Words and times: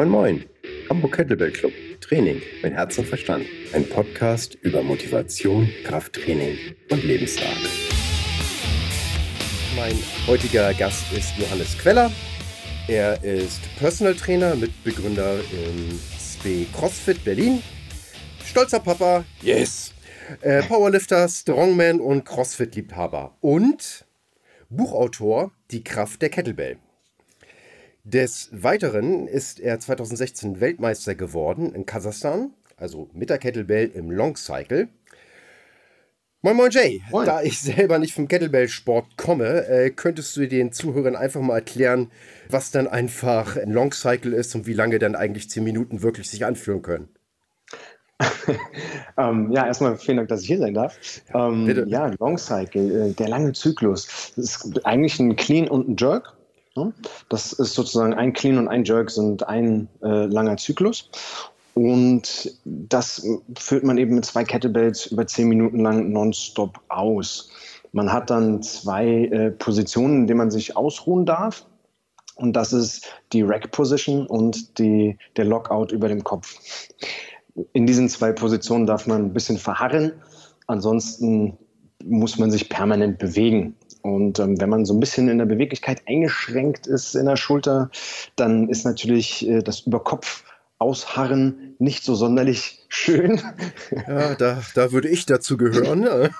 Moin 0.00 0.08
Moin, 0.08 0.44
Hamburg 0.88 1.12
Kettlebell 1.12 1.52
Club, 1.52 1.72
Training 2.00 2.40
mit 2.62 2.72
Herz 2.72 2.96
und 2.96 3.06
Verstand. 3.06 3.44
Ein 3.74 3.86
Podcast 3.86 4.54
über 4.62 4.82
Motivation, 4.82 5.68
Krafttraining 5.84 6.56
und 6.90 7.04
Lebensart. 7.04 7.68
Mein 9.76 9.92
heutiger 10.26 10.72
Gast 10.72 11.12
ist 11.12 11.36
Johannes 11.36 11.76
Queller. 11.76 12.10
Er 12.88 13.22
ist 13.22 13.60
Personal 13.78 14.14
Trainer, 14.14 14.56
Mitbegründer 14.56 15.34
im 15.34 16.00
SB 16.16 16.64
CrossFit 16.72 17.22
Berlin. 17.22 17.62
Stolzer 18.42 18.80
Papa, 18.80 19.26
yes! 19.42 19.92
Äh, 20.40 20.62
Powerlifter, 20.62 21.28
Strongman 21.28 22.00
und 22.00 22.24
CrossFit-Liebhaber. 22.24 23.36
Und 23.42 24.06
Buchautor 24.70 25.52
Die 25.70 25.84
Kraft 25.84 26.22
der 26.22 26.30
Kettlebell. 26.30 26.78
Des 28.12 28.48
Weiteren 28.50 29.28
ist 29.28 29.60
er 29.60 29.78
2016 29.78 30.60
Weltmeister 30.60 31.14
geworden 31.14 31.72
in 31.72 31.86
Kasachstan, 31.86 32.50
also 32.76 33.08
mit 33.12 33.30
der 33.30 33.38
Kettlebell 33.38 33.88
im 33.94 34.10
Long 34.10 34.34
Cycle. 34.34 34.88
Moin 36.42 36.56
Moin 36.56 36.72
Jay, 36.72 37.02
Moin. 37.12 37.24
da 37.24 37.40
ich 37.40 37.60
selber 37.60 38.00
nicht 38.00 38.12
vom 38.12 38.26
Kettlebell-Sport 38.26 39.16
komme, 39.16 39.64
äh, 39.68 39.90
könntest 39.90 40.36
du 40.36 40.48
den 40.48 40.72
Zuhörern 40.72 41.14
einfach 41.14 41.40
mal 41.40 41.54
erklären, 41.54 42.10
was 42.48 42.72
dann 42.72 42.88
einfach 42.88 43.56
ein 43.56 43.70
Long 43.70 43.92
Cycle 43.92 44.32
ist 44.32 44.56
und 44.56 44.66
wie 44.66 44.74
lange 44.74 44.98
dann 44.98 45.14
eigentlich 45.14 45.48
10 45.48 45.62
Minuten 45.62 46.02
wirklich 46.02 46.28
sich 46.28 46.44
anfühlen 46.44 46.82
können? 46.82 47.10
ähm, 49.18 49.52
ja, 49.52 49.68
erstmal 49.68 49.96
vielen 49.98 50.16
Dank, 50.16 50.30
dass 50.30 50.40
ich 50.40 50.48
hier 50.48 50.58
sein 50.58 50.74
darf. 50.74 50.98
Ähm, 51.32 51.64
Bitte. 51.64 51.84
Ja, 51.86 52.10
Long 52.18 52.38
Cycle, 52.38 53.10
äh, 53.10 53.12
der 53.12 53.28
lange 53.28 53.52
Zyklus. 53.52 54.32
Das 54.34 54.56
ist 54.56 54.84
eigentlich 54.84 55.20
ein 55.20 55.36
Clean 55.36 55.68
und 55.68 55.88
ein 55.88 55.96
Jerk. 55.96 56.39
Das 57.28 57.52
ist 57.52 57.74
sozusagen 57.74 58.14
ein 58.14 58.32
Clean 58.32 58.58
und 58.58 58.68
ein 58.68 58.84
Jerk 58.84 59.10
sind 59.10 59.46
ein 59.46 59.88
äh, 60.02 60.26
langer 60.26 60.56
Zyklus. 60.56 61.10
Und 61.74 62.54
das 62.64 63.26
führt 63.58 63.84
man 63.84 63.96
eben 63.98 64.16
mit 64.16 64.24
zwei 64.24 64.44
Kettlebells 64.44 65.06
über 65.06 65.26
zehn 65.26 65.48
Minuten 65.48 65.80
lang 65.80 66.10
nonstop 66.12 66.80
aus. 66.88 67.50
Man 67.92 68.12
hat 68.12 68.30
dann 68.30 68.62
zwei 68.62 69.24
äh, 69.26 69.50
Positionen, 69.50 70.22
in 70.22 70.26
denen 70.26 70.38
man 70.38 70.50
sich 70.50 70.76
ausruhen 70.76 71.26
darf. 71.26 71.66
Und 72.36 72.54
das 72.54 72.72
ist 72.72 73.06
die 73.32 73.42
Rack 73.42 73.70
Position 73.70 74.26
und 74.26 74.78
die, 74.78 75.18
der 75.36 75.44
Lockout 75.44 75.92
über 75.92 76.08
dem 76.08 76.24
Kopf. 76.24 76.56
In 77.72 77.86
diesen 77.86 78.08
zwei 78.08 78.32
Positionen 78.32 78.86
darf 78.86 79.06
man 79.06 79.26
ein 79.26 79.32
bisschen 79.32 79.58
verharren. 79.58 80.12
Ansonsten 80.66 81.58
muss 82.04 82.38
man 82.38 82.50
sich 82.50 82.68
permanent 82.68 83.18
bewegen. 83.18 83.76
Und 84.02 84.38
ähm, 84.38 84.60
wenn 84.60 84.70
man 84.70 84.84
so 84.84 84.94
ein 84.94 85.00
bisschen 85.00 85.28
in 85.28 85.38
der 85.38 85.46
Beweglichkeit 85.46 86.02
eingeschränkt 86.06 86.86
ist 86.86 87.14
in 87.14 87.26
der 87.26 87.36
Schulter, 87.36 87.90
dann 88.36 88.68
ist 88.68 88.84
natürlich 88.84 89.46
äh, 89.48 89.62
das 89.62 89.80
Überkopf 89.80 90.44
ausharren 90.78 91.74
nicht 91.78 92.04
so 92.04 92.14
sonderlich 92.14 92.84
schön. 92.88 93.40
Ja, 94.08 94.34
da, 94.34 94.62
da 94.74 94.92
würde 94.92 95.08
ich 95.08 95.26
dazu 95.26 95.56
gehören. 95.56 96.30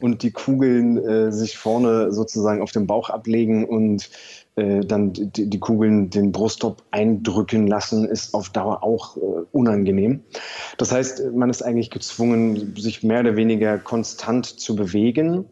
und 0.00 0.22
die 0.22 0.30
Kugeln 0.30 0.96
äh, 0.98 1.32
sich 1.32 1.58
vorne 1.58 2.12
sozusagen 2.12 2.62
auf 2.62 2.70
dem 2.70 2.86
Bauch 2.86 3.10
ablegen 3.10 3.64
und 3.64 4.10
äh, 4.54 4.80
dann 4.80 5.12
die, 5.12 5.50
die, 5.50 5.58
Kugeln 5.58 6.10
den 6.10 6.30
Brustkorb 6.30 6.84
eindrücken 6.92 7.66
lassen, 7.66 8.04
ist 8.04 8.34
auf 8.34 8.50
Dauer 8.50 8.84
auch 8.84 9.16
äh, 9.16 9.20
unangenehm. 9.50 10.20
Das 10.78 10.92
heißt, 10.92 11.32
man 11.32 11.50
ist 11.50 11.62
eigentlich 11.62 11.90
gezwungen, 11.90 12.74
sich 12.76 13.02
mehr 13.02 13.20
oder 13.20 13.36
weniger 13.36 13.78
konstant 13.78 14.46
zu 14.46 14.76
bewegen. 14.76 15.46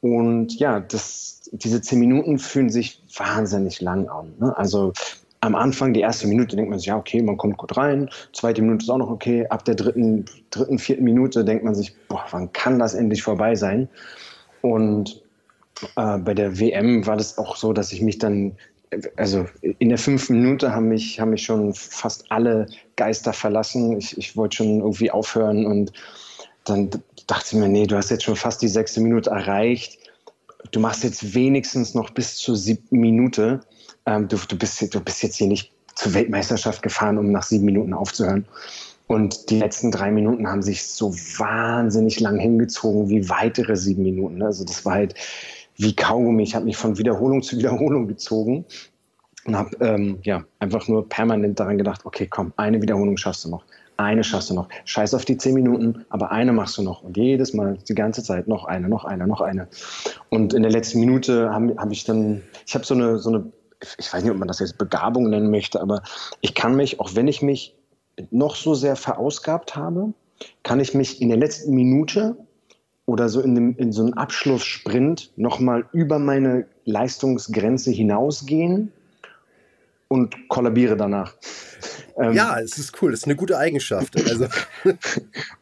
Und 0.00 0.58
ja, 0.58 0.80
das, 0.80 1.42
diese 1.52 1.82
zehn 1.82 1.98
Minuten 1.98 2.38
fühlen 2.38 2.70
sich 2.70 3.02
wahnsinnig 3.16 3.80
lang 3.80 4.08
an. 4.08 4.34
Ne? 4.38 4.56
Also 4.56 4.92
am 5.40 5.54
Anfang, 5.54 5.94
die 5.94 6.00
erste 6.00 6.26
Minute, 6.26 6.56
denkt 6.56 6.70
man 6.70 6.78
sich, 6.78 6.88
ja, 6.88 6.96
okay, 6.96 7.22
man 7.22 7.36
kommt 7.36 7.56
gut 7.56 7.76
rein. 7.76 8.10
Zweite 8.32 8.62
Minute 8.62 8.84
ist 8.84 8.90
auch 8.90 8.98
noch 8.98 9.10
okay. 9.10 9.46
Ab 9.48 9.64
der 9.64 9.74
dritten, 9.74 10.26
dritten 10.50 10.78
vierten 10.78 11.04
Minute 11.04 11.44
denkt 11.44 11.64
man 11.64 11.74
sich, 11.74 11.94
boah, 12.08 12.24
wann 12.30 12.52
kann 12.52 12.78
das 12.78 12.94
endlich 12.94 13.22
vorbei 13.22 13.54
sein? 13.54 13.88
Und 14.60 15.22
äh, 15.96 16.18
bei 16.18 16.34
der 16.34 16.58
WM 16.58 17.06
war 17.06 17.16
das 17.16 17.38
auch 17.38 17.56
so, 17.56 17.72
dass 17.72 17.92
ich 17.92 18.02
mich 18.02 18.18
dann, 18.18 18.52
also 19.16 19.46
in 19.60 19.88
der 19.88 19.98
fünften 19.98 20.34
Minute 20.34 20.74
haben 20.74 20.88
mich, 20.88 21.20
haben 21.20 21.30
mich 21.30 21.44
schon 21.44 21.72
fast 21.72 22.30
alle 22.30 22.66
Geister 22.96 23.32
verlassen. 23.32 23.96
Ich, 23.96 24.18
ich 24.18 24.36
wollte 24.36 24.58
schon 24.58 24.80
irgendwie 24.80 25.10
aufhören 25.10 25.64
und 25.64 25.92
dann 26.64 26.90
dachte 27.26 27.46
ich 27.46 27.52
mir, 27.54 27.68
nee, 27.68 27.86
du 27.86 27.96
hast 27.96 28.10
jetzt 28.10 28.24
schon 28.24 28.36
fast 28.36 28.62
die 28.62 28.68
sechste 28.68 29.00
Minute 29.00 29.30
erreicht. 29.30 29.98
Du 30.72 30.80
machst 30.80 31.04
jetzt 31.04 31.34
wenigstens 31.34 31.94
noch 31.94 32.10
bis 32.10 32.36
zur 32.36 32.56
siebten 32.56 32.98
Minute. 32.98 33.60
Ähm, 34.06 34.28
du, 34.28 34.36
du, 34.36 34.56
bist, 34.56 34.94
du 34.94 35.00
bist 35.00 35.22
jetzt 35.22 35.36
hier 35.36 35.48
nicht 35.48 35.72
zur 35.94 36.14
Weltmeisterschaft 36.14 36.82
gefahren, 36.82 37.18
um 37.18 37.32
nach 37.32 37.42
sieben 37.42 37.64
Minuten 37.64 37.92
aufzuhören. 37.92 38.46
Und 39.06 39.50
die 39.50 39.58
letzten 39.58 39.90
drei 39.90 40.12
Minuten 40.12 40.46
haben 40.46 40.62
sich 40.62 40.86
so 40.86 41.12
wahnsinnig 41.12 42.20
lang 42.20 42.38
hingezogen 42.38 43.08
wie 43.08 43.28
weitere 43.28 43.74
sieben 43.76 44.04
Minuten. 44.04 44.42
Also 44.42 44.64
das 44.64 44.84
war 44.84 44.94
halt 44.94 45.14
wie 45.76 45.96
Kaugummi. 45.96 46.42
Ich 46.42 46.54
habe 46.54 46.66
mich 46.66 46.76
von 46.76 46.96
Wiederholung 46.96 47.42
zu 47.42 47.58
Wiederholung 47.58 48.06
gezogen 48.06 48.64
und 49.46 49.56
habe 49.56 49.76
ähm, 49.80 50.18
ja, 50.22 50.44
einfach 50.58 50.86
nur 50.88 51.08
permanent 51.08 51.58
daran 51.58 51.78
gedacht, 51.78 52.02
okay, 52.04 52.26
komm, 52.28 52.52
eine 52.56 52.80
Wiederholung 52.82 53.16
schaffst 53.16 53.44
du 53.44 53.48
noch, 53.48 53.64
eine 54.04 54.24
schaffst 54.24 54.50
du 54.50 54.54
noch. 54.54 54.68
Scheiß 54.84 55.14
auf 55.14 55.24
die 55.24 55.36
zehn 55.36 55.54
Minuten, 55.54 56.04
aber 56.08 56.30
eine 56.30 56.52
machst 56.52 56.78
du 56.78 56.82
noch. 56.82 57.02
Und 57.02 57.16
jedes 57.16 57.54
Mal, 57.54 57.78
die 57.88 57.94
ganze 57.94 58.22
Zeit, 58.22 58.48
noch 58.48 58.64
eine, 58.64 58.88
noch 58.88 59.04
eine, 59.04 59.26
noch 59.26 59.40
eine. 59.40 59.68
Und 60.28 60.54
in 60.54 60.62
der 60.62 60.72
letzten 60.72 61.00
Minute 61.00 61.50
habe 61.50 61.74
hab 61.76 61.90
ich 61.90 62.04
dann, 62.04 62.42
ich 62.66 62.74
habe 62.74 62.84
so 62.84 62.94
eine, 62.94 63.18
so 63.18 63.30
eine, 63.30 63.52
ich 63.98 64.12
weiß 64.12 64.22
nicht, 64.22 64.32
ob 64.32 64.38
man 64.38 64.48
das 64.48 64.58
jetzt 64.58 64.78
Begabung 64.78 65.30
nennen 65.30 65.50
möchte, 65.50 65.80
aber 65.80 66.02
ich 66.40 66.54
kann 66.54 66.76
mich, 66.76 67.00
auch 67.00 67.14
wenn 67.14 67.28
ich 67.28 67.42
mich 67.42 67.76
noch 68.30 68.56
so 68.56 68.74
sehr 68.74 68.96
verausgabt 68.96 69.76
habe, 69.76 70.12
kann 70.62 70.80
ich 70.80 70.94
mich 70.94 71.20
in 71.20 71.28
der 71.28 71.38
letzten 71.38 71.74
Minute 71.74 72.36
oder 73.06 73.28
so 73.28 73.40
in, 73.40 73.54
dem, 73.54 73.76
in 73.76 73.92
so 73.92 74.02
einem 74.02 74.14
Abschlusssprint 74.14 75.32
nochmal 75.36 75.86
über 75.92 76.18
meine 76.18 76.66
Leistungsgrenze 76.84 77.90
hinausgehen 77.90 78.92
und 80.10 80.48
kollabiere 80.48 80.96
danach. 80.96 81.34
Ähm, 82.18 82.32
ja, 82.32 82.58
es 82.58 82.78
ist 82.78 83.00
cool, 83.00 83.12
das 83.12 83.20
ist 83.20 83.26
eine 83.26 83.36
gute 83.36 83.56
Eigenschaft. 83.56 84.16
Also. 84.28 84.46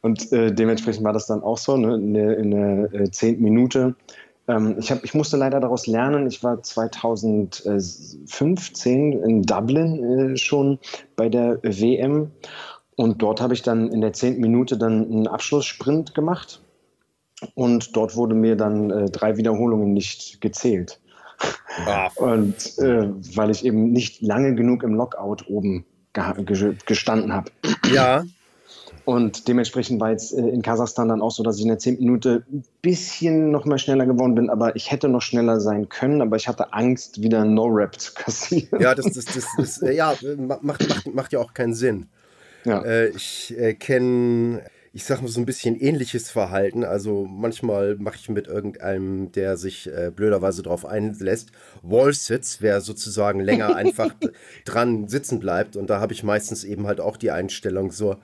und 0.00 0.32
äh, 0.32 0.50
dementsprechend 0.52 1.04
war 1.04 1.12
das 1.12 1.26
dann 1.26 1.42
auch 1.42 1.58
so, 1.58 1.76
ne, 1.76 1.96
in 1.96 2.14
der, 2.14 2.38
in 2.38 2.50
der 2.50 2.94
äh, 2.94 3.10
zehnten 3.10 3.42
Minute. 3.42 3.94
Ähm, 4.48 4.76
ich, 4.78 4.90
hab, 4.90 5.04
ich 5.04 5.12
musste 5.12 5.36
leider 5.36 5.60
daraus 5.60 5.86
lernen. 5.86 6.26
Ich 6.26 6.42
war 6.42 6.62
2015 6.62 9.22
in 9.22 9.42
Dublin 9.42 10.32
äh, 10.32 10.38
schon 10.38 10.78
bei 11.14 11.28
der 11.28 11.62
WM 11.62 12.30
und 12.96 13.20
dort 13.22 13.42
habe 13.42 13.52
ich 13.52 13.60
dann 13.60 13.92
in 13.92 14.00
der 14.00 14.14
zehnten 14.14 14.40
Minute 14.40 14.78
dann 14.78 15.04
einen 15.04 15.26
Abschlusssprint 15.28 16.14
gemacht 16.14 16.62
und 17.54 17.94
dort 17.94 18.16
wurde 18.16 18.34
mir 18.34 18.56
dann 18.56 18.90
äh, 18.90 19.10
drei 19.10 19.36
Wiederholungen 19.36 19.92
nicht 19.92 20.40
gezählt. 20.40 20.98
Ah. 21.86 22.10
Und 22.16 22.78
äh, 22.78 23.08
weil 23.36 23.50
ich 23.50 23.64
eben 23.64 23.92
nicht 23.92 24.20
lange 24.22 24.54
genug 24.54 24.82
im 24.82 24.94
Lockout 24.94 25.48
oben 25.48 25.84
gestanden 26.86 27.32
habe. 27.32 27.50
Ja. 27.92 28.24
Und 29.04 29.48
dementsprechend 29.48 30.00
war 30.00 30.10
jetzt 30.10 30.34
äh, 30.34 30.48
in 30.48 30.60
Kasachstan 30.60 31.08
dann 31.08 31.22
auch 31.22 31.30
so, 31.30 31.42
dass 31.42 31.56
ich 31.56 31.62
in 31.62 31.68
der 31.68 31.78
10. 31.78 31.98
Minute 31.98 32.44
ein 32.52 32.64
bisschen 32.82 33.50
noch 33.50 33.64
mal 33.64 33.78
schneller 33.78 34.04
geworden 34.04 34.34
bin, 34.34 34.50
aber 34.50 34.76
ich 34.76 34.90
hätte 34.90 35.08
noch 35.08 35.22
schneller 35.22 35.60
sein 35.60 35.88
können, 35.88 36.20
aber 36.20 36.36
ich 36.36 36.46
hatte 36.46 36.74
Angst, 36.74 37.22
wieder 37.22 37.44
No-Rap 37.46 37.98
zu 37.98 38.12
kassieren. 38.14 38.80
Ja, 38.80 38.94
das, 38.94 39.06
das, 39.06 39.24
das, 39.24 39.46
das 39.56 39.80
ja, 39.80 40.14
macht, 40.36 40.62
macht, 40.62 41.14
macht 41.14 41.32
ja 41.32 41.38
auch 41.38 41.54
keinen 41.54 41.72
Sinn. 41.72 42.08
Ja. 42.64 42.82
Äh, 42.82 43.08
ich 43.08 43.54
äh, 43.56 43.72
kenne 43.72 44.62
ich 44.98 45.04
sag 45.04 45.22
mal, 45.22 45.28
so 45.28 45.38
ein 45.38 45.46
bisschen 45.46 45.78
ähnliches 45.78 46.28
Verhalten. 46.28 46.82
Also 46.82 47.24
manchmal 47.24 47.94
mache 48.00 48.16
ich 48.16 48.28
mit 48.28 48.48
irgendeinem, 48.48 49.30
der 49.30 49.56
sich 49.56 49.86
äh, 49.86 50.10
blöderweise 50.10 50.64
darauf 50.64 50.84
einlässt, 50.84 51.52
Wallsits, 51.82 52.60
wer 52.62 52.80
sozusagen 52.80 53.38
länger 53.38 53.76
einfach 53.76 54.12
dran 54.64 55.06
sitzen 55.06 55.38
bleibt. 55.38 55.76
Und 55.76 55.88
da 55.88 56.00
habe 56.00 56.14
ich 56.14 56.24
meistens 56.24 56.64
eben 56.64 56.88
halt 56.88 57.00
auch 57.00 57.16
die 57.16 57.30
Einstellung 57.30 57.92
so, 57.92 58.16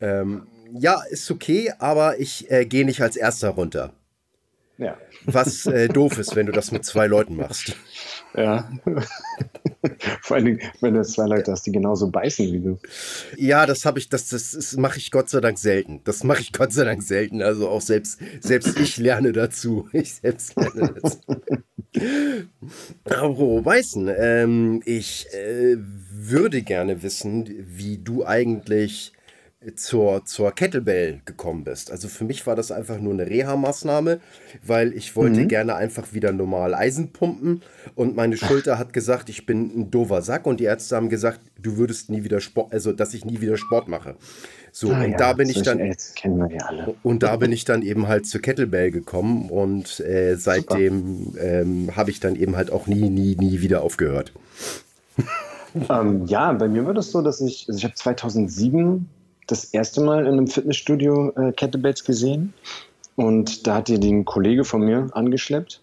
ähm, 0.00 0.48
ja, 0.72 1.00
ist 1.10 1.30
okay, 1.30 1.72
aber 1.78 2.18
ich 2.18 2.50
äh, 2.50 2.66
gehe 2.66 2.84
nicht 2.84 3.02
als 3.02 3.14
erster 3.14 3.50
runter. 3.50 3.92
Ja. 4.78 4.98
Was 5.26 5.66
äh, 5.66 5.86
doof 5.86 6.18
ist, 6.18 6.34
wenn 6.34 6.46
du 6.46 6.52
das 6.52 6.72
mit 6.72 6.84
zwei 6.84 7.06
Leuten 7.06 7.36
machst. 7.36 7.76
Ja. 8.34 8.70
Vor 10.22 10.36
allen 10.36 10.44
Dingen, 10.44 10.60
wenn 10.80 10.94
du 10.94 11.02
zwei 11.02 11.26
Leute 11.26 11.52
hast, 11.52 11.66
die 11.66 11.72
genauso 11.72 12.10
beißen 12.10 12.52
wie 12.52 12.60
du. 12.60 12.78
Ja, 13.36 13.66
das 13.66 13.84
habe 13.84 13.98
ich, 13.98 14.08
das, 14.08 14.28
das, 14.28 14.52
das 14.52 14.76
mache 14.76 14.98
ich 14.98 15.10
Gott 15.10 15.28
sei 15.30 15.40
Dank 15.40 15.58
selten. 15.58 16.00
Das 16.04 16.22
mache 16.22 16.40
ich 16.40 16.52
Gott 16.52 16.72
sei 16.72 16.84
Dank 16.84 17.02
selten. 17.02 17.42
Also 17.42 17.68
auch 17.68 17.80
selbst, 17.80 18.20
selbst 18.40 18.78
ich 18.78 18.96
lerne 18.98 19.32
dazu. 19.32 19.88
Ich 20.00 20.14
selbst 20.14 20.56
lerne 20.56 20.94
dazu. 21.02 21.18
Aber 23.04 23.64
Weißen, 23.64 24.10
ähm, 24.16 24.82
ich 24.84 25.26
äh, 25.32 25.76
würde 25.78 26.62
gerne 26.62 27.02
wissen, 27.02 27.48
wie 27.66 27.98
du 27.98 28.24
eigentlich 28.24 29.12
zur, 29.74 30.24
zur 30.24 30.52
Kettlebell 30.52 31.20
gekommen 31.26 31.64
bist. 31.64 31.90
Also 31.90 32.08
für 32.08 32.24
mich 32.24 32.46
war 32.46 32.56
das 32.56 32.72
einfach 32.72 32.98
nur 32.98 33.12
eine 33.12 33.28
Reha-Maßnahme, 33.28 34.20
weil 34.64 34.94
ich 34.94 35.16
wollte 35.16 35.40
mhm. 35.40 35.48
gerne 35.48 35.74
einfach 35.74 36.14
wieder 36.14 36.32
normal 36.32 36.74
Eisen 36.74 37.12
pumpen 37.12 37.62
und 37.94 38.16
meine 38.16 38.38
Schulter 38.38 38.78
hat 38.78 38.94
gesagt, 38.94 39.28
ich 39.28 39.44
bin 39.44 39.70
ein 39.76 39.90
doofer 39.90 40.22
Sack 40.22 40.46
und 40.46 40.60
die 40.60 40.64
Ärzte 40.64 40.96
haben 40.96 41.10
gesagt, 41.10 41.40
du 41.60 41.76
würdest 41.76 42.08
nie 42.08 42.24
wieder 42.24 42.40
Sport, 42.40 42.72
also 42.72 42.92
dass 42.92 43.12
ich 43.12 43.26
nie 43.26 43.42
wieder 43.42 43.58
Sport 43.58 43.86
mache. 43.86 44.16
So, 44.72 44.92
ah, 44.92 45.04
und 45.04 45.10
ja, 45.10 45.16
da 45.18 45.32
bin 45.34 45.50
ich 45.50 45.60
dann. 45.60 45.78
kennen 46.14 46.48
wir 46.48 46.66
alle. 46.66 46.94
Und 47.02 47.22
da 47.22 47.36
bin 47.36 47.52
ich 47.52 47.66
dann 47.66 47.82
eben 47.82 48.08
halt 48.08 48.26
zur 48.26 48.40
Kettlebell 48.40 48.90
gekommen 48.90 49.50
und 49.50 50.00
äh, 50.00 50.36
seitdem 50.36 51.34
ähm, 51.38 51.94
habe 51.94 52.10
ich 52.10 52.20
dann 52.20 52.34
eben 52.34 52.56
halt 52.56 52.70
auch 52.70 52.86
nie, 52.86 53.10
nie, 53.10 53.36
nie 53.36 53.60
wieder 53.60 53.82
aufgehört. 53.82 54.32
ähm, 55.90 56.24
ja, 56.24 56.50
bei 56.54 56.68
mir 56.68 56.86
war 56.86 56.94
das 56.94 57.10
so, 57.10 57.20
dass 57.20 57.42
ich, 57.42 57.66
also 57.68 57.76
ich 57.76 57.84
habe 57.84 57.94
2007 57.94 59.06
das 59.50 59.64
erste 59.64 60.00
Mal 60.00 60.26
in 60.26 60.32
einem 60.32 60.46
Fitnessstudio 60.46 61.30
äh, 61.36 61.52
Kettlebells 61.52 62.04
gesehen 62.04 62.54
und 63.16 63.66
da 63.66 63.76
hat 63.76 63.88
die 63.88 63.98
den 63.98 64.24
Kollege 64.24 64.64
von 64.64 64.82
mir 64.82 65.08
angeschleppt. 65.12 65.82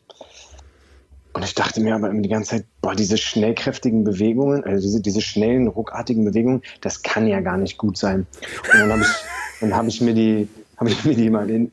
Und 1.33 1.43
ich 1.43 1.53
dachte 1.53 1.81
mir 1.81 1.93
aber 1.93 2.09
die 2.09 2.29
ganze 2.29 2.51
Zeit, 2.51 2.65
boah, 2.81 2.95
diese 2.95 3.15
schnellkräftigen 3.15 4.03
Bewegungen, 4.03 4.63
also 4.63 4.81
diese, 4.81 5.01
diese 5.01 5.21
schnellen, 5.21 5.67
ruckartigen 5.67 6.25
Bewegungen, 6.25 6.63
das 6.81 7.03
kann 7.03 7.27
ja 7.27 7.41
gar 7.41 7.57
nicht 7.57 7.77
gut 7.77 7.95
sein. 7.95 8.25
Und 8.73 8.79
dann 8.79 8.91
habe 8.91 9.01
ich, 9.01 9.71
hab 9.71 9.87
ich 9.87 10.01
mir 10.01 10.15
die, 10.15 10.47
habe 10.77 10.89
ich 10.89 11.05
mir 11.05 11.15
die 11.15 11.29
mal 11.29 11.47
in, 11.47 11.71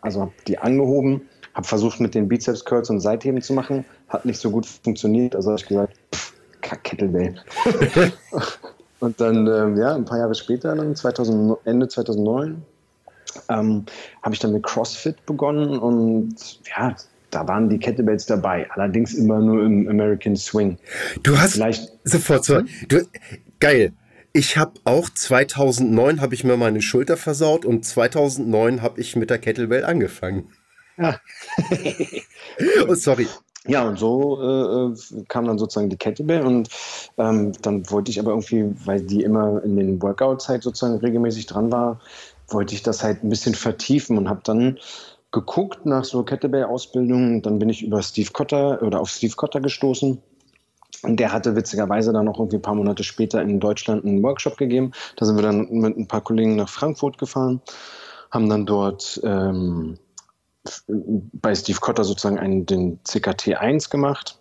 also 0.00 0.32
die 0.48 0.58
angehoben, 0.58 1.22
habe 1.54 1.66
versucht 1.66 2.00
mit 2.00 2.16
den 2.16 2.26
Bizeps 2.26 2.64
Curls 2.64 2.90
und 2.90 2.98
Seitheben 2.98 3.40
zu 3.40 3.52
machen, 3.52 3.84
hat 4.08 4.24
nicht 4.24 4.40
so 4.40 4.50
gut 4.50 4.66
funktioniert, 4.66 5.36
also 5.36 5.50
habe 5.50 5.60
ich 5.60 5.68
gesagt, 5.68 5.94
pff, 6.12 6.32
Kettlebell. 6.60 7.36
Und 9.00 9.20
dann, 9.20 9.46
ähm, 9.46 9.76
ja, 9.76 9.94
ein 9.94 10.04
paar 10.04 10.18
Jahre 10.18 10.34
später, 10.34 10.74
dann 10.74 10.94
2000, 10.94 11.58
Ende 11.64 11.88
2009, 11.88 12.62
ähm, 13.48 13.84
habe 14.22 14.34
ich 14.34 14.40
dann 14.40 14.52
mit 14.52 14.62
CrossFit 14.62 15.26
begonnen 15.26 15.78
und 15.78 16.36
ja, 16.76 16.94
da 17.30 17.46
waren 17.48 17.68
die 17.68 17.78
Kettlebells 17.78 18.26
dabei, 18.26 18.70
allerdings 18.70 19.14
immer 19.14 19.40
nur 19.40 19.64
im 19.64 19.88
American 19.88 20.36
Swing. 20.36 20.78
Du 21.22 21.36
hast 21.36 21.54
Vielleicht, 21.54 21.90
sofort 22.04 22.44
so, 22.44 22.60
du, 22.88 23.06
geil. 23.58 23.92
Ich 24.32 24.56
habe 24.56 24.72
auch 24.84 25.08
2009 25.10 26.20
habe 26.20 26.34
ich 26.34 26.42
mir 26.42 26.56
meine 26.56 26.82
Schulter 26.82 27.16
versaut 27.16 27.64
und 27.64 27.84
2009 27.84 28.82
habe 28.82 29.00
ich 29.00 29.14
mit 29.14 29.30
der 29.30 29.38
Kettlebell 29.38 29.84
angefangen. 29.84 30.50
Ja. 30.96 31.20
oh, 32.88 32.94
sorry. 32.94 33.28
Ja, 33.66 33.88
und 33.88 33.98
so 33.98 34.42
äh, 34.42 35.18
äh, 35.18 35.24
kam 35.26 35.46
dann 35.46 35.58
sozusagen 35.58 35.88
die 35.88 35.96
Kettlebell 35.96 36.44
und 36.44 36.68
ähm, 37.16 37.52
dann 37.62 37.90
wollte 37.90 38.10
ich 38.10 38.20
aber 38.20 38.30
irgendwie, 38.32 38.66
weil 38.84 39.00
die 39.00 39.22
immer 39.22 39.62
in 39.64 39.76
den 39.76 40.02
Workout-Zeit 40.02 40.62
sozusagen 40.62 40.98
regelmäßig 40.98 41.46
dran 41.46 41.72
war, 41.72 41.98
wollte 42.48 42.74
ich 42.74 42.82
das 42.82 43.02
halt 43.02 43.24
ein 43.24 43.30
bisschen 43.30 43.54
vertiefen 43.54 44.18
und 44.18 44.28
habe 44.28 44.42
dann 44.44 44.78
geguckt 45.32 45.86
nach 45.86 46.04
so 46.04 46.22
Kettlebell-Ausbildungen. 46.22 47.40
Dann 47.40 47.58
bin 47.58 47.70
ich 47.70 47.82
über 47.82 48.02
Steve 48.02 48.30
Cotter 48.32 48.82
oder 48.82 49.00
auf 49.00 49.08
Steve 49.08 49.34
Cotter 49.34 49.60
gestoßen. 49.60 50.22
Und 51.02 51.20
der 51.20 51.32
hatte 51.32 51.56
witzigerweise 51.56 52.12
dann 52.12 52.26
noch 52.26 52.38
irgendwie 52.38 52.56
ein 52.56 52.62
paar 52.62 52.74
Monate 52.74 53.02
später 53.02 53.42
in 53.42 53.60
Deutschland 53.60 54.04
einen 54.04 54.22
Workshop 54.22 54.56
gegeben. 54.56 54.92
Da 55.16 55.26
sind 55.26 55.36
wir 55.36 55.42
dann 55.42 55.68
mit 55.70 55.96
ein 55.96 56.06
paar 56.06 56.22
Kollegen 56.22 56.56
nach 56.56 56.68
Frankfurt 56.68 57.18
gefahren, 57.18 57.60
haben 58.30 58.48
dann 58.48 58.64
dort 58.64 59.20
ähm, 59.24 59.98
bei 60.86 61.54
Steve 61.54 61.78
Cotter 61.80 62.04
sozusagen 62.04 62.38
einen, 62.38 62.66
den 62.66 62.98
CKT 63.04 63.56
1 63.56 63.90
gemacht. 63.90 64.38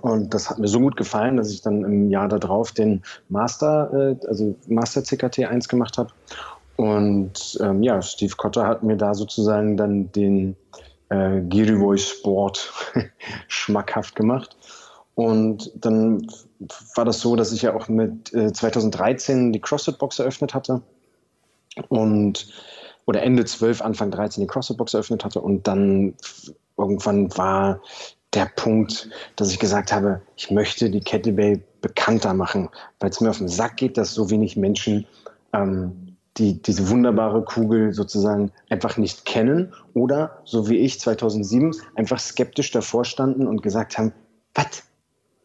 Und 0.00 0.32
das 0.32 0.48
hat 0.48 0.58
mir 0.58 0.68
so 0.68 0.80
gut 0.80 0.96
gefallen, 0.96 1.36
dass 1.36 1.50
ich 1.50 1.60
dann 1.60 1.84
im 1.84 2.10
Jahr 2.10 2.28
darauf 2.28 2.72
den 2.72 3.02
Master, 3.28 3.92
äh, 3.92 4.26
also 4.26 4.56
Master 4.66 5.04
CKT 5.04 5.40
1 5.44 5.68
gemacht 5.68 5.98
habe. 5.98 6.12
Und 6.76 7.58
ähm, 7.60 7.82
ja, 7.82 8.00
Steve 8.00 8.34
Cotter 8.36 8.66
hat 8.66 8.82
mir 8.82 8.96
da 8.96 9.14
sozusagen 9.14 9.76
dann 9.76 10.10
den 10.12 10.56
äh, 11.10 11.40
Girivoy 11.42 11.98
Sport 11.98 12.72
schmackhaft 13.48 14.16
gemacht. 14.16 14.56
Und 15.14 15.70
dann 15.74 16.26
war 16.94 17.04
das 17.04 17.20
so, 17.20 17.36
dass 17.36 17.52
ich 17.52 17.62
ja 17.62 17.74
auch 17.74 17.88
mit 17.88 18.32
äh, 18.32 18.52
2013 18.52 19.52
die 19.52 19.60
CrossFit 19.60 19.98
Box 19.98 20.18
eröffnet 20.18 20.54
hatte. 20.54 20.80
Und 21.88 22.48
oder 23.06 23.22
Ende 23.22 23.44
12, 23.44 23.82
Anfang 23.82 24.10
13 24.10 24.42
die 24.42 24.46
CrossFit-Box 24.46 24.94
eröffnet 24.94 25.24
hatte 25.24 25.40
und 25.40 25.66
dann 25.66 26.14
irgendwann 26.76 27.36
war 27.36 27.80
der 28.34 28.46
Punkt, 28.46 29.10
dass 29.36 29.50
ich 29.50 29.58
gesagt 29.58 29.92
habe, 29.92 30.22
ich 30.36 30.50
möchte 30.50 30.90
die 30.90 31.00
Kettlebell 31.00 31.62
bekannter 31.80 32.32
machen, 32.32 32.70
weil 32.98 33.10
es 33.10 33.20
mir 33.20 33.30
auf 33.30 33.38
den 33.38 33.48
Sack 33.48 33.76
geht, 33.76 33.98
dass 33.98 34.14
so 34.14 34.30
wenig 34.30 34.56
Menschen 34.56 35.06
ähm, 35.52 36.12
die 36.38 36.62
diese 36.62 36.88
wunderbare 36.88 37.44
Kugel 37.44 37.92
sozusagen 37.92 38.52
einfach 38.70 38.96
nicht 38.96 39.24
kennen 39.24 39.74
oder, 39.94 40.40
so 40.44 40.68
wie 40.68 40.78
ich 40.78 40.98
2007, 40.98 41.74
einfach 41.94 42.18
skeptisch 42.18 42.70
davor 42.70 43.04
standen 43.04 43.46
und 43.46 43.62
gesagt 43.62 43.98
haben, 43.98 44.12
was? 44.54 44.84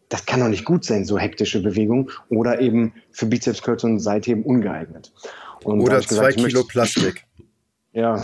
Das 0.09 0.25
kann 0.25 0.39
doch 0.39 0.47
nicht 0.47 0.63
gut 0.63 0.85
sein, 0.85 1.03
so 1.03 1.17
hektische 1.17 1.61
Bewegung 1.61 2.09
oder 2.29 2.61
eben 2.61 2.93
für 3.11 3.25
Bizeps, 3.25 3.61
Curls 3.61 3.83
und 3.83 3.99
Seitheben 3.99 4.43
ungeeignet. 4.43 5.11
Und 5.65 5.81
oder 5.81 5.99
zwei 5.99 6.31
gesagt, 6.31 6.37
Kilo 6.37 6.63
Plastik. 6.63 7.25
Ja, 7.97 8.21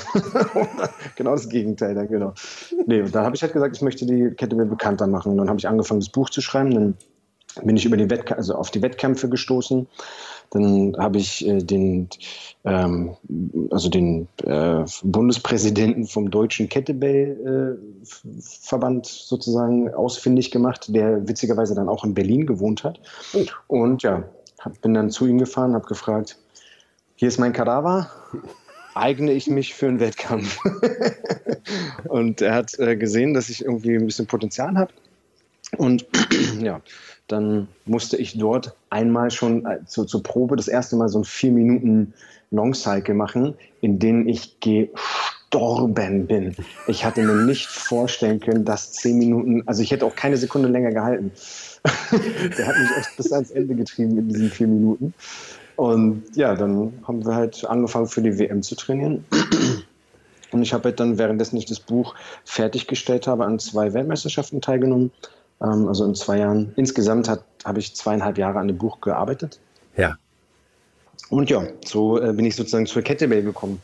genau 1.15 1.31
das 1.31 1.49
Gegenteil, 1.49 1.95
dann 1.95 2.07
genau. 2.07 2.35
Nee, 2.85 3.01
und 3.01 3.15
dann 3.15 3.25
habe 3.25 3.35
ich 3.35 3.41
halt 3.41 3.53
gesagt, 3.53 3.75
ich 3.75 3.81
möchte 3.81 4.05
die 4.05 4.29
Kette 4.35 4.55
mir 4.55 4.67
bekannter 4.67 5.07
machen. 5.07 5.31
Und 5.31 5.39
dann 5.39 5.49
habe 5.49 5.57
ich 5.57 5.67
angefangen, 5.67 5.99
das 5.99 6.09
Buch 6.09 6.29
zu 6.29 6.41
schreiben. 6.41 6.75
Dann 6.75 6.93
bin 7.63 7.75
ich 7.75 7.83
über 7.83 7.97
die 7.97 8.11
Wettk 8.11 8.33
also 8.33 8.53
auf 8.53 8.69
die 8.69 8.83
Wettkämpfe 8.83 9.29
gestoßen. 9.29 9.87
Dann 10.51 10.95
habe 10.99 11.17
ich 11.17 11.47
äh, 11.47 11.57
den, 11.57 12.07
ähm, 12.65 13.15
also 13.71 13.89
den 13.89 14.27
äh, 14.43 14.85
Bundespräsidenten 15.01 16.05
vom 16.05 16.29
Deutschen 16.29 16.69
Kettlebell-Verband 16.69 19.07
äh, 19.07 19.11
sozusagen 19.11 19.91
ausfindig 19.91 20.51
gemacht, 20.51 20.93
der 20.93 21.27
witzigerweise 21.27 21.73
dann 21.73 21.89
auch 21.89 22.03
in 22.03 22.13
Berlin 22.13 22.45
gewohnt 22.45 22.83
hat. 22.83 22.99
Oh. 23.33 23.43
Und 23.65 24.03
ja, 24.03 24.21
hab, 24.59 24.79
bin 24.81 24.93
dann 24.93 25.09
zu 25.09 25.25
ihm 25.25 25.39
gefahren, 25.39 25.73
habe 25.73 25.87
gefragt, 25.87 26.37
hier 27.15 27.29
ist 27.29 27.39
mein 27.39 27.53
Kadaver 27.53 28.11
eigne 28.95 29.31
ich 29.31 29.47
mich 29.47 29.73
für 29.73 29.87
einen 29.87 29.99
Wettkampf. 29.99 30.59
und 32.05 32.41
er 32.41 32.55
hat 32.55 32.77
äh, 32.79 32.95
gesehen, 32.95 33.33
dass 33.33 33.49
ich 33.49 33.63
irgendwie 33.63 33.95
ein 33.95 34.05
bisschen 34.05 34.27
Potenzial 34.27 34.75
habe. 34.77 34.93
Und 35.77 36.05
ja, 36.61 36.81
dann 37.27 37.67
musste 37.85 38.17
ich 38.17 38.37
dort 38.37 38.75
einmal 38.89 39.31
schon 39.31 39.65
äh, 39.65 39.85
zu, 39.85 40.05
zur 40.05 40.23
Probe 40.23 40.55
das 40.55 40.67
erste 40.67 40.95
Mal 40.95 41.09
so 41.09 41.19
ein 41.19 41.23
vier 41.23 41.51
Minuten 41.51 42.13
Long 42.51 42.73
Cycle 42.73 43.15
machen, 43.15 43.55
in 43.81 43.97
denen 43.99 44.27
ich 44.27 44.59
gestorben 44.59 46.27
bin. 46.27 46.55
Ich 46.87 47.03
hatte 47.03 47.23
mir 47.23 47.33
nicht 47.45 47.65
vorstellen 47.67 48.39
können, 48.39 48.65
dass 48.65 48.93
zehn 48.93 49.17
Minuten, 49.17 49.63
also 49.67 49.81
ich 49.81 49.91
hätte 49.91 50.05
auch 50.05 50.15
keine 50.15 50.37
Sekunde 50.37 50.67
länger 50.67 50.91
gehalten. 50.91 51.31
Der 52.57 52.67
hat 52.67 52.77
mich 52.77 52.89
echt 52.97 53.17
bis 53.17 53.31
ans 53.31 53.51
Ende 53.51 53.75
getrieben 53.75 54.17
in 54.17 54.29
diesen 54.29 54.49
vier 54.51 54.67
Minuten. 54.67 55.13
Und 55.75 56.23
ja, 56.35 56.55
dann 56.55 56.93
haben 57.07 57.25
wir 57.25 57.36
halt 57.36 57.65
angefangen 57.65 58.07
für 58.07 58.21
die 58.21 58.38
WM 58.38 58.62
zu 58.62 58.75
trainieren. 58.75 59.25
Und 60.51 60.62
ich 60.62 60.71
habe 60.74 60.86
halt 60.86 61.00
dann, 61.00 61.17
währenddessen 61.17 61.57
ich 61.57 61.65
das 61.65 61.79
Buch 61.79 62.13
fertiggestellt 62.45 63.25
habe, 63.25 63.45
an 63.45 63.57
zwei 63.57 63.93
Weltmeisterschaften 63.93 64.62
teilgenommen. 64.62 65.12
Ähm, 65.62 65.88
also 65.88 66.05
in 66.05 66.15
zwei 66.15 66.39
Jahren. 66.39 66.74
Insgesamt 66.75 67.29
habe 67.29 67.79
ich 67.79 67.95
zweieinhalb 67.95 68.38
Jahre 68.38 68.59
an 68.59 68.67
dem 68.67 68.77
Buch 68.77 69.01
gearbeitet. 69.01 69.59
Ja. 69.98 70.17
Und 71.29 71.50
ja, 71.50 71.63
so 71.86 72.21
äh, 72.21 72.33
bin 72.33 72.45
ich 72.45 72.55
sozusagen 72.55 72.86
zur 72.86 73.01
Kettlebell 73.01 73.43
gekommen. 73.43 73.81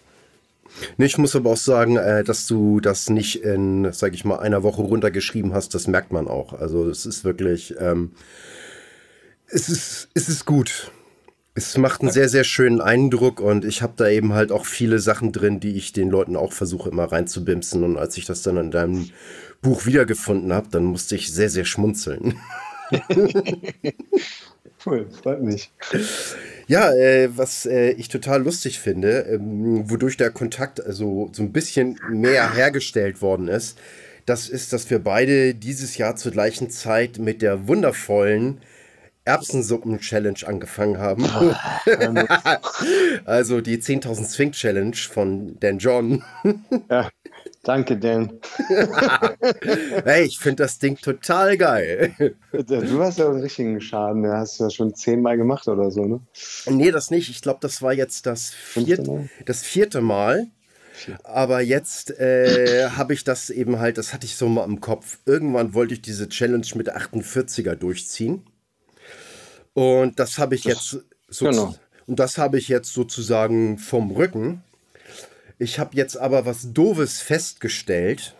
Ich 0.97 1.17
muss 1.17 1.35
aber 1.35 1.51
auch 1.51 1.57
sagen, 1.57 1.97
äh, 1.97 2.23
dass 2.23 2.45
du 2.45 2.79
das 2.79 3.09
nicht 3.09 3.43
in, 3.43 3.91
sag 3.91 4.13
ich 4.13 4.23
mal, 4.23 4.39
einer 4.39 4.61
Woche 4.61 4.81
runtergeschrieben 4.81 5.53
hast, 5.53 5.73
das 5.73 5.87
merkt 5.87 6.11
man 6.11 6.27
auch. 6.27 6.53
Also 6.53 6.87
es 6.87 7.05
ist 7.05 7.23
wirklich, 7.23 7.75
ähm, 7.79 8.11
es, 9.47 9.69
ist, 9.69 10.09
es 10.13 10.29
ist 10.29 10.45
gut. 10.45 10.91
Es 11.59 11.77
macht 11.77 11.99
einen 11.99 12.09
sehr, 12.11 12.29
sehr 12.29 12.45
schönen 12.45 12.79
Eindruck 12.79 13.41
und 13.41 13.65
ich 13.65 13.81
habe 13.81 13.91
da 13.97 14.07
eben 14.07 14.31
halt 14.31 14.53
auch 14.53 14.65
viele 14.65 14.99
Sachen 14.99 15.33
drin, 15.33 15.59
die 15.59 15.75
ich 15.75 15.91
den 15.91 16.09
Leuten 16.09 16.37
auch 16.37 16.53
versuche 16.53 16.89
immer 16.89 17.11
reinzubimsen. 17.11 17.83
Und 17.83 17.97
als 17.97 18.15
ich 18.15 18.23
das 18.25 18.43
dann 18.43 18.55
in 18.55 18.71
deinem 18.71 19.09
Buch 19.61 19.85
wiedergefunden 19.85 20.53
habe, 20.53 20.69
dann 20.71 20.85
musste 20.85 21.15
ich 21.15 21.33
sehr, 21.33 21.49
sehr 21.49 21.65
schmunzeln. 21.65 22.35
cool, 24.85 25.09
freut 25.21 25.41
mich. 25.41 25.69
Ja, 26.67 26.93
äh, 26.93 27.29
was 27.35 27.65
äh, 27.65 27.91
ich 27.91 28.07
total 28.07 28.41
lustig 28.41 28.79
finde, 28.79 29.25
ähm, 29.29 29.89
wodurch 29.89 30.15
der 30.15 30.31
Kontakt 30.31 30.81
also 30.85 31.29
so 31.33 31.43
ein 31.43 31.51
bisschen 31.51 31.99
mehr 32.09 32.53
hergestellt 32.53 33.21
worden 33.21 33.49
ist, 33.49 33.77
das 34.25 34.47
ist, 34.47 34.71
dass 34.71 34.89
wir 34.89 34.99
beide 34.99 35.55
dieses 35.55 35.97
Jahr 35.97 36.15
zur 36.15 36.31
gleichen 36.31 36.69
Zeit 36.69 37.17
mit 37.17 37.41
der 37.41 37.67
wundervollen 37.67 38.61
Erbsensuppen-Challenge 39.25 40.39
angefangen 40.45 40.97
haben. 40.97 41.25
also 43.25 43.61
die 43.61 43.77
10.000 43.77 44.25
Swing-Challenge 44.25 44.95
von 44.95 45.59
Dan 45.59 45.77
John. 45.77 46.23
ja. 46.89 47.09
Danke, 47.63 47.97
Dan. 47.97 48.39
hey, 50.05 50.23
ich 50.23 50.39
finde 50.39 50.63
das 50.63 50.79
Ding 50.79 50.97
total 50.97 51.57
geil. 51.57 52.35
Du 52.51 52.99
hast 53.01 53.19
ja 53.19 53.29
einen 53.29 53.41
richtigen 53.41 53.81
Schaden. 53.81 54.23
Der 54.23 54.37
hast 54.37 54.59
du 54.59 54.63
ja 54.63 54.69
schon 54.69 54.95
zehnmal 54.95 55.37
gemacht 55.37 55.67
oder 55.67 55.91
so, 55.91 56.05
ne? 56.05 56.21
Nee, 56.67 56.91
das 56.91 57.11
nicht. 57.11 57.29
Ich 57.29 57.41
glaube, 57.41 57.59
das 57.61 57.81
war 57.81 57.93
jetzt 57.93 58.25
das 58.25 58.49
vierte, 58.51 59.29
das 59.45 59.61
vierte 59.63 60.01
Mal. 60.01 60.47
Aber 61.23 61.61
jetzt 61.61 62.17
äh, 62.19 62.89
habe 62.97 63.13
ich 63.13 63.23
das 63.23 63.49
eben 63.49 63.79
halt, 63.79 63.97
das 63.97 64.13
hatte 64.13 64.25
ich 64.25 64.35
so 64.35 64.47
mal 64.47 64.65
im 64.65 64.81
Kopf. 64.81 65.19
Irgendwann 65.25 65.73
wollte 65.73 65.93
ich 65.93 66.01
diese 66.01 66.29
Challenge 66.29 66.65
mit 66.75 66.93
48er 66.95 67.75
durchziehen. 67.75 68.43
Und 69.73 70.19
das 70.19 70.37
habe 70.37 70.55
ich 70.55 70.63
das, 70.63 70.73
jetzt 70.73 71.05
so 71.27 71.45
genau. 71.45 71.75
und 72.07 72.19
das 72.19 72.37
habe 72.37 72.57
ich 72.57 72.67
jetzt 72.67 72.93
sozusagen 72.93 73.77
vom 73.77 74.11
Rücken. 74.11 74.63
Ich 75.57 75.79
habe 75.79 75.95
jetzt 75.95 76.17
aber 76.17 76.45
was 76.45 76.73
Doofes 76.73 77.21
festgestellt. 77.21 78.35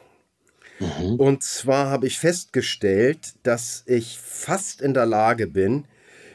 Mhm. 0.80 1.16
Und 1.16 1.44
zwar 1.44 1.90
habe 1.90 2.08
ich 2.08 2.18
festgestellt, 2.18 3.34
dass 3.44 3.84
ich 3.86 4.18
fast 4.18 4.82
in 4.82 4.94
der 4.94 5.06
Lage 5.06 5.48
bin, 5.48 5.86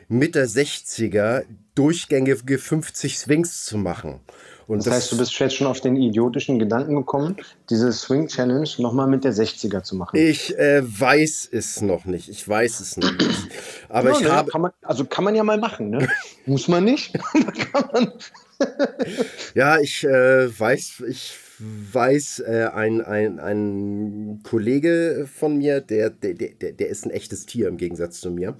mit 0.08 0.34
der 0.34 0.46
60er 0.46 1.44
durchgängige 1.74 2.58
50 2.58 3.18
Swings 3.18 3.64
zu 3.64 3.78
machen. 3.78 4.20
Und 4.66 4.78
das, 4.78 4.84
das 4.84 4.94
heißt, 4.94 5.12
du 5.12 5.18
bist 5.18 5.38
jetzt 5.38 5.56
schon 5.56 5.66
auf 5.66 5.80
den 5.80 5.96
idiotischen 5.96 6.58
Gedanken 6.58 6.96
gekommen, 6.96 7.36
diese 7.70 7.92
Swing 7.92 8.28
Challenge 8.28 8.68
nochmal 8.78 9.06
mit 9.06 9.24
der 9.24 9.32
60er 9.32 9.82
zu 9.82 9.96
machen. 9.96 10.16
Ich 10.16 10.56
äh, 10.58 10.82
weiß 10.84 11.48
es 11.52 11.80
noch 11.80 12.04
nicht. 12.04 12.28
Ich 12.28 12.48
weiß 12.48 12.80
es 12.80 12.96
noch 12.96 13.12
nicht. 13.12 13.48
Aber 13.88 14.10
ja, 14.10 14.16
ich 14.16 14.22
ne, 14.22 14.32
habe. 14.32 14.50
Kann 14.50 14.60
man, 14.62 14.72
also 14.82 15.04
kann 15.04 15.24
man 15.24 15.34
ja 15.34 15.44
mal 15.44 15.58
machen, 15.58 15.90
ne? 15.90 16.08
Muss 16.46 16.68
man 16.68 16.84
nicht. 16.84 17.12
man. 17.92 18.12
ja, 19.54 19.78
ich 19.78 20.04
äh, 20.04 20.58
weiß, 20.58 21.02
ich 21.08 21.34
weiß, 21.58 22.40
äh, 22.40 22.68
ein, 22.72 23.00
ein, 23.00 23.38
ein 23.38 24.40
Kollege 24.42 25.28
von 25.32 25.56
mir, 25.56 25.80
der, 25.80 26.10
der, 26.10 26.34
der, 26.34 26.72
der 26.72 26.88
ist 26.88 27.04
ein 27.04 27.10
echtes 27.10 27.46
Tier 27.46 27.68
im 27.68 27.76
Gegensatz 27.76 28.20
zu 28.20 28.30
mir. 28.30 28.56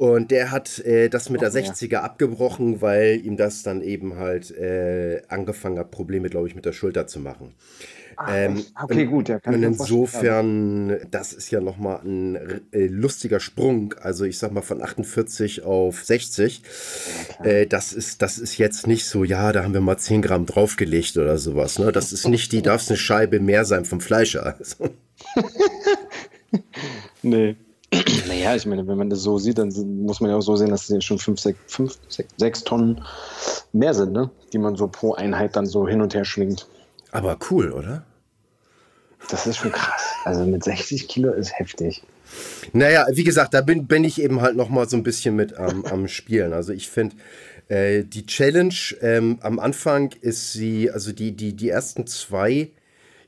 Und 0.00 0.30
der 0.30 0.50
hat 0.50 0.78
äh, 0.78 1.10
das 1.10 1.28
mit 1.28 1.42
der 1.42 1.52
60er 1.52 1.96
abgebrochen, 1.96 2.80
weil 2.80 3.20
ihm 3.22 3.36
das 3.36 3.62
dann 3.62 3.82
eben 3.82 4.16
halt 4.16 4.50
äh, 4.50 5.20
angefangen 5.28 5.78
hat, 5.78 5.90
Probleme, 5.90 6.30
glaube 6.30 6.48
ich, 6.48 6.54
mit 6.54 6.64
der 6.64 6.72
Schulter 6.72 7.06
zu 7.06 7.20
machen. 7.20 7.52
Ah, 8.16 8.34
ähm, 8.34 8.64
okay, 8.82 9.04
gut. 9.04 9.28
Ja, 9.28 9.40
und 9.44 9.62
insofern, 9.62 11.00
das 11.10 11.34
ist 11.34 11.50
ja 11.50 11.60
nochmal 11.60 12.00
ein 12.02 12.62
äh, 12.72 12.86
lustiger 12.86 13.40
Sprung. 13.40 13.94
Also 14.00 14.24
ich 14.24 14.38
sag 14.38 14.52
mal 14.52 14.62
von 14.62 14.80
48 14.80 15.64
auf 15.64 16.02
60. 16.02 16.62
Ja, 17.40 17.44
äh, 17.44 17.66
das, 17.66 17.92
ist, 17.92 18.22
das 18.22 18.38
ist 18.38 18.56
jetzt 18.56 18.86
nicht 18.86 19.04
so, 19.04 19.22
ja, 19.22 19.52
da 19.52 19.64
haben 19.64 19.74
wir 19.74 19.82
mal 19.82 19.98
10 19.98 20.22
Gramm 20.22 20.46
draufgelegt 20.46 21.18
oder 21.18 21.36
sowas. 21.36 21.78
Ne? 21.78 21.92
Das 21.92 22.14
ist 22.14 22.26
nicht, 22.26 22.52
die 22.52 22.62
darf 22.62 22.88
eine 22.88 22.96
Scheibe 22.96 23.38
mehr 23.38 23.66
sein 23.66 23.84
vom 23.84 24.00
Fleischer. 24.00 24.56
Also. 24.58 24.88
nee. 27.22 27.56
Naja, 28.28 28.54
ich 28.54 28.66
meine, 28.66 28.86
wenn 28.86 28.98
man 28.98 29.10
das 29.10 29.20
so 29.20 29.38
sieht, 29.38 29.58
dann 29.58 29.70
muss 30.04 30.20
man 30.20 30.30
ja 30.30 30.36
auch 30.36 30.42
so 30.42 30.54
sehen, 30.54 30.70
dass 30.70 30.88
es 30.88 31.04
schon 31.04 31.18
5, 31.18 31.40
6, 32.36 32.64
Tonnen 32.64 33.04
mehr 33.72 33.94
sind, 33.94 34.12
ne? 34.12 34.30
die 34.52 34.58
man 34.58 34.76
so 34.76 34.86
pro 34.86 35.14
Einheit 35.14 35.56
dann 35.56 35.66
so 35.66 35.88
hin 35.88 36.00
und 36.00 36.14
her 36.14 36.24
schwingt. 36.24 36.68
Aber 37.10 37.36
cool, 37.50 37.72
oder? 37.72 38.04
Das 39.28 39.46
ist 39.46 39.56
schon 39.56 39.72
krass. 39.72 40.02
Also 40.24 40.44
mit 40.44 40.64
60 40.64 41.08
Kilo 41.08 41.32
ist 41.32 41.52
heftig. 41.58 42.02
Naja, 42.72 43.06
wie 43.12 43.24
gesagt, 43.24 43.54
da 43.54 43.60
bin, 43.60 43.86
bin 43.86 44.04
ich 44.04 44.22
eben 44.22 44.40
halt 44.40 44.56
noch 44.56 44.68
mal 44.68 44.88
so 44.88 44.96
ein 44.96 45.02
bisschen 45.02 45.34
mit 45.34 45.54
ähm, 45.58 45.84
am 45.86 46.06
Spielen. 46.08 46.52
Also 46.52 46.72
ich 46.72 46.88
finde, 46.88 47.16
äh, 47.68 48.04
die 48.04 48.26
Challenge 48.26 48.74
ähm, 49.00 49.38
am 49.42 49.58
Anfang 49.58 50.12
ist 50.20 50.52
sie, 50.52 50.90
also 50.90 51.12
die, 51.12 51.32
die, 51.32 51.54
die 51.54 51.68
ersten 51.68 52.06
zwei, 52.06 52.70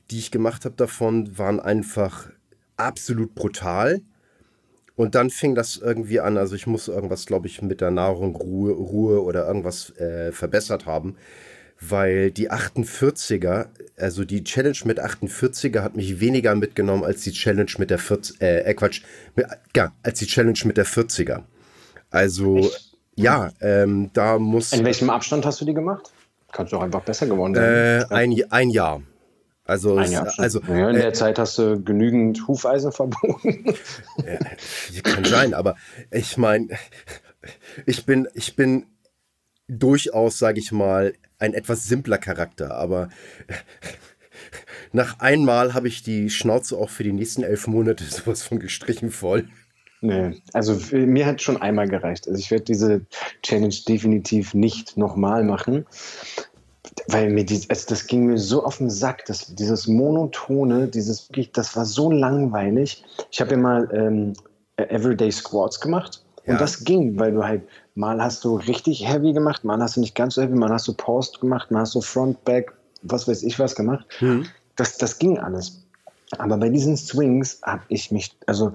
die 0.09 0.19
ich 0.19 0.31
gemacht 0.31 0.65
habe 0.65 0.75
davon, 0.75 1.37
waren 1.37 1.59
einfach 1.59 2.29
absolut 2.77 3.35
brutal. 3.35 4.01
Und 4.95 5.15
dann 5.15 5.29
fing 5.29 5.55
das 5.55 5.77
irgendwie 5.77 6.19
an, 6.19 6.37
also 6.37 6.55
ich 6.55 6.67
muss 6.67 6.87
irgendwas, 6.87 7.25
glaube 7.25 7.47
ich, 7.47 7.61
mit 7.61 7.81
der 7.81 7.91
Nahrung, 7.91 8.35
Ruhe, 8.35 8.71
Ruhe 8.73 9.23
oder 9.23 9.47
irgendwas 9.47 9.89
äh, 9.97 10.31
verbessert 10.31 10.85
haben, 10.85 11.15
weil 11.79 12.29
die 12.29 12.51
48er, 12.51 13.67
also 13.97 14.23
die 14.23 14.43
Challenge 14.43 14.77
mit 14.85 15.01
48er 15.01 15.81
hat 15.81 15.95
mich 15.95 16.19
weniger 16.19 16.53
mitgenommen 16.53 17.03
als 17.03 17.21
die 17.23 17.31
Challenge 17.31 17.71
mit 17.79 17.89
der 17.89 17.97
40, 17.97 18.41
äh, 18.41 18.59
äh 18.59 18.73
Quatsch, 18.75 19.01
mit, 19.35 19.47
ja, 19.75 19.91
als 20.03 20.19
die 20.19 20.27
Challenge 20.27 20.59
mit 20.65 20.77
der 20.77 20.85
40er. 20.85 21.41
Also, 22.11 22.57
Echt? 22.57 22.97
ja, 23.15 23.51
ähm, 23.61 24.11
da 24.13 24.37
muss. 24.37 24.73
In 24.73 24.85
welchem 24.85 25.09
Abstand 25.09 25.45
hast 25.45 25.59
du 25.59 25.65
die 25.65 25.73
gemacht? 25.73 26.13
Kannst 26.51 26.71
du 26.71 26.77
auch 26.77 26.83
einfach 26.83 27.01
besser 27.01 27.25
geworden 27.25 27.55
sein. 27.55 27.63
Äh, 27.63 28.05
ein, 28.11 28.43
ein 28.51 28.69
Jahr. 28.69 29.01
Also, 29.65 29.95
also 29.95 30.59
ja, 30.67 30.89
in 30.89 30.95
der 30.95 31.07
äh, 31.07 31.13
Zeit 31.13 31.39
hast 31.39 31.57
du 31.57 31.81
genügend 31.81 32.47
Hufeisen 32.47 32.91
verboten. 32.91 33.65
ja, 34.91 35.01
kann 35.01 35.23
sein, 35.23 35.53
aber 35.53 35.77
ich 36.11 36.37
meine, 36.37 36.67
ich 37.85 38.05
bin, 38.05 38.27
ich 38.33 38.57
bin 38.57 38.87
durchaus, 39.69 40.37
sage 40.37 40.59
ich 40.59 40.73
mal, 40.73 41.13
ein 41.39 41.53
etwas 41.53 41.85
simpler 41.85 42.17
Charakter, 42.17 42.75
aber 42.75 43.07
nach 44.91 45.19
einmal 45.19 45.73
habe 45.73 45.87
ich 45.87 46.03
die 46.03 46.29
Schnauze 46.29 46.77
auch 46.77 46.89
für 46.89 47.03
die 47.03 47.13
nächsten 47.13 47.43
elf 47.43 47.67
Monate 47.67 48.03
sowas 48.03 48.43
von 48.43 48.59
gestrichen 48.59 49.11
voll. 49.11 49.47
Nee, 50.01 50.41
also 50.51 50.77
mir 50.91 51.25
hat 51.25 51.41
schon 51.41 51.61
einmal 51.61 51.87
gereicht. 51.87 52.27
Also 52.27 52.37
ich 52.37 52.51
werde 52.51 52.65
diese 52.65 53.05
Challenge 53.41 53.73
definitiv 53.87 54.53
nicht 54.53 54.97
nochmal 54.97 55.45
machen 55.45 55.85
weil 57.07 57.29
mir 57.29 57.45
die, 57.45 57.61
also 57.69 57.85
das 57.89 58.07
ging 58.07 58.25
mir 58.25 58.37
so 58.37 58.63
auf 58.63 58.77
den 58.77 58.89
Sack, 58.89 59.25
das, 59.25 59.53
dieses 59.55 59.87
monotone, 59.87 60.87
dieses 60.87 61.29
wirklich, 61.29 61.51
das 61.51 61.75
war 61.75 61.85
so 61.85 62.11
langweilig. 62.11 63.03
Ich 63.31 63.41
habe 63.41 63.51
ja 63.51 63.57
mal 63.57 63.89
ähm, 63.93 64.33
Everyday 64.77 65.31
Squats 65.31 65.79
gemacht 65.79 66.23
und 66.45 66.53
ja. 66.53 66.59
das 66.59 66.83
ging, 66.83 67.19
weil 67.19 67.33
du 67.33 67.43
halt 67.43 67.63
mal 67.95 68.21
hast 68.21 68.43
du 68.43 68.57
richtig 68.57 69.07
heavy 69.07 69.33
gemacht, 69.33 69.63
mal 69.63 69.79
hast 69.81 69.97
du 69.97 70.01
nicht 70.01 70.15
ganz 70.15 70.35
so 70.35 70.41
heavy, 70.41 70.55
mal 70.55 70.71
hast 70.71 70.87
du 70.87 70.93
Post 70.93 71.41
gemacht, 71.41 71.71
mal 71.71 71.81
hast 71.81 71.95
du 71.95 72.01
Front, 72.01 72.43
Back, 72.45 72.73
was 73.03 73.27
weiß 73.27 73.43
ich 73.43 73.59
was 73.59 73.75
gemacht. 73.75 74.05
Mhm. 74.21 74.47
Das, 74.75 74.97
das 74.97 75.19
ging 75.19 75.37
alles. 75.37 75.83
Aber 76.39 76.57
bei 76.57 76.69
diesen 76.69 76.97
Swings 76.97 77.59
habe 77.63 77.83
ich 77.89 78.11
mich, 78.11 78.35
also 78.47 78.73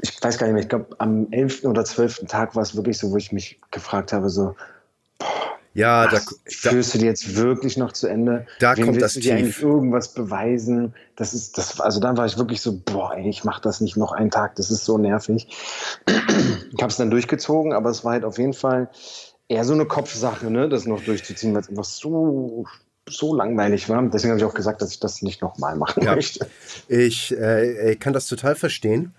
ich 0.00 0.20
weiß 0.20 0.38
gar 0.38 0.46
nicht 0.46 0.54
mehr, 0.54 0.62
ich 0.62 0.68
glaube 0.68 0.88
am 0.98 1.28
11. 1.30 1.64
oder 1.64 1.84
12. 1.84 2.24
Tag 2.26 2.56
war 2.56 2.62
es 2.62 2.74
wirklich 2.74 2.98
so, 2.98 3.10
wo 3.10 3.16
ich 3.16 3.32
mich 3.32 3.60
gefragt 3.70 4.12
habe, 4.12 4.28
so, 4.28 4.56
ja, 5.76 6.08
Ach, 6.08 6.12
da, 6.12 6.20
führst 6.46 6.94
du 6.94 6.98
die 6.98 7.04
jetzt 7.04 7.36
wirklich 7.36 7.76
noch 7.76 7.92
zu 7.92 8.06
Ende? 8.06 8.46
Da 8.60 8.76
Wem 8.76 8.86
kommt 8.86 9.02
das 9.02 9.12
du 9.14 9.20
dir 9.20 9.34
eigentlich 9.34 9.60
irgendwas 9.60 10.14
beweisen? 10.14 10.94
Das 11.16 11.34
ist, 11.34 11.58
das, 11.58 11.80
also 11.80 12.00
dann 12.00 12.16
war 12.16 12.24
ich 12.24 12.38
wirklich 12.38 12.62
so, 12.62 12.80
boah, 12.82 13.14
ey, 13.14 13.28
ich 13.28 13.44
mach 13.44 13.60
das 13.60 13.82
nicht 13.82 13.96
noch 13.96 14.12
einen 14.12 14.30
Tag, 14.30 14.56
das 14.56 14.70
ist 14.70 14.86
so 14.86 14.96
nervig. 14.96 15.48
Ich 16.06 16.82
habe 16.82 16.90
es 16.90 16.96
dann 16.96 17.10
durchgezogen, 17.10 17.74
aber 17.74 17.90
es 17.90 18.04
war 18.04 18.12
halt 18.12 18.24
auf 18.24 18.38
jeden 18.38 18.54
Fall 18.54 18.88
eher 19.48 19.64
so 19.64 19.74
eine 19.74 19.84
Kopfsache, 19.84 20.50
ne, 20.50 20.68
das 20.68 20.86
noch 20.86 21.02
durchzuziehen, 21.02 21.52
weil 21.52 21.60
es 21.60 21.68
einfach 21.68 21.84
so 21.84 22.64
so 23.08 23.36
langweilig 23.36 23.88
war. 23.88 24.02
Deswegen 24.08 24.32
habe 24.32 24.40
ich 24.40 24.44
auch 24.44 24.54
gesagt, 24.54 24.82
dass 24.82 24.90
ich 24.90 24.98
das 24.98 25.22
nicht 25.22 25.40
nochmal 25.40 25.76
machen 25.76 26.02
ja. 26.02 26.16
möchte. 26.16 26.48
Ich 26.88 27.32
äh, 27.36 27.94
kann 27.96 28.12
das 28.12 28.26
total 28.26 28.56
verstehen. 28.56 29.14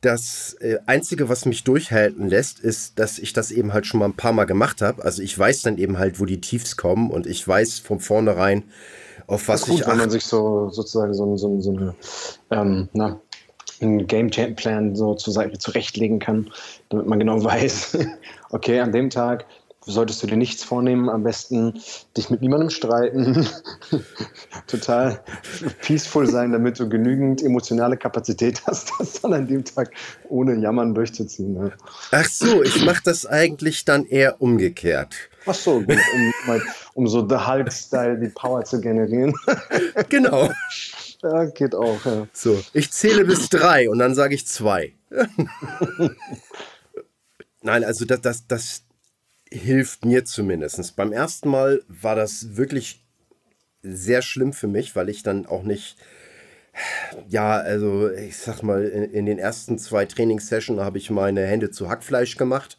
Das 0.00 0.56
äh, 0.60 0.78
Einzige, 0.86 1.28
was 1.28 1.44
mich 1.44 1.62
durchhalten 1.62 2.28
lässt, 2.28 2.58
ist, 2.58 2.98
dass 2.98 3.18
ich 3.18 3.34
das 3.34 3.50
eben 3.50 3.74
halt 3.74 3.84
schon 3.84 4.00
mal 4.00 4.06
ein 4.06 4.16
paar 4.16 4.32
Mal 4.32 4.44
gemacht 4.44 4.80
habe. 4.80 5.04
Also 5.04 5.22
ich 5.22 5.38
weiß 5.38 5.62
dann 5.62 5.76
eben 5.76 5.98
halt, 5.98 6.20
wo 6.20 6.24
die 6.24 6.40
Tiefs 6.40 6.78
kommen 6.78 7.10
und 7.10 7.26
ich 7.26 7.46
weiß 7.46 7.80
von 7.80 8.00
vornherein, 8.00 8.64
auf 9.26 9.46
was 9.48 9.66
gut, 9.66 9.74
ich 9.74 9.80
achte. 9.82 9.92
wenn 9.92 9.98
man 9.98 10.10
sich 10.10 10.24
so 10.24 10.70
sozusagen 10.70 11.12
so, 11.12 11.36
so, 11.36 11.60
so 11.60 11.70
eine, 11.70 11.94
ähm, 12.50 12.88
na, 12.94 13.20
einen 13.80 14.06
Gameplan 14.06 14.96
so 14.96 15.14
zurechtlegen 15.14 16.18
kann, 16.18 16.50
damit 16.88 17.06
man 17.06 17.18
genau 17.18 17.42
weiß, 17.44 17.98
okay, 18.50 18.80
an 18.80 18.92
dem 18.92 19.10
Tag 19.10 19.44
solltest 19.86 20.22
du 20.22 20.26
dir 20.26 20.36
nichts 20.36 20.62
vornehmen, 20.62 21.08
am 21.08 21.22
besten 21.22 21.80
dich 22.16 22.30
mit 22.30 22.42
niemandem 22.42 22.70
streiten, 22.70 23.46
total 24.66 25.22
peaceful 25.82 26.26
sein, 26.26 26.52
damit 26.52 26.78
du 26.78 26.88
genügend 26.88 27.42
emotionale 27.42 27.96
Kapazität 27.96 28.62
hast, 28.66 28.92
das 28.98 29.20
dann 29.20 29.32
an 29.32 29.46
dem 29.46 29.64
Tag 29.64 29.90
ohne 30.28 30.54
Jammern 30.56 30.94
durchzuziehen. 30.94 31.54
Ne? 31.54 31.72
Ach 32.10 32.26
so, 32.26 32.62
ich 32.62 32.84
mache 32.84 33.02
das 33.04 33.26
eigentlich 33.26 33.84
dann 33.84 34.06
eher 34.06 34.40
umgekehrt. 34.40 35.14
Ach 35.46 35.54
so, 35.54 35.76
um, 35.76 35.86
um, 35.86 36.62
um 36.94 37.08
so 37.08 37.26
The 37.26 37.36
Hulk-Style 37.36 38.18
die 38.18 38.28
Power 38.28 38.64
zu 38.64 38.80
generieren. 38.80 39.34
genau. 40.08 40.50
Ja, 41.22 41.44
geht 41.46 41.74
auch. 41.74 42.04
Ja. 42.04 42.26
So, 42.32 42.62
ich 42.74 42.92
zähle 42.92 43.24
bis 43.24 43.48
drei 43.48 43.88
und 43.88 43.98
dann 43.98 44.14
sage 44.14 44.34
ich 44.34 44.46
zwei. 44.46 44.94
Nein, 47.62 47.84
also 47.84 48.04
das, 48.04 48.20
das, 48.20 48.46
das, 48.46 48.82
hilft 49.52 50.04
mir 50.04 50.24
zumindest. 50.24 50.96
Beim 50.96 51.12
ersten 51.12 51.48
Mal 51.48 51.82
war 51.88 52.14
das 52.14 52.56
wirklich 52.56 53.04
sehr 53.82 54.22
schlimm 54.22 54.52
für 54.52 54.68
mich, 54.68 54.94
weil 54.94 55.08
ich 55.08 55.22
dann 55.22 55.46
auch 55.46 55.62
nicht, 55.62 55.96
ja, 57.28 57.56
also 57.56 58.10
ich 58.10 58.36
sag 58.36 58.62
mal, 58.62 58.84
in, 58.84 59.04
in 59.04 59.26
den 59.26 59.38
ersten 59.38 59.78
zwei 59.78 60.04
Trainingssessions 60.06 60.80
habe 60.80 60.98
ich 60.98 61.10
meine 61.10 61.44
Hände 61.46 61.70
zu 61.70 61.88
Hackfleisch 61.88 62.36
gemacht. 62.36 62.78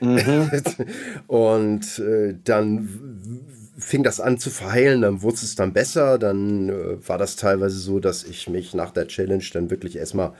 Mhm. 0.00 0.50
und 1.28 1.98
äh, 2.00 2.34
dann 2.42 3.46
fing 3.78 4.02
das 4.02 4.20
an 4.20 4.38
zu 4.38 4.50
verheilen, 4.50 5.02
dann 5.02 5.22
wurde 5.22 5.36
es 5.36 5.54
dann 5.54 5.72
besser. 5.72 6.18
Dann 6.18 6.68
äh, 6.68 7.08
war 7.08 7.18
das 7.18 7.36
teilweise 7.36 7.78
so, 7.78 8.00
dass 8.00 8.24
ich 8.24 8.48
mich 8.48 8.74
nach 8.74 8.90
der 8.90 9.06
Challenge 9.06 9.44
dann 9.52 9.70
wirklich 9.70 9.96
erstmal 9.96 10.32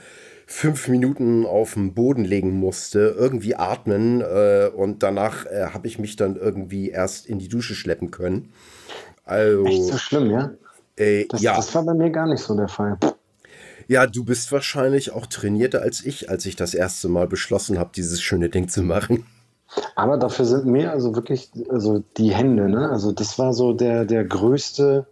fünf 0.45 0.87
Minuten 0.87 1.45
auf 1.45 1.73
den 1.73 1.93
Boden 1.93 2.25
legen 2.25 2.51
musste, 2.51 3.15
irgendwie 3.17 3.55
atmen 3.55 4.21
äh, 4.21 4.69
und 4.75 5.03
danach 5.03 5.45
äh, 5.45 5.67
habe 5.73 5.87
ich 5.87 5.99
mich 5.99 6.15
dann 6.15 6.35
irgendwie 6.35 6.89
erst 6.89 7.25
in 7.25 7.39
die 7.39 7.47
Dusche 7.47 7.75
schleppen 7.75 8.11
können. 8.11 8.51
Also, 9.25 9.65
Echt 9.65 9.83
so 9.85 9.97
schlimm, 9.97 10.31
ja? 10.31 10.51
Äh, 10.95 11.25
das, 11.29 11.41
ja. 11.41 11.55
das 11.55 11.73
war 11.73 11.83
bei 11.83 11.93
mir 11.93 12.09
gar 12.09 12.27
nicht 12.27 12.41
so 12.41 12.55
der 12.55 12.67
Fall. 12.67 12.97
Ja, 13.87 14.07
du 14.07 14.23
bist 14.23 14.51
wahrscheinlich 14.51 15.11
auch 15.11 15.25
trainierter 15.25 15.81
als 15.81 16.05
ich, 16.05 16.29
als 16.29 16.45
ich 16.45 16.55
das 16.55 16.73
erste 16.73 17.09
Mal 17.09 17.27
beschlossen 17.27 17.79
habe, 17.79 17.91
dieses 17.95 18.21
schöne 18.21 18.49
Ding 18.49 18.67
zu 18.69 18.81
machen. 18.83 19.25
Aber 19.95 20.17
dafür 20.17 20.45
sind 20.45 20.65
mir 20.65 20.91
also 20.91 21.15
wirklich 21.15 21.51
also 21.69 22.03
die 22.17 22.33
Hände, 22.33 22.69
ne? 22.69 22.89
Also 22.89 23.11
das 23.11 23.39
war 23.39 23.53
so 23.53 23.73
der, 23.73 24.05
der 24.05 24.23
größte 24.23 25.07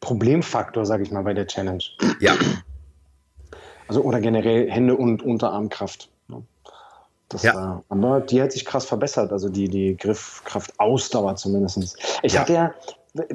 Problemfaktor, 0.00 0.84
sage 0.84 1.04
ich 1.04 1.12
mal, 1.12 1.22
bei 1.22 1.34
der 1.34 1.46
Challenge. 1.46 1.84
Ja. 2.20 2.34
Also 3.88 4.02
oder 4.02 4.20
generell 4.20 4.70
Hände 4.70 4.96
und 4.96 5.22
Unterarmkraft. 5.22 6.08
Ne? 6.28 6.42
Das 7.28 7.42
ja. 7.42 7.54
war, 7.54 7.84
aber 7.88 8.20
die 8.20 8.42
hat 8.42 8.52
sich 8.52 8.64
krass 8.64 8.84
verbessert, 8.84 9.32
also 9.32 9.48
die, 9.48 9.68
die 9.68 9.96
Griffkraft, 9.96 10.78
Ausdauer 10.78 11.36
zumindest. 11.36 11.96
Ich 12.22 12.34
ja. 12.34 12.40
hatte 12.40 12.52
ja 12.52 12.74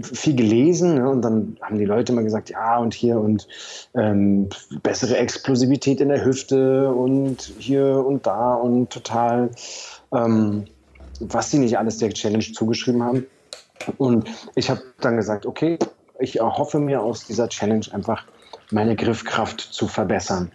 viel 0.01 0.36
gelesen 0.36 0.96
ne, 0.96 1.08
und 1.08 1.22
dann 1.22 1.58
haben 1.62 1.77
die 1.77 1.86
Leute 1.86 2.12
immer 2.12 2.24
gesagt, 2.24 2.50
ja 2.50 2.80
und 2.80 2.96
hier 2.96 3.20
und 3.20 3.48
ähm, 3.94 4.50
bessere 4.82 5.18
Explosivität 5.18 6.01
in 6.01 6.10
der 6.10 6.25
Hüfte 6.25 6.92
und 6.92 7.54
hier 7.60 8.04
und 8.04 8.25
da 8.25 8.56
und 8.56 8.89
total 8.89 9.51
ähm, 10.12 10.66
was 11.20 11.51
sie 11.51 11.60
nicht 11.60 11.77
alles 11.77 11.98
der 11.98 12.12
Challenge 12.12 12.46
zugeschrieben 12.54 13.04
haben. 13.04 13.25
Und 13.98 14.30
ich 14.56 14.70
habe 14.70 14.82
dann 15.01 15.18
gesagt, 15.18 15.46
okay, 15.46 15.77
ich 16.20 16.39
erhoffe 16.39 16.80
mir 16.80 17.01
aus 17.01 17.25
dieser 17.25 17.50
Challenge 17.50 17.86
einfach 17.92 18.25
meine 18.71 18.95
Griffkraft 18.95 19.62
zu 19.62 19.88
verbessern. 19.88 20.51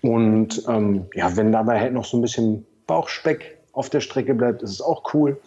Und 0.00 0.62
ähm, 0.68 1.06
ja, 1.14 1.36
wenn 1.36 1.52
dabei 1.52 1.80
halt 1.80 1.92
noch 1.92 2.04
so 2.04 2.16
ein 2.16 2.22
bisschen 2.22 2.64
Bauchspeck 2.86 3.58
auf 3.72 3.90
der 3.90 4.00
Strecke 4.00 4.34
bleibt, 4.34 4.62
ist 4.62 4.70
es 4.70 4.80
auch 4.80 5.14
cool. 5.14 5.40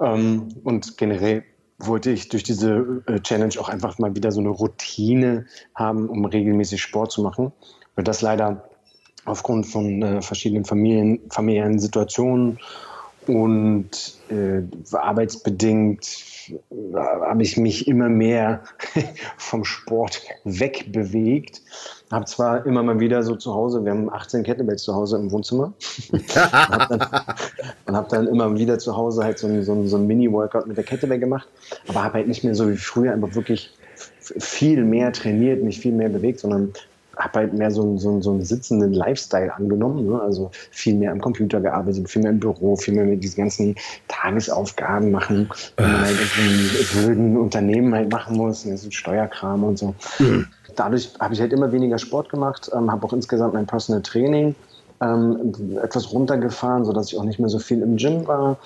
Ähm, 0.00 0.48
und 0.64 0.96
generell 0.98 1.44
wollte 1.78 2.10
ich 2.10 2.28
durch 2.28 2.42
diese 2.42 3.02
äh, 3.06 3.20
Challenge 3.20 3.54
auch 3.58 3.68
einfach 3.68 3.98
mal 3.98 4.14
wieder 4.14 4.32
so 4.32 4.40
eine 4.40 4.50
Routine 4.50 5.46
haben, 5.74 6.08
um 6.08 6.24
regelmäßig 6.24 6.82
Sport 6.82 7.12
zu 7.12 7.22
machen. 7.22 7.52
Weil 7.94 8.04
das 8.04 8.22
leider 8.22 8.68
aufgrund 9.24 9.66
von 9.66 10.02
äh, 10.02 10.22
verschiedenen 10.22 10.64
Familien, 10.64 11.20
familiären 11.30 11.78
Situationen 11.78 12.58
und 13.26 14.16
äh, 14.30 14.62
arbeitsbedingt 14.92 16.04
habe 16.94 17.42
ich 17.42 17.56
mich 17.56 17.88
immer 17.88 18.08
mehr 18.08 18.62
vom 19.36 19.64
Sport 19.64 20.22
wegbewegt. 20.44 21.62
Habe 22.10 22.24
zwar 22.26 22.66
immer 22.66 22.82
mal 22.82 23.00
wieder 23.00 23.22
so 23.22 23.36
zu 23.36 23.54
Hause, 23.54 23.84
wir 23.84 23.92
haben 23.92 24.12
18 24.12 24.42
Kettlebells 24.42 24.82
zu 24.82 24.94
Hause 24.94 25.16
im 25.16 25.30
Wohnzimmer 25.30 25.72
und 26.12 26.36
habe 26.36 26.98
dann, 27.86 27.96
hab 27.96 28.08
dann, 28.08 28.26
immer 28.26 28.54
wieder 28.56 28.78
zu 28.78 28.96
Hause 28.96 29.24
halt 29.24 29.38
so 29.38 29.46
ein, 29.46 29.62
so 29.62 29.72
ein, 29.72 29.88
so 29.88 29.96
ein 29.96 30.06
Mini-Workout 30.06 30.66
mit 30.66 30.76
der 30.76 30.84
Kettlebell 30.84 31.18
gemacht, 31.18 31.48
aber 31.88 32.04
habe 32.04 32.14
halt 32.14 32.28
nicht 32.28 32.44
mehr 32.44 32.54
so 32.54 32.68
wie 32.68 32.76
früher 32.76 33.12
einfach 33.12 33.34
wirklich 33.34 33.74
viel 34.20 34.84
mehr 34.84 35.12
trainiert, 35.12 35.62
mich 35.62 35.80
viel 35.80 35.92
mehr 35.92 36.08
bewegt, 36.08 36.40
sondern 36.40 36.72
habe 37.16 37.40
halt 37.40 37.52
mehr 37.52 37.70
so, 37.70 37.96
so, 37.98 38.20
so 38.20 38.30
einen 38.32 38.44
sitzenden 38.44 38.92
Lifestyle 38.92 39.54
angenommen. 39.54 40.06
Ne? 40.06 40.20
Also 40.20 40.50
viel 40.70 40.94
mehr 40.94 41.12
am 41.12 41.20
Computer 41.20 41.60
gearbeitet, 41.60 42.08
viel 42.08 42.22
mehr 42.22 42.30
im 42.30 42.40
Büro, 42.40 42.76
viel 42.76 42.94
mehr 42.94 43.04
mit 43.04 43.22
diesen 43.22 43.42
ganzen 43.42 43.74
Tagesaufgaben 44.08 45.10
machen, 45.10 45.50
die 45.78 45.82
man 45.82 46.00
halt 46.00 46.16
in 46.38 46.86
blöden 46.92 47.36
Unternehmen 47.36 47.94
halt 47.94 48.10
machen 48.10 48.36
muss, 48.36 48.64
ne? 48.64 48.76
so 48.76 48.90
Steuerkram 48.90 49.64
und 49.64 49.78
so. 49.78 49.94
Mhm. 50.18 50.46
Dadurch 50.76 51.12
habe 51.20 51.34
ich 51.34 51.40
halt 51.40 51.52
immer 51.52 51.70
weniger 51.70 51.98
Sport 51.98 52.30
gemacht, 52.30 52.70
ähm, 52.74 52.90
habe 52.90 53.06
auch 53.06 53.12
insgesamt 53.12 53.54
mein 53.54 53.66
Personal 53.66 54.02
Training 54.02 54.54
ähm, 55.02 55.76
etwas 55.82 56.12
runtergefahren, 56.12 56.84
sodass 56.84 57.12
ich 57.12 57.18
auch 57.18 57.24
nicht 57.24 57.38
mehr 57.38 57.48
so 57.48 57.58
viel 57.58 57.82
im 57.82 57.96
Gym 57.96 58.26
war. 58.26 58.58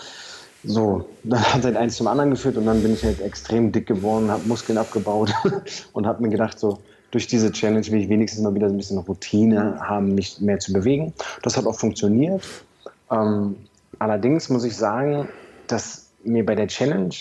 So, 0.63 1.05
dann 1.25 1.41
hat 1.41 1.65
halt 1.65 1.77
eins 1.77 1.97
zum 1.97 2.07
anderen 2.07 2.31
geführt 2.31 2.57
und 2.57 2.67
dann 2.67 2.83
bin 2.83 2.93
ich 2.93 3.05
halt 3.05 3.21
extrem 3.21 3.73
dick 3.73 3.87
geworden, 3.87 4.31
habe 4.31 4.47
Muskeln 4.47 4.79
abgebaut 4.79 5.33
und 5.93 6.07
habe 6.07 6.23
mir 6.23 6.29
gedacht, 6.29 6.59
so, 6.59 6.79
durch 7.17 7.27
diese 7.27 7.51
Challenge 7.51 7.87
will 7.87 8.03
ich 8.03 8.11
wenigstens 8.11 8.43
mal 8.43 8.55
wieder 8.55 8.67
ein 8.67 8.77
bisschen 8.77 8.99
Routine 8.99 9.81
haben, 9.81 10.15
mich 10.15 10.39
mehr 10.39 10.59
zu 10.59 10.75
bewegen. 10.75 11.15
Das 11.43 11.57
hat 11.57 11.65
auch 11.65 11.75
funktioniert. 11.75 12.43
Ähm, 13.11 13.57
allerdings 13.99 14.51
muss 14.51 14.65
ich 14.65 14.77
sagen, 14.77 15.27
dass 15.67 16.11
mir 16.25 16.45
bei 16.45 16.55
der 16.55 16.69
Challenge 16.69 17.15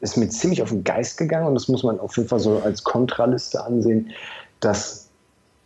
ist 0.00 0.16
mir 0.16 0.28
ziemlich 0.28 0.60
auf 0.60 0.70
den 0.70 0.82
Geist 0.82 1.18
gegangen 1.18 1.46
und 1.46 1.54
das 1.54 1.68
muss 1.68 1.84
man 1.84 2.00
auf 2.00 2.16
jeden 2.16 2.28
Fall 2.28 2.40
so 2.40 2.58
als 2.64 2.82
Kontraliste 2.82 3.62
ansehen, 3.62 4.10
dass 4.58 5.06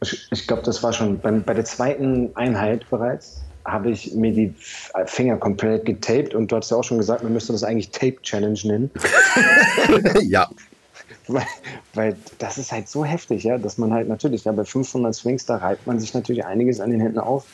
ich, 0.02 0.28
ich 0.33 0.46
glaube, 0.46 0.61
das 0.61 0.83
war 0.83 0.92
schon 0.92 1.18
bei, 1.18 1.30
bei 1.30 1.54
der 1.54 1.64
zweiten 1.64 2.37
Einheit 2.37 2.85
bereits, 2.90 3.40
habe 3.64 3.88
ich 3.88 4.12
mir 4.12 4.35
die 4.35 4.54
Finger 5.07 5.38
komplett 5.38 5.87
getaped 5.87 6.35
und 6.35 6.52
du 6.52 6.57
hast 6.57 6.70
ja 6.70 6.76
auch 6.76 6.85
schon 6.85 6.98
gesagt, 6.98 7.22
man 7.22 7.33
müsste 7.33 7.54
das 7.54 7.64
eigentlich 7.64 7.90
Tape 7.90 8.20
Challenge 8.20 8.59
nennen. 8.64 8.90
ja. 10.24 10.46
Weil, 11.28 11.46
weil 11.94 12.16
das 12.38 12.56
ist 12.56 12.70
halt 12.70 12.88
so 12.88 13.04
heftig, 13.04 13.42
ja, 13.42 13.58
dass 13.58 13.78
man 13.78 13.92
halt 13.92 14.08
natürlich, 14.08 14.44
ja, 14.44 14.52
bei 14.52 14.64
500 14.64 15.14
Swings, 15.14 15.44
da 15.44 15.56
reibt 15.56 15.86
man 15.86 15.98
sich 15.98 16.14
natürlich 16.14 16.44
einiges 16.44 16.78
an 16.80 16.90
den 16.90 17.00
Händen 17.00 17.18
auf. 17.18 17.46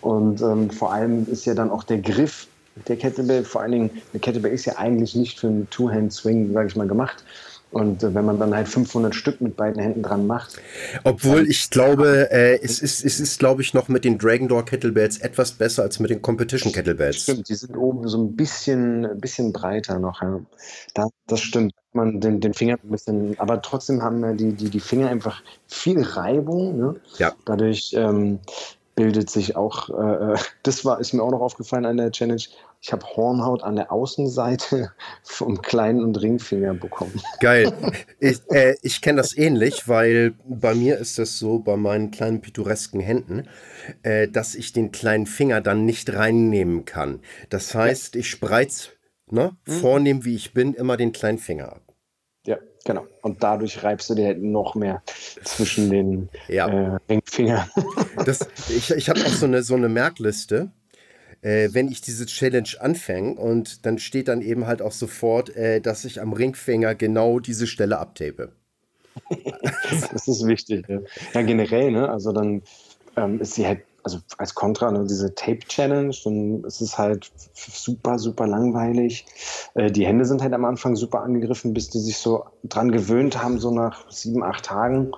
Und 0.00 0.40
ähm, 0.40 0.70
vor 0.70 0.92
allem 0.92 1.26
ist 1.30 1.44
ja 1.44 1.54
dann 1.54 1.70
auch 1.70 1.82
der 1.82 1.98
Griff 1.98 2.46
der 2.88 2.96
Kettlebell, 2.96 3.44
vor 3.44 3.62
allen 3.62 3.72
Dingen, 3.72 3.90
eine 4.12 4.20
Kettlebell 4.20 4.52
ist 4.52 4.64
ja 4.64 4.76
eigentlich 4.76 5.14
nicht 5.14 5.38
für 5.38 5.48
einen 5.48 5.68
Two-Hand-Swing, 5.70 6.52
sage 6.52 6.68
ich 6.68 6.76
mal, 6.76 6.86
gemacht. 6.86 7.24
Und 7.72 8.02
äh, 8.02 8.14
wenn 8.14 8.24
man 8.24 8.38
dann 8.38 8.54
halt 8.54 8.68
500 8.68 9.14
Stück 9.14 9.40
mit 9.40 9.56
beiden 9.56 9.80
Händen 9.80 10.02
dran 10.02 10.26
macht. 10.26 10.60
Obwohl 11.04 11.48
ich 11.48 11.70
glaube, 11.70 12.30
äh, 12.30 12.58
es 12.62 12.80
ist, 12.80 13.04
es 13.04 13.20
ist 13.20 13.38
glaube 13.38 13.62
ich, 13.62 13.74
noch 13.74 13.88
mit 13.88 14.04
den 14.04 14.18
Dragon 14.18 14.48
Door 14.48 14.64
Kettlebells 14.64 15.18
etwas 15.18 15.52
besser 15.52 15.82
als 15.82 16.00
mit 16.00 16.10
den 16.10 16.20
Competition 16.20 16.72
Kettlebells. 16.72 17.22
Stimmt, 17.22 17.48
die 17.48 17.54
sind 17.54 17.76
oben 17.76 18.08
so 18.08 18.18
ein 18.18 18.34
bisschen, 18.34 19.20
bisschen 19.20 19.52
breiter 19.52 19.98
noch. 19.98 20.20
Ja. 20.22 20.40
Da, 20.94 21.08
das 21.26 21.40
stimmt. 21.40 21.72
Man 21.92 22.20
den, 22.20 22.40
den 22.40 22.54
Finger 22.54 22.78
ein 22.82 22.90
bisschen, 22.90 23.38
aber 23.38 23.62
trotzdem 23.62 24.02
haben 24.02 24.36
die, 24.36 24.52
die, 24.52 24.70
die 24.70 24.80
Finger 24.80 25.08
einfach 25.08 25.42
viel 25.66 26.02
Reibung. 26.02 26.78
Ne? 26.78 26.94
Ja. 27.18 27.32
Dadurch 27.44 27.92
ähm, 27.94 28.38
bildet 29.00 29.30
sich 29.30 29.56
auch, 29.56 29.88
äh, 29.90 30.34
äh, 30.34 30.38
das 30.62 30.84
war, 30.84 31.00
ist 31.00 31.12
mir 31.12 31.22
auch 31.22 31.30
noch 31.30 31.40
aufgefallen 31.40 31.86
an 31.86 31.96
der 31.96 32.10
Challenge, 32.10 32.42
ich 32.82 32.92
habe 32.92 33.04
Hornhaut 33.04 33.62
an 33.62 33.76
der 33.76 33.92
Außenseite 33.92 34.92
vom 35.22 35.60
kleinen 35.60 36.02
und 36.02 36.20
Ringfinger 36.20 36.74
bekommen. 36.74 37.20
Geil. 37.40 37.72
Ich, 38.22 38.40
äh, 38.50 38.76
ich 38.82 39.00
kenne 39.00 39.16
das 39.16 39.34
ähnlich, 39.34 39.88
weil 39.88 40.34
bei 40.46 40.74
mir 40.74 40.98
ist 40.98 41.18
das 41.18 41.38
so, 41.38 41.58
bei 41.58 41.78
meinen 41.78 42.10
kleinen 42.10 42.42
pittoresken 42.42 43.00
Händen, 43.00 43.48
äh, 44.02 44.28
dass 44.28 44.54
ich 44.54 44.74
den 44.74 44.92
kleinen 44.92 45.24
Finger 45.24 45.62
dann 45.62 45.86
nicht 45.86 46.12
reinnehmen 46.12 46.84
kann. 46.84 47.20
Das 47.48 47.74
heißt, 47.74 48.16
ich 48.16 48.28
spreiz, 48.28 48.90
ne, 49.30 49.56
mhm. 49.66 49.72
vornehm 49.72 50.24
wie 50.26 50.34
ich 50.34 50.52
bin, 50.52 50.74
immer 50.74 50.98
den 50.98 51.12
kleinen 51.12 51.38
Finger 51.38 51.72
ab. 51.72 51.94
Ja, 52.44 52.58
genau. 52.84 53.06
Und 53.22 53.42
dadurch 53.42 53.82
reibst 53.82 54.10
du 54.10 54.14
dir 54.14 54.26
halt 54.26 54.42
noch 54.42 54.74
mehr 54.74 55.02
zwischen 55.42 55.88
den 55.88 56.28
ja. 56.46 56.68
äh, 56.68 56.98
Ringfingern. 57.08 57.70
Das, 58.26 58.48
ich 58.68 58.90
ich 58.90 59.08
habe 59.08 59.20
auch 59.20 59.32
so 59.32 59.46
eine, 59.46 59.62
so 59.62 59.76
eine 59.76 59.88
Merkliste 59.88 60.72
äh, 61.42 61.70
wenn 61.72 61.88
ich 61.88 62.00
diese 62.00 62.26
Challenge 62.26 62.68
anfange 62.80 63.34
und 63.34 63.86
dann 63.86 63.98
steht 63.98 64.28
dann 64.28 64.42
eben 64.42 64.66
halt 64.66 64.82
auch 64.82 64.92
sofort, 64.92 65.54
äh, 65.56 65.80
dass 65.80 66.04
ich 66.04 66.20
am 66.20 66.32
Ringfinger 66.32 66.94
genau 66.94 67.40
diese 67.40 67.66
Stelle 67.66 67.98
abtape. 67.98 68.52
das 70.12 70.28
ist 70.28 70.46
wichtig. 70.46 70.86
Ja, 70.88 71.00
ja 71.34 71.42
generell, 71.42 71.90
ne? 71.90 72.08
Also 72.08 72.32
dann 72.32 72.62
ähm, 73.16 73.40
ist 73.40 73.54
sie 73.54 73.66
halt, 73.66 73.82
also 74.02 74.18
als 74.38 74.54
Kontra, 74.54 74.90
ne, 74.90 75.06
diese 75.06 75.34
Tape-Challenge, 75.34 76.14
dann 76.24 76.64
ist 76.64 76.80
es 76.80 76.96
halt 76.96 77.30
super, 77.54 78.18
super 78.18 78.46
langweilig. 78.46 79.26
Äh, 79.74 79.90
die 79.90 80.06
Hände 80.06 80.24
sind 80.24 80.42
halt 80.42 80.52
am 80.54 80.64
Anfang 80.64 80.96
super 80.96 81.22
angegriffen, 81.22 81.74
bis 81.74 81.90
die 81.90 81.98
sich 81.98 82.16
so 82.16 82.44
dran 82.64 82.92
gewöhnt 82.92 83.42
haben, 83.42 83.58
so 83.58 83.70
nach 83.70 84.10
sieben, 84.10 84.42
acht 84.42 84.64
Tagen. 84.64 85.12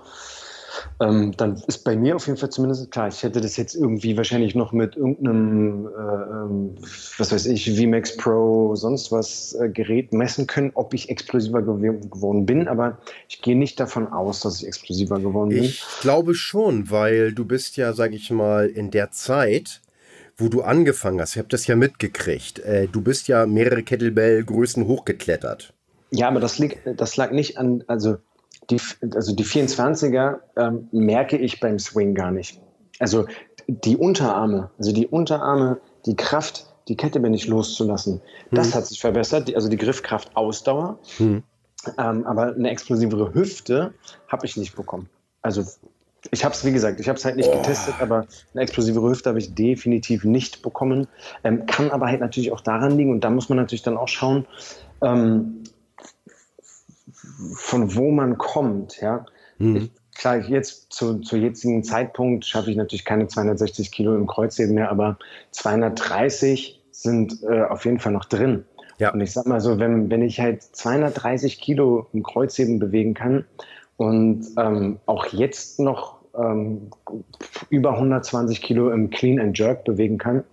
Ähm, 1.01 1.33
dann 1.37 1.63
ist 1.67 1.85
bei 1.85 1.97
mir 1.97 2.17
auf 2.17 2.27
jeden 2.27 2.39
Fall 2.39 2.51
zumindest 2.51 2.91
klar, 2.91 3.09
ich 3.09 3.23
hätte 3.23 3.41
das 3.41 3.57
jetzt 3.57 3.75
irgendwie 3.75 4.17
wahrscheinlich 4.17 4.55
noch 4.55 4.73
mit 4.73 4.97
irgendeinem, 4.97 5.87
äh, 5.87 5.91
ähm, 5.91 6.75
was 7.19 7.33
weiß 7.33 7.47
ich, 7.47 7.71
VMAX 7.71 8.17
Pro, 8.17 8.75
sonst 8.75 9.13
was 9.13 9.55
äh, 9.55 9.69
Gerät 9.69 10.13
messen 10.13 10.47
können, 10.47 10.73
ob 10.75 10.95
ich 10.95 11.09
explosiver 11.09 11.63
gew 11.63 11.79
geworden 11.79 12.47
bin, 12.47 12.69
aber 12.69 12.99
ich 13.29 13.43
gehe 13.43 13.57
nicht 13.57 13.79
davon 13.81 14.09
aus, 14.09 14.41
dass 14.41 14.61
ich 14.61 14.67
explosiver 14.67 15.19
geworden 15.19 15.51
bin. 15.51 15.65
Ich 15.65 15.85
glaube 16.01 16.35
schon, 16.35 16.91
weil 16.91 17.33
du 17.33 17.45
bist 17.45 17.77
ja, 17.77 17.93
sag 17.93 18.13
ich 18.13 18.31
mal, 18.31 18.69
in 18.69 18.91
der 18.91 19.11
Zeit, 19.11 19.81
wo 20.37 20.49
du 20.49 20.63
angefangen 20.63 21.21
hast, 21.21 21.33
ich 21.33 21.39
habe 21.39 21.49
das 21.49 21.67
ja 21.67 21.77
mitgekriegt, 21.77 22.61
äh, 22.61 22.89
du 22.89 23.01
bist 23.01 23.29
ja 23.29 23.47
mehrere 23.47 23.83
Kettlebell-Größen 23.83 24.87
hochgeklettert. 24.87 25.73
Ja, 26.11 26.29
aber 26.29 26.41
das, 26.41 26.59
liegt, 26.59 26.79
das 27.01 27.17
lag 27.17 27.31
nicht 27.31 27.57
an, 27.59 27.85
also 27.87 28.19
die, 28.71 28.81
also 29.15 29.35
die 29.35 29.45
24er 29.45 30.39
ähm, 30.57 30.89
merke 30.93 31.37
ich 31.37 31.61
beim 31.61 31.79
Swing 31.79 32.15
gar 32.15 32.31
nicht. 32.31 32.61
Also 32.99 33.27
die 33.67 33.97
Unterarme, 33.97 34.71
also 34.79 34.93
die 34.93 35.07
Unterarme, 35.07 35.81
die 36.07 36.17
Kraft, 36.17 36.67
die 36.89 36.97
Kette 36.97 37.21
bin 37.21 37.35
ich 37.35 37.47
loszulassen, 37.47 38.15
hm. 38.15 38.21
das 38.57 38.75
hat 38.75 38.87
sich 38.87 39.01
verbessert. 39.01 39.49
Die, 39.49 39.57
also 39.57 39.69
die 39.69 39.77
Griffkraft, 39.77 40.37
Ausdauer. 40.37 40.99
Hm. 41.17 41.43
Ähm, 41.99 42.27
aber 42.27 42.55
eine 42.55 42.71
explosivere 42.71 43.35
Hüfte 43.35 43.93
habe 44.29 44.47
ich 44.47 44.57
nicht 44.57 44.77
bekommen. 44.77 45.09
Also 45.43 45.65
ich 46.31 46.45
habe 46.45 46.55
es, 46.55 46.65
wie 46.65 46.73
gesagt, 46.73 47.01
ich 47.01 47.09
habe 47.09 47.19
es 47.19 47.25
halt 47.25 47.37
nicht 47.37 47.49
oh. 47.53 47.57
getestet, 47.57 47.95
aber 48.01 48.27
eine 48.53 48.63
explosivere 48.63 49.11
Hüfte 49.11 49.29
habe 49.29 49.41
ich 49.41 49.55
definitiv 49.55 50.25
nicht 50.25 50.63
bekommen. 50.63 51.09
Ähm, 51.43 51.67
kann 51.67 51.91
aber 51.91 52.07
halt 52.07 52.21
natürlich 52.21 52.53
auch 52.53 52.61
daran 52.61 52.97
liegen, 52.97 53.11
und 53.11 53.23
da 53.25 53.31
muss 53.31 53.49
man 53.49 53.59
natürlich 53.59 53.83
dann 53.83 53.97
auch 53.97 54.09
schauen, 54.09 54.47
ähm, 55.03 55.65
von 57.55 57.95
wo 57.95 58.11
man 58.11 58.39
kommt. 58.39 59.01
Ja? 59.01 59.27
Mhm. 59.59 59.77
Ich, 59.77 59.91
klar, 60.15 60.39
jetzt 60.39 60.93
zu, 60.93 61.21
zu 61.21 61.37
jetzigen 61.37 61.85
Zeitpunkt 61.85 62.45
schaffe 62.45 62.71
ich 62.71 62.77
natürlich 62.77 63.05
keine 63.05 63.27
260 63.27 63.93
Kilo 63.93 64.15
im 64.15 64.27
Kreuzheben 64.27 64.75
mehr, 64.75 64.91
aber 64.91 65.19
230 65.53 66.83
sind 66.91 67.43
äh, 67.43 67.63
auf 67.63 67.85
jeden 67.85 67.99
Fall 67.99 68.13
noch 68.13 68.27
drin. 68.27 68.65
Ja. 68.99 69.13
Und 69.13 69.21
ich 69.21 69.33
sag 69.33 69.47
mal 69.47 69.61
so, 69.61 69.79
wenn, 69.79 70.11
wenn 70.11 70.23
ich 70.23 70.41
halt 70.41 70.63
230 70.63 71.61
Kilo 71.61 72.07
im 72.13 72.23
Kreuzheben 72.23 72.79
bewegen 72.79 73.15
kann 73.15 73.45
und 73.97 74.47
ähm, 74.59 75.01
auch 75.07 75.27
jetzt 75.27 75.81
noch 75.81 76.21
ähm, 76.37 76.91
über 77.71 77.95
120 77.95 78.63
Kilo 78.63 78.91
im 78.91 79.11
Clean 79.11 79.41
and 79.41 79.59
Jerk 79.59 79.85
bewegen 79.85 80.19
kann, 80.19 80.45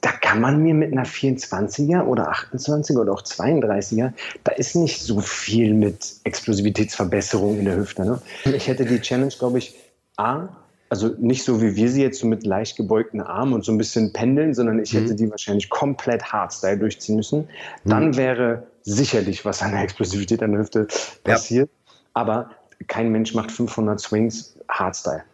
da 0.00 0.10
kann 0.10 0.40
man 0.40 0.62
mir 0.62 0.74
mit 0.74 0.92
einer 0.92 1.04
24er 1.04 2.04
oder 2.04 2.32
28er 2.32 2.98
oder 2.98 3.12
auch 3.12 3.22
32er, 3.22 4.12
da 4.44 4.52
ist 4.52 4.74
nicht 4.74 5.02
so 5.02 5.20
viel 5.20 5.74
mit 5.74 6.14
Explosivitätsverbesserung 6.24 7.58
in 7.58 7.64
der 7.64 7.76
Hüfte. 7.76 8.04
Ne? 8.04 8.20
Ich 8.44 8.66
hätte 8.68 8.84
die 8.84 9.00
Challenge, 9.00 9.32
glaube 9.38 9.58
ich, 9.58 9.74
A, 10.16 10.48
also 10.90 11.14
nicht 11.18 11.44
so 11.44 11.60
wie 11.60 11.76
wir 11.76 11.90
sie 11.90 12.02
jetzt 12.02 12.18
so 12.18 12.26
mit 12.26 12.46
leicht 12.46 12.76
gebeugten 12.76 13.20
Armen 13.20 13.52
und 13.52 13.64
so 13.64 13.72
ein 13.72 13.78
bisschen 13.78 14.12
pendeln, 14.12 14.54
sondern 14.54 14.78
ich 14.78 14.92
mhm. 14.92 15.00
hätte 15.00 15.14
die 15.14 15.30
wahrscheinlich 15.30 15.68
komplett 15.68 16.32
Hardstyle 16.32 16.78
durchziehen 16.78 17.16
müssen. 17.16 17.48
Mhm. 17.84 17.90
Dann 17.90 18.16
wäre 18.16 18.66
sicherlich 18.82 19.44
was 19.44 19.62
an 19.62 19.72
der 19.72 19.82
Explosivität 19.82 20.42
an 20.42 20.52
der 20.52 20.60
Hüfte 20.62 20.88
passiert. 21.24 21.68
Ja. 21.68 21.92
Aber 22.14 22.50
kein 22.86 23.10
Mensch 23.12 23.34
macht 23.34 23.52
500 23.52 24.00
Swings 24.00 24.56
Hardstyle. 24.68 25.24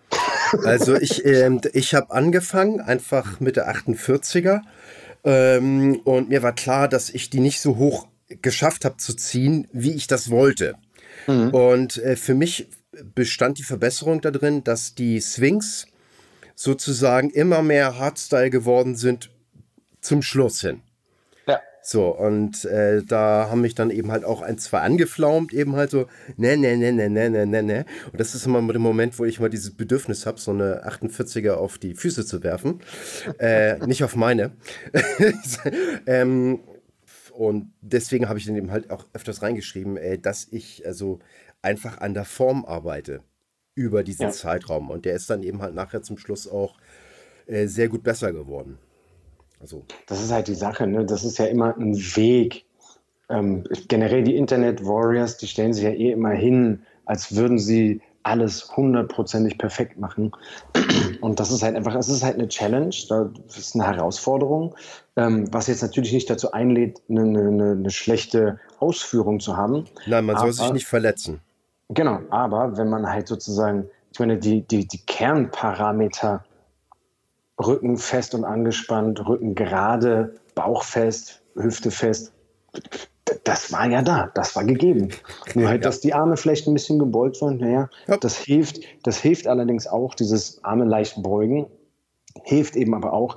Also 0.64 0.96
ich, 0.96 1.24
ähm, 1.24 1.60
ich 1.72 1.94
habe 1.94 2.10
angefangen 2.10 2.80
einfach 2.80 3.40
mit 3.40 3.56
der 3.56 3.72
48er 3.72 4.60
ähm, 5.24 6.00
und 6.04 6.28
mir 6.28 6.42
war 6.42 6.54
klar, 6.54 6.88
dass 6.88 7.10
ich 7.10 7.30
die 7.30 7.40
nicht 7.40 7.60
so 7.60 7.76
hoch 7.76 8.08
geschafft 8.42 8.84
habe 8.84 8.96
zu 8.96 9.14
ziehen, 9.14 9.68
wie 9.72 9.92
ich 9.92 10.06
das 10.06 10.30
wollte. 10.30 10.74
Mhm. 11.26 11.50
Und 11.50 11.98
äh, 11.98 12.16
für 12.16 12.34
mich 12.34 12.68
bestand 13.14 13.58
die 13.58 13.64
Verbesserung 13.64 14.20
darin, 14.20 14.64
dass 14.64 14.94
die 14.94 15.20
Swings 15.20 15.86
sozusagen 16.54 17.30
immer 17.30 17.62
mehr 17.62 17.98
Hardstyle 17.98 18.50
geworden 18.50 18.94
sind 18.96 19.30
zum 20.00 20.22
Schluss 20.22 20.60
hin. 20.60 20.82
So, 21.86 22.08
und 22.08 22.64
äh, 22.64 23.02
da 23.02 23.48
haben 23.50 23.60
mich 23.60 23.74
dann 23.74 23.90
eben 23.90 24.10
halt 24.10 24.24
auch 24.24 24.40
ein, 24.40 24.56
zwei 24.56 24.80
angeflaumt, 24.80 25.52
eben 25.52 25.76
halt 25.76 25.90
so, 25.90 26.06
ne, 26.38 26.56
ne, 26.56 26.78
ne, 26.78 26.92
ne, 26.94 27.10
ne, 27.10 27.28
ne, 27.28 27.46
ne, 27.46 27.62
ne. 27.62 27.84
Und 28.10 28.18
das 28.18 28.34
ist 28.34 28.46
immer 28.46 28.66
der 28.72 28.80
Moment, 28.80 29.18
wo 29.18 29.26
ich 29.26 29.38
mal 29.38 29.50
dieses 29.50 29.76
Bedürfnis 29.76 30.24
habe, 30.24 30.40
so 30.40 30.50
eine 30.50 30.88
48er 30.88 31.52
auf 31.52 31.76
die 31.76 31.94
Füße 31.94 32.24
zu 32.24 32.42
werfen. 32.42 32.80
äh, 33.38 33.76
nicht 33.86 34.02
auf 34.02 34.16
meine. 34.16 34.52
ähm, 36.06 36.60
und 37.34 37.70
deswegen 37.82 38.30
habe 38.30 38.38
ich 38.38 38.46
dann 38.46 38.56
eben 38.56 38.70
halt 38.70 38.90
auch 38.90 39.06
öfters 39.12 39.42
reingeschrieben, 39.42 39.98
äh, 39.98 40.18
dass 40.18 40.48
ich 40.50 40.86
also 40.86 41.18
einfach 41.60 41.98
an 41.98 42.14
der 42.14 42.24
Form 42.24 42.64
arbeite 42.64 43.20
über 43.74 44.04
diesen 44.04 44.22
ja. 44.22 44.30
Zeitraum. 44.30 44.88
Und 44.88 45.04
der 45.04 45.14
ist 45.14 45.28
dann 45.28 45.42
eben 45.42 45.60
halt 45.60 45.74
nachher 45.74 46.00
zum 46.00 46.16
Schluss 46.16 46.48
auch 46.48 46.78
äh, 47.46 47.66
sehr 47.66 47.90
gut 47.90 48.02
besser 48.02 48.32
geworden. 48.32 48.78
Also. 49.64 49.82
Das 50.06 50.22
ist 50.22 50.30
halt 50.30 50.46
die 50.48 50.54
Sache, 50.54 50.86
ne? 50.86 51.06
Das 51.06 51.24
ist 51.24 51.38
ja 51.38 51.46
immer 51.46 51.74
ein 51.74 51.96
Weg. 51.96 52.66
Ähm, 53.30 53.64
generell 53.88 54.22
die 54.22 54.36
Internet 54.36 54.84
Warriors, 54.84 55.38
die 55.38 55.46
stellen 55.46 55.72
sich 55.72 55.84
ja 55.84 55.90
eh 55.90 56.12
immer 56.12 56.32
hin, 56.32 56.82
als 57.06 57.34
würden 57.34 57.58
sie 57.58 58.02
alles 58.24 58.76
hundertprozentig 58.76 59.56
perfekt 59.56 59.98
machen. 59.98 60.32
Und 61.22 61.40
das 61.40 61.50
ist 61.50 61.62
halt 61.62 61.76
einfach, 61.76 61.94
es 61.94 62.10
ist 62.10 62.22
halt 62.22 62.34
eine 62.34 62.48
Challenge, 62.48 62.94
das 63.08 63.56
ist 63.56 63.74
eine 63.74 63.86
Herausforderung, 63.86 64.74
ähm, 65.16 65.46
was 65.50 65.68
jetzt 65.68 65.80
natürlich 65.80 66.12
nicht 66.12 66.28
dazu 66.28 66.52
einlädt, 66.52 67.00
eine, 67.08 67.22
eine, 67.22 67.70
eine 67.72 67.90
schlechte 67.90 68.60
Ausführung 68.80 69.40
zu 69.40 69.56
haben. 69.56 69.86
Nein, 70.04 70.26
man 70.26 70.36
soll 70.36 70.52
sich 70.52 70.72
nicht 70.74 70.86
verletzen. 70.86 71.40
Genau, 71.88 72.20
aber 72.28 72.76
wenn 72.76 72.90
man 72.90 73.08
halt 73.08 73.28
sozusagen, 73.28 73.88
ich 74.12 74.18
meine, 74.18 74.36
die, 74.36 74.60
die, 74.60 74.86
die 74.86 75.00
Kernparameter 75.06 76.44
Rücken 77.58 77.96
fest 77.96 78.34
und 78.34 78.44
angespannt, 78.44 79.26
Rücken 79.26 79.54
gerade, 79.54 80.34
Bauch 80.54 80.82
fest, 80.82 81.42
Hüfte 81.54 81.90
fest, 81.90 82.32
das 83.44 83.72
war 83.72 83.88
ja 83.88 84.02
da, 84.02 84.30
das 84.34 84.56
war 84.56 84.64
gegeben. 84.64 85.10
Nur 85.54 85.68
halt, 85.68 85.82
ja. 85.82 85.88
dass 85.88 86.00
die 86.00 86.14
Arme 86.14 86.36
vielleicht 86.36 86.66
ein 86.66 86.74
bisschen 86.74 86.98
gebeugt 86.98 87.40
waren, 87.40 87.58
naja, 87.58 87.88
ja. 88.06 88.16
das 88.16 88.36
hilft, 88.36 88.80
das 89.02 89.18
hilft 89.18 89.46
allerdings 89.46 89.86
auch, 89.86 90.14
dieses 90.14 90.62
Arme 90.64 90.84
leicht 90.84 91.22
beugen, 91.22 91.66
hilft 92.42 92.76
eben 92.76 92.94
aber 92.94 93.12
auch, 93.12 93.36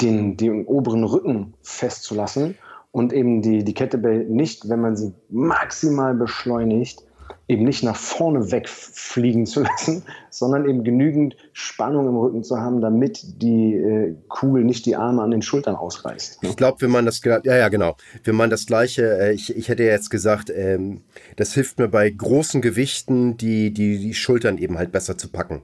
den, 0.00 0.36
den 0.36 0.66
oberen 0.66 1.04
Rücken 1.04 1.54
festzulassen 1.62 2.56
und 2.90 3.12
eben 3.12 3.42
die, 3.42 3.64
die 3.64 3.74
Kettlebell 3.74 4.24
nicht, 4.24 4.68
wenn 4.68 4.80
man 4.80 4.96
sie 4.96 5.14
maximal 5.30 6.14
beschleunigt, 6.14 7.04
eben 7.46 7.64
nicht 7.64 7.82
nach 7.82 7.96
vorne 7.96 8.50
wegfliegen 8.50 9.46
zu 9.46 9.62
lassen, 9.64 10.02
sondern 10.30 10.68
eben 10.68 10.84
genügend 10.84 11.36
Spannung 11.52 12.08
im 12.08 12.16
Rücken 12.16 12.42
zu 12.42 12.58
haben, 12.58 12.80
damit 12.80 13.42
die 13.42 13.74
äh, 13.74 14.14
Kugel 14.28 14.64
nicht 14.64 14.86
die 14.86 14.96
Arme 14.96 15.22
an 15.22 15.30
den 15.30 15.42
Schultern 15.42 15.76
ausreißt. 15.76 16.42
Ne? 16.42 16.48
Ich 16.48 16.56
glaube, 16.56 16.80
wenn 16.80 16.90
man 16.90 17.04
das, 17.04 17.20
ja, 17.24 17.40
ja, 17.44 17.68
genau, 17.68 17.96
wenn 18.24 18.34
man 18.34 18.50
das 18.50 18.66
Gleiche, 18.66 19.18
äh, 19.18 19.32
ich, 19.32 19.54
ich 19.54 19.68
hätte 19.68 19.84
jetzt 19.84 20.10
gesagt, 20.10 20.50
ähm, 20.50 21.02
das 21.36 21.52
hilft 21.52 21.78
mir 21.78 21.88
bei 21.88 22.08
großen 22.10 22.62
Gewichten, 22.62 23.36
die, 23.36 23.72
die, 23.72 23.98
die 23.98 24.14
Schultern 24.14 24.58
eben 24.58 24.78
halt 24.78 24.92
besser 24.92 25.18
zu 25.18 25.28
packen. 25.28 25.62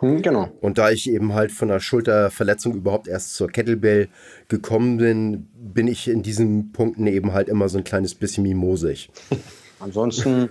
Hm, 0.00 0.22
genau. 0.22 0.48
Und 0.60 0.78
da 0.78 0.90
ich 0.90 1.10
eben 1.10 1.34
halt 1.34 1.52
von 1.52 1.68
der 1.68 1.80
Schulterverletzung 1.80 2.74
überhaupt 2.74 3.06
erst 3.06 3.34
zur 3.34 3.48
Kettlebell 3.48 4.08
gekommen 4.48 4.96
bin, 4.96 5.48
bin 5.54 5.88
ich 5.88 6.08
in 6.08 6.22
diesen 6.22 6.72
Punkten 6.72 7.06
eben 7.06 7.32
halt 7.32 7.48
immer 7.48 7.68
so 7.68 7.78
ein 7.78 7.84
kleines 7.84 8.14
bisschen 8.14 8.44
mimosig. 8.44 9.10
Ansonsten 9.80 10.50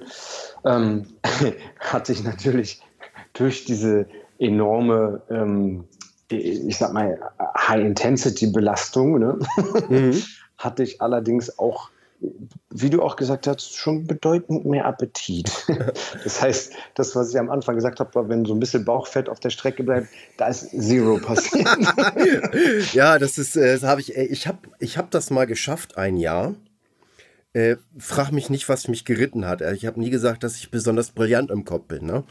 ähm, 0.66 1.06
hatte 1.80 2.12
ich 2.12 2.24
natürlich 2.24 2.82
durch 3.34 3.66
diese 3.66 4.08
enorme, 4.38 5.22
ähm, 5.30 5.86
ich 6.30 6.78
sag 6.78 6.94
mal, 6.94 7.20
High-Intensity-Belastung, 7.58 9.20
ne? 9.20 9.40
mhm. 9.90 10.22
hatte 10.58 10.84
ich 10.84 11.02
allerdings 11.02 11.58
auch, 11.58 11.90
wie 12.70 12.90
du 12.90 13.02
auch 13.02 13.16
gesagt 13.16 13.48
hast, 13.48 13.76
schon 13.76 14.06
bedeutend 14.06 14.66
mehr 14.66 14.86
Appetit. 14.86 15.52
das 16.24 16.42
heißt, 16.42 16.74
das, 16.96 17.16
was 17.16 17.30
ich 17.30 17.40
am 17.40 17.50
Anfang 17.50 17.76
gesagt 17.76 18.00
habe, 18.00 18.14
war, 18.14 18.30
wenn 18.30 18.46
so 18.46 18.54
ein 18.54 18.60
bisschen 18.60 18.86
Bauchfett 18.86 19.30
auf 19.30 19.40
der 19.40 19.50
Strecke 19.50 19.84
bleibt, 19.84 20.10
da 20.38 20.48
ist 20.48 20.70
Zero 20.70 21.18
passiert. 21.18 21.68
ja, 22.94 23.18
das 23.18 23.38
ist, 23.38 23.56
äh, 23.56 23.74
das 23.74 23.84
habe 23.84 24.02
ich, 24.02 24.16
ich 24.16 24.48
habe 24.48 24.60
ich 24.80 24.98
hab 24.98 25.12
das 25.12 25.30
mal 25.30 25.48
geschafft, 25.48 25.98
ein 25.98 26.18
Jahr. 26.18 26.56
Äh, 27.54 27.78
frag 27.98 28.32
mich 28.32 28.50
nicht, 28.50 28.70
was 28.70 28.88
mich 28.88 29.06
geritten 29.06 29.46
hat. 29.48 29.62
Ich 29.62 29.86
habe 29.86 30.00
nie 30.00 30.12
gesagt, 30.12 30.44
dass 30.44 30.58
ich 30.58 30.70
besonders 30.70 31.12
brillant 31.12 31.50
im 31.50 31.66
Kopf 31.66 31.88
bin. 31.88 32.06
Ne? 32.06 32.24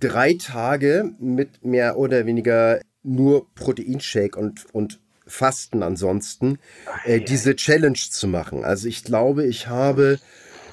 Drei 0.00 0.34
Tage 0.34 1.10
mit 1.18 1.64
mehr 1.64 1.98
oder 1.98 2.24
weniger 2.24 2.80
nur 3.02 3.46
Proteinshake 3.54 4.38
und, 4.38 4.66
und 4.72 5.00
Fasten 5.26 5.82
ansonsten, 5.82 6.58
äh, 7.04 7.20
diese 7.20 7.54
Challenge 7.56 7.98
zu 7.98 8.26
machen. 8.26 8.64
Also 8.64 8.88
ich 8.88 9.04
glaube, 9.04 9.44
ich 9.44 9.68
habe, 9.68 10.18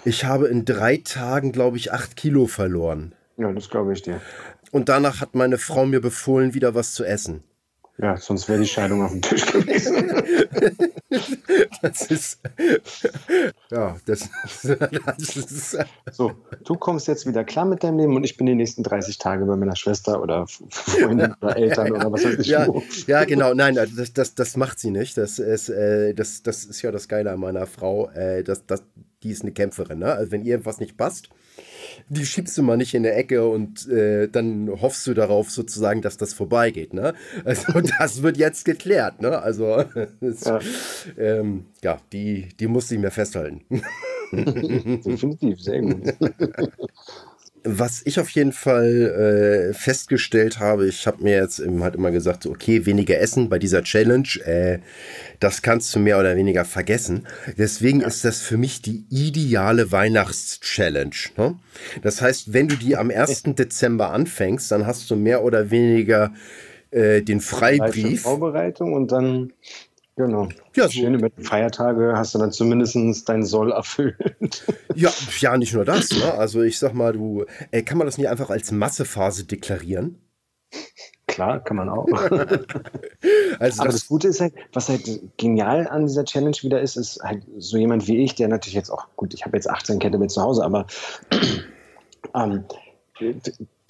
ich 0.05 0.23
habe 0.23 0.47
in 0.47 0.63
drei 0.63 0.97
Tagen, 0.97 1.51
glaube 1.51 1.77
ich, 1.77 1.91
acht 1.91 2.15
Kilo 2.15 2.47
verloren. 2.47 3.13
Ja, 3.37 3.51
das 3.51 3.69
glaube 3.69 3.91
ich 3.91 4.01
dir. 4.01 4.21
Und 4.71 4.87
danach 4.87 5.19
hat 5.19 5.35
meine 5.35 5.57
Frau 5.57 5.85
mir 5.85 5.99
befohlen, 5.99 6.53
wieder 6.53 6.73
was 6.73 6.93
zu 6.93 7.03
essen. 7.03 7.43
Ja, 7.97 8.17
sonst 8.17 8.49
wäre 8.49 8.59
die 8.59 8.67
Scheidung 8.67 9.03
auf 9.03 9.11
dem 9.11 9.21
Tisch 9.21 9.45
gewesen. 9.45 10.11
das 11.81 12.07
ist. 12.07 12.41
Ja, 13.71 13.95
das, 14.05 14.29
das 15.17 15.51
ist. 15.51 15.77
So, 16.11 16.33
du 16.65 16.75
kommst 16.75 17.07
jetzt 17.07 17.25
wieder 17.25 17.45
klar 17.45 17.63
mit 17.63 17.83
deinem 17.83 17.99
Leben 17.99 18.15
und 18.15 18.25
ich 18.25 18.35
bin 18.35 18.47
die 18.47 18.55
nächsten 18.55 18.83
30 18.83 19.17
Tage 19.17 19.45
bei 19.45 19.55
meiner 19.55 19.77
Schwester 19.77 20.21
oder 20.21 20.45
Freundin 20.47 21.35
oder 21.41 21.55
Eltern 21.55 21.93
oder 21.93 22.11
was 22.11 22.25
weiß 22.25 22.39
ich. 22.39 22.47
Ja, 22.47 22.67
ja 23.07 23.23
genau. 23.23 23.53
Nein, 23.53 23.75
das, 23.75 24.11
das, 24.11 24.35
das 24.35 24.57
macht 24.57 24.77
sie 24.79 24.91
nicht. 24.91 25.17
Das 25.17 25.39
ist, 25.39 25.69
äh, 25.69 26.13
das, 26.13 26.43
das 26.43 26.65
ist 26.65 26.81
ja 26.81 26.91
das 26.91 27.07
Geile 27.07 27.31
an 27.31 27.39
meiner 27.39 27.65
Frau. 27.65 28.09
Äh, 28.09 28.43
das, 28.43 28.65
das, 28.65 28.83
die 29.23 29.31
ist 29.31 29.43
eine 29.43 29.53
Kämpferin. 29.53 29.99
Ne? 29.99 30.11
Also, 30.11 30.31
wenn 30.33 30.43
ihr 30.43 30.51
irgendwas 30.51 30.81
nicht 30.81 30.97
passt, 30.97 31.29
die 32.09 32.25
schiebst 32.25 32.57
du 32.57 32.63
mal 32.63 32.77
nicht 32.77 32.93
in 32.93 33.03
der 33.03 33.17
Ecke 33.17 33.47
und 33.47 33.87
äh, 33.89 34.27
dann 34.27 34.69
hoffst 34.81 35.07
du 35.07 35.13
darauf 35.13 35.49
sozusagen, 35.49 36.01
dass 36.01 36.17
das 36.17 36.33
vorbeigeht. 36.33 36.93
Ne? 36.93 37.13
Also 37.45 37.81
das 37.99 38.21
wird 38.21 38.37
jetzt 38.37 38.65
geklärt. 38.65 39.21
Ne? 39.21 39.39
Also 39.39 39.83
das, 40.21 40.43
ja. 40.43 40.59
Ähm, 41.17 41.65
ja, 41.83 41.99
die, 42.11 42.49
die 42.59 42.67
muss 42.67 42.91
ich 42.91 42.99
mir 42.99 43.11
festhalten. 43.11 43.61
Definitiv, 44.31 45.61
sehr 45.61 45.81
gut. 45.81 46.13
Was 47.65 48.01
ich 48.05 48.19
auf 48.19 48.29
jeden 48.29 48.51
Fall 48.51 49.71
äh, 49.71 49.73
festgestellt 49.73 50.59
habe, 50.59 50.87
ich 50.87 51.07
habe 51.07 51.23
mir 51.23 51.35
jetzt 51.35 51.59
eben 51.59 51.83
halt 51.83 51.95
immer 51.95 52.11
gesagt, 52.11 52.43
so, 52.43 52.51
okay, 52.51 52.85
weniger 52.85 53.19
essen 53.19 53.49
bei 53.49 53.59
dieser 53.59 53.83
Challenge, 53.83 54.27
äh, 54.45 54.79
das 55.39 55.61
kannst 55.61 55.93
du 55.95 55.99
mehr 55.99 56.19
oder 56.19 56.35
weniger 56.35 56.63
vergessen. 56.63 57.27
Deswegen 57.57 58.01
ist 58.01 58.23
das 58.23 58.41
für 58.41 58.57
mich 58.57 58.81
die 58.81 59.05
ideale 59.09 59.91
Weihnachts-Challenge. 59.91 61.15
Ne? 61.37 61.55
Das 62.03 62.21
heißt, 62.21 62.53
wenn 62.53 62.67
du 62.67 62.75
die 62.75 62.95
am 62.95 63.09
1. 63.09 63.43
Dezember 63.43 64.11
anfängst, 64.11 64.71
dann 64.71 64.85
hast 64.85 65.09
du 65.09 65.15
mehr 65.15 65.43
oder 65.43 65.71
weniger 65.71 66.33
äh, 66.91 67.21
den 67.21 67.41
Freibrief. 67.41 68.21
Vorbereitung 68.21 68.93
und 68.93 69.11
dann 69.11 69.53
Genau. 70.17 70.47
Ja, 70.75 70.85
so. 70.85 70.91
Schöne 70.91 71.17
mit 71.17 71.33
Feiertage 71.45 72.13
hast 72.15 72.33
du 72.33 72.39
dann 72.39 72.51
zumindest 72.51 73.27
dein 73.27 73.43
Soll 73.43 73.71
erfüllt. 73.71 74.65
Ja, 74.97 75.11
ja, 75.41 75.57
nicht 75.57 75.73
nur 75.73 75.83
das. 75.83 76.09
Ne? 76.11 76.33
Also 76.35 76.61
ich 76.61 76.79
sag 76.79 76.93
mal, 76.93 77.11
du, 77.11 77.43
ey, 77.71 77.83
kann 77.83 77.97
man 77.97 78.07
das 78.07 78.17
nicht 78.17 78.29
einfach 78.29 78.49
als 78.49 78.71
Massephase 78.71 79.43
deklarieren? 79.43 80.21
Klar, 81.27 81.61
kann 81.61 81.75
man 81.75 81.89
auch. 81.89 82.07
also 83.59 83.81
Aber 83.81 83.91
das, 83.91 83.95
das, 83.95 84.07
Gute 84.07 84.29
ist 84.29 84.39
halt, 84.39 84.53
was 84.71 84.87
halt 84.87 85.03
genial 85.35 85.85
an 85.89 86.07
dieser 86.07 86.23
Challenge 86.23 86.55
wieder 86.61 86.79
ist, 86.79 86.95
ist 86.95 87.21
halt 87.21 87.43
so 87.57 87.75
jemand 87.75 88.07
wie 88.07 88.23
ich, 88.23 88.35
der 88.35 88.47
natürlich 88.47 88.75
jetzt 88.75 88.89
auch, 88.89 89.07
gut, 89.17 89.33
ich 89.33 89.43
habe 89.43 89.57
jetzt 89.57 89.69
18 89.69 89.99
Kettlebell 89.99 90.29
zu 90.29 90.41
Hause, 90.41 90.63
aber 90.63 90.87
ähm, 92.33 92.63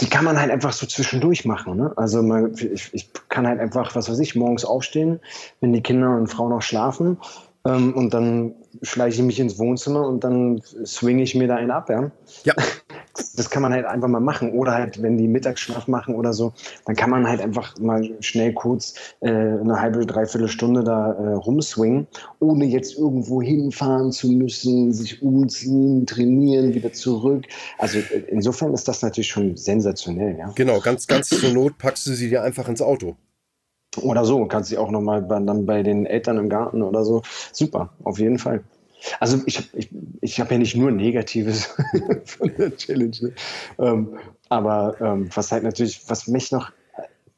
die 0.01 0.09
kann 0.09 0.25
man 0.25 0.39
halt 0.39 0.51
einfach 0.51 0.73
so 0.73 0.85
zwischendurch 0.85 1.45
machen. 1.45 1.77
Ne? 1.77 1.93
Also 1.95 2.21
man, 2.21 2.53
ich, 2.53 2.93
ich 2.93 3.09
kann 3.29 3.47
halt 3.47 3.59
einfach, 3.59 3.95
was 3.95 4.09
weiß 4.09 4.19
ich, 4.19 4.35
morgens 4.35 4.65
aufstehen, 4.65 5.19
wenn 5.61 5.73
die 5.73 5.81
Kinder 5.81 6.15
und 6.15 6.27
Frau 6.27 6.49
noch 6.49 6.61
schlafen 6.61 7.17
ähm, 7.65 7.93
und 7.93 8.13
dann 8.13 8.55
schleiche 8.81 9.21
ich 9.21 9.25
mich 9.25 9.39
ins 9.39 9.57
Wohnzimmer 9.57 10.05
und 10.07 10.23
dann 10.23 10.61
swinge 10.85 11.23
ich 11.23 11.35
mir 11.35 11.47
da 11.47 11.55
einen 11.55 11.71
ab. 11.71 11.89
Ja? 11.89 12.11
ja. 12.43 12.53
Das 13.35 13.49
kann 13.49 13.61
man 13.61 13.73
halt 13.73 13.85
einfach 13.85 14.07
mal 14.07 14.19
machen. 14.19 14.51
Oder 14.51 14.73
halt, 14.73 15.01
wenn 15.01 15.17
die 15.17 15.27
Mittagsschlaf 15.27 15.87
machen 15.87 16.15
oder 16.15 16.33
so, 16.33 16.53
dann 16.85 16.95
kann 16.95 17.09
man 17.09 17.27
halt 17.27 17.41
einfach 17.41 17.77
mal 17.79 18.09
schnell 18.19 18.53
kurz 18.53 18.95
äh, 19.21 19.29
eine 19.29 19.79
halbe, 19.79 20.05
dreiviertel 20.05 20.49
Stunde 20.49 20.83
da 20.83 21.13
äh, 21.13 21.33
rumswingen, 21.33 22.07
ohne 22.39 22.65
jetzt 22.65 22.97
irgendwo 22.97 23.41
hinfahren 23.41 24.11
zu 24.11 24.27
müssen, 24.27 24.91
sich 24.93 25.21
umziehen, 25.21 26.05
trainieren, 26.05 26.73
wieder 26.73 26.93
zurück. 26.93 27.45
Also 27.77 27.99
äh, 27.99 28.23
insofern 28.27 28.73
ist 28.73 28.87
das 28.87 29.01
natürlich 29.01 29.29
schon 29.29 29.55
sensationell. 29.55 30.37
Ja? 30.37 30.51
Genau, 30.55 30.79
ganz, 30.79 31.07
ganz 31.07 31.29
zur 31.29 31.51
Not 31.51 31.77
packst 31.77 32.05
du 32.07 32.13
sie 32.13 32.29
dir 32.29 32.43
einfach 32.43 32.67
ins 32.67 32.81
Auto. 32.81 33.15
Oder 34.01 34.25
so, 34.25 34.45
kannst 34.45 34.71
du 34.71 34.77
auch 34.77 34.91
nochmal 34.91 35.21
bei, 35.21 35.39
dann 35.39 35.65
bei 35.65 35.83
den 35.83 36.05
Eltern 36.05 36.37
im 36.37 36.49
Garten 36.49 36.81
oder 36.81 37.05
so. 37.05 37.21
Super, 37.53 37.93
auf 38.03 38.19
jeden 38.19 38.39
Fall. 38.39 38.63
Also 39.19 39.39
ich, 39.45 39.73
ich, 39.73 39.89
ich 40.21 40.39
habe 40.39 40.53
ja 40.53 40.57
nicht 40.57 40.75
nur 40.75 40.91
Negatives 40.91 41.65
von 42.25 42.51
der 42.57 42.75
Challenge. 42.75 43.15
Ne? 43.21 43.33
Ähm, 43.79 44.17
aber 44.49 44.95
ähm, 44.99 45.29
was 45.33 45.51
halt 45.51 45.63
natürlich, 45.63 46.01
was 46.07 46.27
mich 46.27 46.51
noch 46.51 46.71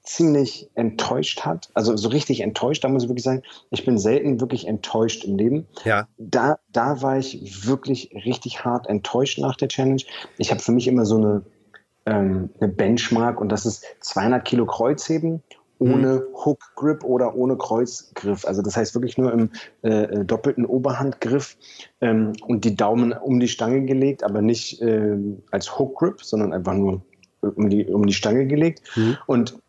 ziemlich 0.08 0.69
enttäuscht 0.75 1.41
hat, 1.41 1.69
also 1.73 1.95
so 1.97 2.08
richtig 2.08 2.39
enttäuscht, 2.39 2.84
da 2.84 2.88
muss 2.88 3.03
ich 3.03 3.10
wirklich 3.10 3.25
sagen, 3.25 3.43
ich 3.71 3.86
bin 3.86 3.97
selten 3.97 4.39
wirklich 4.39 4.65
enttäuscht 4.65 5.25
im 5.25 5.38
Leben. 5.38 5.67
Ja. 5.84 6.08
Da, 6.17 6.60
da 6.71 7.01
war 7.01 7.17
ich 7.17 7.67
wirklich 7.67 8.12
richtig 8.25 8.63
hart 8.63 8.88
enttäuscht 8.88 9.38
nach 9.38 9.58
der 9.58 9.67
Challenge. 9.67 10.01
Ich 10.38 10.49
habe 10.49 10.62
für 10.62 10.71
mich 10.71 10.88
immer 10.88 11.06
so 11.06 11.17
eine, 11.17 11.41
ähm, 12.06 12.49
eine 12.60 12.71
Benchmark 12.71 13.41
und 13.41 13.49
das 13.49 13.65
ist 13.65 13.84
200 13.99 14.45
Kilo 14.45 14.65
Kreuzheben 14.65 15.43
ohne 15.79 16.13
mhm. 16.13 16.21
Hook 16.45 16.59
Grip 16.75 17.03
oder 17.03 17.35
ohne 17.35 17.57
Kreuzgriff. 17.57 18.45
Also 18.45 18.61
das 18.61 18.75
heißt 18.75 18.95
wirklich 18.95 19.17
nur 19.17 19.31
im 19.31 19.49
äh, 19.83 20.03
äh, 20.03 20.25
doppelten 20.25 20.65
Oberhandgriff 20.65 21.57
ähm, 22.01 22.33
und 22.47 22.65
die 22.65 22.75
Daumen 22.75 23.13
um 23.13 23.39
die 23.39 23.47
Stange 23.47 23.85
gelegt, 23.85 24.23
aber 24.23 24.41
nicht 24.41 24.81
äh, 24.81 25.17
als 25.51 25.77
Hook 25.77 25.95
Grip, 25.97 26.23
sondern 26.23 26.53
einfach 26.53 26.73
nur 26.73 27.01
um 27.41 27.69
die, 27.69 27.85
um 27.85 28.05
die 28.05 28.13
Stange 28.13 28.47
gelegt. 28.47 28.81
Mhm. 28.95 29.17
Und 29.25 29.59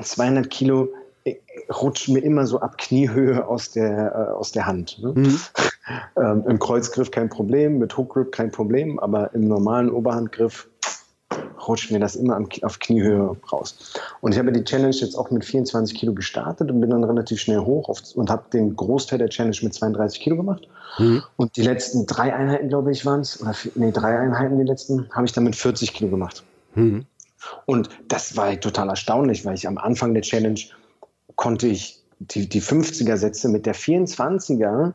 200 0.00 0.48
Kilo 0.50 0.88
äh, 1.24 1.36
rutscht 1.72 2.08
mir 2.08 2.20
immer 2.20 2.46
so 2.46 2.60
ab 2.60 2.78
Kniehöhe 2.78 3.46
aus 3.46 3.72
der, 3.72 4.14
äh, 4.14 4.32
aus 4.32 4.52
der 4.52 4.66
Hand. 4.66 5.00
Ne? 5.02 5.12
Mhm. 5.14 5.38
ähm, 6.16 6.44
Im 6.48 6.58
Kreuzgriff 6.58 7.10
kein 7.10 7.28
Problem, 7.28 7.78
mit 7.78 7.96
Hook 7.96 8.14
Grip 8.14 8.32
kein 8.32 8.50
Problem, 8.50 8.98
aber 8.98 9.34
im 9.34 9.48
normalen 9.48 9.90
Oberhandgriff 9.90 10.68
rutscht 11.70 11.90
mir 11.90 12.00
das 12.00 12.16
immer 12.16 12.38
auf 12.62 12.78
Kniehöhe 12.78 13.36
raus. 13.52 13.94
Und 14.20 14.32
ich 14.32 14.38
habe 14.38 14.52
die 14.52 14.64
Challenge 14.64 14.94
jetzt 14.94 15.14
auch 15.14 15.30
mit 15.30 15.44
24 15.44 15.96
Kilo 15.96 16.12
gestartet 16.12 16.70
und 16.70 16.80
bin 16.80 16.90
dann 16.90 17.04
relativ 17.04 17.40
schnell 17.40 17.60
hoch 17.60 17.88
auf, 17.88 18.02
und 18.14 18.28
habe 18.28 18.44
den 18.52 18.74
Großteil 18.74 19.18
der 19.18 19.28
Challenge 19.28 19.56
mit 19.62 19.72
32 19.72 20.20
Kilo 20.20 20.36
gemacht. 20.36 20.68
Mhm. 20.98 21.22
Und 21.36 21.56
die 21.56 21.62
letzten 21.62 22.06
drei 22.06 22.34
Einheiten, 22.34 22.68
glaube 22.68 22.90
ich, 22.90 23.06
waren 23.06 23.20
es, 23.20 23.40
oder 23.40 23.54
nee, 23.76 23.92
drei 23.92 24.18
Einheiten, 24.18 24.58
die 24.58 24.64
letzten, 24.64 25.08
habe 25.12 25.26
ich 25.26 25.32
dann 25.32 25.44
mit 25.44 25.56
40 25.56 25.94
Kilo 25.94 26.10
gemacht. 26.10 26.42
Mhm. 26.74 27.06
Und 27.66 27.88
das 28.08 28.36
war 28.36 28.58
total 28.60 28.88
erstaunlich, 28.88 29.44
weil 29.44 29.54
ich 29.54 29.66
am 29.66 29.78
Anfang 29.78 30.12
der 30.12 30.22
Challenge 30.22 30.60
konnte 31.36 31.68
ich 31.68 32.02
die, 32.18 32.48
die 32.48 32.60
50er-Sätze 32.60 33.48
mit 33.48 33.64
der 33.64 33.74
24er 33.74 34.92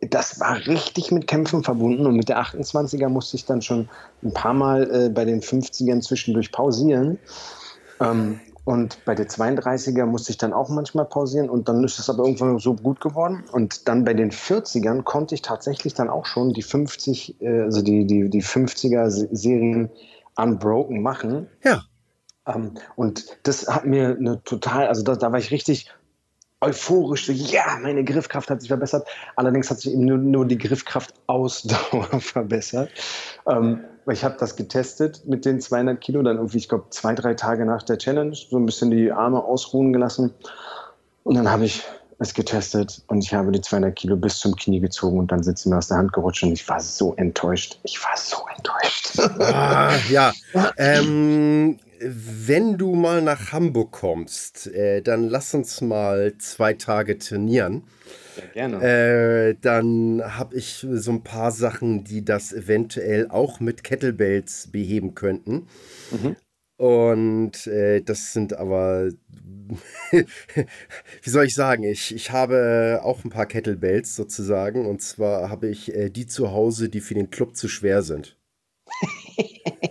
das 0.00 0.40
war 0.40 0.56
richtig 0.66 1.12
mit 1.12 1.26
Kämpfen 1.26 1.62
verbunden 1.62 2.06
und 2.06 2.16
mit 2.16 2.28
der 2.28 2.42
28er 2.42 3.08
musste 3.08 3.36
ich 3.36 3.44
dann 3.44 3.62
schon 3.62 3.88
ein 4.22 4.32
paar 4.32 4.54
Mal 4.54 4.90
äh, 4.90 5.08
bei 5.08 5.24
den 5.24 5.40
50ern 5.40 6.00
zwischendurch 6.00 6.50
pausieren. 6.50 7.18
Ähm, 8.00 8.40
und 8.64 9.02
bei 9.06 9.14
der 9.14 9.28
32er 9.28 10.04
musste 10.04 10.30
ich 10.30 10.36
dann 10.36 10.52
auch 10.52 10.68
manchmal 10.68 11.06
pausieren 11.06 11.48
und 11.48 11.68
dann 11.68 11.82
ist 11.84 11.98
es 11.98 12.10
aber 12.10 12.24
irgendwann 12.24 12.58
so 12.58 12.74
gut 12.74 13.00
geworden. 13.00 13.44
Und 13.50 13.88
dann 13.88 14.04
bei 14.04 14.14
den 14.14 14.30
40ern 14.30 15.04
konnte 15.04 15.34
ich 15.34 15.42
tatsächlich 15.42 15.94
dann 15.94 16.10
auch 16.10 16.26
schon 16.26 16.52
die 16.52 16.62
50, 16.62 17.40
äh, 17.40 17.62
also 17.62 17.80
die, 17.80 18.04
die, 18.04 18.28
die 18.28 18.42
50er 18.42 19.08
Serien 19.08 19.90
unbroken 20.36 21.02
machen. 21.02 21.48
Ja. 21.64 21.84
Ähm, 22.46 22.74
und 22.96 23.38
das 23.44 23.68
hat 23.68 23.86
mir 23.86 24.16
eine 24.18 24.42
total, 24.42 24.88
also 24.88 25.02
da, 25.02 25.14
da 25.14 25.30
war 25.32 25.38
ich 25.38 25.50
richtig 25.50 25.88
euphorisch, 26.60 27.26
so, 27.26 27.32
ja, 27.32 27.78
meine 27.80 28.04
Griffkraft 28.04 28.50
hat 28.50 28.60
sich 28.60 28.68
verbessert. 28.68 29.06
Allerdings 29.36 29.70
hat 29.70 29.80
sich 29.80 29.92
eben 29.92 30.04
nur, 30.04 30.18
nur 30.18 30.46
die 30.46 30.58
Griffkraft-Ausdauer 30.58 32.08
verbessert. 32.20 32.90
Ähm, 33.46 33.84
ich 34.10 34.24
habe 34.24 34.36
das 34.38 34.56
getestet 34.56 35.22
mit 35.26 35.44
den 35.44 35.60
200 35.60 36.00
Kilo, 36.00 36.22
dann 36.22 36.36
irgendwie, 36.36 36.58
ich 36.58 36.68
glaube, 36.68 36.86
zwei, 36.90 37.14
drei 37.14 37.34
Tage 37.34 37.64
nach 37.64 37.82
der 37.82 37.98
Challenge, 37.98 38.34
so 38.34 38.56
ein 38.56 38.66
bisschen 38.66 38.90
die 38.90 39.12
Arme 39.12 39.44
ausruhen 39.44 39.92
gelassen. 39.92 40.32
Und 41.24 41.34
dann 41.34 41.50
habe 41.50 41.66
ich 41.66 41.84
es 42.18 42.34
getestet 42.34 43.02
und 43.06 43.22
ich 43.22 43.32
habe 43.32 43.52
die 43.52 43.60
200 43.60 43.94
Kilo 43.94 44.16
bis 44.16 44.38
zum 44.38 44.56
Knie 44.56 44.80
gezogen 44.80 45.18
und 45.18 45.30
dann 45.30 45.42
sind 45.42 45.58
sie 45.58 45.68
mir 45.68 45.78
aus 45.78 45.88
der 45.88 45.98
Hand 45.98 46.12
gerutscht 46.12 46.42
und 46.42 46.52
ich 46.52 46.68
war 46.68 46.80
so 46.80 47.14
enttäuscht. 47.14 47.78
Ich 47.84 48.02
war 48.02 48.16
so 48.16 48.38
enttäuscht. 48.56 49.20
Ah, 49.40 49.92
ja. 50.08 50.32
ähm, 50.78 51.78
wenn 52.00 52.78
du 52.78 52.94
mal 52.94 53.22
nach 53.22 53.52
Hamburg 53.52 53.92
kommst, 53.92 54.66
äh, 54.68 55.02
dann 55.02 55.28
lass 55.28 55.54
uns 55.54 55.80
mal 55.80 56.36
zwei 56.38 56.74
Tage 56.74 57.18
trainieren. 57.18 57.84
Ja, 58.36 58.44
gerne. 58.52 58.82
Äh, 58.82 59.56
dann 59.60 60.22
habe 60.24 60.56
ich 60.56 60.86
so 60.90 61.10
ein 61.10 61.24
paar 61.24 61.50
Sachen, 61.50 62.04
die 62.04 62.24
das 62.24 62.52
eventuell 62.52 63.28
auch 63.28 63.60
mit 63.60 63.84
Kettlebells 63.84 64.68
beheben 64.70 65.14
könnten. 65.14 65.66
Mhm. 66.10 66.36
Und 66.76 67.66
äh, 67.66 68.00
das 68.02 68.32
sind 68.32 68.54
aber, 68.54 69.10
wie 70.12 71.30
soll 71.30 71.46
ich 71.46 71.54
sagen, 71.54 71.82
ich, 71.82 72.14
ich 72.14 72.30
habe 72.30 73.00
auch 73.02 73.24
ein 73.24 73.30
paar 73.30 73.46
Kettlebells 73.46 74.14
sozusagen. 74.14 74.86
Und 74.86 75.02
zwar 75.02 75.50
habe 75.50 75.68
ich 75.68 75.92
äh, 75.94 76.08
die 76.08 76.26
zu 76.26 76.52
Hause, 76.52 76.88
die 76.88 77.00
für 77.00 77.14
den 77.14 77.30
Club 77.30 77.56
zu 77.56 77.68
schwer 77.68 78.02
sind. 78.02 78.36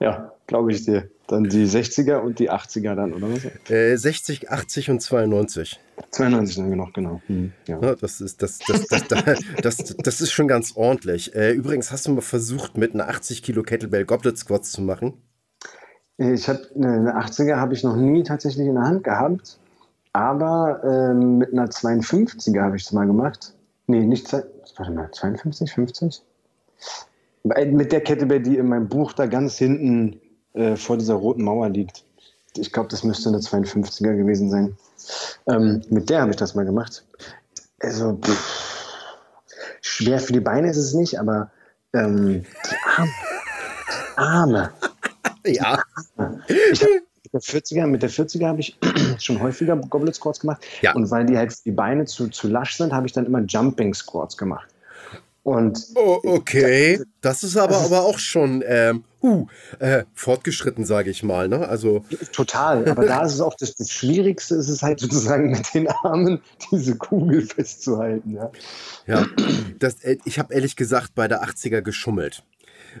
ja, 0.00 0.32
glaube 0.46 0.72
ich 0.72 0.84
dir. 0.84 1.10
Dann 1.26 1.44
die 1.44 1.66
60er 1.66 2.20
und 2.20 2.38
die 2.38 2.50
80er 2.50 2.94
dann, 2.94 3.12
oder 3.12 3.28
was? 3.30 3.70
Äh, 3.70 3.96
60, 3.96 4.50
80 4.50 4.90
und 4.90 5.00
92. 5.00 5.78
92 6.10 6.56
dann 6.56 6.70
genau, 6.70 6.88
genau. 6.94 7.20
Hm, 7.26 7.52
ja. 7.66 7.78
ja. 7.80 7.94
das, 7.94 8.22
ist, 8.22 8.40
das, 8.42 8.58
das, 8.58 8.86
das, 8.86 9.04
das, 9.62 9.76
das, 9.76 10.20
ist 10.22 10.32
schon 10.32 10.48
ganz 10.48 10.72
ordentlich. 10.74 11.34
Äh, 11.34 11.52
übrigens, 11.52 11.92
hast 11.92 12.06
du 12.06 12.12
mal 12.12 12.22
versucht, 12.22 12.78
mit 12.78 12.94
einer 12.94 13.08
80 13.08 13.42
Kilo 13.42 13.62
Kettlebell 13.62 14.06
Goblet 14.06 14.38
Squats 14.38 14.72
zu 14.72 14.80
machen? 14.80 15.20
Ich 16.16 16.48
habe 16.48 16.62
eine 16.74 17.16
80er 17.16 17.56
habe 17.56 17.74
ich 17.74 17.84
noch 17.84 17.96
nie 17.96 18.22
tatsächlich 18.22 18.66
in 18.66 18.74
der 18.74 18.84
Hand 18.84 19.04
gehabt, 19.04 19.58
aber 20.12 20.82
äh, 20.82 21.14
mit 21.14 21.52
einer 21.52 21.66
52er 21.66 22.62
habe 22.62 22.76
ich 22.76 22.84
es 22.84 22.92
mal 22.92 23.06
gemacht. 23.06 23.54
Nee, 23.86 24.04
nicht, 24.04 24.32
warte 24.32 24.92
mal, 24.92 25.10
52, 25.12 25.72
50? 25.72 26.22
Mit 27.48 27.92
der 27.92 28.00
Kettlebell, 28.00 28.40
die 28.40 28.56
in 28.56 28.68
meinem 28.68 28.88
Buch 28.88 29.12
da 29.12 29.26
ganz 29.26 29.58
hinten 29.58 30.20
äh, 30.54 30.76
vor 30.76 30.96
dieser 30.96 31.14
roten 31.14 31.42
Mauer 31.42 31.68
liegt. 31.68 32.04
Ich 32.56 32.72
glaube, 32.72 32.88
das 32.88 33.04
müsste 33.04 33.28
eine 33.28 33.38
52er 33.38 34.16
gewesen 34.16 34.50
sein. 34.50 34.76
Ähm, 35.46 35.82
mit 35.90 36.10
der 36.10 36.22
habe 36.22 36.30
ich 36.30 36.36
das 36.36 36.54
mal 36.54 36.64
gemacht. 36.64 37.04
Also, 37.80 38.14
pff, 38.14 38.84
schwer 39.80 40.18
für 40.18 40.32
die 40.32 40.40
Beine 40.40 40.70
ist 40.70 40.76
es 40.76 40.94
nicht, 40.94 41.18
aber 41.18 41.50
ähm, 41.92 42.44
die 42.70 42.76
Arme. 44.16 44.70
Die 45.46 45.60
Arme. 45.60 45.82
Ja. 46.16 46.32
Ich 46.72 46.82
hab, 46.82 46.90
mit 47.32 47.32
der 47.32 47.40
40er, 47.40 47.86
mit 47.86 48.02
der 48.02 48.10
40er 48.10 48.46
habe 48.46 48.60
ich 48.60 48.78
schon 49.18 49.40
häufiger 49.40 49.76
Goblet 49.76 50.14
Squats 50.14 50.40
gemacht. 50.40 50.64
Ja. 50.80 50.94
Und 50.94 51.10
weil 51.10 51.26
die 51.26 51.36
halt 51.36 51.54
die 51.64 51.72
Beine 51.72 52.04
zu, 52.06 52.28
zu 52.28 52.48
lasch 52.48 52.76
sind, 52.76 52.92
habe 52.92 53.06
ich 53.06 53.12
dann 53.12 53.26
immer 53.26 53.40
Jumping 53.40 53.94
Squats 53.94 54.36
gemacht. 54.36 54.68
Und 55.48 55.82
oh, 55.94 56.20
okay, 56.24 57.00
das 57.22 57.42
ist 57.42 57.56
aber, 57.56 57.78
aber 57.78 58.02
auch 58.02 58.18
schon 58.18 58.62
ähm, 58.66 59.04
uh, 59.22 59.46
äh, 59.78 60.04
fortgeschritten, 60.12 60.84
sage 60.84 61.08
ich 61.08 61.22
mal. 61.22 61.48
Ne? 61.48 61.66
Also 61.66 62.04
Total, 62.32 62.86
aber 62.86 63.06
da 63.06 63.24
ist 63.24 63.32
es 63.32 63.40
auch 63.40 63.54
das, 63.54 63.74
das 63.74 63.90
Schwierigste, 63.90 64.56
ist 64.56 64.68
es 64.68 64.82
halt 64.82 65.00
sozusagen 65.00 65.50
mit 65.52 65.72
den 65.72 65.88
Armen 65.88 66.42
diese 66.70 66.96
Kugel 66.96 67.46
festzuhalten. 67.46 68.34
Ja, 68.34 68.50
ja 69.06 69.26
das, 69.78 70.04
äh, 70.04 70.18
ich 70.26 70.38
habe 70.38 70.52
ehrlich 70.52 70.76
gesagt 70.76 71.14
bei 71.14 71.28
der 71.28 71.42
80er 71.42 71.80
geschummelt 71.80 72.44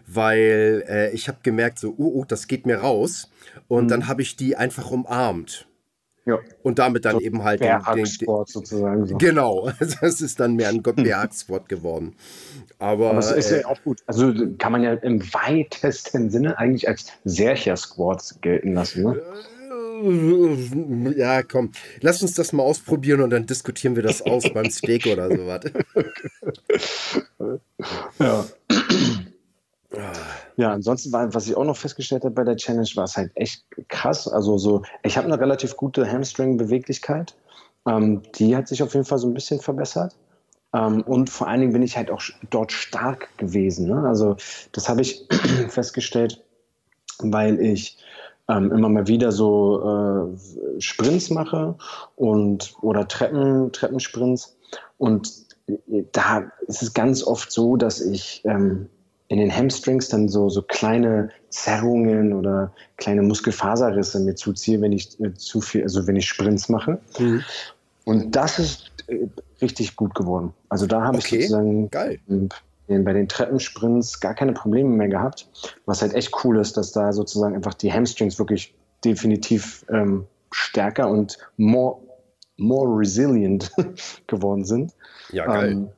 weil 0.06 0.84
äh, 0.86 1.10
ich 1.10 1.28
habe 1.28 1.38
gemerkt, 1.42 1.78
so, 1.78 1.94
oh, 1.96 2.20
oh, 2.20 2.24
das 2.24 2.46
geht 2.46 2.66
mir 2.66 2.76
raus. 2.76 3.30
Und 3.68 3.84
mhm. 3.84 3.88
dann 3.88 4.08
habe 4.08 4.22
ich 4.22 4.36
die 4.36 4.54
einfach 4.54 4.90
umarmt. 4.90 5.66
Ja. 6.28 6.38
Und 6.62 6.78
damit 6.78 7.06
dann 7.06 7.16
so 7.16 7.20
eben 7.20 7.42
halt 7.42 7.62
den, 7.62 7.78
den, 7.94 8.04
den 8.04 8.06
sozusagen. 8.46 9.06
So. 9.06 9.16
Genau, 9.16 9.70
das 10.00 10.20
ist 10.20 10.38
dann 10.38 10.56
mehr 10.56 10.68
ein 10.68 10.82
Bergsport 10.82 11.70
geworden. 11.70 12.14
Aber, 12.78 13.10
Aber 13.10 13.18
es 13.18 13.30
ist 13.30 13.50
äh, 13.50 13.62
ja 13.62 13.66
auch 13.66 13.82
gut. 13.82 14.02
Also 14.06 14.34
kann 14.58 14.72
man 14.72 14.82
ja 14.82 14.92
im 14.92 15.22
weitesten 15.32 16.28
Sinne 16.28 16.58
eigentlich 16.58 16.86
als 16.86 17.06
Sercher-Squat 17.24 18.42
gelten 18.42 18.74
lassen. 18.74 19.04
Ne? 19.04 19.22
Äh, 20.04 21.18
ja, 21.18 21.42
komm, 21.42 21.72
lass 22.02 22.20
uns 22.20 22.34
das 22.34 22.52
mal 22.52 22.62
ausprobieren 22.62 23.22
und 23.22 23.30
dann 23.30 23.46
diskutieren 23.46 23.96
wir 23.96 24.02
das 24.02 24.20
aus 24.20 24.44
beim 24.52 24.70
Steak 24.70 25.06
oder 25.06 25.28
sowas. 25.34 25.62
ja. 28.18 28.44
Ja, 30.56 30.72
ansonsten 30.72 31.10
war, 31.12 31.32
was 31.34 31.46
ich 31.46 31.56
auch 31.56 31.64
noch 31.64 31.76
festgestellt 31.76 32.24
habe 32.24 32.34
bei 32.34 32.44
der 32.44 32.56
Challenge, 32.56 32.88
war 32.94 33.04
es 33.04 33.16
halt 33.16 33.32
echt 33.34 33.64
krass. 33.88 34.28
Also 34.28 34.58
so, 34.58 34.82
ich 35.02 35.16
habe 35.16 35.26
eine 35.26 35.40
relativ 35.40 35.76
gute 35.76 36.10
Hamstring-Beweglichkeit. 36.10 37.34
Ähm, 37.86 38.22
die 38.36 38.56
hat 38.56 38.68
sich 38.68 38.82
auf 38.82 38.94
jeden 38.94 39.06
Fall 39.06 39.18
so 39.18 39.28
ein 39.28 39.34
bisschen 39.34 39.60
verbessert. 39.60 40.14
Ähm, 40.74 41.02
und 41.02 41.30
vor 41.30 41.48
allen 41.48 41.60
Dingen 41.60 41.72
bin 41.72 41.82
ich 41.82 41.96
halt 41.96 42.10
auch 42.10 42.22
dort 42.50 42.72
stark 42.72 43.36
gewesen. 43.38 43.88
Ne? 43.88 44.06
Also 44.06 44.36
das 44.72 44.88
habe 44.88 45.00
ich 45.00 45.26
festgestellt, 45.68 46.44
weil 47.20 47.60
ich 47.60 47.98
ähm, 48.48 48.72
immer 48.72 48.88
mal 48.88 49.06
wieder 49.06 49.32
so 49.32 50.34
äh, 50.36 50.80
Sprints 50.80 51.30
mache 51.30 51.76
und 52.16 52.74
oder 52.80 53.08
Treppen, 53.08 53.72
Treppensprints. 53.72 54.56
Und 54.98 55.32
äh, 55.66 56.04
da 56.12 56.50
ist 56.66 56.82
es 56.82 56.94
ganz 56.94 57.22
oft 57.22 57.50
so, 57.50 57.76
dass 57.76 58.00
ich 58.00 58.42
ähm, 58.44 58.88
in 59.28 59.38
den 59.38 59.54
Hamstrings 59.54 60.08
dann 60.08 60.28
so, 60.28 60.48
so 60.48 60.62
kleine 60.62 61.30
Zerrungen 61.50 62.32
oder 62.32 62.72
kleine 62.96 63.22
Muskelfaserrisse 63.22 64.20
mir 64.20 64.34
zuziehe, 64.34 64.80
wenn 64.80 64.92
ich 64.92 65.20
äh, 65.20 65.34
zu 65.34 65.60
viel, 65.60 65.82
also 65.82 66.06
wenn 66.06 66.16
ich 66.16 66.26
Sprints 66.26 66.68
mache. 66.68 66.98
Mhm. 67.18 67.44
Und 68.04 68.34
das 68.34 68.58
ist 68.58 68.90
äh, 69.08 69.26
richtig 69.60 69.96
gut 69.96 70.14
geworden. 70.14 70.54
Also 70.70 70.86
da 70.86 71.02
habe 71.02 71.18
okay. 71.18 71.36
ich 71.36 71.48
sozusagen 71.48 71.90
Geil. 71.90 72.20
bei 72.88 73.12
den 73.12 73.28
Treppensprints 73.28 74.20
gar 74.20 74.34
keine 74.34 74.52
Probleme 74.52 74.88
mehr 74.88 75.08
gehabt. 75.08 75.46
Was 75.84 76.00
halt 76.00 76.14
echt 76.14 76.32
cool 76.42 76.58
ist, 76.58 76.78
dass 76.78 76.92
da 76.92 77.12
sozusagen 77.12 77.54
einfach 77.54 77.74
die 77.74 77.92
Hamstrings 77.92 78.38
wirklich 78.38 78.74
definitiv 79.04 79.84
ähm, 79.90 80.26
stärker 80.50 81.10
und 81.10 81.36
more, 81.58 81.98
more 82.56 82.98
resilient 82.98 83.70
geworden 84.26 84.64
sind. 84.64 84.94
Ja, 85.30 85.44
geil. 85.44 85.72
Ähm, 85.72 85.88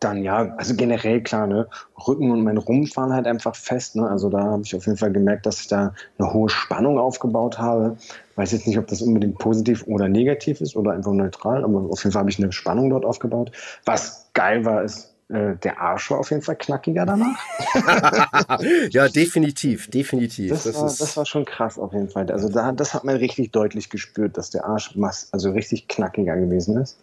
dann 0.00 0.22
ja, 0.22 0.54
also 0.56 0.74
generell 0.74 1.22
klar, 1.22 1.46
ne, 1.46 1.68
Rücken 2.06 2.30
und 2.30 2.42
mein 2.42 2.58
Rumpf 2.58 2.96
waren 2.96 3.12
halt 3.12 3.26
einfach 3.26 3.54
fest. 3.54 3.96
Ne? 3.96 4.08
Also 4.08 4.28
da 4.28 4.42
habe 4.42 4.62
ich 4.64 4.74
auf 4.74 4.86
jeden 4.86 4.98
Fall 4.98 5.12
gemerkt, 5.12 5.46
dass 5.46 5.60
ich 5.60 5.68
da 5.68 5.94
eine 6.18 6.32
hohe 6.32 6.48
Spannung 6.48 6.98
aufgebaut 6.98 7.58
habe. 7.58 7.96
Weiß 8.36 8.52
jetzt 8.52 8.66
nicht, 8.66 8.78
ob 8.78 8.86
das 8.86 9.02
unbedingt 9.02 9.38
positiv 9.38 9.86
oder 9.86 10.08
negativ 10.08 10.60
ist 10.60 10.76
oder 10.76 10.92
einfach 10.92 11.12
neutral, 11.12 11.64
aber 11.64 11.80
auf 11.90 12.02
jeden 12.02 12.12
Fall 12.12 12.20
habe 12.20 12.30
ich 12.30 12.38
eine 12.38 12.52
Spannung 12.52 12.90
dort 12.90 13.04
aufgebaut. 13.04 13.52
Was 13.84 14.30
geil 14.32 14.64
war, 14.64 14.82
ist, 14.82 15.11
äh, 15.32 15.56
der 15.56 15.80
Arsch 15.80 16.10
war 16.10 16.18
auf 16.18 16.30
jeden 16.30 16.42
Fall 16.42 16.56
knackiger 16.56 17.06
danach. 17.06 17.38
ja, 18.90 19.08
definitiv, 19.08 19.88
definitiv. 19.88 20.50
Das, 20.50 20.64
das, 20.64 20.74
war, 20.76 20.82
das, 20.84 21.16
war, 21.16 21.24
schon 21.24 21.46
krass 21.46 21.78
auf 21.78 21.94
jeden 21.94 22.10
Fall. 22.10 22.30
Also 22.30 22.50
da, 22.50 22.72
das 22.72 22.92
hat 22.92 23.04
man 23.04 23.16
richtig 23.16 23.50
deutlich 23.50 23.88
gespürt, 23.88 24.36
dass 24.36 24.50
der 24.50 24.66
Arsch 24.66 24.94
also 25.32 25.50
richtig 25.52 25.88
knackiger 25.88 26.36
gewesen 26.36 26.76
ist. 26.76 27.00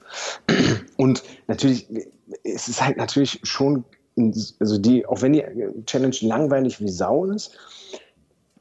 Und 0.98 1.24
natürlich, 1.48 1.88
es 2.44 2.68
ist 2.68 2.86
halt 2.86 2.98
natürlich 2.98 3.40
schon, 3.44 3.84
also 4.60 4.78
die, 4.78 5.08
auch 5.08 5.24
wenn 5.24 5.34
die 5.34 5.44
Challenge 5.88 6.16
langweilig 6.22 6.80
wie 6.82 6.90
Sau 6.90 7.26
ist, 7.26 7.58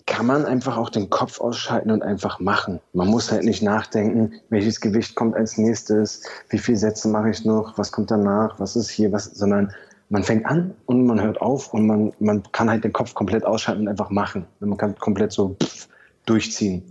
kann 0.09 0.25
man 0.25 0.47
einfach 0.47 0.79
auch 0.79 0.89
den 0.89 1.11
Kopf 1.11 1.39
ausschalten 1.41 1.91
und 1.91 2.03
einfach 2.03 2.41
machen. 2.41 2.81
Man 2.95 3.09
muss 3.09 3.31
halt 3.31 3.45
nicht 3.45 3.63
nachdenken, 3.63 4.33
welches 4.49 4.81
Gewicht 4.81 5.15
kommt 5.15 5.37
als 5.37 5.59
nächstes, 5.59 6.23
wie 6.49 6.59
viele 6.59 6.79
Sätze 6.79 7.09
mache 7.09 7.29
ich 7.29 7.45
noch, 7.45 7.77
was 7.77 7.93
kommt 7.93 8.11
danach, 8.11 8.59
was 8.59 8.75
ist 8.75 8.89
hier, 8.89 9.13
was, 9.13 9.27
sondern 9.27 9.73
man 10.09 10.25
fängt 10.25 10.47
an 10.47 10.75
und 10.87 11.05
man 11.05 11.21
hört 11.21 11.43
auf 11.43 11.75
und 11.75 11.87
man, 11.87 12.13
man 12.21 12.43
kann 12.53 12.71
halt 12.71 12.85
den 12.85 12.93
Kopf 12.95 13.13
komplett 13.13 13.45
ausschalten 13.45 13.83
und 13.83 13.89
einfach 13.89 14.09
machen. 14.09 14.47
Man 14.61 14.79
kann 14.79 14.97
komplett 14.97 15.31
so 15.33 15.57
pff, 15.63 15.89
durchziehen. 16.25 16.85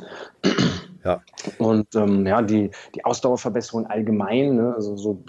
Ja. 1.03 1.21
Und 1.57 1.95
ähm, 1.95 2.27
ja, 2.27 2.43
die, 2.43 2.69
die 2.93 3.03
Ausdauerverbesserung 3.03 3.87
allgemein, 3.87 4.57
ne, 4.57 4.73
also 4.75 4.95
so 4.95 5.23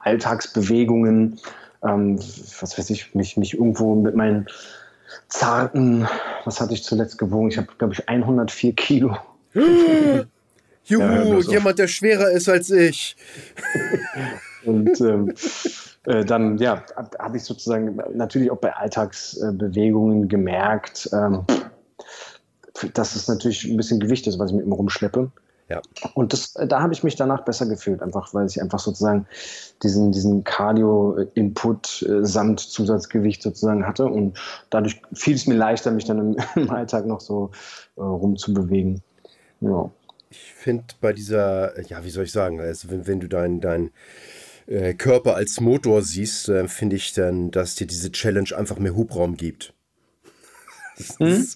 Alltagsbewegungen, 0.00 1.38
ähm, 1.84 2.18
was 2.18 2.76
weiß 2.76 2.90
ich, 2.90 3.14
mich, 3.14 3.36
mich 3.36 3.54
irgendwo 3.54 3.94
mit 3.94 4.16
meinen 4.16 4.48
zarten, 5.28 6.06
was 6.44 6.60
hatte 6.60 6.74
ich 6.74 6.84
zuletzt 6.84 7.18
gewogen? 7.18 7.48
Ich 7.48 7.58
habe, 7.58 7.68
glaube 7.78 7.94
ich, 7.94 8.08
104 8.08 8.72
Kilo. 8.74 9.16
Juhu, 10.84 11.40
ja, 11.40 11.50
jemand, 11.52 11.78
der 11.78 11.86
schwerer 11.86 12.30
ist 12.30 12.48
als 12.48 12.70
ich. 12.70 13.16
Und 14.64 15.00
ähm, 15.00 15.34
äh, 16.06 16.24
dann, 16.24 16.58
ja, 16.58 16.82
habe 17.18 17.36
ich 17.36 17.44
sozusagen 17.44 18.00
natürlich 18.14 18.50
auch 18.50 18.58
bei 18.58 18.74
Alltagsbewegungen 18.74 20.28
gemerkt, 20.28 21.08
ähm, 21.12 21.44
dass 22.94 23.14
es 23.14 23.28
natürlich 23.28 23.64
ein 23.64 23.76
bisschen 23.76 24.00
Gewicht 24.00 24.26
ist, 24.26 24.38
was 24.38 24.50
ich 24.50 24.56
mit 24.56 24.66
mir 24.66 24.74
rumschleppe. 24.74 25.30
Ja. 25.72 25.80
Und 26.12 26.34
das, 26.34 26.52
da 26.52 26.82
habe 26.82 26.92
ich 26.92 27.02
mich 27.02 27.16
danach 27.16 27.46
besser 27.46 27.64
gefühlt, 27.64 28.02
einfach 28.02 28.34
weil 28.34 28.46
ich 28.46 28.60
einfach 28.60 28.78
sozusagen 28.78 29.26
diesen, 29.82 30.12
diesen 30.12 30.44
Cardio-Input 30.44 32.02
äh, 32.02 32.26
samt 32.26 32.60
Zusatzgewicht 32.60 33.42
sozusagen 33.42 33.86
hatte. 33.86 34.04
Und 34.04 34.38
dadurch 34.68 35.00
fiel 35.14 35.34
es 35.34 35.46
mir 35.46 35.54
leichter, 35.54 35.90
mich 35.90 36.04
dann 36.04 36.18
im, 36.18 36.36
im 36.62 36.70
Alltag 36.70 37.06
noch 37.06 37.22
so 37.22 37.52
äh, 37.96 38.02
rumzubewegen. 38.02 39.00
Ja. 39.60 39.90
Ich 40.30 40.52
finde 40.54 40.84
bei 41.00 41.14
dieser, 41.14 41.80
ja, 41.88 42.04
wie 42.04 42.10
soll 42.10 42.24
ich 42.24 42.32
sagen, 42.32 42.60
also 42.60 42.90
wenn, 42.90 43.06
wenn 43.06 43.20
du 43.20 43.28
dein, 43.28 43.62
dein 43.62 43.92
äh, 44.66 44.92
Körper 44.92 45.36
als 45.36 45.58
Motor 45.60 46.02
siehst, 46.02 46.50
äh, 46.50 46.68
finde 46.68 46.96
ich 46.96 47.14
dann, 47.14 47.50
dass 47.50 47.76
dir 47.76 47.86
diese 47.86 48.12
Challenge 48.12 48.54
einfach 48.54 48.78
mehr 48.78 48.94
Hubraum 48.94 49.36
gibt. 49.36 49.72
Hm? 51.18 51.46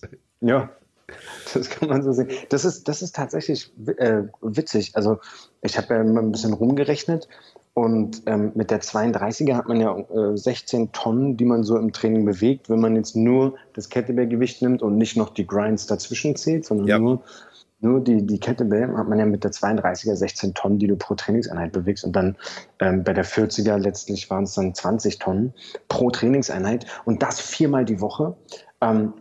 Ja, 0.41 0.71
Das 1.55 1.71
kann 1.71 1.89
man 1.89 2.03
so 2.03 2.13
sehen. 2.13 2.29
Das 2.49 2.65
ist, 2.65 2.89
das 2.89 3.03
ist 3.03 3.15
tatsächlich 3.15 3.73
äh, 3.99 4.23
witzig. 4.41 4.93
Also 4.95 5.19
ich 5.63 5.79
habe 5.79 5.95
ja 5.95 6.01
immer 6.01 6.21
ein 6.21 6.33
bisschen 6.33 6.53
rumgerechnet 6.53 7.29
und 7.75 8.23
ähm, 8.25 8.53
mit 8.55 8.71
der 8.71 8.81
32er 8.81 9.55
hat 9.55 9.69
man 9.69 9.81
ja 9.81 9.97
äh, 9.99 10.37
16 10.37 10.93
Tonnen, 10.93 11.37
die 11.37 11.45
man 11.45 11.63
so 11.63 11.77
im 11.77 11.93
Training 11.93 12.25
bewegt, 12.25 12.71
wenn 12.71 12.81
man 12.81 12.97
jetzt 12.97 13.17
nur 13.17 13.57
das 13.75 13.91
Kettlebell-Gewicht 13.91 14.63
nimmt 14.63 14.83
und 14.83 14.97
nicht 14.97 15.17
noch 15.17 15.31
die 15.31 15.47
Grinds 15.47 15.87
dazwischen 15.87 16.37
zählt, 16.37 16.65
sondern 16.65 16.87
ja. 16.87 16.99
nur, 16.99 17.23
nur 17.81 18.01
die, 18.01 18.27
die 18.27 18.41
Kettlebell 18.41 18.97
hat 18.97 19.09
man 19.09 19.19
ja 19.19 19.27
mit 19.27 19.45
der 19.45 19.53
32er 19.53 20.17
16 20.17 20.55
Tonnen, 20.55 20.79
die 20.79 20.87
du 20.87 20.97
pro 20.97 21.15
Trainingseinheit 21.15 21.73
bewegst 21.73 22.05
und 22.05 22.17
dann 22.17 22.37
ähm, 22.81 23.05
bei 23.05 23.13
der 23.13 23.27
40er 23.27 23.77
letztlich 23.77 24.31
waren 24.31 24.45
es 24.45 24.55
dann 24.55 24.75
20 24.75 25.19
Tonnen 25.19 25.53
pro 25.89 26.11
Trainingseinheit 26.11 26.87
und 27.05 27.23
das 27.23 27.41
viermal 27.41 27.85
die 27.85 28.01
Woche. 28.01 28.35
Ähm, 28.81 29.13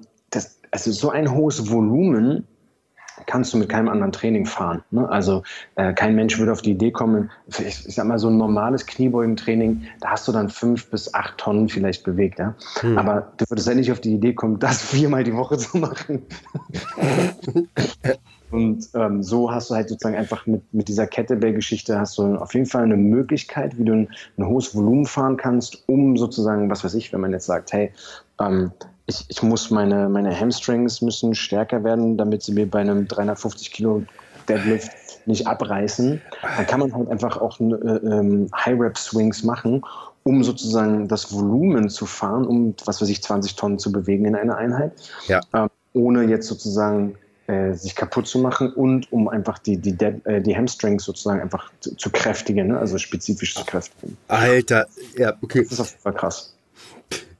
also 0.76 0.92
so 0.92 1.10
ein 1.10 1.32
hohes 1.32 1.72
Volumen 1.72 2.46
kannst 3.28 3.54
du 3.54 3.58
mit 3.58 3.70
keinem 3.70 3.88
anderen 3.88 4.12
Training 4.12 4.46
fahren. 4.46 4.84
Ne? 4.92 5.08
Also 5.08 5.44
äh, 5.76 5.94
kein 5.94 6.16
Mensch 6.16 6.38
würde 6.38 6.52
auf 6.52 6.62
die 6.62 6.72
Idee 6.72 6.92
kommen, 6.92 7.32
ich, 7.48 7.88
ich 7.88 7.96
sag 7.96 8.06
mal 8.06 8.20
so 8.20 8.28
ein 8.28 8.36
normales 8.38 8.86
Kniebeugentraining, 8.86 9.86
da 10.02 10.10
hast 10.10 10.28
du 10.28 10.34
dann 10.34 10.50
fünf 10.50 10.90
bis 10.92 11.14
acht 11.14 11.38
Tonnen 11.38 11.70
vielleicht 11.70 12.04
bewegt. 12.04 12.40
Ja? 12.40 12.56
Hm. 12.82 12.98
Aber 12.98 13.32
du 13.38 13.46
würdest 13.48 13.70
ja 13.70 13.74
nicht 13.74 13.90
auf 13.90 14.02
die 14.02 14.16
Idee 14.16 14.34
kommen, 14.34 14.60
das 14.60 14.82
viermal 14.82 15.24
die 15.24 15.34
Woche 15.34 15.58
zu 15.58 15.78
machen. 15.78 16.24
Und 18.52 18.90
ähm, 18.96 19.24
so 19.24 19.50
hast 19.50 19.70
du 19.70 19.76
halt 19.76 19.88
sozusagen 19.88 20.18
einfach 20.18 20.46
mit, 20.46 20.62
mit 20.74 20.90
dieser 20.90 21.08
Kettlebell-Geschichte 21.08 21.98
hast 21.98 22.18
du 22.18 22.36
auf 22.36 22.54
jeden 22.54 22.66
Fall 22.66 22.84
eine 22.84 22.98
Möglichkeit, 22.98 23.78
wie 23.78 23.86
du 23.86 23.94
ein, 23.94 24.10
ein, 24.38 24.46
hohes 24.46 24.76
Volumen 24.76 25.06
fahren 25.06 25.38
kannst, 25.38 25.84
um 25.88 26.18
sozusagen, 26.18 26.70
was 26.70 26.84
weiß 26.84 26.96
ich, 26.96 27.14
wenn 27.14 27.22
man 27.22 27.32
jetzt 27.32 27.46
sagt, 27.46 27.72
hey, 27.72 27.92
ähm, 28.42 28.72
ich, 29.08 29.26
ich 29.28 29.44
muss 29.44 29.70
meine, 29.70 30.10
meine 30.10 30.38
Hamstrings 30.38 31.02
müssen 31.02 31.36
stärker 31.36 31.84
werden, 31.84 32.18
damit 32.18 32.44
sie 32.44 32.54
mir 32.54 32.70
bei 32.70 32.80
einem 32.80 33.08
350 33.08 33.72
Kilo 33.72 34.04
Deadlift 34.48 34.92
nicht 35.26 35.48
abreißen. 35.48 36.22
Dann 36.58 36.68
kann 36.68 36.80
man 36.80 36.94
halt 36.94 37.10
einfach 37.10 37.38
auch 37.38 37.60
äh, 37.60 37.64
ähm, 37.64 38.50
High-Rep-Swings 38.56 39.44
machen, 39.44 39.84
um 40.24 40.44
sozusagen 40.44 41.08
das 41.08 41.34
Volumen 41.34 41.90
zu 41.90 42.06
fahren, 42.06 42.46
um, 42.46 42.76
was 42.86 43.02
weiß 43.02 43.10
ich, 43.10 43.22
20 43.22 43.56
Tonnen 43.56 43.80
zu 43.80 43.92
bewegen 43.92 44.26
in 44.26 44.36
einer 44.36 44.58
Einheit. 44.58 44.94
Ja. 45.28 45.42
Ähm, 45.54 45.70
ohne 45.94 46.24
jetzt 46.24 46.48
sozusagen 46.48 47.16
äh, 47.48 47.74
sich 47.74 47.96
kaputt 47.96 48.28
zu 48.28 48.40
machen 48.40 48.74
und 48.74 49.12
um 49.12 49.28
einfach 49.28 49.60
die, 49.60 49.78
die, 49.78 49.94
Dead, 49.94 50.26
äh, 50.26 50.42
die 50.42 50.56
Hamstrings 50.56 51.04
sozusagen 51.04 51.42
einfach 51.42 51.72
zu, 51.80 51.96
zu 51.96 52.10
kräftigen, 52.10 52.68
ne? 52.68 52.80
also 52.80 52.98
spezifisch 52.98 53.56
zu 53.56 53.64
kräftigen. 53.66 54.18
Alter, 54.28 54.88
ja, 55.18 55.34
okay. 55.42 55.64
Das 55.64 55.74
ist 55.74 55.80
auf 55.80 55.92
jeden 55.92 56.02
Fall 56.02 56.14
krass. 56.14 56.55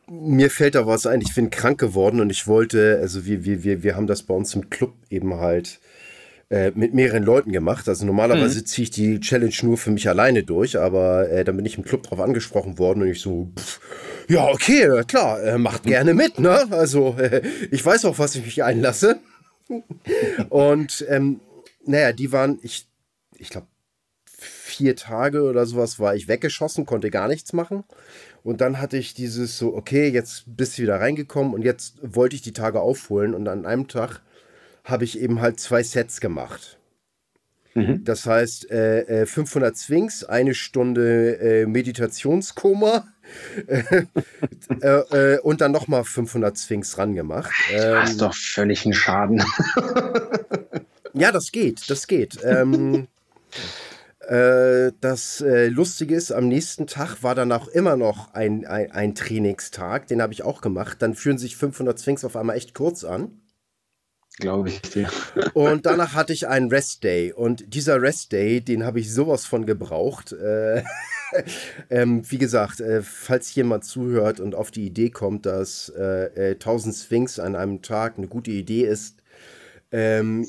Mir 0.10 0.50
fällt 0.50 0.76
da 0.76 0.86
was 0.86 1.06
ein. 1.08 1.22
Ich 1.22 1.34
bin 1.34 1.50
krank 1.50 1.80
geworden 1.80 2.20
und 2.20 2.30
ich 2.30 2.48
wollte, 2.48 3.00
also 3.02 3.26
wir, 3.26 3.46
wir, 3.46 3.64
wir, 3.64 3.84
wir 3.84 3.96
haben 3.96 4.08
das 4.08 4.24
bei 4.24 4.34
uns 4.34 4.54
im 4.54 4.70
Club 4.70 4.94
eben 5.10 5.36
halt 5.36 5.80
äh, 6.50 6.72
mit 6.76 6.94
mehreren 6.94 7.24
Leuten 7.24 7.52
gemacht. 7.52 7.90
Also 7.90 8.06
normalerweise 8.06 8.60
mhm. 8.60 8.66
ziehe 8.66 8.84
ich 8.84 8.92
die 8.92 9.20
Challenge 9.20 9.56
nur 9.64 9.78
für 9.78 9.92
mich 9.92 10.08
alleine 10.08 10.44
durch, 10.44 10.78
aber 10.78 11.30
äh, 11.30 11.44
dann 11.44 11.58
bin 11.58 11.66
ich 11.66 11.78
im 11.78 11.84
Club 11.84 12.04
drauf 12.04 12.20
angesprochen 12.20 12.78
worden 12.78 13.02
und 13.02 13.08
ich 13.10 13.22
so, 13.22 13.52
pff, 13.58 13.80
ja, 14.30 14.48
okay, 14.48 15.04
klar, 15.08 15.42
äh, 15.44 15.58
macht 15.58 15.84
gerne 15.84 16.14
mit, 16.14 16.40
ne? 16.40 16.68
Also 16.72 17.16
ich 17.72 17.84
weiß 17.84 18.06
auch, 18.06 18.20
was 18.20 18.36
ich 18.36 18.46
mich 18.46 18.64
einlasse. 18.64 19.20
und 20.50 21.06
ähm, 21.10 21.40
naja, 21.86 22.12
die 22.12 22.32
waren, 22.32 22.60
ich, 22.62 22.88
ich 23.38 23.50
glaube, 23.50 23.68
vier 24.76 24.96
Tage 24.96 25.44
oder 25.44 25.66
sowas 25.66 26.00
war 26.00 26.16
ich 26.16 26.28
weggeschossen, 26.28 26.86
konnte 26.86 27.10
gar 27.10 27.28
nichts 27.28 27.54
machen. 27.54 27.84
Und 28.44 28.62
dann 28.62 28.80
hatte 28.80 28.98
ich 28.98 29.14
dieses 29.14 29.58
so, 29.58 29.74
okay, 29.74 30.10
jetzt 30.10 30.44
bist 30.46 30.78
du 30.78 30.84
wieder 30.84 31.00
reingekommen 31.00 31.54
und 31.54 31.64
jetzt 31.64 31.96
wollte 32.02 32.36
ich 32.36 32.42
die 32.42 32.54
Tage 32.54 32.80
aufholen. 32.80 33.34
Und 33.34 33.48
an 33.48 33.66
einem 33.66 33.88
Tag 33.88 34.22
habe 34.84 35.04
ich 35.04 35.20
eben 35.20 35.42
halt 35.42 35.60
zwei 35.60 35.82
Sets 35.82 36.20
gemacht. 36.22 36.78
Mhm. 37.74 38.04
Das 38.04 38.26
heißt, 38.26 38.70
äh, 38.72 39.26
500 39.26 39.74
äh, 39.74 39.76
Swings, 39.76 40.24
eine 40.24 40.54
Stunde 40.54 41.40
äh, 41.40 41.66
Meditationskoma 41.66 43.08
äh, 43.68 44.06
äh, 44.80 45.40
und 45.40 45.62
dann 45.62 45.72
nochmal 45.72 46.04
500 46.04 46.58
Swings 46.58 46.98
ran 46.98 47.16
gemacht. 47.16 47.52
Ähm, 47.72 47.94
das 47.94 48.12
ist 48.12 48.22
doch 48.22 48.36
völlig 48.36 48.86
ein 48.86 48.94
Schaden. 48.94 49.44
ja, 51.14 51.32
das 51.32 51.52
geht, 51.52 51.90
das 51.90 52.08
geht. 52.08 52.38
Ähm, 52.44 53.08
äh, 54.28 54.92
das 55.02 55.42
äh, 55.42 55.68
Lustige 55.68 56.16
ist, 56.16 56.32
am 56.32 56.48
nächsten 56.48 56.88
Tag 56.88 57.24
war 57.24 57.36
dann 57.36 57.52
auch 57.52 57.68
immer 57.68 57.96
noch 57.96 58.34
ein, 58.34 58.66
ein, 58.66 58.92
ein 58.92 59.16
Trainingstag, 59.16 60.08
den 60.08 60.22
habe 60.22 60.34
ich 60.34 60.44
auch 60.44 60.62
gemacht. 60.62 61.02
Dann 61.02 61.16
fühlen 61.16 61.38
sich 61.38 61.56
500 61.56 61.98
Swings 62.00 62.26
auf 62.26 62.36
einmal 62.36 62.58
echt 62.58 62.74
kurz 62.74 63.04
an. 63.04 63.42
Glaube 64.38 64.70
ich 64.70 64.82
dir. 64.82 65.10
Und 65.54 65.86
danach 65.86 66.14
hatte 66.14 66.34
ich 66.34 66.48
einen 66.48 66.70
Rest 66.70 67.04
Day. 67.04 67.32
Und 67.32 67.74
dieser 67.74 68.02
Rest 68.02 68.32
Day, 68.32 68.60
den 68.62 68.84
habe 68.84 69.00
ich 69.00 69.14
sowas 69.14 69.46
von 69.46 69.66
gebraucht. 69.66 70.34
Äh, 70.34 70.84
ähm, 71.90 72.30
wie 72.30 72.38
gesagt, 72.38 72.82
äh, 72.82 73.02
falls 73.02 73.56
jemand 73.56 73.86
zuhört 73.86 74.40
und 74.40 74.56
auf 74.56 74.72
die 74.72 74.88
Idee 74.88 75.10
kommt, 75.10 75.46
dass 75.46 75.90
äh, 75.90 76.52
1000 76.54 76.94
äh, 76.94 76.98
Sphinx 76.98 77.40
an 77.40 77.56
einem 77.56 77.82
Tag 77.82 78.18
eine 78.18 78.28
gute 78.28 78.52
Idee 78.52 78.86
ist, 78.86 79.22
ähm, 79.96 80.46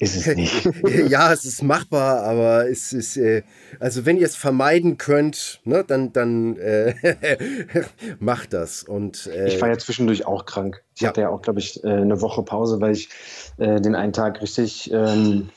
ist 0.00 0.16
es 0.16 0.26
nicht. 0.36 0.68
ja, 1.08 1.32
es 1.32 1.44
ist 1.44 1.62
machbar, 1.62 2.24
aber 2.24 2.68
es 2.68 2.92
ist, 2.92 3.16
äh, 3.16 3.42
also 3.78 4.04
wenn 4.04 4.16
ihr 4.16 4.26
es 4.26 4.34
vermeiden 4.34 4.98
könnt, 4.98 5.60
ne, 5.64 5.84
dann, 5.86 6.12
dann 6.12 6.56
äh, 6.56 6.94
macht 8.18 8.52
das. 8.52 8.82
Und, 8.82 9.28
äh, 9.28 9.46
ich 9.46 9.60
war 9.60 9.68
ja 9.68 9.78
zwischendurch 9.78 10.26
auch 10.26 10.44
krank. 10.44 10.82
Ich 10.96 11.02
ja. 11.02 11.08
hatte 11.08 11.20
ja 11.20 11.28
auch, 11.28 11.42
glaube 11.42 11.60
ich, 11.60 11.84
äh, 11.84 11.88
eine 11.88 12.20
Woche 12.20 12.42
Pause, 12.42 12.80
weil 12.80 12.92
ich 12.92 13.10
äh, 13.58 13.80
den 13.80 13.94
einen 13.94 14.12
Tag 14.12 14.42
richtig 14.42 14.90
ähm, 14.92 15.50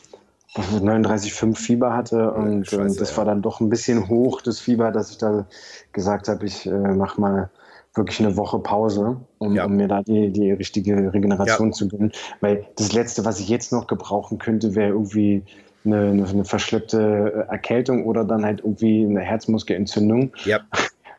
39,5 0.55 1.55
Fieber 1.55 1.93
hatte 1.93 2.32
und, 2.32 2.68
Scheiße, 2.68 2.82
und 2.82 3.01
das 3.01 3.11
ja. 3.11 3.18
war 3.18 3.26
dann 3.26 3.41
doch 3.41 3.59
ein 3.59 3.70
bisschen 3.70 4.09
hoch, 4.09 4.41
das 4.41 4.59
Fieber, 4.59 4.91
dass 4.91 5.11
ich 5.11 5.18
da 5.18 5.47
gesagt 5.91 6.28
habe, 6.28 6.45
ich 6.45 6.68
äh, 6.68 6.72
mache 6.72 7.20
mal 7.20 7.49
wirklich 7.98 8.20
eine 8.20 8.38
Woche 8.38 8.60
Pause, 8.60 9.18
um, 9.39 9.56
ja. 9.56 9.66
um 9.66 9.76
mir 9.76 9.88
da 9.88 10.02
die, 10.02 10.32
die 10.32 10.52
richtige 10.52 11.14
Regeneration 11.14 11.70
ja. 11.70 11.74
zu 11.74 11.88
gönnen. 11.88 12.12
Weil 12.41 12.66
das 12.76 12.93
Letzte, 12.93 13.26
was 13.26 13.39
ich 13.39 13.50
jetzt 13.50 13.72
noch 13.72 13.88
gebrauchen 13.88 14.38
könnte, 14.38 14.76
wäre 14.76 14.89
irgendwie 14.89 15.43
eine, 15.86 16.10
eine, 16.10 16.28
eine, 16.28 16.45
verschleppte 16.45 17.48
Erkältung 17.50 18.06
oder 18.06 18.24
dann 18.24 18.45
halt 18.45 18.60
irgendwie 18.60 19.06
eine 19.06 19.22
Herzmuskelentzündung. 19.22 20.32
Ja. 20.45 20.60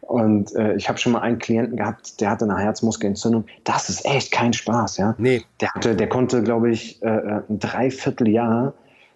Und 0.01 0.55
äh, 0.55 0.75
ich 0.75 0.89
habe 0.89 0.99
schon 0.99 1.13
mal 1.13 1.21
einen 1.21 1.39
Klienten 1.39 1.77
gehabt, 1.77 2.19
der 2.23 2.31
hatte 2.31 2.47
eine 2.47 2.57
Herzmuskelentzündung. 2.57 3.45
Das 3.65 3.91
ist 3.91 4.07
echt 4.07 4.33
kein 4.33 4.55
Spaß, 4.55 4.97
ja. 4.97 5.15
Nee. 5.19 5.43
Der, 5.61 5.75
hatte, 5.75 5.95
der 5.95 6.09
konnte, 6.09 6.43
glaube 6.43 6.71
ich, 6.71 7.03
äh, 7.03 7.09
äh, 7.09 7.43
ein 7.47 7.59
Dreivierteljahr 7.59 8.73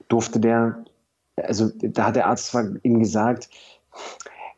durfte 0.08 0.38
der, 0.38 0.84
also 1.36 1.70
da 1.80 2.08
hat 2.08 2.16
der 2.16 2.26
Arzt 2.26 2.48
zwar 2.48 2.66
ihm 2.82 2.98
gesagt, 2.98 3.48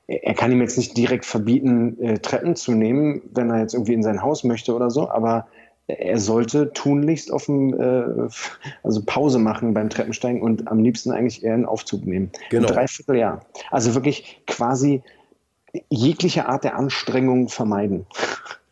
er 0.07 0.35
kann 0.35 0.53
ihm 0.53 0.61
jetzt 0.61 0.77
nicht 0.77 0.97
direkt 0.97 1.25
verbieten, 1.25 1.99
äh, 2.01 2.19
Treppen 2.19 2.57
zu 2.57 2.73
nehmen, 2.73 3.23
wenn 3.33 3.51
er 3.51 3.61
jetzt 3.61 3.75
irgendwie 3.75 3.95
in 3.95 4.03
sein 4.03 4.23
Haus 4.23 4.45
möchte 4.45 4.75
oder 4.75 4.91
so, 4.91 5.09
aber 5.09 5.47
er 5.87 6.19
sollte 6.19 6.73
tunlichst 6.73 7.31
auf 7.31 7.47
dem, 7.47 7.79
äh, 7.79 8.29
also 8.83 9.03
Pause 9.05 9.39
machen 9.39 9.75
beim 9.75 9.91
Treppensteigen 9.91 10.41
und 10.41 10.69
am 10.69 10.79
liebsten 10.79 11.11
eigentlich 11.11 11.45
eher 11.45 11.55
einen 11.55 11.67
Aufzug 11.67 12.07
nehmen. 12.07 12.31
Genau. 12.51 12.69
Ein 12.69 12.75
Dreivierteljahr. 12.75 13.45
Also 13.71 13.95
wirklich 13.95 14.43
quasi 14.47 15.03
jegliche 15.91 16.47
Art 16.49 16.65
der 16.65 16.77
Anstrengung 16.77 17.49
vermeiden. 17.49 18.07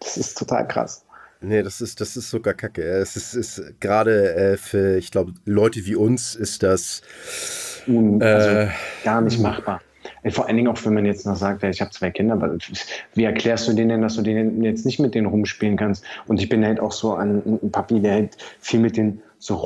Das 0.05 0.17
ist 0.17 0.37
total 0.37 0.67
krass. 0.67 1.05
Nee, 1.41 1.63
das 1.63 1.81
ist, 1.81 2.01
das 2.01 2.17
ist 2.17 2.29
sogar 2.29 2.55
kacke. 2.55 2.83
Es 2.83 3.15
ist, 3.15 3.35
ist 3.35 3.63
gerade 3.79 4.35
äh, 4.35 4.57
für, 4.57 4.97
ich 4.97 5.13
glaube, 5.13 5.33
Leute 5.45 5.87
wie 5.87 5.95
uns 5.95 6.35
ist 6.35 6.65
das 6.65 7.03
also 7.87 8.19
äh, 8.19 8.69
gar 9.05 9.21
nicht 9.21 9.39
machbar. 9.39 9.81
Vor 10.31 10.47
allen 10.47 10.57
Dingen 10.57 10.69
auch, 10.69 10.85
wenn 10.85 10.95
man 10.95 11.05
jetzt 11.05 11.27
noch 11.27 11.37
sagt, 11.37 11.65
ich 11.65 11.81
habe 11.81 11.91
zwei 11.91 12.11
Kinder, 12.11 12.57
wie 13.15 13.25
erklärst 13.25 13.67
du 13.67 13.73
denen 13.73 14.03
dass 14.03 14.15
du 14.17 14.23
denen 14.23 14.63
jetzt 14.63 14.87
nicht 14.87 15.01
mit 15.01 15.15
denen 15.15 15.27
rumspielen 15.27 15.77
kannst? 15.77 16.05
Und 16.27 16.41
ich 16.41 16.49
bin 16.49 16.65
halt 16.65 16.79
auch 16.79 16.93
so 16.93 17.15
ein, 17.15 17.43
ein 17.63 17.71
Papi, 17.71 18.01
der 18.01 18.13
halt 18.13 18.37
viel 18.61 18.81
mit 18.81 18.97
denen 18.97 19.21
so 19.39 19.57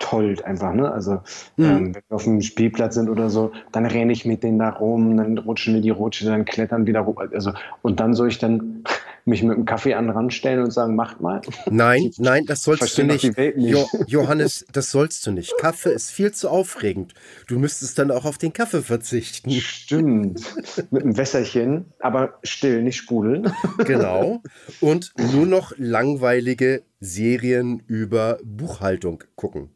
rumtollt 0.00 0.44
einfach, 0.44 0.74
ne? 0.74 0.90
Also 0.90 1.20
mhm. 1.56 1.64
ähm, 1.64 1.94
wenn 1.94 2.02
wir 2.08 2.16
auf 2.16 2.24
dem 2.24 2.42
Spielplatz 2.42 2.94
sind 2.94 3.08
oder 3.08 3.30
so, 3.30 3.52
dann 3.72 3.86
renne 3.86 4.12
ich 4.12 4.24
mit 4.24 4.42
denen 4.42 4.58
da 4.58 4.70
rum, 4.70 5.16
dann 5.16 5.38
rutschen 5.38 5.74
wir 5.74 5.80
die 5.80 5.90
Rutsche, 5.90 6.26
dann 6.26 6.44
klettern 6.44 6.86
wieder 6.86 7.00
rum. 7.00 7.18
Also, 7.18 7.52
und 7.82 8.00
dann 8.00 8.14
soll 8.14 8.28
ich 8.28 8.38
dann 8.38 8.84
mich 9.24 9.42
mit 9.42 9.54
einem 9.54 9.64
Kaffee 9.66 9.94
an 9.94 10.06
den 10.06 10.16
Rand 10.16 10.32
stellen 10.32 10.64
und 10.64 10.72
sagen, 10.72 10.96
macht 10.96 11.20
mal. 11.20 11.40
Nein, 11.70 12.10
nein, 12.18 12.46
das 12.46 12.62
sollst 12.62 12.96
du 12.96 13.04
nicht. 13.04 13.36
nicht. 13.36 13.56
Jo 13.56 13.86
Johannes, 14.06 14.66
das 14.72 14.90
sollst 14.90 15.26
du 15.26 15.32
nicht. 15.32 15.56
Kaffee 15.58 15.92
ist 15.92 16.10
viel 16.10 16.32
zu 16.32 16.48
aufregend. 16.48 17.14
Du 17.46 17.58
müsstest 17.58 17.98
dann 17.98 18.10
auch 18.10 18.24
auf 18.24 18.38
den 18.38 18.52
Kaffee 18.52 18.82
verzichten. 18.82 19.50
Stimmt. 19.50 20.42
mit 20.90 21.02
einem 21.02 21.16
Wässerchen, 21.16 21.86
aber 22.00 22.38
still, 22.42 22.82
nicht 22.82 22.96
sprudeln. 22.96 23.52
genau. 23.84 24.42
Und 24.80 25.12
nur 25.34 25.46
noch 25.46 25.72
langweilige 25.76 26.82
Serien 27.00 27.82
über 27.86 28.38
Buchhaltung 28.42 29.24
gucken. 29.34 29.70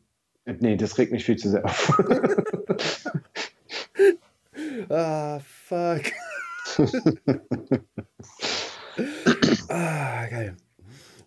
Nee, 0.46 0.76
das 0.76 0.98
regt 0.98 1.12
mich 1.12 1.24
viel 1.24 1.36
zu 1.36 1.50
sehr 1.50 1.64
auf. 1.64 1.98
ah, 4.90 5.40
fuck. 5.40 6.02
ah, 9.68 10.26
geil. 10.26 10.56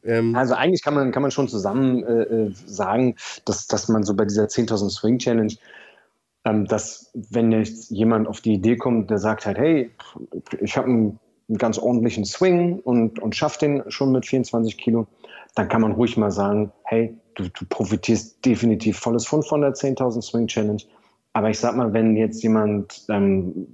Ähm, 0.04 0.36
also 0.36 0.54
eigentlich 0.54 0.84
kann 0.84 0.94
man, 0.94 1.12
kann 1.12 1.22
man 1.22 1.32
schon 1.32 1.48
zusammen 1.48 2.04
äh, 2.04 2.24
äh 2.24 2.52
sagen, 2.66 3.16
dass, 3.46 3.68
dass 3.68 3.90
man 3.90 4.04
so 4.04 4.16
bei 4.16 4.26
dieser 4.26 4.46
10.000 4.46 4.90
Swing 4.90 5.20
Challenge, 5.20 5.54
ähm, 6.46 6.66
dass 6.66 7.12
wenn 7.14 7.52
jetzt 7.52 7.92
jemand 7.92 8.28
auf 8.28 8.42
die 8.42 8.54
Idee 8.54 8.78
kommt, 8.78 9.10
der 9.10 9.18
sagt 9.18 9.46
halt, 9.46 9.58
hey, 9.58 9.92
ich 10.62 10.78
habe 10.78 10.88
einen, 10.88 11.20
einen, 11.50 11.58
ganz 11.58 11.78
ordentlichen 11.78 12.26
Swing 12.26 12.80
und, 12.80 13.20
und 13.20 13.36
schafft 13.36 13.62
den 13.62 13.84
schon 13.90 14.12
mit 14.12 14.26
24 14.26 14.78
Kilo, 14.78 15.08
dann 15.56 15.68
kann 15.68 15.82
man 15.82 15.94
ruhig 15.94 16.18
mal 16.18 16.32
sagen, 16.32 16.72
hey, 16.84 17.18
du, 17.38 17.50
du 17.50 17.66
profitierst 17.70 18.44
definitiv 18.46 19.00
volles 19.00 19.26
Fund 19.26 19.48
von 19.48 19.62
der 19.62 19.74
10.000 19.74 20.22
Swing 20.22 20.48
Challenge. 20.48 20.82
Aber 21.34 21.50
ich 21.50 21.60
sag 21.60 21.76
mal, 21.76 21.94
wenn 21.94 22.18
jetzt 22.18 22.44
jemand 22.44 23.06
ähm, 23.10 23.68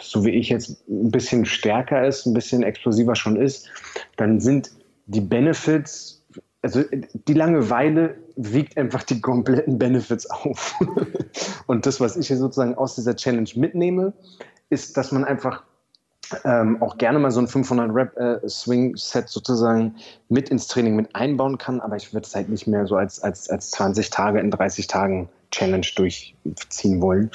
so 0.00 0.24
wie 0.24 0.30
ich 0.30 0.48
jetzt 0.48 0.88
ein 0.88 1.10
bisschen 1.10 1.44
stärker 1.44 2.06
ist, 2.06 2.26
ein 2.26 2.34
bisschen 2.34 2.62
explosiver 2.62 3.14
schon 3.14 3.36
ist, 3.36 3.68
dann 4.16 4.40
sind 4.40 4.72
die 5.06 5.20
Benefits, 5.20 6.22
also 6.62 6.82
die 7.26 7.34
Langeweile 7.34 8.16
wiegt 8.36 8.76
einfach 8.76 9.02
die 9.02 9.20
kompletten 9.20 9.78
Benefits 9.78 10.28
auf. 10.30 10.74
Und 11.66 11.86
das, 11.86 12.00
was 12.00 12.16
ich 12.16 12.28
hier 12.28 12.36
sozusagen 12.36 12.74
aus 12.74 12.94
dieser 12.94 13.16
Challenge 13.16 13.48
mitnehme, 13.56 14.12
ist, 14.70 14.96
dass 14.96 15.12
man 15.12 15.24
einfach 15.24 15.62
ähm, 16.44 16.82
auch 16.82 16.98
gerne 16.98 17.18
mal 17.18 17.30
so 17.30 17.40
ein 17.40 17.48
500 17.48 17.94
Rep 17.94 18.16
äh, 18.16 18.48
Swing 18.48 18.96
Set 18.96 19.28
sozusagen 19.28 19.96
mit 20.28 20.48
ins 20.48 20.66
Training 20.66 20.96
mit 20.96 21.14
einbauen 21.14 21.58
kann, 21.58 21.80
aber 21.80 21.96
ich 21.96 22.12
würde 22.12 22.26
es 22.26 22.34
halt 22.34 22.48
nicht 22.48 22.66
mehr 22.66 22.86
so 22.86 22.96
als, 22.96 23.22
als, 23.22 23.50
als 23.50 23.70
20 23.72 24.10
Tage 24.10 24.40
in 24.40 24.50
30 24.50 24.86
Tagen 24.86 25.28
Challenge 25.50 25.86
durchziehen 25.94 27.00
wollen. 27.00 27.30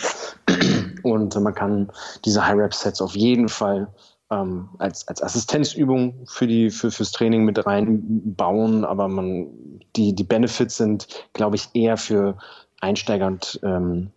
Und 1.03 1.39
man 1.39 1.53
kann 1.53 1.91
diese 2.25 2.45
High-Rep-Sets 2.45 3.01
auf 3.01 3.15
jeden 3.15 3.47
Fall 3.47 3.87
ähm, 4.31 4.69
als, 4.79 5.07
als 5.07 5.21
Assistenzübung 5.21 6.25
für 6.27 6.47
die, 6.47 6.69
für, 6.69 6.91
fürs 6.91 7.11
Training 7.11 7.45
mit 7.45 7.65
reinbauen, 7.65 8.83
aber 8.83 9.07
man, 9.07 9.47
die, 9.95 10.13
die 10.13 10.23
Benefits 10.23 10.77
sind, 10.77 11.07
glaube 11.33 11.55
ich, 11.55 11.69
eher 11.73 11.97
für 11.97 12.37
Einsteiger 12.81 13.27
und 13.27 13.59
ähm, 13.63 14.11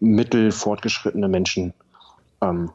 mittelfortgeschrittene 0.00 1.28
Menschen 1.28 1.74
ähm, 2.40 2.70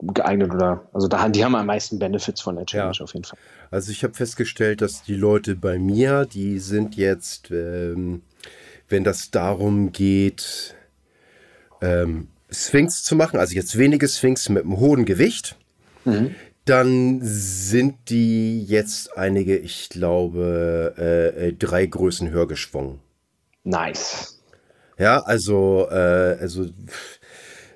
geeignet 0.00 0.52
oder 0.52 0.88
also 0.92 1.08
da 1.08 1.28
die 1.28 1.44
haben 1.44 1.54
am 1.54 1.66
meisten 1.66 1.98
Benefits 1.98 2.40
von 2.40 2.56
der 2.56 2.66
Challenge 2.66 2.96
ja. 2.98 3.04
auf 3.04 3.12
jeden 3.14 3.24
Fall. 3.24 3.38
Also 3.70 3.90
ich 3.90 4.04
habe 4.04 4.14
festgestellt, 4.14 4.80
dass 4.80 5.02
die 5.02 5.16
Leute 5.16 5.56
bei 5.56 5.78
mir, 5.78 6.26
die 6.26 6.58
sind 6.58 6.96
jetzt 6.96 7.50
ähm, 7.50 8.22
wenn 8.88 9.04
das 9.04 9.30
darum 9.30 9.92
geht, 9.92 10.74
ähm, 11.80 12.28
Sphinx 12.50 13.02
zu 13.02 13.16
machen, 13.16 13.38
also 13.38 13.54
jetzt 13.54 13.76
wenige 13.78 14.08
Sphinx 14.08 14.48
mit 14.48 14.64
einem 14.64 14.78
hohen 14.78 15.04
Gewicht, 15.04 15.56
mhm. 16.04 16.34
dann 16.64 17.20
sind 17.22 18.10
die 18.10 18.64
jetzt 18.64 19.16
einige, 19.16 19.56
ich 19.56 19.88
glaube, 19.88 20.94
äh, 20.96 21.48
äh 21.48 21.52
drei 21.52 21.86
Größen 21.86 22.30
höher 22.30 22.46
geschwungen. 22.46 23.00
Nice. 23.64 24.42
Ja, 24.98 25.22
also, 25.22 25.88
äh, 25.90 26.36
also 26.40 26.66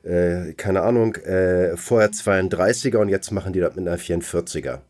äh, 0.08 0.54
keine 0.54 0.82
Ahnung, 0.82 1.14
äh, 1.16 1.76
vorher 1.76 2.10
32er 2.10 2.96
und 2.96 3.08
jetzt 3.08 3.30
machen 3.30 3.52
die 3.52 3.60
das 3.60 3.76
mit 3.76 3.86
einer 3.86 3.98
44er. 3.98 4.80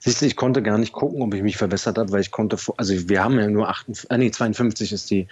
Siehst 0.00 0.20
du, 0.20 0.26
ich 0.26 0.36
konnte 0.36 0.62
gar 0.62 0.78
nicht 0.78 0.92
gucken, 0.92 1.22
ob 1.22 1.32
ich 1.34 1.42
mich 1.42 1.56
verbessert 1.56 1.96
habe, 1.96 2.10
weil 2.10 2.20
ich 2.20 2.32
konnte, 2.32 2.56
also 2.76 3.08
wir 3.08 3.22
haben 3.22 3.38
ja 3.38 3.46
nur 3.48 3.68
58, 3.68 4.10
äh, 4.10 4.18
nee, 4.18 4.30
52 4.30 4.92
ist 4.92 5.10
die 5.10 5.28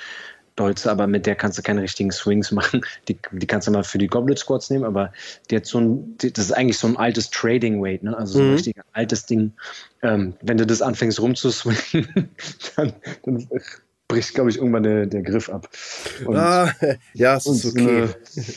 Bolze, 0.57 0.88
aber 0.90 1.09
mit 1.09 1.26
der 1.26 1.34
kannst 1.34 1.59
du 1.59 1.62
keine 1.62 1.82
richtigen 1.82 2.12
Swings 2.12 2.53
machen. 2.53 2.82
Die, 3.09 3.18
die 3.32 3.47
kannst 3.47 3.66
du 3.66 3.72
mal 3.72 3.82
für 3.82 3.99
die 3.99 4.07
Goblet 4.07 4.38
Squats 4.38 4.70
nehmen, 4.70 4.84
aber 4.84 5.12
die 5.51 5.57
hat 5.57 5.66
so 5.66 5.78
ein, 5.78 6.16
die, 6.18 6.32
das 6.32 6.47
ist 6.47 6.53
eigentlich 6.53 6.78
so 6.78 6.86
ein 6.86 6.97
altes 6.97 7.28
Trading 7.30 7.82
Weight, 7.82 8.05
ne? 8.05 8.16
also 8.16 8.34
so 8.34 8.38
ein 8.38 8.49
mhm. 8.49 8.55
richtig 8.55 8.76
altes 8.92 9.26
Ding. 9.26 9.53
Ähm, 10.03 10.34
wenn 10.42 10.57
du 10.57 10.64
das 10.64 10.80
anfängst 10.80 11.20
rumzuswingen, 11.20 12.30
dann, 12.76 12.92
dann 13.24 13.49
bricht, 14.14 14.34
glaube 14.34 14.50
ich, 14.50 14.58
irgendwann 14.58 14.84
der, 14.84 15.06
der 15.06 15.22
Griff 15.22 15.48
ab. 15.48 15.68
Und, 16.24 16.36
ah, 16.36 16.72
ja, 17.14 17.36
es 17.36 17.46
ist 17.46 17.64
okay. 17.64 18.08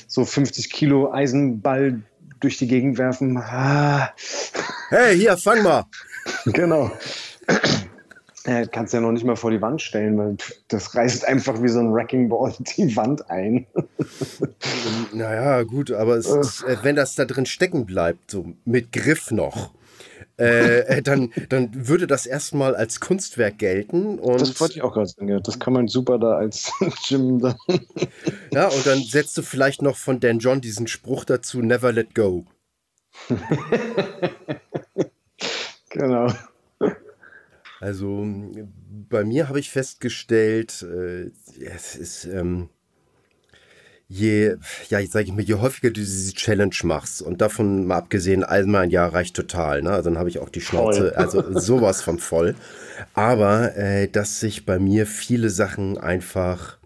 So 0.08 0.24
50 0.24 0.70
Kilo 0.70 1.12
Eisenball 1.12 2.02
durch 2.40 2.58
die 2.58 2.68
Gegend 2.68 3.00
werfen. 3.00 3.38
Ah. 3.38 4.14
Hey, 4.90 5.18
hier, 5.18 5.36
fang 5.36 5.64
mal. 5.64 5.86
genau. 6.46 6.92
Ja, 8.46 8.66
kannst 8.66 8.94
ja 8.94 9.02
noch 9.02 9.12
nicht 9.12 9.26
mal 9.26 9.36
vor 9.36 9.50
die 9.50 9.62
Wand 9.62 9.82
stellen, 9.82 10.18
weil 10.18 10.38
das 10.68 10.96
reißt 10.96 11.28
einfach 11.28 11.62
wie 11.64 11.68
so 11.68 11.80
ein 11.80 11.92
Wrecking 11.92 12.30
Ball 12.30 12.54
die 12.60 12.96
Wand 12.96 13.30
ein. 13.32 13.66
naja, 15.12 15.64
gut, 15.64 15.92
aber 15.92 16.18
ist, 16.18 16.64
äh, 16.64 16.78
wenn 16.84 16.96
das 16.96 17.16
da 17.16 17.26
drin 17.26 17.48
stecken 17.48 17.86
bleibt, 17.88 18.30
so 18.32 18.54
mit 18.64 18.94
Griff 18.94 19.32
noch, 19.32 19.72
äh, 20.40 20.80
äh, 20.82 21.02
dann, 21.02 21.34
dann 21.50 21.88
würde 21.88 22.06
das 22.06 22.28
erstmal 22.28 22.76
als 22.76 23.00
Kunstwerk 23.00 23.58
gelten. 23.58 24.20
Und 24.20 24.40
das 24.40 24.60
wollte 24.62 24.76
ich 24.76 24.84
auch 24.84 24.94
gerade 24.94 25.08
sagen, 25.08 25.30
ja. 25.30 25.40
Das 25.40 25.60
kann 25.60 25.74
man 25.74 25.88
super 25.88 26.20
da 26.20 26.34
als 26.38 26.72
Gym 27.08 27.40
dann. 27.40 27.56
ja, 28.52 28.68
und 28.68 28.86
dann 28.86 29.02
setzt 29.02 29.38
du 29.38 29.42
vielleicht 29.42 29.82
noch 29.82 29.98
von 29.98 30.20
Dan 30.20 30.40
John 30.40 30.62
diesen 30.62 30.88
Spruch 30.88 31.26
dazu: 31.26 31.62
Never 31.62 31.92
let 31.92 32.14
go. 32.14 32.46
genau. 35.90 36.28
Also 37.80 38.26
bei 39.10 39.24
mir 39.24 39.50
habe 39.50 39.60
ich 39.60 39.72
festgestellt, 39.72 40.84
äh, 40.84 41.32
es 41.64 41.96
ist 41.96 42.26
ähm, 42.26 42.70
je, 44.10 44.56
ja, 44.90 45.00
ich 45.00 45.12
sage 45.12 45.26
ich 45.26 45.34
mal, 45.34 45.42
je 45.42 45.56
häufiger 45.56 45.90
du 45.90 46.00
diese 46.00 46.34
Challenge 46.34 46.76
machst 46.84 47.22
und 47.22 47.42
davon 47.42 47.86
mal 47.86 47.98
abgesehen, 47.98 48.44
einmal 48.44 48.84
ein 48.84 48.90
Jahr 48.90 49.14
reicht 49.14 49.36
total, 49.36 49.82
ne? 49.82 49.92
Also 49.92 50.10
dann 50.10 50.20
habe 50.20 50.30
ich 50.30 50.40
auch 50.40 50.50
die 50.50 50.62
Schnauze, 50.62 51.12
voll. 51.12 51.14
also 51.14 51.44
sowas 51.60 52.02
von 52.02 52.20
voll. 52.20 52.56
Aber 53.14 53.76
äh, 53.76 54.08
dass 54.08 54.40
sich 54.40 54.66
bei 54.66 54.80
mir 54.80 55.06
viele 55.06 55.50
Sachen 55.50 55.98
einfach 55.98 56.78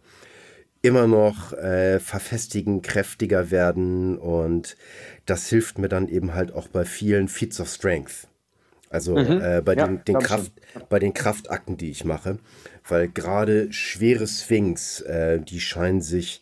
immer 0.81 1.05
noch 1.05 1.53
äh, 1.53 1.99
verfestigen, 1.99 2.81
kräftiger 2.81 3.51
werden 3.51 4.17
und 4.17 4.75
das 5.27 5.47
hilft 5.47 5.77
mir 5.77 5.89
dann 5.89 6.07
eben 6.07 6.33
halt 6.33 6.53
auch 6.53 6.67
bei 6.67 6.85
vielen 6.85 7.27
Feats 7.27 7.59
of 7.59 7.69
Strength. 7.69 8.27
Also 8.89 9.15
mhm. 9.15 9.41
äh, 9.41 9.61
bei, 9.61 9.75
ja, 9.75 9.85
den, 9.85 10.03
den 10.03 10.19
Kraft, 10.19 10.51
bei 10.89 10.99
den 10.99 11.13
Kraftakten, 11.13 11.77
die 11.77 11.91
ich 11.91 12.03
mache. 12.03 12.39
Weil 12.87 13.07
gerade 13.07 13.71
schwere 13.71 14.27
Sphinx, 14.27 15.01
äh, 15.01 15.39
die 15.39 15.61
scheinen 15.61 16.01
sich 16.01 16.41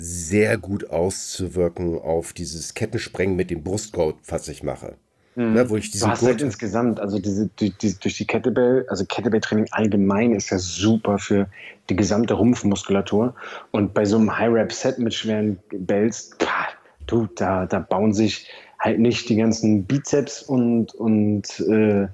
sehr 0.00 0.56
gut 0.56 0.90
auszuwirken 0.90 1.98
auf 1.98 2.32
dieses 2.32 2.74
Kettensprengen 2.74 3.36
mit 3.36 3.50
dem 3.50 3.62
Brustgurt, 3.62 4.16
was 4.26 4.48
ich 4.48 4.62
mache. 4.62 4.96
Mhm. 5.36 5.52
Ne, 5.52 5.70
wo 5.70 5.76
ich 5.76 5.90
diese 5.90 6.06
du 6.06 6.10
hast 6.10 6.22
halt 6.22 6.42
insgesamt, 6.42 6.98
also 6.98 7.18
diese, 7.18 7.48
die, 7.60 7.70
die, 7.70 7.94
durch 7.98 8.16
die 8.16 8.26
Kettlebell, 8.26 8.84
also 8.88 9.04
Kettlebell-Training 9.04 9.66
allgemein 9.70 10.34
ist 10.34 10.50
ja 10.50 10.58
super 10.58 11.18
für 11.18 11.48
die 11.88 11.96
gesamte 11.96 12.34
Rumpfmuskulatur. 12.34 13.34
Und 13.70 13.94
bei 13.94 14.04
so 14.04 14.16
einem 14.16 14.36
High-Rap-Set 14.36 14.98
mit 14.98 15.14
schweren 15.14 15.58
Bells, 15.70 16.30
pah, 16.38 16.68
du, 17.06 17.28
da, 17.36 17.66
da 17.66 17.78
bauen 17.78 18.12
sich 18.12 18.48
halt 18.80 18.98
nicht 18.98 19.28
die 19.28 19.36
ganzen 19.36 19.84
Bizeps 19.84 20.42
und, 20.42 20.94
und 20.94 21.60
äh, 21.60 22.08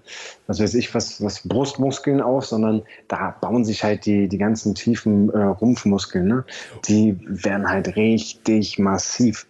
was 0.49 0.61
weiß 0.61 0.75
ich, 0.75 0.93
was, 0.95 1.23
was 1.23 1.47
Brustmuskeln 1.47 2.21
auf, 2.21 2.45
sondern 2.45 2.83
da 3.07 3.37
bauen 3.41 3.65
sich 3.65 3.85
halt 3.85 4.05
die, 4.05 4.29
die 4.29 4.39
ganzen 4.39 4.75
tiefen 4.75 5.31
äh, 5.31 5.43
Rumpfmuskeln. 5.45 6.27
Ne? 6.27 6.45
Die 6.89 7.17
werden 7.23 7.69
halt 7.69 7.95
richtig 7.95 8.81
massiv. 8.81 9.47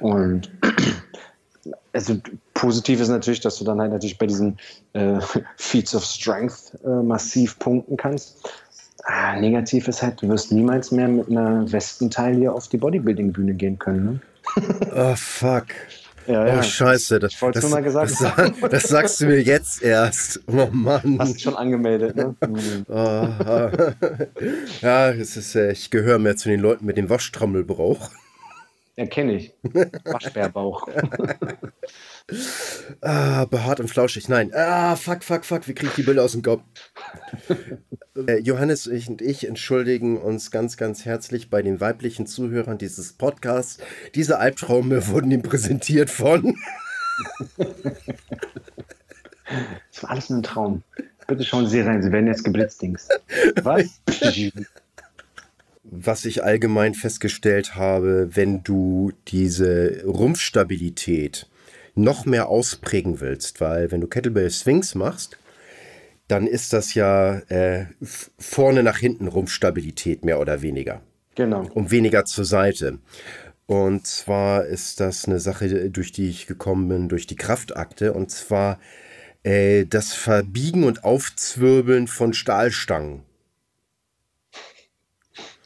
Und 0.00 0.50
also 1.94 2.18
positiv 2.52 3.00
ist 3.00 3.08
natürlich, 3.08 3.40
dass 3.40 3.58
du 3.58 3.64
dann 3.64 3.80
halt 3.80 3.92
natürlich 3.92 4.18
bei 4.18 4.26
diesen 4.26 4.58
äh, 4.92 5.20
Feats 5.56 5.94
of 5.94 6.04
Strength 6.04 6.78
äh, 6.84 7.02
massiv 7.02 7.58
punkten 7.58 7.96
kannst. 7.96 8.46
Ah, 9.04 9.40
negativ 9.40 9.88
ist 9.88 10.02
halt, 10.02 10.20
du 10.20 10.28
wirst 10.28 10.52
niemals 10.52 10.90
mehr 10.90 11.08
mit 11.08 11.30
einer 11.30 11.70
Westentaille 11.72 12.52
auf 12.52 12.68
die 12.68 12.76
Bodybuilding-Bühne 12.76 13.54
gehen 13.54 13.78
können. 13.78 14.04
Ne? 14.04 14.20
oh, 14.94 15.14
fuck. 15.16 15.68
Ja, 16.28 16.46
ja. 16.46 16.58
Oh, 16.58 16.62
scheiße. 16.62 17.18
Das, 17.18 17.32
ich 17.32 17.40
das, 17.40 17.70
mal 17.70 17.82
gesagt 17.82 18.12
das, 18.20 18.52
das, 18.70 18.82
sagst 18.84 19.20
du 19.20 19.26
mir 19.26 19.40
jetzt 19.40 19.82
erst. 19.82 20.40
Oh 20.46 20.68
Mann. 20.70 21.16
Hast 21.18 21.36
du 21.36 21.38
schon 21.38 21.56
angemeldet, 21.56 22.16
ne? 22.16 22.34
oh, 22.88 23.28
ja, 24.82 25.10
es 25.10 25.38
ist, 25.38 25.54
äh, 25.54 25.72
ich 25.72 25.90
gehöre 25.90 26.18
mehr 26.18 26.36
zu 26.36 26.50
den 26.50 26.60
Leuten 26.60 26.84
mit 26.84 26.98
dem 26.98 27.08
Waschtrommelbrauch. 27.08 28.10
Ja, 28.96 29.06
kenne 29.06 29.34
ich. 29.34 29.54
Waschbärbauch. 30.04 30.88
ah, 33.00 33.44
behaart 33.46 33.80
und 33.80 33.88
flauschig. 33.88 34.28
Nein. 34.28 34.52
Ah, 34.54 34.96
fuck, 34.96 35.22
fuck, 35.24 35.44
fuck. 35.44 35.66
Wie 35.68 35.74
kriege 35.74 35.90
ich 35.90 35.96
die 35.96 36.02
Bilder 36.02 36.24
aus 36.24 36.32
dem 36.32 36.42
Kopf? 36.42 36.62
äh, 38.26 38.38
Johannes 38.38 38.86
ich 38.86 39.08
und 39.08 39.22
ich 39.22 39.46
entschuldigen 39.46 40.18
uns 40.18 40.50
ganz, 40.50 40.76
ganz 40.76 41.04
herzlich 41.04 41.50
bei 41.50 41.62
den 41.62 41.80
weiblichen 41.80 42.26
Zuhörern 42.26 42.78
dieses 42.78 43.12
Podcasts. 43.12 43.78
Diese 44.14 44.38
Albtraume 44.38 45.06
wurden 45.08 45.30
ihm 45.30 45.42
präsentiert 45.42 46.10
von. 46.10 46.56
Das 49.90 50.02
war 50.02 50.10
alles 50.10 50.28
nur 50.28 50.40
ein 50.40 50.42
Traum. 50.42 50.82
Bitte 51.26 51.42
schauen 51.42 51.66
Sie 51.66 51.80
rein, 51.80 52.02
Sie 52.02 52.12
werden 52.12 52.26
jetzt 52.26 52.44
geblitzdings. 52.44 53.08
Was? 53.62 54.02
was 55.90 56.24
ich 56.24 56.44
allgemein 56.44 56.94
festgestellt 56.94 57.74
habe, 57.74 58.28
wenn 58.36 58.62
du 58.62 59.12
diese 59.28 60.04
Rumpfstabilität 60.04 61.48
noch 61.98 62.24
mehr 62.24 62.48
ausprägen 62.48 63.20
willst, 63.20 63.60
weil 63.60 63.90
wenn 63.90 64.00
du 64.00 64.06
Kettlebell 64.06 64.50
Swings 64.50 64.94
machst, 64.94 65.38
dann 66.28 66.46
ist 66.46 66.72
das 66.72 66.94
ja 66.94 67.38
äh, 67.48 67.86
vorne 68.38 68.82
nach 68.82 68.98
hinten 68.98 69.28
Rumpfstabilität 69.28 70.24
mehr 70.24 70.40
oder 70.40 70.62
weniger. 70.62 71.00
Genau. 71.34 71.68
Und 71.74 71.90
weniger 71.90 72.24
zur 72.24 72.44
Seite. 72.44 72.98
Und 73.66 74.06
zwar 74.06 74.64
ist 74.64 75.00
das 75.00 75.26
eine 75.26 75.40
Sache, 75.40 75.90
durch 75.90 76.12
die 76.12 76.28
ich 76.28 76.46
gekommen 76.46 76.88
bin, 76.88 77.08
durch 77.08 77.26
die 77.26 77.36
Kraftakte. 77.36 78.12
Und 78.12 78.30
zwar 78.30 78.78
äh, 79.42 79.84
das 79.84 80.14
Verbiegen 80.14 80.84
und 80.84 81.04
Aufzwirbeln 81.04 82.06
von 82.06 82.32
Stahlstangen. 82.32 83.22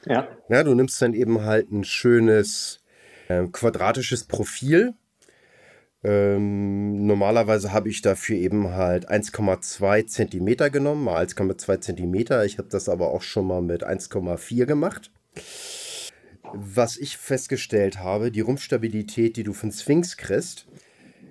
Ja. 0.05 0.29
ja. 0.49 0.65
Du 0.65 0.75
nimmst 0.75 1.01
dann 1.01 1.15
eben 1.15 1.43
halt 1.43 1.71
ein 1.71 1.85
schönes 1.85 2.81
äh, 3.29 3.47
quadratisches 3.47 4.25
Profil. 4.25 4.95
Ähm, 6.05 7.07
normalerweise 7.07 7.73
habe 7.73 7.89
ich 7.89 8.03
dafür 8.03 8.37
eben 8.37 8.71
halt 8.71 9.09
1,2 9.09 10.07
Zentimeter 10.07 10.69
genommen, 10.71 11.05
mal 11.05 11.25
1,2 11.25 11.81
Zentimeter. 11.81 12.45
Ich 12.45 12.59
habe 12.59 12.69
das 12.69 12.89
aber 12.89 13.13
auch 13.13 13.23
schon 13.23 13.47
mal 13.47 13.63
mit 13.63 13.87
1,4 13.87 14.67
gemacht. 14.67 15.13
Was 16.55 16.97
ich 16.97 17.17
festgestellt 17.17 17.99
habe, 18.01 18.31
die 18.31 18.41
Rumpfstabilität, 18.41 19.37
die 19.37 19.45
du 19.45 19.53
von 19.53 19.71
Sphinx 19.71 20.17
kriegst, 20.17 20.67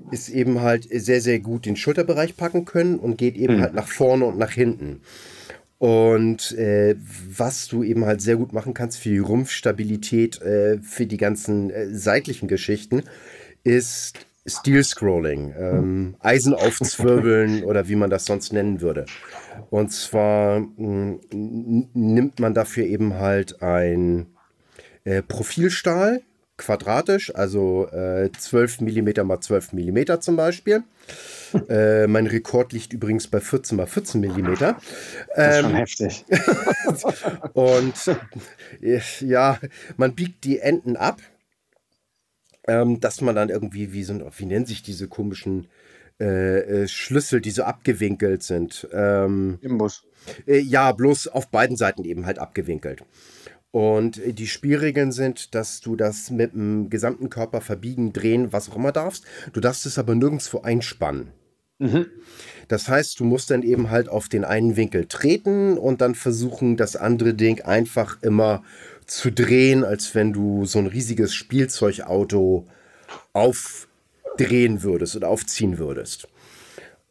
ist 0.09 0.30
eben 0.30 0.61
halt 0.61 0.88
sehr, 0.89 1.22
sehr 1.22 1.39
gut 1.39 1.65
den 1.65 1.76
Schulterbereich 1.76 2.38
packen 2.38 2.65
können 2.65 2.97
und 2.97 3.17
geht 3.17 3.36
eben 3.36 3.55
hm. 3.55 3.61
halt 3.61 3.74
nach 3.74 3.88
vorne 3.88 4.26
und 4.26 4.38
nach 4.38 4.51
hinten. 4.51 5.01
Und 5.78 6.51
äh, 6.53 6.95
was 7.28 7.67
du 7.67 7.84
eben 7.84 8.05
halt 8.05 8.22
sehr 8.22 8.36
gut 8.36 8.53
machen 8.53 8.74
kannst 8.74 8.99
für 8.99 9.09
die 9.09 9.17
Rumpfstabilität, 9.17 10.41
äh, 10.41 10.78
für 10.80 11.05
die 11.05 11.17
ganzen 11.17 11.72
äh, 11.72 11.93
seitlichen 11.93 12.47
Geschichten, 12.47 13.03
ist 13.63 14.26
Steel 14.46 14.84
Scrolling, 14.84 15.54
ähm, 15.58 16.16
Eisen 16.20 16.54
aufzwirbeln 16.54 17.64
oder 17.66 17.88
wie 17.88 17.96
man 17.96 18.10
das 18.10 18.26
sonst 18.26 18.54
nennen 18.54 18.82
würde. 18.82 19.06
Und 19.70 19.92
zwar 19.92 20.60
nimmt 20.78 22.39
man 22.39 22.54
dafür 22.54 22.86
eben 22.86 23.16
halt 23.16 23.62
ein 23.62 24.28
äh, 25.04 25.22
Profilstahl, 25.22 26.22
quadratisch, 26.58 27.34
also 27.36 27.88
äh, 27.92 28.32
12 28.32 28.82
mm 28.82 29.26
mal 29.26 29.39
12 29.39 29.74
mm 29.74 30.20
zum 30.20 30.36
Beispiel. 30.36 30.84
Äh, 31.68 32.08
mein 32.08 32.28
Rekord 32.28 32.72
liegt 32.72 32.94
übrigens 32.94 33.28
bei 33.28 33.42
14 33.42 33.76
mal 33.76 33.86
14 33.86 34.22
mm. 34.22 34.56
Das 34.56 34.78
ist 35.36 35.60
schon 35.60 35.72
ähm, 35.72 35.76
heftig. 35.76 36.26
und 37.54 37.94
äh, 38.82 39.02
ja, 39.20 39.60
man 39.98 40.16
biegt 40.16 40.46
die 40.46 40.60
Enden 40.60 40.96
ab, 40.96 41.20
ähm, 42.68 42.99
dass 42.99 43.22
man 43.22 43.36
dann 43.36 43.49
irgendwie, 43.49 43.93
wie, 43.93 44.03
so, 44.03 44.20
wie 44.38 44.45
nennen 44.45 44.66
sich 44.66 44.84
diese 44.84 45.07
komischen 45.07 45.68
äh, 46.20 46.84
äh, 46.84 46.88
Schlüssel, 46.88 47.41
die 47.41 47.51
so 47.51 47.64
abgewinkelt 47.64 48.43
sind. 48.43 48.88
Ähm, 48.93 49.57
Im 49.62 49.78
Bus. 49.78 50.03
Äh, 50.45 50.59
ja, 50.59 50.91
bloß 50.91 51.28
auf 51.30 51.49
beiden 51.49 51.78
Seiten 51.78 52.03
eben 52.03 52.26
halt 52.26 52.38
abgewinkelt. 52.38 53.03
Und 53.72 54.20
äh, 54.20 54.34
die 54.34 54.47
Spielregeln 54.47 55.12
sind, 55.12 55.55
dass 55.55 55.82
du 55.82 55.95
das 55.95 56.30
mit 56.30 56.53
dem 56.53 56.89
gesamten 56.89 57.30
Körper 57.30 57.62
verbiegen, 57.62 58.14
drehen, 58.14 58.53
was 58.53 58.70
auch 58.70 58.76
immer 58.76 58.91
darfst. 58.91 59.26
Du 59.53 59.62
darfst 59.62 59.86
es 59.86 59.97
aber 59.97 60.14
nirgendwo 60.14 60.62
einspannen. 60.62 61.32
Mhm. 61.80 62.05
Das 62.68 62.88
heißt, 62.88 63.20
du 63.20 63.24
musst 63.26 63.49
dann 63.49 63.64
eben 63.64 63.89
halt 63.89 64.07
auf 64.07 64.30
den 64.30 64.45
einen 64.45 64.76
Winkel 64.78 65.07
treten 65.07 65.78
und 65.78 66.01
dann 66.01 66.14
versuchen, 66.14 66.78
das 66.78 66.95
andere 66.95 67.34
Ding 67.34 67.62
einfach 67.62 68.22
immer 68.22 68.64
zu 69.12 69.30
drehen, 69.30 69.84
als 69.84 70.16
wenn 70.16 70.32
du 70.32 70.66
so 70.66 70.80
ein 70.80 70.88
riesiges 70.88 71.34
Spielzeugauto 71.34 72.66
aufdrehen 73.34 74.84
würdest 74.84 75.18
oder 75.18 75.28
aufziehen 75.28 75.78
würdest. 75.78 76.30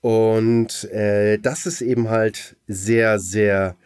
Und 0.01 0.91
äh, 0.93 1.39
das 1.39 1.67
ist 1.67 1.83
eben 1.83 2.09
halt 2.09 2.57
sehr, 2.67 3.19
sehr 3.19 3.77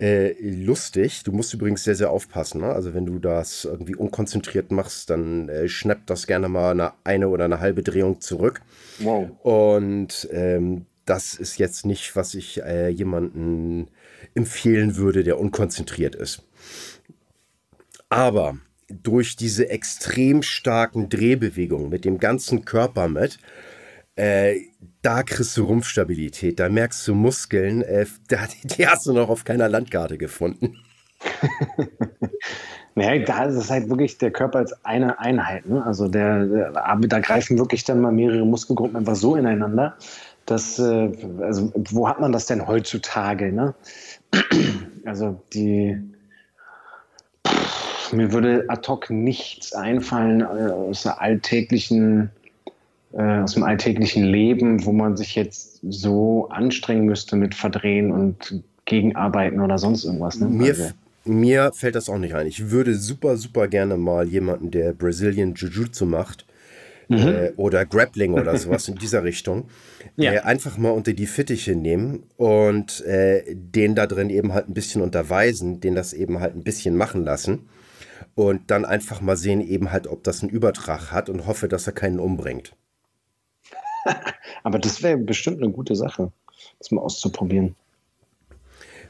äh, 0.00 0.32
lustig. 0.40 1.22
Du 1.24 1.32
musst 1.32 1.52
übrigens 1.52 1.84
sehr, 1.84 1.94
sehr 1.94 2.10
aufpassen. 2.10 2.62
Ne? 2.62 2.72
Also 2.72 2.94
wenn 2.94 3.04
du 3.04 3.18
das 3.18 3.66
irgendwie 3.66 3.94
unkonzentriert 3.94 4.70
machst, 4.72 5.10
dann 5.10 5.50
äh, 5.50 5.68
schnappt 5.68 6.08
das 6.08 6.26
gerne 6.26 6.48
mal 6.48 6.70
eine, 6.70 6.92
eine 7.04 7.28
oder 7.28 7.44
eine 7.44 7.60
halbe 7.60 7.82
Drehung 7.82 8.22
zurück. 8.22 8.62
Wow. 9.00 9.28
Und 9.42 10.28
ähm, 10.32 10.86
das 11.04 11.34
ist 11.34 11.58
jetzt 11.58 11.84
nicht, 11.84 12.16
was 12.16 12.32
ich 12.32 12.62
äh, 12.62 12.88
jemanden 12.88 13.88
empfehlen 14.34 14.96
würde, 14.96 15.24
der 15.24 15.38
unkonzentriert 15.38 16.14
ist. 16.14 16.42
Aber 18.10 18.58
durch 18.88 19.36
diese 19.36 19.70
extrem 19.70 20.42
starken 20.42 21.08
Drehbewegungen 21.08 21.88
mit 21.88 22.04
dem 22.04 22.18
ganzen 22.18 22.64
Körper 22.64 23.08
mit, 23.08 23.38
äh, 24.16 24.56
da 25.02 25.22
kriegst 25.22 25.56
du 25.56 25.64
Rumpfstabilität, 25.64 26.58
da 26.58 26.68
merkst 26.68 27.06
du 27.06 27.14
Muskeln, 27.14 27.82
äh, 27.82 28.06
die 28.64 28.86
hast 28.86 29.06
du 29.06 29.12
noch 29.12 29.28
auf 29.28 29.44
keiner 29.44 29.68
Landkarte 29.68 30.18
gefunden. 30.18 30.76
naja, 32.94 33.24
da 33.24 33.44
ist 33.44 33.56
es 33.56 33.70
halt 33.70 33.88
wirklich 33.88 34.18
der 34.18 34.30
Körper 34.30 34.58
als 34.58 34.84
eine 34.84 35.18
Einheit. 35.20 35.66
Ne? 35.66 35.84
Also 35.84 36.08
der, 36.08 36.46
der, 36.46 36.72
da 36.72 37.20
greifen 37.20 37.58
wirklich 37.58 37.84
dann 37.84 38.00
mal 38.00 38.12
mehrere 38.12 38.44
Muskelgruppen 38.44 38.96
einfach 38.96 39.16
so 39.16 39.36
ineinander. 39.36 39.96
Dass, 40.46 40.78
äh, 40.78 41.12
also 41.40 41.72
wo 41.90 42.08
hat 42.08 42.20
man 42.20 42.32
das 42.32 42.46
denn 42.46 42.66
heutzutage? 42.66 43.52
Ne? 43.52 43.74
Also 45.06 45.42
die, 45.54 45.96
mir 48.16 48.32
würde 48.32 48.64
ad 48.68 48.88
hoc 48.88 49.10
nichts 49.10 49.72
einfallen 49.72 50.40
äh, 50.40 50.44
aus 50.44 51.06
alltäglichen 51.06 52.30
äh, 53.12 53.40
aus 53.40 53.54
dem 53.54 53.64
alltäglichen 53.64 54.24
Leben, 54.24 54.84
wo 54.84 54.92
man 54.92 55.16
sich 55.16 55.34
jetzt 55.34 55.80
so 55.82 56.48
anstrengen 56.48 57.06
müsste 57.06 57.36
mit 57.36 57.54
Verdrehen 57.54 58.12
und 58.12 58.62
Gegenarbeiten 58.84 59.60
oder 59.60 59.78
sonst 59.78 60.04
irgendwas. 60.04 60.38
Ne? 60.38 60.46
Mir, 60.46 60.68
also. 60.68 60.90
mir 61.24 61.72
fällt 61.74 61.96
das 61.96 62.08
auch 62.08 62.18
nicht 62.18 62.34
ein. 62.34 62.46
Ich 62.46 62.70
würde 62.70 62.94
super, 62.94 63.36
super 63.36 63.66
gerne 63.68 63.96
mal 63.96 64.28
jemanden, 64.28 64.70
der 64.70 64.92
Brazilian 64.92 65.54
Jiu-Jitsu 65.54 66.06
macht, 66.06 66.46
mhm. 67.08 67.18
äh, 67.18 67.52
oder 67.56 67.84
Grappling 67.84 68.34
oder 68.34 68.56
sowas 68.56 68.86
in 68.88 68.94
dieser 69.00 69.24
Richtung, 69.24 69.64
ja. 70.16 70.32
äh, 70.32 70.38
einfach 70.40 70.78
mal 70.78 70.90
unter 70.90 71.12
die 71.12 71.26
Fittiche 71.26 71.74
nehmen 71.74 72.22
und 72.36 73.04
äh, 73.06 73.42
den 73.54 73.96
da 73.96 74.06
drin 74.06 74.30
eben 74.30 74.52
halt 74.52 74.68
ein 74.68 74.74
bisschen 74.74 75.02
unterweisen, 75.02 75.80
den 75.80 75.96
das 75.96 76.12
eben 76.12 76.40
halt 76.40 76.54
ein 76.54 76.62
bisschen 76.62 76.96
machen 76.96 77.24
lassen 77.24 77.66
und 78.34 78.70
dann 78.70 78.84
einfach 78.84 79.20
mal 79.20 79.36
sehen 79.36 79.60
eben 79.60 79.92
halt, 79.92 80.06
ob 80.06 80.24
das 80.24 80.42
einen 80.42 80.50
Übertrag 80.50 81.12
hat 81.12 81.28
und 81.28 81.46
hoffe, 81.46 81.68
dass 81.68 81.86
er 81.86 81.92
keinen 81.92 82.20
umbringt. 82.20 82.74
Aber 84.62 84.78
das 84.78 85.02
wäre 85.02 85.18
bestimmt 85.18 85.62
eine 85.62 85.72
gute 85.72 85.94
Sache, 85.94 86.32
das 86.78 86.90
mal 86.90 87.02
auszuprobieren. 87.02 87.76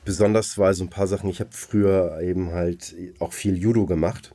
Besonders 0.05 0.59
weil 0.59 0.75
so 0.75 0.85
ein 0.85 0.91
paar 0.91 1.07
Sachen, 1.07 1.29
ich 1.29 1.41
habe 1.41 1.51
früher 1.53 2.21
eben 2.23 2.53
halt 2.53 2.95
auch 3.19 3.33
viel 3.33 3.57
Judo 3.57 3.87
gemacht. 3.87 4.35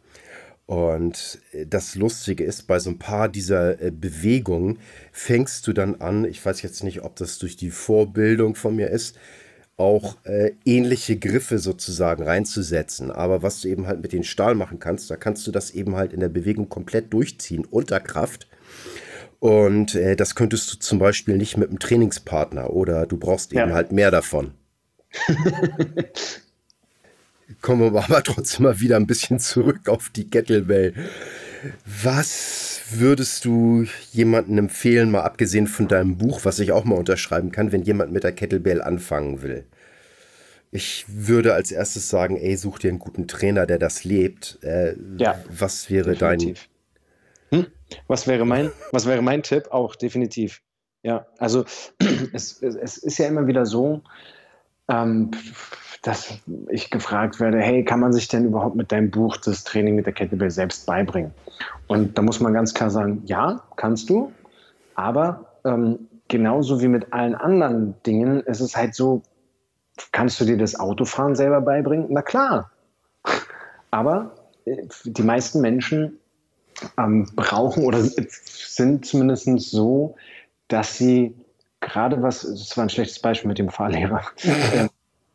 Und 0.68 1.40
das 1.68 1.96
Lustige 1.96 2.44
ist, 2.44 2.64
bei 2.64 2.80
so 2.80 2.90
ein 2.90 2.98
paar 2.98 3.30
dieser 3.30 3.80
äh, 3.82 3.92
Bewegungen 3.92 4.80
fängst 5.12 5.68
du 5.68 5.74
dann 5.74 6.02
an, 6.02 6.26
ich 6.26 6.44
weiß 6.44 6.64
jetzt 6.64 6.84
nicht, 6.84 7.04
ob 7.04 7.16
das 7.18 7.38
durch 7.38 7.56
die 7.56 7.70
Vorbildung 7.70 8.56
von 8.56 8.76
mir 8.76 8.90
ist, 8.90 9.16
auch 9.78 10.15
äh, 10.23 10.51
ähnliche 10.63 11.17
Griffe 11.17 11.59
sozusagen 11.59 12.23
reinzusetzen. 12.23 13.11
Aber 13.11 13.43
was 13.43 13.61
du 13.61 13.67
eben 13.67 13.88
halt 13.88 14.01
mit 14.01 14.13
den 14.13 14.23
Stahl 14.23 14.55
machen 14.55 14.80
kannst, 14.80 15.11
da 15.11 15.17
kannst 15.17 15.45
du 15.47 15.51
das 15.51 15.71
eben 15.71 15.95
halt 15.95 16.13
in 16.13 16.21
der 16.21 16.30
Bewegung 16.30 16.69
komplett 16.69 17.11
durchziehen 17.11 17.65
unter 17.65 17.99
Kraft. 17.99 18.47
Und 19.39 19.95
äh, 19.95 20.15
das 20.15 20.36
könntest 20.36 20.71
du 20.73 20.78
zum 20.80 20.97
Beispiel 20.99 21.38
nicht 21.38 21.57
mit 21.57 21.69
einem 21.69 21.80
Trainingspartner 21.80 22.71
oder 22.71 23.05
du 23.05 23.17
brauchst 23.17 23.51
eben 23.51 23.69
ja. 23.69 23.76
halt 23.76 23.91
mehr 23.91 24.11
davon. 24.11 24.53
Kommen 27.61 27.93
wir 27.93 28.03
aber 28.03 28.23
trotzdem 28.23 28.63
mal 28.63 28.80
wieder 28.80 28.95
ein 28.95 29.07
bisschen 29.07 29.39
zurück 29.39 29.88
auf 29.88 30.09
die 30.09 30.30
Kettlebell. 30.30 30.93
Was 31.86 32.82
würdest 32.91 33.45
du 33.45 33.86
jemandem 34.11 34.57
empfehlen, 34.57 35.11
mal 35.11 35.22
abgesehen 35.22 35.68
von 35.68 35.88
deinem 35.88 36.18
Buch, 36.18 36.41
was 36.43 36.59
ich 36.59 36.72
auch 36.72 36.86
mal 36.86 36.95
unterschreiben 36.95 37.51
kann, 37.51 37.72
wenn 37.72 37.84
jemand 37.84 38.11
mit 38.11 38.24
der 38.24 38.32
Kettlebell 38.32 38.82
anfangen 38.82 39.41
will? 39.41 39.66
Ich 40.72 41.05
würde 41.07 41.53
als 41.53 41.72
erstes 41.72 42.09
sagen, 42.09 42.38
ey, 42.38 42.57
such 42.57 42.80
dir 42.80 42.89
einen 42.89 42.99
guten 42.99 43.28
Trainer, 43.28 43.66
der 43.66 43.80
das 43.80 44.03
lebt. 44.03 44.59
Äh, 44.61 44.95
ja, 45.18 45.41
was 45.49 45.89
wäre 45.89 46.16
definitiv. 46.16 46.70
dein 47.49 47.61
hm? 47.61 47.68
Was 48.07 48.28
wäre 48.28 48.45
mein, 48.45 48.72
was 48.91 49.05
wäre 49.05 49.22
mein 49.22 49.43
Tipp? 49.43 49.68
Auch 49.72 49.95
definitiv. 49.95 50.61
Ja, 51.03 51.28
also 51.38 51.66
es, 52.34 52.61
es 52.61 52.97
ist 52.97 53.18
ja 53.20 53.28
immer 53.28 53.47
wieder 53.47 53.66
so, 53.66 54.01
ähm, 54.89 55.32
dass 56.06 56.38
ich 56.70 56.91
gefragt 56.91 57.39
werde, 57.39 57.60
hey, 57.60 57.84
kann 57.84 57.99
man 57.99 58.14
sich 58.14 58.28
denn 58.28 58.45
überhaupt 58.45 58.76
mit 58.76 58.91
deinem 58.91 59.10
Buch 59.10 59.38
das 59.38 59.64
Training 59.64 59.95
mit 59.95 60.06
der 60.06 60.14
Kettlebell 60.14 60.51
selbst 60.51 60.86
beibringen? 60.86 61.32
Und 61.88 62.16
da 62.16 62.22
muss 62.22 62.39
man 62.39 62.53
ganz 62.53 62.76
klar 62.76 62.91
sagen, 62.91 63.24
ja, 63.26 63.64
kannst 63.76 64.12
du, 64.12 64.32
aber 64.93 65.58
ähm, 65.66 66.08
genauso 66.28 66.80
wie 66.80 66.89
mit 66.89 67.12
allen 67.12 67.34
anderen 67.34 67.95
Dingen 68.06 68.41
ist 68.41 68.60
es 68.60 68.78
halt 68.78 68.93
so, 68.93 69.24
kannst 70.12 70.39
du 70.39 70.45
dir 70.45 70.58
das 70.58 70.80
Autofahren 70.80 71.36
selber 71.36 71.62
beibringen? 71.62 72.06
Na 72.10 72.22
klar. 72.22 72.70
Aber 73.89 74.36
äh, 74.66 74.84
die 75.06 75.24
meisten 75.24 75.62
Menschen 75.62 76.20
ähm, 76.99 77.28
brauchen 77.36 77.84
oder 77.84 77.99
sind 78.01 79.06
zumindest 79.06 79.47
so, 79.72 80.16
dass 80.68 80.97
sie 80.97 81.34
gerade 81.80 82.22
was, 82.22 82.41
das 82.41 82.78
war 82.78 82.84
ein 82.84 82.89
schlechtes 82.89 83.20
Beispiel 83.20 83.47
mit 83.47 83.58
dem 83.58 83.70
Fahrlehrer, 83.70 84.22
äh, 84.43 84.88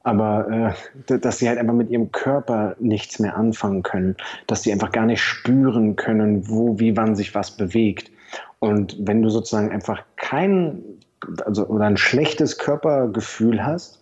aber 0.02 0.74
äh, 1.08 1.18
dass 1.18 1.38
sie 1.38 1.48
halt 1.48 1.58
einfach 1.58 1.74
mit 1.74 1.90
ihrem 1.90 2.10
Körper 2.12 2.76
nichts 2.78 3.18
mehr 3.18 3.36
anfangen 3.36 3.82
können, 3.82 4.16
dass 4.46 4.62
sie 4.62 4.72
einfach 4.72 4.92
gar 4.92 5.06
nicht 5.06 5.22
spüren 5.22 5.96
können, 5.96 6.48
wo, 6.48 6.78
wie, 6.78 6.96
wann 6.96 7.16
sich 7.16 7.34
was 7.34 7.56
bewegt. 7.56 8.10
Und 8.60 8.96
wenn 9.00 9.22
du 9.22 9.30
sozusagen 9.30 9.70
einfach 9.70 10.02
kein, 10.16 10.82
also 11.44 11.66
oder 11.66 11.86
ein 11.86 11.96
schlechtes 11.96 12.58
Körpergefühl 12.58 13.64
hast, 13.64 14.00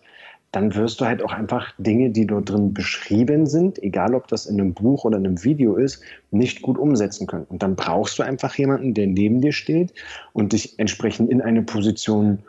dann 0.51 0.73
wirst 0.73 0.99
du 0.99 1.05
halt 1.05 1.21
auch 1.21 1.31
einfach 1.31 1.71
Dinge, 1.77 2.09
die 2.09 2.25
dort 2.25 2.49
drin 2.49 2.73
beschrieben 2.73 3.45
sind, 3.45 3.81
egal 3.83 4.15
ob 4.15 4.27
das 4.29 4.47
in 4.47 4.59
einem 4.59 4.73
Buch 4.73 5.05
oder 5.05 5.17
in 5.17 5.25
einem 5.25 5.43
Video 5.43 5.75
ist, 5.75 6.01
nicht 6.31 6.63
gut 6.63 6.77
umsetzen 6.77 7.27
können. 7.27 7.45
Und 7.49 7.61
dann 7.61 7.75
brauchst 7.75 8.17
du 8.17 8.23
einfach 8.23 8.55
jemanden, 8.55 8.95
der 8.95 9.05
neben 9.05 9.41
dir 9.41 9.51
steht 9.51 9.93
und 10.33 10.53
dich 10.53 10.79
entsprechend 10.79 11.29
in 11.29 11.41
eine 11.41 11.61
Position 11.61 12.39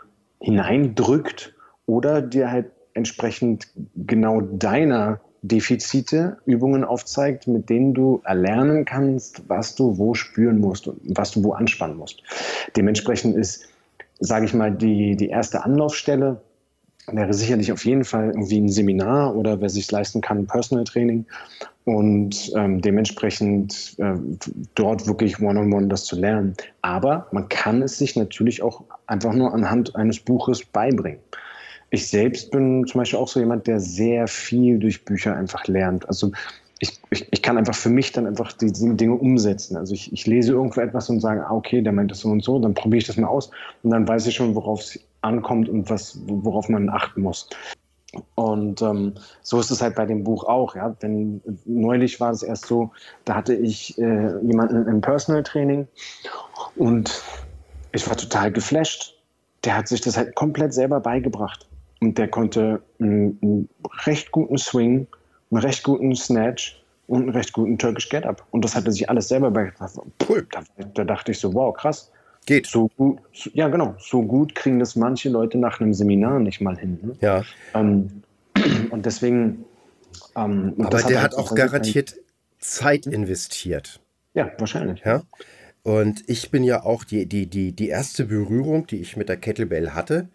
hineindrückt 0.40 1.54
oder 1.84 2.22
dir 2.22 2.50
halt 2.50 2.70
entsprechend 2.94 3.68
genau 3.96 4.40
deiner 4.40 5.20
Defizite, 5.42 6.36
Übungen 6.44 6.84
aufzeigt, 6.84 7.46
mit 7.46 7.70
denen 7.70 7.94
du 7.94 8.20
erlernen 8.24 8.84
kannst, 8.84 9.48
was 9.48 9.74
du 9.74 9.96
wo 9.96 10.14
spüren 10.14 10.58
musst 10.58 10.86
und 10.86 11.00
was 11.16 11.30
du 11.32 11.42
wo 11.42 11.52
anspannen 11.52 11.96
musst. 11.96 12.22
Dementsprechend 12.76 13.36
ist, 13.36 13.66
sage 14.18 14.44
ich 14.44 14.52
mal, 14.52 14.70
die, 14.70 15.16
die 15.16 15.28
erste 15.28 15.64
Anlaufstelle 15.64 16.42
wäre 17.06 17.32
sicherlich 17.32 17.72
auf 17.72 17.84
jeden 17.86 18.04
Fall 18.04 18.26
irgendwie 18.28 18.60
ein 18.60 18.68
Seminar 18.68 19.34
oder 19.34 19.60
wer 19.60 19.70
sich 19.70 19.90
leisten 19.90 20.20
kann, 20.20 20.40
ein 20.40 20.46
Personal 20.46 20.84
Training 20.84 21.24
und 21.84 22.52
ähm, 22.54 22.82
dementsprechend 22.82 23.96
äh, 23.98 24.14
dort 24.74 25.06
wirklich 25.06 25.40
one-on-one 25.40 25.74
-on 25.74 25.84
-one 25.84 25.88
das 25.88 26.04
zu 26.04 26.16
lernen. 26.16 26.54
Aber 26.82 27.26
man 27.32 27.48
kann 27.48 27.82
es 27.82 27.96
sich 27.98 28.14
natürlich 28.16 28.62
auch 28.62 28.84
einfach 29.06 29.32
nur 29.32 29.54
anhand 29.54 29.96
eines 29.96 30.20
Buches 30.20 30.64
beibringen. 30.64 31.20
Ich 31.90 32.08
selbst 32.08 32.50
bin 32.50 32.86
zum 32.86 33.00
Beispiel 33.00 33.18
auch 33.18 33.28
so 33.28 33.40
jemand, 33.40 33.66
der 33.66 33.80
sehr 33.80 34.28
viel 34.28 34.78
durch 34.78 35.04
Bücher 35.04 35.34
einfach 35.34 35.66
lernt. 35.66 36.08
Also 36.08 36.30
ich, 36.78 36.98
ich, 37.10 37.26
ich 37.30 37.42
kann 37.42 37.58
einfach 37.58 37.74
für 37.74 37.90
mich 37.90 38.12
dann 38.12 38.26
einfach 38.26 38.52
die 38.52 38.72
Dinge 38.72 39.14
umsetzen. 39.14 39.76
Also 39.76 39.94
ich, 39.94 40.12
ich 40.12 40.26
lese 40.26 40.52
irgendwo 40.52 40.80
etwas 40.80 41.10
und 41.10 41.20
sage, 41.20 41.44
ah, 41.46 41.52
okay, 41.52 41.82
der 41.82 41.92
meint 41.92 42.10
das 42.10 42.20
so 42.20 42.28
und 42.28 42.42
so, 42.42 42.58
dann 42.58 42.74
probiere 42.74 42.98
ich 42.98 43.06
das 43.06 43.16
mal 43.16 43.28
aus 43.28 43.50
und 43.82 43.90
dann 43.90 44.06
weiß 44.06 44.26
ich 44.26 44.36
schon, 44.36 44.54
worauf 44.54 44.80
es 44.80 45.00
ankommt 45.20 45.68
und 45.68 45.90
was, 45.90 46.18
worauf 46.26 46.68
man 46.68 46.88
achten 46.88 47.22
muss. 47.22 47.48
Und 48.34 48.82
ähm, 48.82 49.14
so 49.42 49.60
ist 49.60 49.70
es 49.70 49.82
halt 49.82 49.94
bei 49.94 50.06
dem 50.06 50.24
Buch 50.24 50.44
auch. 50.44 50.74
Ja? 50.74 50.90
Denn 51.02 51.42
neulich 51.64 52.20
war 52.20 52.30
es 52.30 52.42
erst 52.42 52.66
so, 52.66 52.92
da 53.24 53.34
hatte 53.34 53.54
ich 53.54 53.98
äh, 53.98 54.38
jemanden 54.42 54.86
im 54.86 55.00
Personal 55.00 55.42
Training 55.42 55.86
und 56.76 57.22
ich 57.92 58.08
war 58.08 58.16
total 58.16 58.52
geflasht 58.52 59.20
der 59.64 59.76
hat 59.76 59.88
sich 59.88 60.00
das 60.00 60.16
halt 60.16 60.34
komplett 60.34 60.72
selber 60.72 61.00
beigebracht. 61.00 61.66
Und 62.00 62.16
der 62.16 62.28
konnte 62.28 62.82
einen, 62.98 63.68
recht 64.06 64.32
guten 64.32 64.58
Swing, 64.58 65.06
einen 65.50 65.60
recht 65.60 65.82
guten 65.84 66.14
Snatch 66.14 66.82
und 67.06 67.22
einen 67.22 67.30
recht 67.30 67.52
guten 67.52 67.78
Turkish 67.78 68.08
Get-Up. 68.08 68.46
Und 68.50 68.64
das 68.64 68.74
hat 68.74 68.86
er 68.86 68.92
sich 68.92 69.08
alles 69.08 69.28
selber 69.28 69.50
beigebracht. 69.50 69.92
Da, 70.18 70.62
da 70.94 71.04
dachte 71.04 71.32
ich 71.32 71.38
so, 71.38 71.52
wow, 71.52 71.74
krass. 71.76 72.10
Geht. 72.46 72.66
So 72.66 72.88
gut, 72.96 73.18
so, 73.34 73.50
ja, 73.52 73.68
genau. 73.68 73.94
So 73.98 74.22
gut 74.22 74.54
kriegen 74.54 74.78
das 74.78 74.96
manche 74.96 75.28
Leute 75.28 75.58
nach 75.58 75.80
einem 75.80 75.92
Seminar 75.92 76.40
nicht 76.40 76.62
mal 76.62 76.76
hin. 76.78 76.98
Ne? 77.02 77.16
Ja. 77.20 77.44
Ähm, 77.74 78.22
und 78.90 79.04
deswegen. 79.04 79.66
Ähm, 80.34 80.72
und 80.76 80.86
Aber 80.86 81.02
der 81.02 81.22
hat 81.22 81.34
auch 81.34 81.54
garantiert 81.54 82.16
Zeit 82.58 83.06
investiert. 83.06 84.00
Ja, 84.32 84.50
wahrscheinlich. 84.58 85.02
Ja. 85.04 85.22
Und 85.82 86.28
ich 86.28 86.50
bin 86.50 86.64
ja 86.64 86.82
auch 86.82 87.04
die, 87.04 87.26
die, 87.26 87.46
die, 87.46 87.72
die 87.72 87.88
erste 87.88 88.24
Berührung, 88.24 88.86
die 88.86 89.00
ich 89.00 89.16
mit 89.16 89.28
der 89.28 89.36
Kettlebell 89.36 89.90
hatte, 89.90 90.28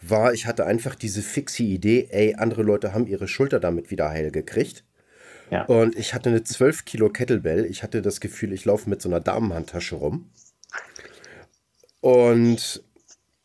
war, 0.00 0.32
ich 0.32 0.46
hatte 0.46 0.66
einfach 0.66 0.94
diese 0.94 1.22
fixe 1.22 1.62
Idee, 1.62 2.08
ey, 2.10 2.34
andere 2.34 2.62
Leute 2.62 2.92
haben 2.92 3.06
ihre 3.06 3.28
Schulter 3.28 3.60
damit 3.60 3.90
wieder 3.90 4.10
heil 4.10 4.30
gekriegt. 4.30 4.84
Ja. 5.50 5.64
Und 5.64 5.96
ich 5.96 6.14
hatte 6.14 6.28
eine 6.30 6.42
12 6.42 6.84
Kilo 6.84 7.08
Kettlebell. 7.08 7.66
Ich 7.66 7.82
hatte 7.82 8.02
das 8.02 8.20
Gefühl, 8.20 8.52
ich 8.52 8.64
laufe 8.64 8.90
mit 8.90 9.00
so 9.00 9.08
einer 9.08 9.20
Damenhandtasche 9.20 9.96
rum. 9.96 10.30
Und 12.00 12.82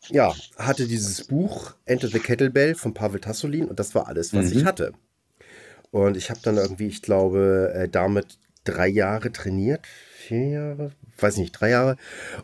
ja, 0.08 0.34
hatte 0.58 0.88
dieses 0.88 1.26
Buch 1.26 1.76
Enter 1.86 2.08
the 2.08 2.20
Kettlebell 2.20 2.76
von 2.76 2.93
Pavel 2.93 3.20
Tassolin 3.20 3.66
und 3.66 3.80
das 3.80 3.93
war 3.95 4.08
alles, 4.08 4.34
was 4.34 4.52
mhm. 4.52 4.58
ich 4.58 4.66
hatte. 4.66 4.93
Und 5.91 6.18
ich 6.18 6.30
habe 6.30 6.39
dann 6.43 6.58
irgendwie, 6.58 6.88
ich 6.88 7.02
glaube, 7.02 7.72
äh, 7.76 7.89
damit 7.89 8.39
drei 8.64 8.88
Jahre 8.88 9.32
trainiert, 9.32 9.86
vier 10.16 10.47
Jahre, 10.47 10.91
weiß 11.22 11.38
nicht, 11.38 11.52
drei 11.52 11.70
Jahre. 11.70 11.98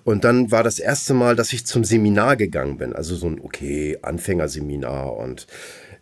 Und 0.03 0.23
dann 0.23 0.51
war 0.51 0.63
das 0.63 0.79
erste 0.79 1.13
Mal, 1.13 1.35
dass 1.35 1.53
ich 1.53 1.65
zum 1.65 1.83
Seminar 1.83 2.35
gegangen 2.35 2.77
bin. 2.77 2.93
Also 2.93 3.15
so 3.15 3.27
ein, 3.27 3.39
okay, 3.41 3.97
Anfängerseminar. 4.01 5.15
Und 5.15 5.47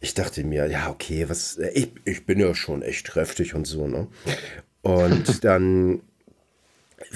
ich 0.01 0.13
dachte 0.13 0.43
mir, 0.43 0.67
ja, 0.67 0.89
okay, 0.89 1.29
was, 1.29 1.57
ich, 1.73 1.91
ich 2.05 2.25
bin 2.25 2.39
ja 2.39 2.53
schon 2.53 2.81
echt 2.81 3.07
kräftig 3.07 3.55
und 3.55 3.65
so, 3.65 3.87
ne? 3.87 4.07
Und 4.81 5.43
dann 5.43 6.01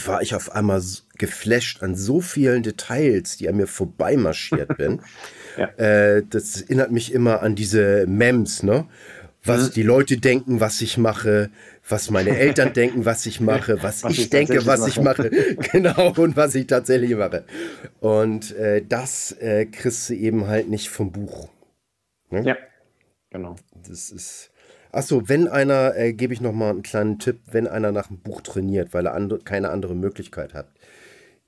war 0.06 0.22
ich 0.22 0.36
auf 0.36 0.52
einmal 0.52 0.82
geflasht 1.18 1.84
an 1.84 1.96
so 1.96 2.22
vielen 2.22 2.64
Details, 2.64 3.38
die 3.38 3.50
an 3.50 3.58
mir 3.58 3.68
vorbeimarschiert 3.68 4.78
bin. 4.78 5.02
ja. 5.58 5.68
äh, 5.78 6.24
das 6.30 6.62
erinnert 6.62 6.92
mich 6.92 7.14
immer 7.14 7.42
an 7.42 7.56
diese 7.56 8.06
Mems, 8.08 8.64
ne? 8.64 8.88
Was 9.44 9.70
mhm. 9.70 9.74
die 9.74 9.84
Leute 9.84 10.18
denken, 10.18 10.60
was 10.60 10.82
ich 10.82 10.98
mache, 10.98 11.50
was 11.90 12.10
meine 12.12 12.38
Eltern 12.38 12.74
denken, 12.74 13.06
was 13.06 13.26
ich 13.26 13.40
mache, 13.40 13.82
was, 13.82 14.04
was 14.04 14.14
ich, 14.14 14.20
ich 14.20 14.30
denke, 14.30 14.66
was 14.66 14.82
mache. 14.82 14.90
ich 14.90 15.02
mache. 15.02 15.30
genau, 15.72 16.14
und 16.14 16.38
was 16.38 16.56
ich 16.56 16.68
tatsächlich 16.68 17.16
mache. 17.16 17.46
Und 18.00 18.56
äh, 18.56 18.84
das 18.88 19.32
äh, 19.40 19.66
kriegst 19.66 20.10
du 20.10 20.14
eben 20.14 20.48
halt 20.48 20.70
nicht 20.70 20.90
vom 20.90 21.12
Buch. 21.12 21.50
Ne? 22.30 22.44
Ja, 22.44 22.58
genau. 23.32 23.56
Das 23.88 24.12
ist. 24.12 24.52
Achso, 24.92 25.28
wenn 25.28 25.48
einer, 25.48 25.96
äh, 25.96 26.14
gebe 26.14 26.34
ich 26.34 26.42
nochmal 26.42 26.72
einen 26.72 26.84
kleinen 26.84 27.20
Tipp, 27.20 27.40
wenn 27.52 27.68
einer 27.68 27.92
nach 27.92 28.08
dem 28.08 28.20
Buch 28.20 28.42
trainiert, 28.42 28.94
weil 28.94 29.06
er 29.06 29.14
and 29.14 29.46
keine 29.46 29.70
andere 29.70 29.96
Möglichkeit 29.96 30.54
hat, 30.54 30.72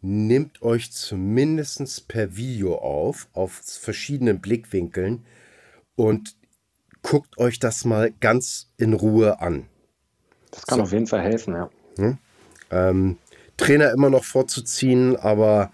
nehmt 0.01 0.61
euch 0.61 0.91
zumindest 0.91 2.07
per 2.07 2.35
Video 2.35 2.75
auf, 2.75 3.27
auf 3.33 3.53
verschiedenen 3.53 4.41
Blickwinkeln 4.41 5.25
und 5.95 6.35
guckt 7.01 7.37
euch 7.37 7.59
das 7.59 7.85
mal 7.85 8.11
ganz 8.19 8.71
in 8.77 8.93
Ruhe 8.93 9.41
an. 9.41 9.67
Das 10.51 10.65
kann 10.65 10.77
so. 10.77 10.83
auf 10.83 10.91
jeden 10.91 11.07
Fall 11.07 11.21
helfen, 11.21 11.53
ja. 11.55 11.69
Hm? 11.97 12.17
Ähm, 12.69 13.17
Trainer 13.57 13.91
immer 13.91 14.09
noch 14.09 14.23
vorzuziehen, 14.23 15.15
aber 15.15 15.71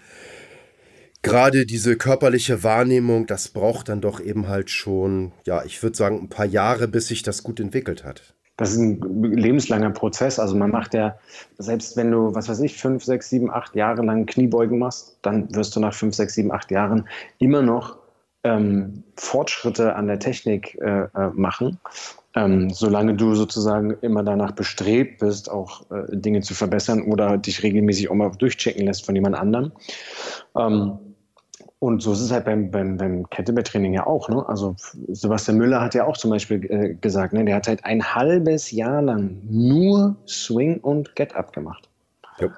gerade 1.22 1.66
diese 1.66 1.96
körperliche 1.96 2.62
Wahrnehmung, 2.62 3.26
das 3.26 3.48
braucht 3.48 3.88
dann 3.88 4.00
doch 4.00 4.20
eben 4.20 4.48
halt 4.48 4.70
schon, 4.70 5.32
ja, 5.44 5.64
ich 5.64 5.82
würde 5.82 5.96
sagen, 5.96 6.20
ein 6.20 6.28
paar 6.28 6.46
Jahre, 6.46 6.88
bis 6.88 7.08
sich 7.08 7.22
das 7.22 7.42
gut 7.42 7.60
entwickelt 7.60 8.04
hat. 8.04 8.34
Das 8.56 8.72
ist 8.72 8.78
ein 8.78 9.00
lebenslanger 9.22 9.90
Prozess. 9.90 10.40
Also 10.40 10.56
man 10.56 10.70
macht 10.70 10.92
ja, 10.92 11.16
selbst 11.58 11.96
wenn 11.96 12.10
du, 12.10 12.34
was 12.34 12.48
weiß 12.48 12.58
ich, 12.60 12.76
fünf, 12.76 13.04
sechs, 13.04 13.30
sieben, 13.30 13.50
acht 13.50 13.76
Jahre 13.76 14.04
lang 14.04 14.26
Kniebeugen 14.26 14.80
machst, 14.80 15.16
dann 15.22 15.54
wirst 15.54 15.76
du 15.76 15.80
nach 15.80 15.94
fünf, 15.94 16.16
sechs, 16.16 16.34
sieben, 16.34 16.50
acht 16.50 16.72
Jahren 16.72 17.08
immer 17.38 17.62
noch 17.62 17.98
ähm, 18.42 19.04
Fortschritte 19.16 19.94
an 19.94 20.08
der 20.08 20.18
Technik 20.18 20.76
äh, 20.80 21.02
äh, 21.02 21.30
machen. 21.34 21.78
Ähm, 22.34 22.70
solange 22.70 23.14
du 23.14 23.34
sozusagen 23.34 23.96
immer 24.02 24.22
danach 24.22 24.52
bestrebt 24.52 25.20
bist, 25.20 25.50
auch 25.50 25.90
äh, 25.90 26.04
Dinge 26.14 26.42
zu 26.42 26.54
verbessern 26.54 27.02
oder 27.02 27.38
dich 27.38 27.62
regelmäßig 27.62 28.10
auch 28.10 28.14
mal 28.14 28.30
durchchecken 28.30 28.84
lässt 28.84 29.06
von 29.06 29.14
jemand 29.14 29.34
anderem. 29.34 29.72
Ähm, 30.54 30.98
und 31.80 32.02
so 32.02 32.12
ist 32.12 32.20
es 32.20 32.32
halt 32.32 32.44
beim, 32.44 32.70
beim, 32.70 32.96
beim 32.96 33.30
Kettlebell-Training 33.30 33.94
ja 33.94 34.06
auch. 34.06 34.28
Ne? 34.28 34.44
Also 34.48 34.74
Sebastian 35.08 35.58
Müller 35.58 35.80
hat 35.80 35.94
ja 35.94 36.06
auch 36.06 36.16
zum 36.16 36.30
Beispiel 36.30 36.64
äh, 36.70 36.94
gesagt, 36.94 37.32
ne? 37.32 37.44
der 37.44 37.54
hat 37.54 37.68
halt 37.68 37.84
ein 37.84 38.14
halbes 38.14 38.72
Jahr 38.72 39.00
lang 39.00 39.38
nur 39.48 40.16
Swing 40.26 40.80
und 40.80 41.14
Get-Up 41.14 41.52
gemacht. 41.52 41.88
Ja. 42.40 42.48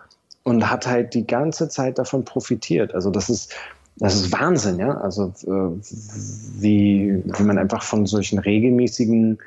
Und 0.42 0.70
hat 0.70 0.86
halt 0.86 1.12
die 1.12 1.26
ganze 1.26 1.68
Zeit 1.68 1.98
davon 1.98 2.24
profitiert. 2.24 2.94
Also 2.94 3.10
das 3.10 3.28
ist, 3.28 3.54
das 3.96 4.14
ist 4.14 4.32
Wahnsinn, 4.32 4.78
ja. 4.78 4.96
Also 4.98 5.32
äh, 5.46 6.60
wie, 6.60 7.22
wie 7.24 7.42
man 7.42 7.58
einfach 7.58 7.82
von 7.82 8.06
solchen 8.06 8.38
regelmäßigen 8.38 9.38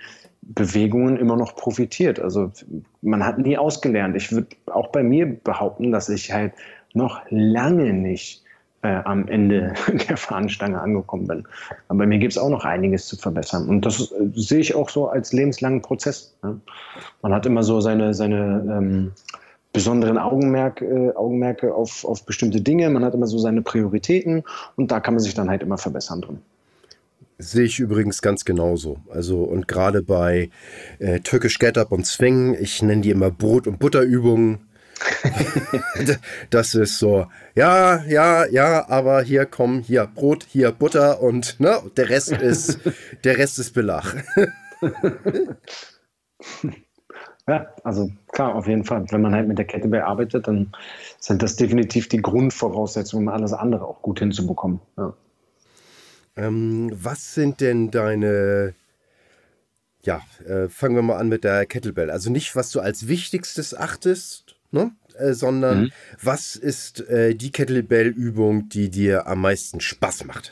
Bewegungen 0.41 1.17
immer 1.17 1.35
noch 1.35 1.55
profitiert. 1.55 2.19
Also 2.19 2.51
man 3.01 3.25
hat 3.25 3.39
nie 3.39 3.57
ausgelernt. 3.57 4.15
Ich 4.15 4.31
würde 4.31 4.47
auch 4.67 4.87
bei 4.87 5.03
mir 5.03 5.25
behaupten, 5.25 5.91
dass 5.91 6.09
ich 6.09 6.31
halt 6.31 6.53
noch 6.93 7.21
lange 7.29 7.93
nicht 7.93 8.43
äh, 8.83 8.99
am 9.05 9.27
Ende 9.27 9.73
der 10.09 10.17
Fahnenstange 10.17 10.79
angekommen 10.79 11.27
bin. 11.27 11.47
Aber 11.87 11.99
bei 11.99 12.05
mir 12.05 12.19
gibt 12.19 12.33
es 12.33 12.37
auch 12.37 12.49
noch 12.49 12.65
einiges 12.65 13.07
zu 13.07 13.15
verbessern. 13.15 13.67
Und 13.67 13.85
das 13.85 14.11
äh, 14.11 14.29
sehe 14.35 14.59
ich 14.59 14.75
auch 14.75 14.89
so 14.89 15.07
als 15.07 15.33
lebenslangen 15.33 15.81
Prozess. 15.81 16.35
Ja. 16.43 16.55
Man 17.21 17.33
hat 17.33 17.45
immer 17.45 17.63
so 17.63 17.81
seine, 17.81 18.13
seine 18.13 18.63
ähm, 18.69 19.11
besonderen 19.73 20.17
Augenmerk, 20.17 20.81
äh, 20.81 21.11
Augenmerke 21.15 21.73
auf, 21.73 22.05
auf 22.05 22.25
bestimmte 22.25 22.61
Dinge. 22.61 22.89
Man 22.89 23.03
hat 23.03 23.13
immer 23.13 23.27
so 23.27 23.39
seine 23.39 23.61
Prioritäten 23.61 24.43
und 24.75 24.91
da 24.91 24.99
kann 24.99 25.15
man 25.15 25.23
sich 25.23 25.33
dann 25.33 25.49
halt 25.49 25.63
immer 25.63 25.77
verbessern 25.77 26.21
drin. 26.21 26.39
Sehe 27.39 27.65
ich 27.65 27.79
übrigens 27.79 28.21
ganz 28.21 28.45
genauso. 28.45 28.99
Also 29.09 29.43
und 29.43 29.67
gerade 29.67 30.03
bei 30.03 30.49
äh, 30.99 31.19
Türkisch 31.19 31.59
Get 31.59 31.77
Up 31.77 31.91
und 31.91 32.05
Swing, 32.05 32.55
ich 32.59 32.81
nenne 32.81 33.01
die 33.01 33.09
immer 33.09 33.31
Brot- 33.31 33.67
und 33.67 33.79
Butterübungen 33.79 34.59
das 36.49 36.75
ist 36.75 36.97
so, 36.97 37.27
ja, 37.55 38.03
ja, 38.05 38.45
ja, 38.45 38.87
aber 38.89 39.21
hier 39.21 39.45
kommen 39.45 39.81
hier 39.81 40.07
Brot, 40.07 40.45
hier 40.49 40.71
Butter 40.71 41.21
und 41.21 41.59
ne, 41.59 41.81
der 41.97 42.09
Rest 42.09 42.31
ist, 42.31 42.79
der 43.23 43.37
Rest 43.37 43.59
ist 43.59 43.73
Belach. 43.73 44.15
ja, 47.47 47.67
also 47.83 48.09
klar, 48.31 48.55
auf 48.55 48.67
jeden 48.67 48.85
Fall. 48.85 49.05
Wenn 49.09 49.21
man 49.21 49.33
halt 49.33 49.47
mit 49.47 49.57
der 49.57 49.65
Kette 49.65 49.87
bearbeitet, 49.87 50.47
dann 50.47 50.73
sind 51.19 51.43
das 51.43 51.55
definitiv 51.55 52.07
die 52.07 52.21
Grundvoraussetzungen, 52.21 53.27
um 53.27 53.33
alles 53.33 53.53
andere 53.53 53.85
auch 53.85 54.01
gut 54.01 54.19
hinzubekommen. 54.19 54.79
Ja. 54.97 55.13
Ähm, 56.35 56.91
was 56.93 57.33
sind 57.33 57.61
denn 57.61 57.91
deine 57.91 58.73
ja, 60.05 60.21
äh, 60.45 60.67
fangen 60.67 60.95
wir 60.95 61.01
mal 61.01 61.17
an 61.17 61.29
mit 61.29 61.43
der 61.43 61.65
Kettlebell. 61.65 62.11
Also 62.11 62.29
nicht, 62.29 62.55
was 62.55 62.71
du 62.71 62.81
als 62.81 63.07
wichtigstes 63.07 63.73
achtest, 63.73 64.55
ne? 64.71 64.91
Äh, 65.17 65.33
sondern 65.33 65.83
mhm. 65.83 65.91
was 66.21 66.55
ist 66.55 67.07
äh, 67.07 67.35
die 67.35 67.51
Kettlebell-Übung, 67.51 68.69
die 68.69 68.89
dir 68.89 69.27
am 69.27 69.41
meisten 69.41 69.79
Spaß 69.79 70.25
macht? 70.25 70.51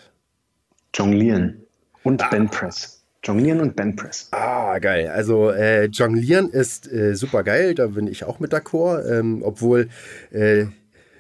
Jonglieren 0.94 1.64
und 2.04 2.24
ah. 2.24 2.30
Bandpress. 2.30 3.01
Jonglieren 3.24 3.62
und 3.62 3.76
Bandpress. 3.76 4.30
Ah, 4.32 4.80
geil. 4.80 5.08
Also 5.08 5.52
äh, 5.52 5.86
Jonglieren 5.86 6.50
ist 6.50 6.92
äh, 6.92 7.16
super 7.16 7.44
geil, 7.44 7.76
da 7.76 7.88
bin 7.88 8.08
ich 8.08 8.24
auch 8.24 8.40
mit 8.40 8.54
d'accord. 8.54 9.08
Ähm, 9.08 9.44
obwohl, 9.44 9.90
äh, 10.32 10.66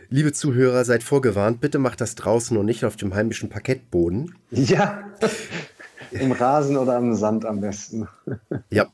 liebe 0.09 0.33
Zuhörer, 0.33 0.83
seid 0.83 1.03
vorgewarnt, 1.03 1.61
bitte 1.61 1.77
macht 1.77 2.01
das 2.01 2.15
draußen 2.15 2.57
und 2.57 2.65
nicht 2.65 2.85
auf 2.85 2.95
dem 2.95 3.13
heimischen 3.13 3.49
Parkettboden. 3.49 4.33
Ja, 4.49 5.11
im 6.11 6.31
Rasen 6.31 6.75
oder 6.75 6.95
am 6.95 7.13
Sand 7.13 7.45
am 7.45 7.61
besten. 7.61 8.07
ja. 8.71 8.87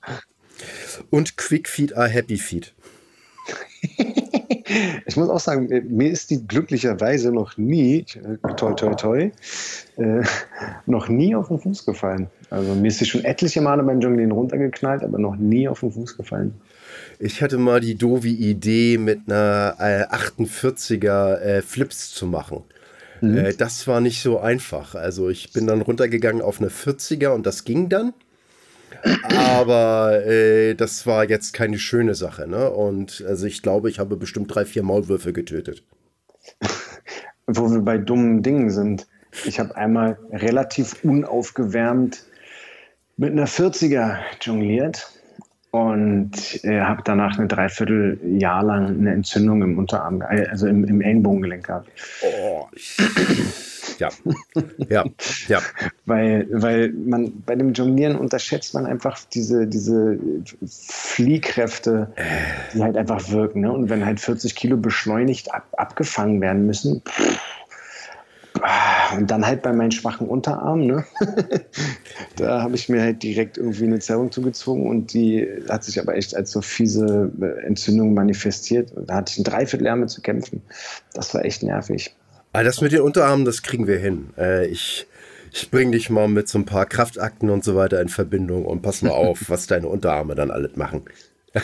Und 1.10 1.38
Quick 1.38 1.70
Feet 1.70 1.96
are 1.96 2.10
Happy 2.10 2.38
Feet. 2.38 2.74
ich 5.06 5.18
muss 5.18 5.30
auch 5.30 5.40
sagen, 5.40 5.70
mir 5.90 6.12
ist 6.12 6.30
die 6.30 6.46
glücklicherweise 6.46 7.32
noch 7.32 7.58
nie, 7.58 8.06
äh, 8.16 8.54
toi, 8.56 8.74
toi, 8.74 8.94
toi, 8.96 9.32
äh, 9.98 10.24
noch 10.86 11.10
nie 11.10 11.36
auf 11.36 11.48
den 11.48 11.60
Fuß 11.60 11.86
gefallen. 11.86 12.28
Also 12.50 12.76
mir 12.76 12.88
ist 12.88 13.00
sie 13.00 13.06
schon 13.06 13.24
etliche 13.24 13.62
Male 13.62 13.84
beim 13.84 14.00
Jonglieren 14.00 14.32
runtergeknallt, 14.32 15.04
aber 15.04 15.18
noch 15.18 15.36
nie 15.36 15.68
auf 15.68 15.82
den 15.82 15.92
Fuß 15.92 16.18
gefallen. 16.18 16.54
Ich 17.20 17.42
hatte 17.42 17.58
mal 17.58 17.80
die 17.80 17.96
doofe 17.96 18.28
Idee, 18.28 18.98
mit 18.98 19.22
einer 19.28 19.76
äh, 19.80 20.06
48er 20.14 21.40
äh, 21.40 21.62
Flips 21.62 22.14
zu 22.14 22.28
machen. 22.28 22.64
Mhm. 23.22 23.38
Äh, 23.38 23.54
das 23.54 23.88
war 23.88 24.02
nicht 24.02 24.22
so 24.22 24.40
einfach. 24.40 24.96
Also 24.96 25.30
ich 25.30 25.52
bin 25.52 25.68
dann 25.68 25.82
runtergegangen 25.82 26.42
auf 26.42 26.60
eine 26.60 26.70
40er 26.70 27.30
und 27.30 27.46
das 27.46 27.64
ging 27.64 27.90
dann. 27.90 28.14
Aber 29.24 30.26
äh, 30.26 30.76
das 30.76 31.06
war 31.06 31.30
jetzt 31.30 31.54
keine 31.54 31.80
schöne 31.80 32.16
Sache. 32.16 32.48
Ne? 32.48 32.70
Und 32.70 33.24
also 33.28 33.46
ich 33.46 33.62
glaube, 33.62 33.90
ich 33.90 34.00
habe 34.00 34.18
bestimmt 34.18 34.54
drei, 34.54 34.66
vier 34.66 34.84
Maulwürfe 34.84 35.34
getötet. 35.34 35.84
Wo 37.48 37.72
wir 37.72 37.82
bei 37.82 37.98
dummen 37.98 38.44
Dingen 38.44 38.70
sind. 38.70 39.08
ich 39.46 39.60
habe 39.60 39.76
einmal 39.76 40.18
relativ 40.32 41.04
unaufgewärmt 41.04 42.26
mit 43.18 43.32
einer 43.32 43.48
40er 43.48 44.18
jongliert 44.42 45.12
und 45.72 46.64
äh, 46.64 46.82
habe 46.82 47.02
danach 47.04 47.38
ein 47.40 47.48
Dreivierteljahr 47.48 48.64
lang 48.64 48.88
eine 48.88 49.14
Entzündung 49.14 49.62
im 49.62 49.78
Unterarm, 49.78 50.22
also 50.22 50.68
im, 50.68 50.84
im 50.86 51.02
Ellenbogengelenk 51.02 51.66
gehabt. 51.66 51.90
Oh. 52.24 52.68
Ja, 53.98 54.10
ja, 54.90 55.06
ja. 55.48 55.62
Weil, 56.06 56.48
weil 56.50 56.94
man 56.94 57.44
bei 57.46 57.56
dem 57.56 57.74
Jonglieren 57.74 58.16
unterschätzt 58.16 58.74
man 58.74 58.86
einfach 58.86 59.20
diese, 59.34 59.68
diese 59.68 60.18
Fliehkräfte, 60.66 62.14
die 62.74 62.82
halt 62.82 62.96
einfach 62.96 63.30
wirken. 63.30 63.62
Ne? 63.62 63.72
Und 63.72 63.90
wenn 63.90 64.06
halt 64.06 64.22
40 64.22 64.56
Kilo 64.56 64.78
beschleunigt 64.78 65.54
ab, 65.54 65.68
abgefangen 65.76 66.40
werden 66.40 66.66
müssen, 66.66 67.02
pff, 67.02 67.38
und 69.16 69.30
dann 69.30 69.46
halt 69.46 69.62
bei 69.62 69.74
meinen 69.74 69.92
schwachen 69.92 70.28
Unterarmen, 70.28 70.88
ne? 70.88 71.06
da 72.38 72.62
habe 72.62 72.76
ich 72.76 72.90
mir 72.90 73.02
halt 73.02 73.24
direkt 73.24 73.58
irgendwie 73.58 73.86
eine 73.86 74.00
Zerrung 74.00 74.32
zugezogen 74.32 74.88
und 74.88 75.14
die 75.14 75.48
hat 75.70 75.84
sich 75.84 76.00
aber 76.00 76.16
echt 76.16 76.36
als 76.36 76.52
so 76.52 76.62
fiese 76.62 77.32
Entzündung 77.66 78.14
manifestiert. 78.14 78.92
Da 78.96 79.16
hatte 79.16 79.34
ich 79.34 79.40
ein 79.40 79.44
Dreivierteljahr 79.44 79.96
mit 79.96 80.10
zu 80.10 80.22
kämpfen. 80.22 80.62
Das 81.14 81.34
war 81.34 81.46
echt 81.46 81.64
nervig. 81.64 82.16
Aber 82.58 82.64
das 82.64 82.82
mit 82.82 82.92
den 82.92 83.02
Unterarmen, 83.02 83.46
das 83.46 83.62
kriegen 83.62 83.86
wir 83.86 84.00
hin. 84.00 84.32
Äh, 84.36 84.66
ich 84.66 85.06
ich 85.54 85.70
bringe 85.70 85.92
dich 85.92 86.10
mal 86.10 86.28
mit 86.28 86.48
so 86.48 86.58
ein 86.58 86.66
paar 86.66 86.88
Kraftakten 86.88 87.52
und 87.52 87.64
so 87.64 87.76
weiter 87.76 88.02
in 88.02 88.10
Verbindung 88.10 88.66
und 88.66 88.82
pass 88.82 89.04
mal 89.04 89.12
auf, 89.12 89.44
was 89.48 89.68
deine 89.68 89.88
Unterarme 89.88 90.34
dann 90.34 90.50
alles 90.50 90.76
machen. 90.76 91.04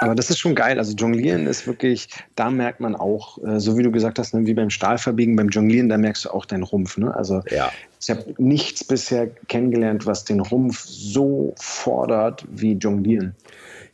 Aber 0.00 0.14
das 0.14 0.30
ist 0.30 0.38
schon 0.38 0.54
geil. 0.54 0.78
Also 0.78 0.94
Jonglieren 0.94 1.46
ist 1.46 1.66
wirklich, 1.66 2.08
da 2.34 2.48
merkt 2.48 2.80
man 2.80 2.96
auch, 2.96 3.44
äh, 3.44 3.60
so 3.60 3.76
wie 3.76 3.82
du 3.82 3.92
gesagt 3.92 4.18
hast, 4.18 4.32
ne, 4.32 4.46
wie 4.46 4.54
beim 4.54 4.70
Stahlverbiegen, 4.70 5.36
beim 5.36 5.50
Jonglieren, 5.50 5.90
da 5.90 5.98
merkst 5.98 6.24
du 6.24 6.30
auch 6.30 6.46
deinen 6.46 6.62
Rumpf. 6.62 6.96
Ne? 6.96 7.14
Also 7.14 7.42
ja. 7.50 7.70
ich 8.00 8.08
habe 8.08 8.34
nichts 8.38 8.84
bisher 8.84 9.28
kennengelernt, 9.48 10.06
was 10.06 10.24
den 10.24 10.40
Rumpf 10.40 10.80
so 10.86 11.52
fordert 11.58 12.46
wie 12.50 12.72
Jonglieren. 12.72 13.34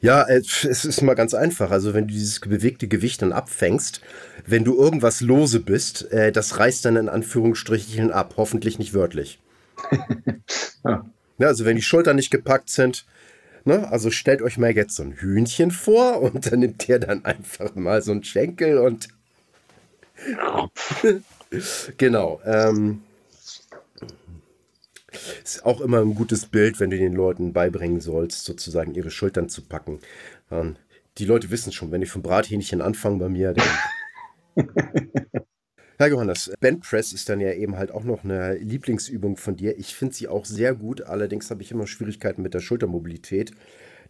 Ja, 0.00 0.26
es 0.28 0.84
ist 0.84 1.02
mal 1.02 1.14
ganz 1.14 1.34
einfach. 1.34 1.70
Also 1.70 1.92
wenn 1.92 2.06
du 2.06 2.14
dieses 2.14 2.38
bewegte 2.40 2.86
Gewicht 2.86 3.20
dann 3.20 3.32
abfängst, 3.32 4.00
wenn 4.46 4.64
du 4.64 4.78
irgendwas 4.78 5.20
lose 5.20 5.60
bist, 5.60 6.12
äh, 6.12 6.30
das 6.30 6.58
reißt 6.58 6.84
dann 6.84 6.96
in 6.96 7.08
Anführungsstrichen 7.08 8.12
ab. 8.12 8.34
Hoffentlich 8.36 8.78
nicht 8.78 8.94
wörtlich. 8.94 9.40
ja. 10.84 11.04
ja. 11.38 11.46
also 11.46 11.64
wenn 11.64 11.76
die 11.76 11.82
Schultern 11.82 12.16
nicht 12.16 12.30
gepackt 12.30 12.70
sind, 12.70 13.06
ne, 13.64 13.90
also 13.90 14.10
stellt 14.10 14.40
euch 14.40 14.56
mal 14.56 14.74
jetzt 14.74 14.94
so 14.94 15.02
ein 15.02 15.12
Hühnchen 15.12 15.72
vor 15.72 16.22
und 16.22 16.50
dann 16.50 16.60
nimmt 16.60 16.88
ihr 16.88 17.00
dann 17.00 17.24
einfach 17.24 17.74
mal 17.74 18.00
so 18.00 18.12
einen 18.12 18.24
Schenkel 18.24 18.78
und 18.78 19.08
genau. 21.96 22.40
Ähm, 22.44 23.02
ist 25.44 25.64
auch 25.64 25.80
immer 25.80 26.00
ein 26.00 26.14
gutes 26.14 26.46
Bild, 26.46 26.80
wenn 26.80 26.90
du 26.90 26.98
den 26.98 27.14
Leuten 27.14 27.52
beibringen 27.52 28.00
sollst, 28.00 28.44
sozusagen 28.44 28.94
ihre 28.94 29.10
Schultern 29.10 29.48
zu 29.48 29.62
packen. 29.62 30.00
Ähm, 30.50 30.76
die 31.18 31.24
Leute 31.24 31.50
wissen 31.50 31.72
schon, 31.72 31.90
wenn 31.90 32.02
ich 32.02 32.10
vom 32.10 32.22
Brathähnchen 32.22 32.80
anfange 32.80 33.18
bei 33.18 33.28
mir, 33.28 33.54
dann. 33.54 34.66
Herr 35.98 36.06
Johannes, 36.06 36.52
Bandpress 36.60 37.12
ist 37.12 37.28
dann 37.28 37.40
ja 37.40 37.52
eben 37.52 37.76
halt 37.76 37.90
auch 37.90 38.04
noch 38.04 38.22
eine 38.22 38.54
Lieblingsübung 38.54 39.36
von 39.36 39.56
dir. 39.56 39.76
Ich 39.78 39.96
finde 39.96 40.14
sie 40.14 40.28
auch 40.28 40.44
sehr 40.44 40.74
gut, 40.74 41.02
allerdings 41.02 41.50
habe 41.50 41.62
ich 41.62 41.72
immer 41.72 41.88
Schwierigkeiten 41.88 42.40
mit 42.40 42.54
der 42.54 42.60
Schultermobilität. 42.60 43.50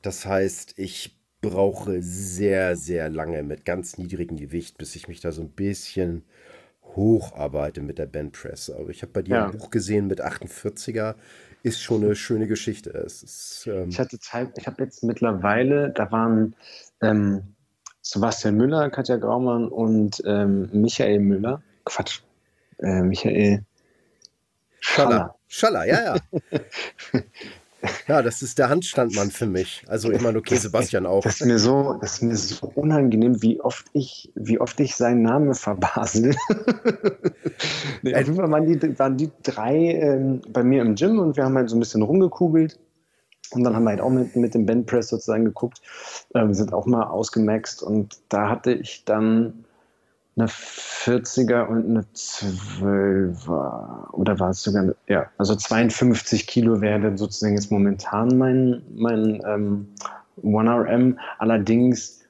Das 0.03 0.27
heißt, 0.27 0.75
ich 0.77 1.17
brauche 1.41 2.03
sehr, 2.03 2.77
sehr 2.77 3.09
lange 3.09 3.43
mit 3.43 3.65
ganz 3.65 3.97
niedrigem 3.97 4.37
Gewicht, 4.37 4.77
bis 4.77 4.97
ich 4.97 5.09
mich 5.09 5.21
da 5.21 5.33
so 5.33 5.41
ein 5.41 5.51
bisschen 5.51 6.25
hocharbeite 6.97 7.81
mit 7.81 7.99
der 7.99 8.07
Bandpress. 8.07 8.71
Aber 8.71 8.89
ich 8.91 9.03
habe 9.03 9.13
bei 9.13 9.23
dir 9.23 9.37
ja. 9.37 9.45
ein 9.47 9.57
Buch 9.57 9.71
gesehen 9.71 10.07
mit 10.07 10.23
48er. 10.23 11.15
Ist 11.63 11.83
schon 11.83 12.05
eine 12.05 12.15
schöne 12.15 12.47
Geschichte. 12.47 12.91
Ist, 12.91 13.67
ähm 13.67 13.89
ich 13.89 13.99
hatte 13.99 14.19
Zeit, 14.19 14.57
ich 14.57 14.67
habe 14.67 14.85
jetzt 14.85 15.03
mittlerweile, 15.03 15.91
da 15.91 16.11
waren 16.13 16.55
ähm, 17.03 17.55
Sebastian 18.01 18.57
Müller, 18.57 18.91
Katja 18.91 19.17
Graumann 19.17 19.69
und 19.69 20.23
ähm, 20.25 20.69
Michael 20.73 21.19
Müller. 21.19 21.63
Quatsch. 21.85 22.21
Äh, 22.79 23.03
Michael 23.03 23.65
Schaller. 24.81 25.35
Schaller, 25.49 25.85
ja, 25.87 26.15
ja. 26.15 26.17
Ja, 28.09 28.23
das 28.23 28.43
ist 28.43 28.59
der 28.59 28.69
Handstandmann 28.69 29.31
für 29.31 29.47
mich. 29.47 29.85
Also 29.87 30.11
ich 30.11 30.21
meine, 30.21 30.39
okay, 30.39 30.57
Sebastian 30.57 31.07
auch. 31.07 31.23
Das 31.23 31.41
ist 31.41 31.47
mir 31.47 31.59
so, 31.59 31.97
das 32.01 32.15
ist 32.15 32.23
mir 32.23 32.37
so 32.37 32.73
unangenehm, 32.75 33.41
wie 33.43 33.61
oft 33.61 33.87
ich, 33.93 34.33
wie 34.35 34.59
oft 34.59 34.81
ich 34.81 34.97
seinen 34.97 35.23
Namen 35.23 35.55
verbasel. 35.55 36.35
nee, 38.03 38.15
auf 38.15 38.21
jeden 38.23 38.37
Fall 38.37 38.51
waren 38.51 38.67
die, 38.67 38.99
waren 38.99 39.17
die 39.17 39.31
drei 39.43 39.77
ähm, 39.77 40.41
bei 40.49 40.65
mir 40.65 40.83
im 40.83 40.97
Gym 40.97 41.19
und 41.19 41.37
wir 41.37 41.45
haben 41.45 41.57
halt 41.57 41.71
so 41.71 41.77
ein 41.77 41.81
bisschen 41.81 42.03
rumgekugelt. 42.03 42.79
Und 43.51 43.65
dann 43.65 43.75
haben 43.75 43.85
wir 43.85 43.91
halt 43.91 44.01
auch 44.01 44.11
mit, 44.11 44.37
mit 44.37 44.55
dem 44.55 44.67
Bandpress 44.67 45.09
sozusagen 45.09 45.45
geguckt. 45.45 45.81
Ähm, 46.35 46.55
sind 46.55 46.73
auch 46.73 46.87
mal 46.87 47.05
ausgemaxt 47.05 47.83
und 47.83 48.19
da 48.29 48.51
hatte 48.51 48.73
ich 48.73 49.05
dann 49.05 49.65
eine 50.39 50.49
40er 50.49 51.67
und 51.67 51.85
eine 51.87 52.05
12er. 52.15 54.11
Oder 54.13 54.39
war 54.39 54.51
es 54.51 54.63
sogar, 54.63 54.83
eine, 54.83 54.97
ja, 55.09 55.27
also 55.37 55.57
52 55.57 56.47
Kilo 56.47 56.81
wäre 56.81 57.01
dann 57.01 57.19
sozusagen 57.19 57.55
jetzt 57.55 57.73
momentan 57.73 58.39
mein, 58.39 58.83
mein 58.95 59.43
ähm, 59.47 59.89
1RM. 60.43 61.17
Allerdings 61.39 62.21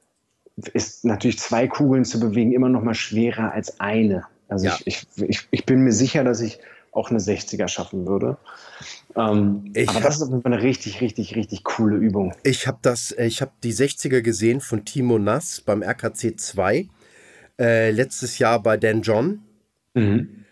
ist 0.73 1.05
natürlich 1.05 1.39
zwei 1.39 1.69
Kugeln 1.69 2.05
zu 2.05 2.19
bewegen 2.19 2.53
immer 2.53 2.69
noch 2.69 2.83
mal 2.83 2.95
schwerer 2.95 3.53
als 3.53 3.79
eine. 3.81 4.25
Also 4.49 4.67
ja. 4.67 4.77
ich, 4.85 5.07
ich, 5.17 5.29
ich, 5.29 5.49
ich 5.51 5.67
bin 5.67 5.83
mir 5.83 5.93
sicher, 5.93 6.25
dass 6.25 6.41
ich 6.41 6.59
auch 6.93 7.11
eine 7.11 7.19
60er 7.19 7.69
schaffen 7.69 8.07
würde. 8.07 8.39
Ähm, 9.15 9.73
aber 9.87 10.01
das 10.01 10.21
ist 10.21 10.33
eine 10.33 10.63
richtig, 10.63 11.01
richtig, 11.01 11.37
richtig 11.37 11.65
coole 11.65 11.97
Übung. 11.97 12.35
Ich 12.43 12.67
habe 12.67 12.79
das, 12.83 13.13
ich 13.13 13.43
habe 13.43 13.53
die 13.63 13.75
60er 13.75 14.23
gesehen 14.23 14.61
von 14.61 14.85
Timo 14.85 15.19
Nass 15.19 15.61
beim 15.61 15.83
RKC 15.83 16.39
2 16.39 16.89
äh, 17.59 17.91
letztes 17.91 18.39
Jahr 18.39 18.63
bei 18.63 18.77
Dan 18.77 19.03
John. 19.03 19.41
Mhm. 19.95 20.45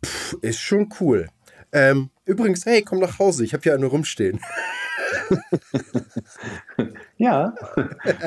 Puh, 0.00 0.38
ist 0.40 0.60
schon 0.60 0.88
cool. 1.00 1.28
Ähm, 1.72 2.10
übrigens, 2.24 2.66
hey, 2.66 2.82
komm 2.82 2.98
nach 2.98 3.18
Hause, 3.18 3.44
ich 3.44 3.52
habe 3.52 3.62
hier 3.62 3.74
eine 3.74 3.86
rumstehen. 3.86 4.40
ja, 7.16 7.54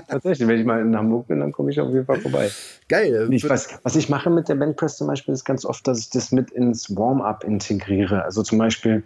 tatsächlich. 0.08 0.47
Wenn 0.47 0.60
ich 0.60 0.66
mal 0.66 0.82
in 0.82 0.95
Hamburg 0.95 1.28
bin, 1.28 1.39
dann 1.39 1.51
komme 1.51 1.72
ich 1.72 1.80
auf 1.80 1.91
jeden 1.91 2.06
Fall 2.06 2.20
vorbei. 2.20 2.49
Geil. 2.88 3.28
Ich 3.32 3.47
weiß, 3.47 3.80
was 3.84 3.95
ich 3.95 4.10
mache 4.10 4.30
mit 4.30 4.49
der 4.49 4.56
Bandpress 4.56 4.97
zum 4.97 5.08
Beispiel, 5.08 5.34
ist 5.34 5.45
ganz 5.45 5.66
oft, 5.66 5.88
dass 5.88 5.99
ich 5.99 6.10
das 6.10 6.32
mit 6.32 6.51
ins 6.51 6.95
Warm-up 6.95 7.43
integriere. 7.43 8.24
Also 8.24 8.43
zum 8.43 8.58
Beispiel, 8.58 9.04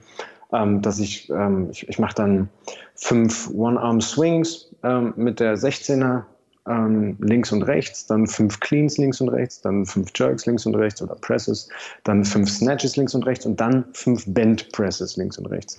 ähm, 0.53 0.81
dass 0.81 0.99
ich, 0.99 1.29
ähm, 1.29 1.69
ich, 1.71 1.87
ich 1.87 1.99
mache 1.99 2.15
dann 2.15 2.49
fünf 2.95 3.49
One-Arm-Swings 3.49 4.75
ähm, 4.83 5.13
mit 5.15 5.39
der 5.39 5.57
16er 5.57 6.23
ähm, 6.67 7.17
links 7.19 7.51
und 7.51 7.63
rechts, 7.63 8.05
dann 8.05 8.27
fünf 8.27 8.59
Cleans 8.59 8.97
links 8.97 9.21
und 9.21 9.29
rechts, 9.29 9.61
dann 9.61 9.85
fünf 9.85 10.11
Jerks 10.15 10.45
links 10.45 10.65
und 10.65 10.75
rechts 10.75 11.01
oder 11.01 11.15
Presses, 11.15 11.69
dann 12.03 12.23
fünf 12.23 12.49
Snatches 12.49 12.95
links 12.97 13.15
und 13.15 13.25
rechts 13.25 13.45
und 13.45 13.59
dann 13.59 13.85
fünf 13.93 14.25
Bent 14.27 14.71
Presses 14.71 15.17
links 15.17 15.37
und 15.37 15.47
rechts. 15.47 15.77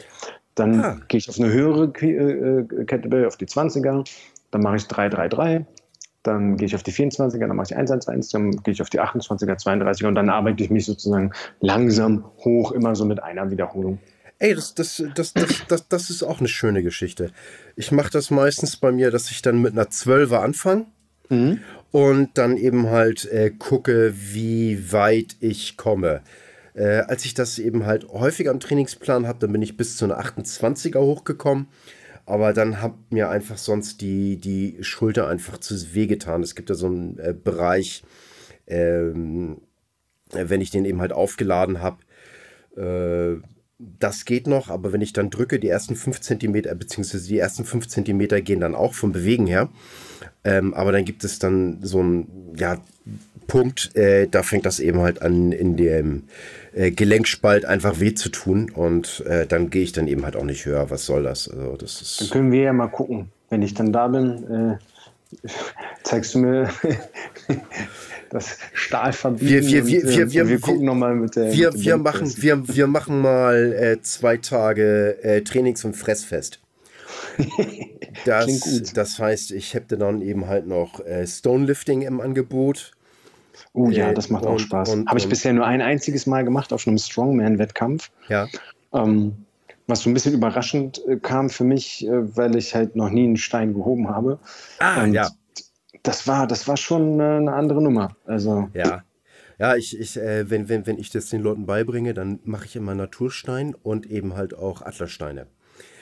Dann 0.55 0.81
ah. 0.81 0.97
gehe 1.09 1.19
ich 1.19 1.29
auf 1.29 1.39
eine 1.39 1.53
höhere 1.53 1.85
äh, 1.85 2.85
Kettlebell, 2.85 3.27
auf 3.27 3.37
die 3.37 3.47
20er, 3.47 4.09
dann 4.51 4.63
mache 4.63 4.77
ich 4.77 4.87
3, 4.87 5.09
3, 5.09 5.29
3, 5.29 5.67
dann 6.23 6.57
gehe 6.57 6.67
ich 6.67 6.75
auf 6.75 6.83
die 6.83 6.93
24er, 6.93 7.39
dann 7.39 7.57
mache 7.57 7.69
ich 7.71 7.77
1, 7.77 7.91
1, 7.91 8.09
1, 8.09 8.29
dann 8.31 8.51
gehe 8.51 8.73
ich 8.73 8.83
auf 8.83 8.91
die 8.91 9.01
28er, 9.01 9.63
32er 9.63 10.09
und 10.09 10.15
dann 10.15 10.29
arbeite 10.29 10.65
ich 10.65 10.71
mich 10.71 10.87
sozusagen 10.87 11.31
langsam 11.61 12.25
hoch, 12.45 12.73
immer 12.73 12.97
so 12.97 13.05
mit 13.05 13.23
einer 13.23 13.51
Wiederholung. 13.51 13.99
Ey, 14.41 14.55
das, 14.55 14.75
das, 14.75 15.03
das, 15.17 15.35
das, 15.35 15.67
das, 15.67 15.89
das 15.89 16.11
ist 16.11 16.23
auch 16.23 16.39
eine 16.39 16.49
schöne 16.49 16.85
Geschichte. 16.85 17.33
Ich 17.75 17.91
mache 17.91 18.11
das 18.11 18.31
meistens 18.31 18.77
bei 18.77 18.93
mir, 18.93 19.11
dass 19.11 19.31
ich 19.33 19.43
dann 19.43 19.61
mit 19.61 19.73
einer 19.73 19.91
Zwölfer 19.91 20.43
anfange 20.43 20.87
mhm. 21.29 21.61
und 21.91 22.39
dann 22.39 22.57
eben 22.57 22.89
halt 22.89 23.25
äh, 23.27 23.51
gucke, 23.51 24.15
wie 24.17 24.93
weit 24.93 25.37
ich 25.41 25.77
komme. 25.77 26.23
Äh, 26.75 27.01
als 27.01 27.25
ich 27.25 27.35
das 27.35 27.59
eben 27.59 27.85
halt 27.85 28.09
häufiger 28.11 28.53
am 28.53 28.61
Trainingsplan 28.61 29.27
habe, 29.27 29.41
dann 29.41 29.51
bin 29.51 29.63
ich 29.63 29.77
bis 29.77 29.97
zu 29.97 30.05
einer 30.05 30.21
28er 30.21 31.01
hochgekommen. 31.01 31.67
Aber 32.25 32.53
dann 32.53 32.81
hat 32.81 32.95
mir 33.11 33.31
einfach 33.31 33.59
sonst 33.59 34.03
die, 34.03 34.37
die 34.37 34.77
Schulter 34.83 35.27
einfach 35.29 35.59
zu 35.59 35.95
weh 35.95 36.07
getan. 36.07 36.45
Es 36.45 36.55
gibt 36.55 36.71
da 36.71 36.75
so 36.75 36.87
einen 36.87 37.19
äh, 37.19 37.35
Bereich, 37.35 38.05
ähm, 38.69 39.63
wenn 40.31 40.61
ich 40.61 40.71
den 40.71 40.85
eben 40.85 41.01
halt 41.01 41.13
aufgeladen 41.13 41.81
habe, 41.81 41.99
äh, 42.77 43.43
das 43.79 44.25
geht 44.25 44.47
noch, 44.47 44.71
aber 44.71 44.93
wenn 44.93 45.01
ich 45.01 45.13
dann 45.13 45.31
drücke, 45.31 45.61
die 45.61 45.69
ersten 45.69 45.95
5 45.95 46.21
cm, 46.21 46.53
beziehungsweise 46.79 47.29
die 47.29 47.39
ersten 47.39 47.65
5 47.65 47.87
cm 47.87 48.45
gehen 48.45 48.61
dann 48.61 48.75
auch 48.75 48.95
vom 48.95 49.13
Bewegen 49.13 49.47
her. 49.47 49.69
Ähm, 50.45 50.75
aber 50.75 50.93
dann 50.93 51.05
gibt 51.05 51.23
es 51.25 51.39
dann 51.39 51.79
so 51.83 52.01
einen 52.01 52.55
ja, 52.57 52.79
Punkt, 53.47 53.97
äh, 53.97 54.27
da 54.29 54.43
fängt 54.43 54.67
das 54.67 54.81
eben 54.81 55.01
halt 55.01 55.23
an, 55.23 55.53
in 55.53 55.77
dem 55.77 56.25
äh, 56.75 56.91
Gelenkspalt 56.91 57.65
einfach 57.65 58.01
weh 58.01 58.15
zu 58.15 58.29
tun. 58.31 58.71
Und 58.71 59.25
äh, 59.27 59.47
dann 59.47 59.71
gehe 59.71 59.83
ich 59.83 59.93
dann 59.93 60.09
eben 60.09 60.25
halt 60.25 60.37
auch 60.37 60.45
nicht 60.45 60.67
höher. 60.67 60.91
Was 60.91 61.07
soll 61.07 61.23
das? 61.23 61.49
Also, 61.49 61.77
das 61.77 62.03
ist 62.03 62.21
dann 62.21 62.31
können 62.31 62.53
wir 62.53 62.63
ja 62.63 62.73
mal 62.73 62.89
gucken. 62.89 63.31
Wenn 63.49 63.63
ich 63.63 63.75
dann 63.75 63.93
da 63.93 64.09
bin, 64.09 64.79
äh, 65.41 65.49
zeigst 66.03 66.35
du 66.35 66.41
mir 66.41 66.69
das 68.31 68.59
Stahl 68.73 69.13
verbieten. 69.13 69.49
Wir, 69.49 69.67
wir, 69.67 69.87
wir, 69.87 70.03
wir, 70.05 70.33
wir, 70.33 70.49
wir 70.49 70.61
gucken 70.61 70.85
nochmal 70.85 71.15
mit 71.15 71.37
der. 71.37 71.53
Wir, 71.53 71.73
mit 71.73 71.85
wir, 71.85 71.97
machen, 71.97 72.33
wir, 72.37 72.69
wir 72.69 72.87
machen 72.87 73.21
mal 73.21 73.73
äh, 73.73 74.03
zwei 74.03 74.37
Tage 74.37 75.23
äh, 75.23 75.43
Trainings- 75.43 75.85
und 75.85 75.97
Fressfest. 75.97 76.61
Das, 78.25 78.93
das 78.95 79.19
heißt, 79.19 79.53
ich 79.53 79.75
hätte 79.75 79.97
dann 79.97 80.23
eben 80.23 80.49
halt 80.49 80.67
noch 80.67 80.99
äh, 81.07 81.25
Stonelifting 81.25 82.03
im 82.03 82.21
Angebot. 82.21 82.93
Oh 83.73 83.91
ja, 83.91 84.11
äh, 84.11 84.15
das 84.15 84.29
macht 84.29 84.45
und, 84.45 84.55
auch 84.55 84.59
Spaß. 84.59 84.97
Habe 85.07 85.19
ich 85.19 85.29
bisher 85.29 85.53
nur 85.53 85.65
ein 85.65 85.81
einziges 85.81 86.27
Mal 86.27 86.45
gemacht 86.45 86.73
auf 86.73 86.87
einem 86.87 86.99
Strongman-Wettkampf. 86.99 88.11
Ja. 88.29 88.49
Ähm, 88.93 89.45
was 89.87 90.01
so 90.01 90.11
ein 90.11 90.15
bisschen 90.15 90.35
überraschend 90.35 91.01
äh, 91.07 91.17
kam 91.17 91.49
für 91.49 91.65
mich, 91.65 92.07
äh, 92.07 92.37
weil 92.37 92.57
ich 92.57 92.75
halt 92.75 92.97
noch 92.97 93.11
nie 93.11 93.25
einen 93.25 93.37
Stein 93.37 93.75
gehoben 93.75 94.09
habe. 94.09 94.39
Ah, 94.79 95.03
und 95.03 95.15
ja. 95.15 95.31
Das 96.03 96.27
war, 96.27 96.47
das 96.47 96.69
war 96.69 96.77
schon 96.77 97.21
eine 97.21 97.53
andere 97.53 97.83
Nummer. 97.83 98.17
Also. 98.27 98.69
Ja. 98.75 99.03
Ja, 99.59 99.75
ich, 99.75 99.99
ich, 99.99 100.17
äh, 100.17 100.49
wenn, 100.49 100.69
wenn, 100.69 100.87
wenn 100.87 100.99
ich 100.99 101.11
das 101.11 101.31
den 101.31 101.43
Leuten 101.43 101.67
beibringe, 101.67 102.15
dann 102.15 102.39
mache 102.45 102.67
ich 102.67 102.77
immer 102.77 102.95
Naturstein 102.95 103.75
und 103.75 104.07
eben 104.07 104.37
halt 104.37 104.55
auch 104.55 104.83
Adlersteine. 104.83 105.49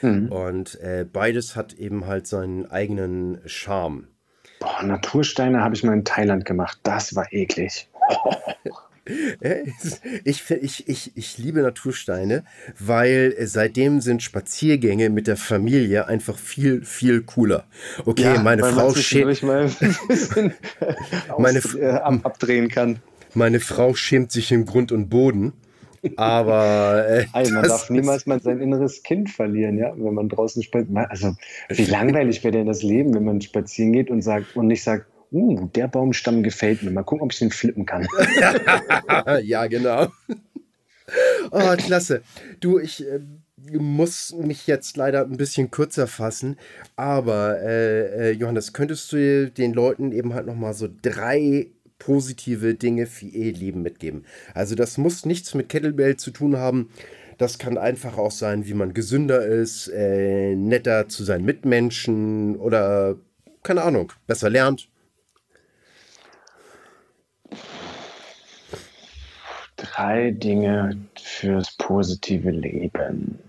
Mhm. 0.03 0.31
Und 0.31 0.79
äh, 0.81 1.05
beides 1.11 1.55
hat 1.55 1.73
eben 1.73 2.05
halt 2.05 2.27
seinen 2.27 2.69
eigenen 2.69 3.39
Charme. 3.47 4.09
Boah, 4.59 4.83
Natursteine 4.83 5.63
habe 5.63 5.75
ich 5.75 5.83
mal 5.83 5.93
in 5.93 6.05
Thailand 6.05 6.45
gemacht. 6.45 6.79
Das 6.83 7.15
war 7.15 7.31
eklig. 7.31 7.89
Ich, 10.23 10.49
ich, 10.49 10.87
ich, 10.87 11.11
ich 11.15 11.37
liebe 11.37 11.61
Natursteine, 11.61 12.43
weil 12.79 13.35
seitdem 13.41 14.01
sind 14.01 14.23
Spaziergänge 14.23 15.09
mit 15.09 15.27
der 15.27 15.37
Familie 15.37 16.07
einfach 16.07 16.37
viel, 16.37 16.83
viel 16.83 17.21
cooler. 17.21 17.65
Okay, 18.05 18.23
ja, 18.23 18.41
meine 18.41 18.63
Frau 18.63 18.93
schämt. 18.93 19.41
meine, 21.37 21.59
äh, 21.59 21.87
abdrehen 21.87 22.69
kann. 22.69 22.99
Meine 23.33 23.59
Frau 23.59 23.93
schämt 23.93 24.31
sich 24.31 24.51
im 24.51 24.65
Grund 24.65 24.91
und 24.91 25.09
Boden. 25.09 25.53
Aber 26.15 27.05
äh, 27.07 27.25
hey, 27.33 27.51
man 27.51 27.63
darf 27.63 27.89
niemals 27.89 28.25
mal 28.25 28.41
sein 28.41 28.61
inneres 28.61 29.03
Kind 29.03 29.29
verlieren, 29.29 29.77
ja, 29.77 29.93
wenn 29.95 30.13
man 30.13 30.29
draußen 30.29 30.63
spaziert. 30.63 30.95
Also 31.09 31.35
wie 31.69 31.85
langweilig 31.85 32.43
wäre 32.43 32.53
denn 32.53 32.67
das 32.67 32.83
Leben, 32.83 33.13
wenn 33.13 33.25
man 33.25 33.41
spazieren 33.41 33.93
geht 33.93 34.09
und 34.09 34.21
sagt 34.21 34.55
und 34.55 34.67
nicht 34.67 34.83
sagt, 34.83 35.07
uh, 35.31 35.67
der 35.75 35.87
Baumstamm 35.87 36.43
gefällt 36.43 36.83
mir. 36.83 36.91
Mal 36.91 37.03
gucken, 37.03 37.23
ob 37.23 37.33
ich 37.33 37.39
den 37.39 37.51
flippen 37.51 37.85
kann. 37.85 38.07
ja, 39.43 39.67
genau. 39.67 40.07
Oh, 41.51 41.75
klasse. 41.77 42.21
Du, 42.59 42.79
ich 42.79 43.05
äh, 43.05 43.19
muss 43.77 44.33
mich 44.33 44.67
jetzt 44.67 44.97
leider 44.97 45.23
ein 45.23 45.37
bisschen 45.37 45.71
kürzer 45.71 46.07
fassen, 46.07 46.57
aber 46.95 47.61
äh, 47.61 48.29
äh, 48.29 48.31
Johannes, 48.31 48.73
könntest 48.73 49.11
du 49.11 49.49
den 49.49 49.73
Leuten 49.73 50.11
eben 50.11 50.33
halt 50.33 50.45
nochmal 50.45 50.73
so 50.73 50.87
drei 51.01 51.67
positive 51.99 52.75
Dinge 52.75 53.07
für 53.07 53.25
ihr 53.25 53.53
Leben 53.53 53.81
mitgeben? 53.81 54.25
Also 54.53 54.75
das 54.75 54.97
muss 54.97 55.25
nichts 55.25 55.53
mit 55.53 55.69
Kettlebell 55.69 56.17
zu 56.17 56.31
tun 56.31 56.57
haben. 56.57 56.89
Das 57.37 57.59
kann 57.59 57.77
einfach 57.77 58.17
auch 58.17 58.31
sein, 58.31 58.65
wie 58.65 58.73
man 58.73 58.93
gesünder 58.93 59.45
ist, 59.45 59.89
äh, 59.89 60.55
netter 60.55 61.07
zu 61.07 61.23
seinen 61.23 61.45
Mitmenschen 61.45 62.55
oder 62.55 63.17
keine 63.63 63.83
Ahnung, 63.83 64.13
besser 64.25 64.49
lernt. 64.49 64.89
Drei 69.77 70.31
Dinge 70.31 70.97
fürs 71.15 71.77
positive 71.77 72.49
Leben. 72.49 73.39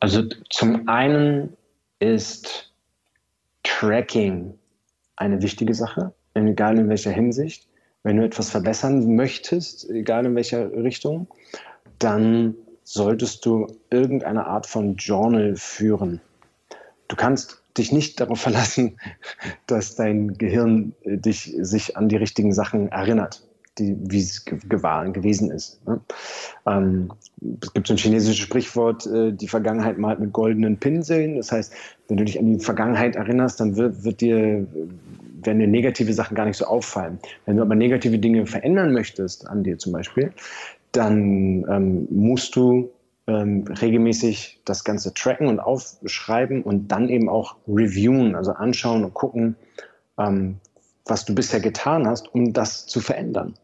Also 0.00 0.22
zum 0.50 0.88
einen 0.88 1.56
ist 1.98 2.72
Tracking 3.64 4.54
eine 5.16 5.42
wichtige 5.42 5.74
Sache, 5.74 6.12
egal 6.34 6.78
in 6.78 6.88
welcher 6.88 7.10
Hinsicht. 7.10 7.66
Wenn 8.04 8.16
du 8.16 8.24
etwas 8.24 8.50
verbessern 8.50 9.16
möchtest, 9.16 9.90
egal 9.90 10.26
in 10.26 10.36
welcher 10.36 10.72
Richtung, 10.72 11.26
dann 11.98 12.54
solltest 12.84 13.44
du 13.44 13.66
irgendeine 13.90 14.46
Art 14.46 14.66
von 14.66 14.94
Journal 14.94 15.56
führen. 15.56 16.20
Du 17.08 17.16
kannst 17.16 17.62
dich 17.76 17.90
nicht 17.90 18.20
darauf 18.20 18.40
verlassen, 18.42 18.98
dass 19.66 19.96
dein 19.96 20.38
Gehirn 20.38 20.94
äh, 21.02 21.16
dich, 21.16 21.56
sich 21.58 21.96
an 21.96 22.08
die 22.08 22.16
richtigen 22.16 22.52
Sachen 22.52 22.92
erinnert 22.92 23.47
die, 23.78 23.96
wie 24.00 24.20
es 24.20 24.44
gewesen 24.44 25.50
ist. 25.50 25.86
Ne? 25.86 26.00
Ähm, 26.66 27.12
es 27.62 27.72
gibt 27.72 27.86
so 27.86 27.94
ein 27.94 27.98
chinesisches 27.98 28.38
Sprichwort, 28.38 29.06
äh, 29.06 29.32
die 29.32 29.48
Vergangenheit 29.48 29.98
malt 29.98 30.20
mit 30.20 30.32
goldenen 30.32 30.78
Pinseln. 30.78 31.36
Das 31.36 31.52
heißt, 31.52 31.72
wenn 32.08 32.16
du 32.16 32.24
dich 32.24 32.38
an 32.38 32.46
die 32.46 32.64
Vergangenheit 32.64 33.16
erinnerst, 33.16 33.60
dann 33.60 33.76
wird, 33.76 34.04
wird 34.04 34.20
dir, 34.20 34.66
werden 35.42 35.58
dir 35.58 35.68
negative 35.68 36.12
Sachen 36.12 36.34
gar 36.34 36.46
nicht 36.46 36.56
so 36.56 36.66
auffallen. 36.66 37.18
Wenn 37.46 37.56
du 37.56 37.62
aber 37.62 37.74
negative 37.74 38.18
Dinge 38.18 38.46
verändern 38.46 38.92
möchtest, 38.92 39.48
an 39.48 39.62
dir 39.62 39.78
zum 39.78 39.92
Beispiel, 39.92 40.32
dann 40.92 41.64
ähm, 41.68 42.08
musst 42.10 42.56
du 42.56 42.90
ähm, 43.28 43.64
regelmäßig 43.68 44.60
das 44.64 44.84
Ganze 44.84 45.12
tracken 45.12 45.48
und 45.48 45.60
aufschreiben 45.60 46.62
und 46.62 46.88
dann 46.88 47.08
eben 47.08 47.28
auch 47.28 47.56
reviewen, 47.68 48.34
also 48.34 48.52
anschauen 48.52 49.04
und 49.04 49.14
gucken, 49.14 49.56
ähm, 50.18 50.56
was 51.04 51.24
du 51.24 51.34
bisher 51.34 51.60
getan 51.60 52.06
hast, 52.06 52.34
um 52.34 52.52
das 52.52 52.86
zu 52.86 53.00
verändern. 53.00 53.54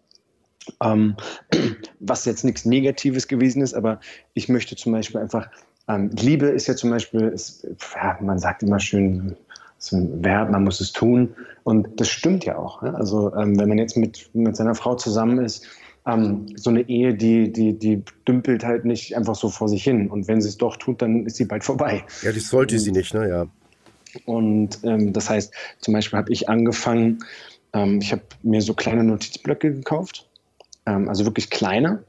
Ähm, 0.83 1.17
was 2.01 2.25
jetzt 2.25 2.45
nichts 2.45 2.65
Negatives 2.65 3.29
gewesen 3.29 3.63
ist, 3.63 3.75
aber 3.75 4.01
ich 4.35 4.49
möchte 4.49 4.77
zum 4.77 4.93
Beispiel 4.93 5.21
einfach, 5.21 5.49
ähm, 5.89 6.11
Liebe 6.19 6.47
ist 6.47 6.67
ja 6.67 6.77
zum 6.77 6.91
Beispiel, 6.91 7.23
ist, 7.23 7.67
ja, 7.95 8.19
man 8.21 8.39
sagt 8.39 8.63
immer 8.63 8.81
schön, 8.81 9.37
es 9.79 9.87
ist 9.87 9.93
ein 9.93 10.25
Verb, 10.25 10.51
man 10.51 10.65
muss 10.65 10.81
es 10.81 10.93
tun. 10.93 11.35
Und 11.63 12.01
das 12.01 12.09
stimmt 12.09 12.45
ja 12.45 12.57
auch. 12.57 12.83
Ne? 12.83 12.95
Also 12.95 13.35
ähm, 13.35 13.59
wenn 13.59 13.69
man 13.69 13.79
jetzt 13.79 13.97
mit, 13.97 14.31
mit 14.35 14.57
seiner 14.57 14.75
Frau 14.75 14.95
zusammen 14.95 15.39
ist, 15.45 15.67
ähm, 16.07 16.47
so 16.57 16.71
eine 16.71 16.89
Ehe, 16.89 17.15
die, 17.15 17.53
die, 17.53 17.79
die 17.79 18.03
dümpelt 18.27 18.65
halt 18.65 18.85
nicht 18.85 19.17
einfach 19.17 19.35
so 19.35 19.49
vor 19.49 19.69
sich 19.69 19.85
hin. 19.85 20.11
Und 20.11 20.29
wenn 20.29 20.41
sie 20.41 20.49
es 20.49 20.57
doch 20.57 20.77
tut, 20.77 21.03
dann 21.03 21.27
ist 21.27 21.37
sie 21.37 21.45
bald 21.45 21.65
vorbei. 21.65 22.05
Ja, 22.23 22.33
das 22.33 22.49
sollte 22.49 22.79
sie 22.79 22.93
nicht, 22.93 23.15
ne? 23.15 23.29
Ja. 23.29 23.47
Und 24.27 24.79
ähm, 24.85 25.13
das 25.13 25.29
heißt, 25.29 25.53
zum 25.81 25.95
Beispiel 25.95 26.19
habe 26.19 26.33
ich 26.33 26.49
angefangen, 26.49 27.19
ähm, 27.73 27.99
ich 28.01 28.13
habe 28.13 28.23
mir 28.43 28.61
so 28.61 28.75
kleine 28.75 29.03
Notizblöcke 29.03 29.73
gekauft 29.73 30.29
ähm, 30.87 31.09
also 31.09 31.25
wirklich 31.25 31.51
kleiner 31.51 32.03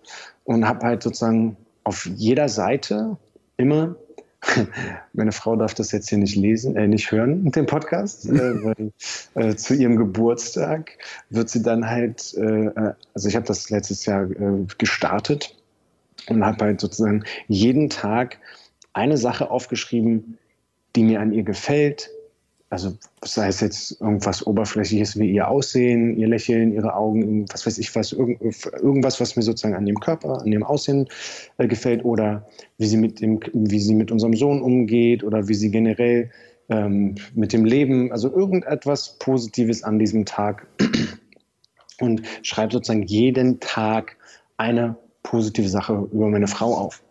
und 0.44 0.68
habe 0.68 0.86
halt 0.86 1.04
sozusagen 1.04 1.58
auf 1.84 2.06
jeder 2.06 2.50
Seite 2.50 3.18
immer 3.58 3.96
meine 5.14 5.32
Frau 5.32 5.56
darf 5.56 5.74
das 5.74 5.92
jetzt 5.92 6.10
hier 6.10 6.18
nicht 6.18 6.36
lesen, 6.36 6.76
äh, 6.76 6.88
nicht 6.88 7.12
hören, 7.12 7.52
den 7.52 7.66
Podcast, 7.66 8.26
äh, 8.26 8.64
weil 8.64 8.92
äh, 9.36 9.56
zu 9.56 9.74
ihrem 9.74 9.98
Geburtstag 9.98 10.98
wird 11.30 11.50
sie 11.50 11.62
dann 11.62 11.90
halt, 11.90 12.34
äh, 12.38 12.66
äh 12.66 12.94
also 13.14 13.28
ich 13.28 13.36
habe 13.36 13.46
das 13.46 13.70
letztes 13.70 14.06
Jahr 14.06 14.30
äh, 14.30 14.66
gestartet 14.78 15.56
und 16.28 16.46
habe 16.46 16.66
halt 16.66 16.82
sozusagen 16.82 17.24
jeden 17.48 17.90
Tag 17.90 18.38
eine 18.94 19.18
Sache 19.18 19.52
aufgeschrieben, 19.52 20.38
die 20.96 21.04
mir 21.04 21.20
an 21.20 21.34
ihr 21.34 21.44
gefällt, 21.44 22.10
also 22.70 22.97
sei 23.24 23.47
es 23.47 23.61
jetzt 23.61 24.01
irgendwas 24.01 24.45
Oberflächliches 24.45 25.18
wie 25.20 25.32
ihr 25.32 25.47
Aussehen, 25.47 26.18
ihr 26.18 26.28
Lächeln, 26.28 26.74
ihre 26.74 26.95
Augen, 26.95 27.45
was 27.51 27.66
weiß 27.66 27.78
ich 27.78 27.95
was, 27.95 28.11
irgendwas, 28.11 29.20
was 29.20 29.36
mir 29.36 29.43
sozusagen 29.43 29.76
an 29.76 29.86
dem 29.86 29.99
Körper, 29.99 30.41
an 30.41 30.51
dem 30.51 30.63
Aussehen 30.63 31.07
äh, 31.57 31.68
gefällt 31.68 32.03
oder 32.03 32.47
wie 32.78 32.88
sie, 32.88 32.97
mit 32.97 33.22
dem, 33.22 33.39
wie 33.53 33.80
sie 33.80 33.93
mit 33.93 34.11
unserem 34.11 34.34
Sohn 34.34 34.61
umgeht 34.61 35.24
oder 35.24 35.47
wie 35.47 35.53
sie 35.53 35.70
generell 35.70 36.32
ähm, 36.70 37.16
mit 37.36 37.53
dem 37.53 37.66
Leben, 37.66 38.11
also 38.11 38.32
irgendetwas 38.32 39.18
Positives 39.20 39.84
an 39.84 39.99
diesem 39.99 40.26
Tag 40.26 40.68
und 41.99 42.24
schreibe 42.41 42.74
sozusagen 42.74 43.03
jeden 43.03 43.59
Tag 43.59 44.18
eine 44.57 44.97
positive 45.24 45.70
Sache 45.70 46.07
über 46.11 46.30
meine 46.30 46.47
Frau 46.47 46.76
auf. 46.76 47.03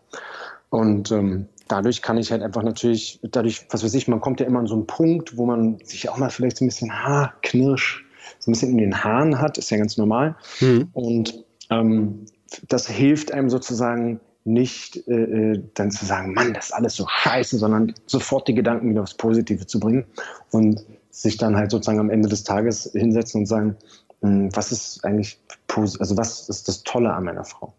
Und 0.69 1.11
ähm, 1.11 1.47
dadurch 1.67 2.01
kann 2.01 2.17
ich 2.17 2.31
halt 2.31 2.43
einfach 2.43 2.63
natürlich, 2.63 3.19
dadurch, 3.23 3.65
was 3.69 3.83
weiß 3.83 3.93
ich, 3.93 4.07
man 4.07 4.21
kommt 4.21 4.39
ja 4.39 4.45
immer 4.45 4.59
an 4.59 4.67
so 4.67 4.75
einen 4.75 4.87
Punkt, 4.87 5.37
wo 5.37 5.45
man 5.45 5.79
sich 5.83 6.09
auch 6.09 6.17
mal 6.17 6.29
vielleicht 6.29 6.57
so 6.57 6.65
ein 6.65 6.67
bisschen 6.67 6.91
ha, 6.91 7.33
knirsch, 7.41 8.05
so 8.39 8.49
ein 8.49 8.53
bisschen 8.53 8.71
in 8.71 8.77
den 8.77 9.03
Haaren 9.03 9.39
hat, 9.39 9.57
ist 9.57 9.69
ja 9.69 9.77
ganz 9.77 9.97
normal. 9.97 10.35
Mhm. 10.59 10.89
Und 10.93 11.45
ähm, 11.69 12.25
das 12.67 12.87
hilft 12.87 13.31
einem 13.31 13.49
sozusagen 13.49 14.19
nicht 14.43 15.07
äh, 15.07 15.13
äh, 15.53 15.63
dann 15.73 15.89
zu 15.89 16.05
sagen, 16.05 16.33
Mann, 16.33 16.53
das 16.53 16.65
ist 16.65 16.71
alles 16.71 16.95
so 16.95 17.07
scheiße, 17.07 17.57
sondern 17.57 17.93
sofort 18.05 18.47
die 18.47 18.53
Gedanken 18.53 18.89
wieder 18.89 19.01
aufs 19.01 19.15
Positive 19.15 19.65
zu 19.65 19.79
bringen 19.79 20.05
und 20.51 20.85
sich 21.09 21.37
dann 21.37 21.55
halt 21.55 21.71
sozusagen 21.71 21.99
am 21.99 22.11
Ende 22.11 22.29
des 22.29 22.43
Tages 22.43 22.91
hinsetzen 22.93 23.41
und 23.41 23.45
sagen, 23.47 23.75
hm, 24.21 24.55
was 24.55 24.71
ist 24.71 25.03
eigentlich, 25.03 25.39
also 25.75 26.15
was 26.15 26.47
ist 26.47 26.67
das 26.67 26.83
Tolle 26.83 27.13
an 27.13 27.23
meiner 27.23 27.43
Frau? 27.43 27.73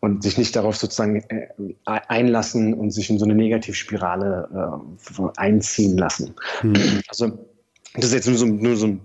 Und 0.00 0.22
sich 0.22 0.38
nicht 0.38 0.56
darauf 0.56 0.76
sozusagen 0.76 1.22
äh, 1.28 1.48
einlassen 1.84 2.74
und 2.74 2.90
sich 2.90 3.10
in 3.10 3.18
so 3.18 3.24
eine 3.24 3.34
Negativspirale 3.34 4.82
äh, 5.18 5.22
einziehen 5.36 5.98
lassen. 5.98 6.34
Mhm. 6.62 7.02
Also 7.08 7.38
das 7.94 8.06
ist 8.06 8.14
jetzt 8.14 8.28
nur 8.28 8.36
so, 8.36 8.46
nur 8.46 8.76
so 8.76 8.86
ein 8.86 9.00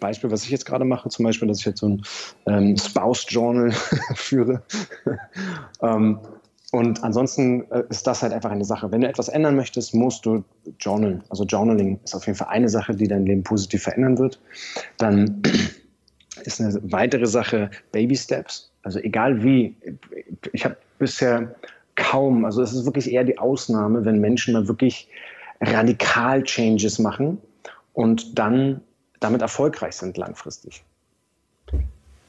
Beispiel, 0.00 0.30
was 0.30 0.44
ich 0.44 0.50
jetzt 0.50 0.66
gerade 0.66 0.84
mache, 0.84 1.08
zum 1.08 1.24
Beispiel, 1.24 1.48
dass 1.48 1.60
ich 1.60 1.66
jetzt 1.66 1.80
so 1.80 1.88
ein 1.88 2.02
ähm, 2.46 2.76
Spouse-Journal 2.76 3.72
führe. 4.14 4.62
ähm, 5.80 6.18
und 6.72 7.02
ansonsten 7.04 7.70
äh, 7.70 7.84
ist 7.88 8.06
das 8.06 8.22
halt 8.22 8.32
einfach 8.32 8.50
eine 8.50 8.64
Sache. 8.64 8.90
Wenn 8.90 9.00
du 9.00 9.08
etwas 9.08 9.28
ändern 9.28 9.56
möchtest, 9.56 9.94
musst 9.94 10.26
du 10.26 10.44
journalen. 10.80 11.22
Also 11.30 11.44
Journaling 11.44 12.00
ist 12.04 12.14
auf 12.14 12.26
jeden 12.26 12.36
Fall 12.36 12.48
eine 12.48 12.68
Sache, 12.68 12.94
die 12.94 13.08
dein 13.08 13.24
Leben 13.24 13.42
positiv 13.42 13.84
verändern 13.84 14.18
wird. 14.18 14.40
Dann 14.98 15.42
ist 16.44 16.60
eine 16.60 16.78
weitere 16.82 17.26
Sache 17.26 17.70
Baby 17.92 18.16
Steps. 18.16 18.70
Also 18.86 19.00
egal 19.00 19.42
wie, 19.42 19.74
ich 20.52 20.64
habe 20.64 20.76
bisher 21.00 21.56
kaum, 21.96 22.44
also 22.44 22.62
es 22.62 22.72
ist 22.72 22.84
wirklich 22.84 23.10
eher 23.10 23.24
die 23.24 23.36
Ausnahme, 23.36 24.04
wenn 24.04 24.20
Menschen 24.20 24.54
mal 24.54 24.68
wirklich 24.68 25.08
radikal 25.60 26.44
Changes 26.44 27.00
machen 27.00 27.38
und 27.94 28.38
dann 28.38 28.80
damit 29.18 29.42
erfolgreich 29.42 29.96
sind 29.96 30.16
langfristig. 30.16 30.84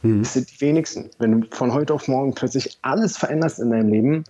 Mhm. 0.02 0.24
Das 0.24 0.34
sind 0.34 0.52
die 0.52 0.60
wenigsten. 0.60 1.12
Wenn 1.20 1.42
du 1.42 1.48
von 1.52 1.76
heute 1.76 1.94
auf 1.94 2.08
morgen 2.08 2.34
plötzlich 2.34 2.80
alles 2.82 3.18
veränderst 3.18 3.60
in 3.60 3.70
deinem 3.70 3.90
Leben, 3.90 4.24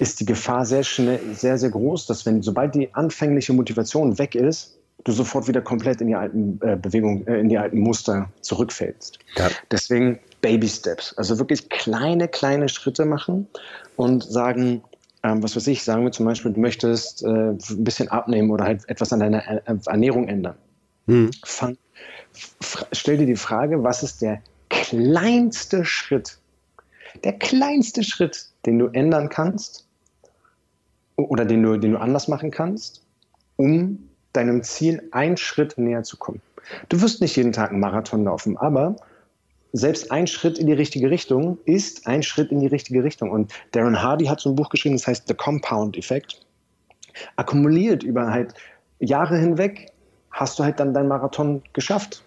ist 0.00 0.18
die 0.18 0.26
Gefahr 0.26 0.66
sehr 0.66 0.82
schnell, 0.82 1.20
sehr, 1.34 1.56
sehr 1.56 1.70
groß, 1.70 2.06
dass 2.06 2.26
wenn, 2.26 2.42
sobald 2.42 2.74
die 2.74 2.92
anfängliche 2.96 3.52
Motivation 3.52 4.18
weg 4.18 4.34
ist, 4.34 4.76
du 5.04 5.12
sofort 5.12 5.46
wieder 5.46 5.60
komplett 5.60 6.00
in 6.00 6.08
die 6.08 6.16
alten 6.16 6.58
äh, 6.62 6.74
Bewegungen, 6.74 7.24
äh, 7.28 7.38
in 7.38 7.48
die 7.48 7.58
alten 7.58 7.78
Muster 7.78 8.28
zurückfällst. 8.40 9.20
Ja. 9.36 9.50
Deswegen 9.70 10.18
Baby 10.40 10.68
Steps. 10.68 11.14
Also 11.16 11.38
wirklich 11.38 11.68
kleine, 11.68 12.28
kleine 12.28 12.68
Schritte 12.68 13.04
machen 13.04 13.48
und 13.96 14.24
sagen, 14.24 14.82
ähm, 15.22 15.42
was 15.42 15.56
weiß 15.56 15.66
ich, 15.66 15.82
sagen 15.82 16.04
wir 16.04 16.12
zum 16.12 16.26
Beispiel, 16.26 16.52
du 16.52 16.60
möchtest 16.60 17.24
äh, 17.24 17.28
ein 17.28 17.84
bisschen 17.84 18.08
abnehmen 18.08 18.50
oder 18.50 18.64
halt 18.64 18.88
etwas 18.88 19.12
an 19.12 19.20
deiner 19.20 19.46
äh, 19.46 19.60
Ernährung 19.86 20.28
ändern. 20.28 20.56
Mhm. 21.06 21.30
Fang, 21.44 21.76
stell 22.92 23.16
dir 23.16 23.26
die 23.26 23.36
Frage, 23.36 23.82
was 23.82 24.02
ist 24.02 24.22
der 24.22 24.42
kleinste 24.68 25.84
Schritt, 25.84 26.38
der 27.24 27.32
kleinste 27.32 28.04
Schritt, 28.04 28.46
den 28.66 28.78
du 28.78 28.86
ändern 28.86 29.28
kannst 29.28 29.86
oder 31.16 31.44
den 31.44 31.62
du, 31.62 31.78
den 31.78 31.92
du 31.92 31.98
anders 31.98 32.28
machen 32.28 32.50
kannst, 32.50 33.02
um 33.56 34.08
deinem 34.32 34.62
Ziel 34.62 35.08
einen 35.10 35.36
Schritt 35.36 35.78
näher 35.78 36.04
zu 36.04 36.16
kommen. 36.16 36.40
Du 36.88 37.00
wirst 37.00 37.20
nicht 37.20 37.34
jeden 37.36 37.52
Tag 37.52 37.70
einen 37.70 37.80
Marathon 37.80 38.24
laufen, 38.24 38.56
aber 38.56 38.96
selbst 39.72 40.10
ein 40.10 40.26
Schritt 40.26 40.58
in 40.58 40.66
die 40.66 40.72
richtige 40.72 41.10
Richtung 41.10 41.58
ist 41.64 42.06
ein 42.06 42.22
Schritt 42.22 42.50
in 42.50 42.60
die 42.60 42.66
richtige 42.66 43.04
Richtung. 43.04 43.30
Und 43.30 43.52
Darren 43.72 44.02
Hardy 44.02 44.26
hat 44.26 44.40
so 44.40 44.50
ein 44.50 44.56
Buch 44.56 44.70
geschrieben, 44.70 44.96
das 44.96 45.06
heißt 45.06 45.28
The 45.28 45.34
Compound 45.34 45.96
Effect. 45.96 46.40
Akkumuliert 47.36 48.02
über 48.02 48.30
halt 48.30 48.54
Jahre 49.00 49.38
hinweg 49.38 49.92
hast 50.30 50.58
du 50.58 50.64
halt 50.64 50.78
dann 50.80 50.94
deinen 50.94 51.08
Marathon 51.08 51.62
geschafft, 51.72 52.22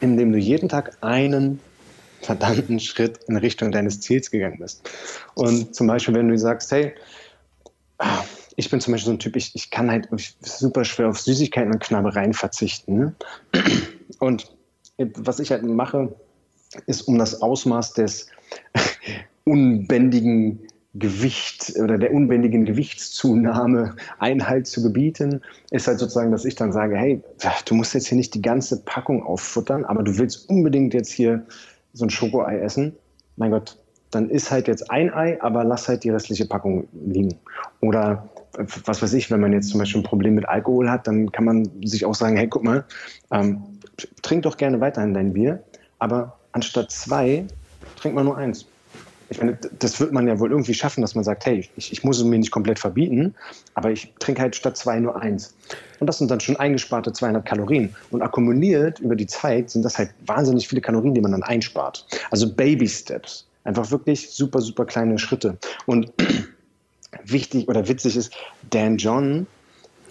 indem 0.00 0.32
du 0.32 0.38
jeden 0.38 0.68
Tag 0.68 0.96
einen 1.00 1.60
verdammten 2.20 2.80
Schritt 2.80 3.20
in 3.28 3.36
Richtung 3.36 3.70
deines 3.70 4.00
Ziels 4.00 4.30
gegangen 4.30 4.58
bist. 4.58 4.88
Und 5.34 5.74
zum 5.74 5.86
Beispiel, 5.86 6.14
wenn 6.14 6.28
du 6.28 6.38
sagst, 6.38 6.72
hey, 6.72 6.94
ich 8.56 8.70
bin 8.70 8.80
zum 8.80 8.92
Beispiel 8.92 9.06
so 9.06 9.12
ein 9.12 9.18
Typ, 9.18 9.36
ich, 9.36 9.54
ich 9.54 9.70
kann 9.70 9.90
halt 9.90 10.08
super 10.40 10.84
schwer 10.84 11.08
auf 11.08 11.20
Süßigkeiten 11.20 11.72
und 11.72 11.80
Knabbereien 11.80 12.32
verzichten. 12.32 12.96
Ne? 12.96 13.14
Und 14.18 14.50
was 14.96 15.40
ich 15.40 15.50
halt 15.50 15.64
mache, 15.64 16.14
ist 16.86 17.02
um 17.02 17.18
das 17.18 17.42
Ausmaß 17.42 17.94
des 17.94 18.28
unbändigen 19.44 20.60
Gewicht 20.94 21.74
oder 21.82 21.98
der 21.98 22.14
unbändigen 22.14 22.64
Gewichtszunahme 22.64 23.96
Einhalt 24.20 24.68
zu 24.68 24.82
gebieten, 24.82 25.40
ist 25.70 25.88
halt 25.88 25.98
sozusagen, 25.98 26.30
dass 26.30 26.44
ich 26.44 26.54
dann 26.54 26.72
sage, 26.72 26.96
hey, 26.96 27.20
du 27.64 27.74
musst 27.74 27.94
jetzt 27.94 28.06
hier 28.06 28.16
nicht 28.16 28.34
die 28.34 28.42
ganze 28.42 28.80
Packung 28.84 29.24
auffuttern, 29.24 29.84
aber 29.84 30.04
du 30.04 30.18
willst 30.18 30.48
unbedingt 30.48 30.94
jetzt 30.94 31.10
hier 31.10 31.44
so 31.92 32.04
ein 32.06 32.10
Schokoei 32.10 32.60
essen. 32.60 32.94
Mein 33.36 33.50
Gott, 33.50 33.76
dann 34.12 34.30
isst 34.30 34.52
halt 34.52 34.68
jetzt 34.68 34.88
ein 34.88 35.12
Ei, 35.12 35.42
aber 35.42 35.64
lass 35.64 35.88
halt 35.88 36.04
die 36.04 36.10
restliche 36.10 36.46
Packung 36.46 36.86
liegen. 36.92 37.34
Oder 37.80 38.28
was 38.84 39.02
weiß 39.02 39.12
ich, 39.14 39.32
wenn 39.32 39.40
man 39.40 39.52
jetzt 39.52 39.70
zum 39.70 39.80
Beispiel 39.80 40.00
ein 40.00 40.04
Problem 40.04 40.36
mit 40.36 40.48
Alkohol 40.48 40.88
hat, 40.88 41.08
dann 41.08 41.32
kann 41.32 41.44
man 41.44 41.68
sich 41.84 42.04
auch 42.04 42.14
sagen, 42.14 42.36
hey, 42.36 42.46
guck 42.46 42.62
mal, 42.62 42.84
ähm, 43.32 43.64
trink 44.22 44.42
doch 44.42 44.56
gerne 44.56 44.80
weiterhin 44.80 45.12
dein 45.12 45.32
Bier, 45.32 45.64
aber 45.98 46.38
anstatt 46.54 46.90
zwei, 46.90 47.44
trink 47.96 48.14
mal 48.14 48.24
nur 48.24 48.38
eins. 48.38 48.64
Ich 49.30 49.38
meine, 49.38 49.58
das 49.78 49.98
wird 50.00 50.12
man 50.12 50.28
ja 50.28 50.38
wohl 50.38 50.50
irgendwie 50.50 50.74
schaffen, 50.74 51.00
dass 51.00 51.14
man 51.14 51.24
sagt, 51.24 51.46
hey, 51.46 51.68
ich, 51.76 51.92
ich 51.92 52.04
muss 52.04 52.18
es 52.18 52.24
mir 52.24 52.38
nicht 52.38 52.50
komplett 52.50 52.78
verbieten, 52.78 53.34
aber 53.74 53.90
ich 53.90 54.12
trinke 54.18 54.40
halt 54.40 54.54
statt 54.54 54.76
zwei 54.76 55.00
nur 55.00 55.20
eins. 55.20 55.54
Und 55.98 56.06
das 56.06 56.18
sind 56.18 56.30
dann 56.30 56.40
schon 56.40 56.56
eingesparte 56.56 57.12
200 57.12 57.44
Kalorien. 57.44 57.94
Und 58.10 58.22
akkumuliert 58.22 59.00
über 59.00 59.16
die 59.16 59.26
Zeit 59.26 59.70
sind 59.70 59.82
das 59.82 59.98
halt 59.98 60.10
wahnsinnig 60.26 60.68
viele 60.68 60.80
Kalorien, 60.80 61.14
die 61.14 61.20
man 61.20 61.32
dann 61.32 61.42
einspart. 61.42 62.06
Also 62.30 62.52
Baby 62.52 62.86
Steps. 62.86 63.46
Einfach 63.64 63.90
wirklich 63.90 64.30
super, 64.30 64.60
super 64.60 64.84
kleine 64.84 65.18
Schritte. 65.18 65.56
Und 65.86 66.12
wichtig 67.24 67.66
oder 67.66 67.88
witzig 67.88 68.16
ist, 68.16 68.32
Dan 68.70 68.98
John 68.98 69.46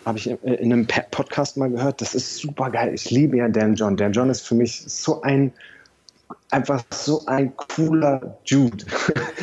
habe 0.06 0.18
ich 0.18 0.28
in 0.28 0.74
einem 0.74 0.88
Podcast 1.12 1.56
mal 1.56 1.70
gehört, 1.70 2.02
das 2.02 2.16
ist 2.16 2.38
super 2.38 2.72
geil. 2.72 2.94
Ich 2.94 3.10
liebe 3.12 3.38
ja 3.38 3.48
Dan 3.48 3.76
John. 3.76 3.96
Dan 3.96 4.12
John 4.12 4.30
ist 4.30 4.42
für 4.42 4.56
mich 4.56 4.84
so 4.86 5.22
ein 5.22 5.54
einfach 6.54 6.84
so 6.92 7.26
ein 7.26 7.56
cooler 7.58 8.38
Jude. 8.46 8.86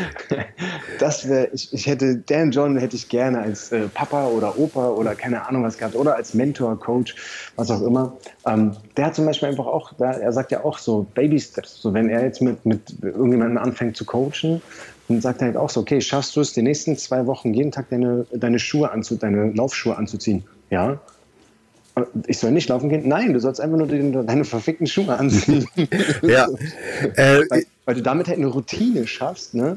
das 1.00 1.28
wäre, 1.28 1.48
ich, 1.52 1.72
ich 1.72 1.86
hätte, 1.86 2.16
Dan 2.16 2.52
John 2.52 2.78
hätte 2.78 2.96
ich 2.96 3.08
gerne 3.08 3.40
als 3.40 3.72
äh, 3.72 3.88
Papa 3.88 4.26
oder 4.28 4.58
Opa 4.58 4.88
oder 4.90 5.14
keine 5.14 5.46
Ahnung 5.46 5.64
was 5.64 5.76
gehabt 5.76 5.96
oder 5.96 6.14
als 6.14 6.34
Mentor, 6.34 6.78
Coach, 6.78 7.16
was 7.56 7.70
auch 7.70 7.82
immer. 7.82 8.16
Ähm, 8.46 8.76
der 8.96 9.06
hat 9.06 9.16
zum 9.16 9.26
Beispiel 9.26 9.48
einfach 9.48 9.66
auch, 9.66 9.92
der, 9.94 10.20
er 10.20 10.32
sagt 10.32 10.52
ja 10.52 10.64
auch 10.64 10.78
so 10.78 11.06
Baby 11.14 11.40
Steps. 11.40 11.82
So 11.82 11.92
wenn 11.92 12.08
er 12.08 12.24
jetzt 12.24 12.40
mit, 12.40 12.64
mit 12.64 12.94
irgendjemandem 13.02 13.58
anfängt 13.58 13.96
zu 13.96 14.04
coachen, 14.04 14.62
dann 15.08 15.20
sagt 15.20 15.42
er 15.42 15.48
halt 15.48 15.56
auch 15.56 15.70
so, 15.70 15.80
okay, 15.80 16.00
schaffst 16.00 16.36
du 16.36 16.40
es, 16.40 16.52
die 16.52 16.62
nächsten 16.62 16.96
zwei 16.96 17.26
Wochen 17.26 17.52
jeden 17.52 17.72
Tag 17.72 17.90
deine, 17.90 18.26
deine 18.32 18.60
Schuhe 18.60 18.90
anzu, 18.90 19.16
deine 19.16 19.50
Laufschuhe 19.52 19.96
anzuziehen? 19.96 20.44
Ja, 20.70 21.00
ich 22.26 22.38
soll 22.38 22.52
nicht 22.52 22.68
laufen 22.68 22.88
gehen? 22.88 23.06
Nein, 23.06 23.32
du 23.32 23.40
sollst 23.40 23.60
einfach 23.60 23.78
nur 23.78 23.86
deine 23.86 24.44
verfickten 24.44 24.86
Schuhe 24.86 25.18
anziehen. 25.18 25.66
ja. 26.22 26.48
Äh, 27.16 27.42
weil, 27.50 27.66
weil, 27.84 27.94
du 27.94 28.02
damit 28.02 28.28
halt 28.28 28.38
eine 28.38 28.48
Routine 28.48 29.06
schaffst, 29.06 29.54
ne? 29.54 29.76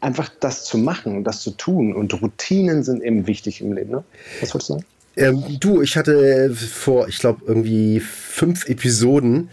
einfach 0.00 0.30
das 0.40 0.64
zu 0.64 0.78
machen 0.78 1.16
und 1.16 1.24
das 1.24 1.40
zu 1.40 1.50
tun. 1.52 1.94
Und 1.94 2.20
Routinen 2.20 2.82
sind 2.82 3.02
eben 3.02 3.26
wichtig 3.26 3.60
im 3.60 3.72
Leben. 3.72 3.92
Ne? 3.92 4.04
Was 4.40 4.54
wolltest 4.54 4.70
du 4.70 4.74
sagen? 4.74 4.84
Ähm, 5.16 5.44
du, 5.60 5.80
ich 5.80 5.96
hatte 5.96 6.50
vor, 6.54 7.06
ich 7.08 7.18
glaube, 7.18 7.42
irgendwie 7.46 8.00
fünf 8.00 8.68
Episoden 8.68 9.48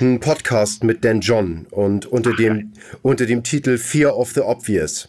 einen 0.00 0.18
Podcast 0.18 0.82
mit 0.82 1.04
Dan 1.04 1.20
John 1.20 1.66
und 1.70 2.06
unter 2.06 2.30
Ach, 2.32 2.36
dem, 2.36 2.72
unter 3.02 3.24
dem 3.24 3.44
Titel 3.44 3.78
Fear 3.78 4.16
of 4.16 4.32
the 4.32 4.40
Obvious. 4.40 5.08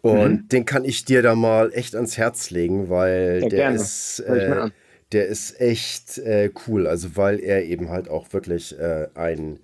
Und 0.00 0.30
mhm. 0.30 0.48
den 0.48 0.64
kann 0.64 0.84
ich 0.84 1.04
dir 1.04 1.22
da 1.22 1.34
mal 1.34 1.72
echt 1.72 1.94
ans 1.94 2.16
Herz 2.16 2.50
legen, 2.50 2.88
weil 2.90 3.40
ja, 3.42 3.48
der 3.48 3.58
gerne. 3.58 3.76
ist. 3.76 4.20
Äh, 4.20 4.70
der 5.12 5.26
ist 5.26 5.60
echt 5.60 6.18
äh, 6.18 6.50
cool. 6.66 6.86
Also, 6.86 7.16
weil 7.16 7.40
er 7.40 7.64
eben 7.64 7.90
halt 7.90 8.08
auch 8.08 8.32
wirklich 8.32 8.78
äh, 8.78 9.08
ein 9.14 9.60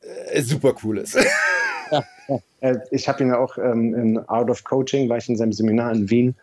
äh, 0.00 0.42
super 0.42 0.74
cool 0.82 0.98
ist. 0.98 1.14
ja, 1.90 2.04
ja. 2.28 2.38
Äh, 2.60 2.78
ich 2.90 3.08
habe 3.08 3.22
ihn 3.22 3.28
ja 3.28 3.38
auch 3.38 3.58
ähm, 3.58 3.94
in 3.94 4.18
Out 4.28 4.50
of 4.50 4.64
Coaching, 4.64 5.08
war 5.08 5.18
ich 5.18 5.28
in 5.28 5.36
seinem 5.36 5.52
Seminar 5.52 5.92
in 5.92 6.10
Wien. 6.10 6.34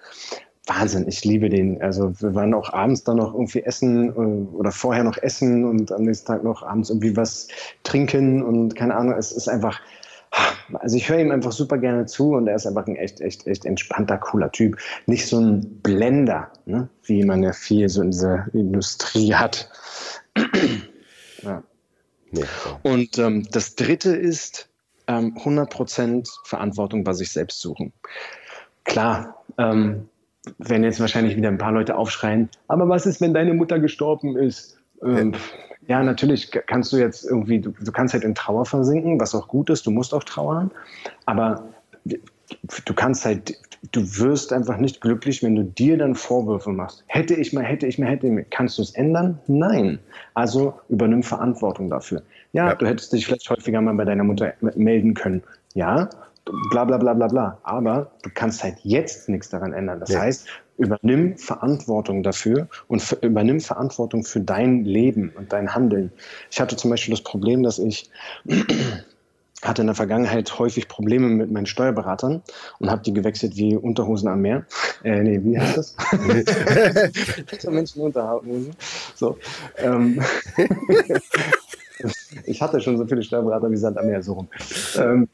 Wahnsinn, 0.68 1.08
ich 1.08 1.26
liebe 1.26 1.50
den. 1.50 1.82
Also 1.82 2.14
wir 2.22 2.36
waren 2.36 2.54
auch 2.54 2.72
abends 2.72 3.04
dann 3.04 3.18
noch 3.18 3.34
irgendwie 3.34 3.64
essen 3.64 4.10
äh, 4.10 4.56
oder 4.56 4.72
vorher 4.72 5.04
noch 5.04 5.18
essen 5.18 5.66
und 5.66 5.92
am 5.92 6.04
nächsten 6.04 6.28
Tag 6.28 6.44
noch 6.44 6.64
abends 6.64 6.90
irgendwie 6.90 7.16
was 7.18 7.48
trinken 7.84 8.44
und 8.44 8.76
keine 8.76 8.96
Ahnung. 8.96 9.16
Es 9.18 9.32
ist 9.32 9.48
einfach, 9.48 9.82
also 10.74 10.96
ich 10.96 11.10
höre 11.10 11.20
ihm 11.20 11.32
einfach 11.32 11.52
super 11.52 11.78
gerne 11.78 12.06
zu 12.06 12.34
und 12.34 12.48
er 12.48 12.56
ist 12.56 12.66
einfach 12.66 12.88
ein 12.88 12.96
echt, 12.96 13.22
echt, 13.22 13.48
echt 13.48 13.66
entspannter, 13.66 14.18
cooler 14.18 14.52
Typ. 14.52 14.78
Nicht 15.06 15.28
so 15.28 15.40
ein 15.40 15.82
Blender, 15.82 16.52
ne? 16.66 16.90
wie 17.04 17.24
man 17.26 17.44
ja 17.44 17.54
viel 17.54 17.90
so 17.90 18.02
in 18.02 18.12
dieser 18.12 18.48
Industrie 18.54 19.34
hat. 19.34 19.70
ja. 21.44 21.64
Ja. 22.32 22.46
Und 22.84 23.18
ähm, 23.18 23.46
das 23.52 23.76
dritte 23.76 24.16
ist 24.16 24.70
ähm, 25.08 25.36
100% 25.38 26.30
Verantwortung 26.46 27.04
bei 27.04 27.14
sich 27.14 27.32
selbst 27.32 27.60
suchen. 27.60 27.92
Klar, 28.86 29.44
ähm, 29.58 30.08
wenn 30.58 30.84
jetzt 30.84 31.00
wahrscheinlich 31.00 31.36
wieder 31.36 31.50
ein 31.50 31.58
paar 31.58 31.74
Leute 31.74 31.98
aufschreien, 31.98 32.50
aber 32.68 32.88
was 32.88 33.06
ist, 33.06 33.22
wenn 33.22 33.34
deine 33.34 33.54
Mutter 33.54 33.80
gestorben 33.80 34.38
ist? 34.38 34.78
Ähm, 35.04 35.34
ja, 35.34 35.40
natürlich 35.88 36.52
kannst 36.52 36.94
du 36.94 36.98
jetzt 36.98 37.26
irgendwie, 37.26 37.60
du, 37.60 37.72
du, 37.72 37.92
kannst 37.92 38.14
halt 38.14 38.24
in 38.24 38.36
Trauer 38.36 38.66
versinken, 38.66 39.20
was 39.20 39.36
auch 39.36 39.48
gut 39.48 39.70
ist, 39.70 39.86
du 39.86 39.92
musst 39.92 40.14
auch 40.14 40.24
trauern, 40.24 40.72
aber 41.26 41.64
du 42.06 42.94
kannst 42.94 43.26
halt, 43.26 43.58
du 43.92 44.02
wirst 44.02 44.54
einfach 44.54 44.78
nicht 44.78 45.02
glücklich, 45.02 45.44
wenn 45.44 45.56
du 45.56 45.64
dir 45.64 45.98
dann 45.98 46.16
Vorwürfe 46.16 46.70
machst. 46.70 47.04
Hätte 47.08 47.34
ich 47.34 47.54
mal, 47.54 47.64
hätte 47.64 47.88
ich 47.88 47.98
mal, 47.98 48.08
hätte 48.08 48.28
ich 48.28 48.34
mal. 48.34 48.46
Kannst 48.50 48.78
du 48.78 48.82
es 48.82 48.92
ändern? 48.92 49.40
Nein. 49.48 50.00
Also 50.34 50.74
übernimm 50.90 51.24
Verantwortung 51.24 51.90
dafür. 51.90 52.22
Ja, 52.54 52.68
ja, 52.68 52.76
du 52.76 52.86
hättest 52.86 53.14
dich 53.14 53.26
vielleicht 53.26 53.50
häufiger 53.50 53.82
mal 53.82 53.94
bei 53.94 54.06
deiner 54.06 54.24
Mutter 54.24 54.54
melden 54.76 55.14
können. 55.14 55.42
Ja, 55.74 56.10
bla 56.72 56.86
bla 56.86 56.98
bla 56.98 57.14
bla 57.14 57.28
bla. 57.28 57.58
Aber 57.64 58.12
du 58.24 58.30
kannst 58.34 58.64
halt 58.64 58.76
jetzt 58.84 59.30
nichts 59.30 59.50
daran 59.50 59.74
ändern. 59.74 60.00
Das 60.00 60.12
ja. 60.12 60.22
heißt, 60.22 60.48
übernimm 60.82 61.38
Verantwortung 61.38 62.24
dafür 62.24 62.68
und 62.88 63.18
übernimm 63.22 63.60
Verantwortung 63.60 64.24
für 64.24 64.40
dein 64.40 64.84
Leben 64.84 65.32
und 65.38 65.54
dein 65.54 65.74
Handeln. 65.74 66.12
Ich 66.50 66.60
hatte 66.60 66.76
zum 66.76 66.90
Beispiel 66.90 67.14
das 67.14 67.22
Problem, 67.22 67.64
dass 67.64 67.80
ich 67.80 68.10
hatte 69.62 69.82
in 69.82 69.88
der 69.88 69.96
Vergangenheit 69.96 70.58
häufig 70.58 70.88
Probleme 70.88 71.28
mit 71.28 71.52
meinen 71.52 71.68
Steuerberatern 71.68 72.42
und 72.80 72.90
habe 72.90 73.04
die 73.04 73.14
gewechselt 73.14 73.56
wie 73.58 73.76
Unterhosen 73.76 74.28
am 74.28 74.42
Meer. 74.42 74.66
Äh, 75.04 75.24
nee, 75.24 75.40
wie 75.44 75.60
heißt 75.60 75.78
das? 75.78 75.96
so 77.60 77.72
Menschen 77.72 78.04
Unterhosen. 78.04 78.70
So. 79.16 79.36
Ähm. 79.78 80.22
ich 82.46 82.62
hatte 82.62 82.80
schon 82.82 83.00
so 83.00 83.08
viele 83.08 83.24
Steuerberater 83.24 83.72
wie 83.72 83.78
Sand 83.78 83.98
am 83.98 84.06
Meer 84.06 84.22
so 84.22 84.34
rum. 84.34 84.48
Ähm, 84.96 85.28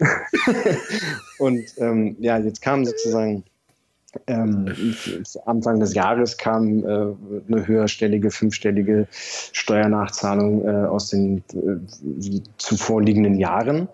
und 1.39 1.65
ähm, 1.79 2.15
ja, 2.21 2.37
jetzt 2.37 2.61
kam 2.61 2.85
sozusagen 2.85 3.43
ähm, 4.27 4.73
Anfang 5.45 5.79
des 5.79 5.93
Jahres 5.93 6.37
kam 6.37 6.79
äh, 6.79 6.85
eine 7.47 7.67
höherstellige, 7.67 8.31
fünfstellige 8.31 9.07
Steuernachzahlung 9.11 10.65
äh, 10.65 10.85
aus 10.87 11.09
den 11.09 11.43
äh, 11.53 12.41
zuvor 12.57 13.01
liegenden 13.01 13.37
Jahren. 13.37 13.87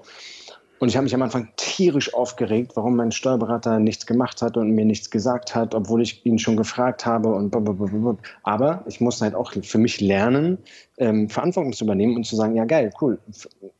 Und 0.84 0.90
ich 0.90 0.98
habe 0.98 1.06
mich 1.06 1.16
am 1.16 1.22
Anfang 1.22 1.48
tierisch 1.56 2.14
aufgeregt, 2.14 2.74
warum 2.76 2.98
mein 2.98 3.14
Steuerberater 3.14 3.80
nichts 3.80 4.06
gemacht 4.06 4.41
hat 4.41 4.58
und 4.58 4.72
mir 4.72 4.84
nichts 4.84 5.10
gesagt 5.10 5.56
hat, 5.56 5.74
obwohl 5.74 6.02
ich 6.02 6.26
ihn 6.26 6.40
schon 6.40 6.58
gefragt 6.58 7.06
habe. 7.06 7.30
Und 7.30 7.52
blablabla. 7.52 8.18
aber 8.44 8.84
ich 8.88 9.00
muss 9.00 9.22
halt 9.22 9.34
auch 9.34 9.54
für 9.54 9.78
mich 9.78 10.02
lernen, 10.02 10.58
ähm, 10.98 11.30
Verantwortung 11.30 11.72
zu 11.72 11.86
übernehmen 11.86 12.18
und 12.18 12.26
zu 12.26 12.36
sagen, 12.36 12.58
ja 12.58 12.66
geil, 12.66 12.91
cool, 13.00 13.18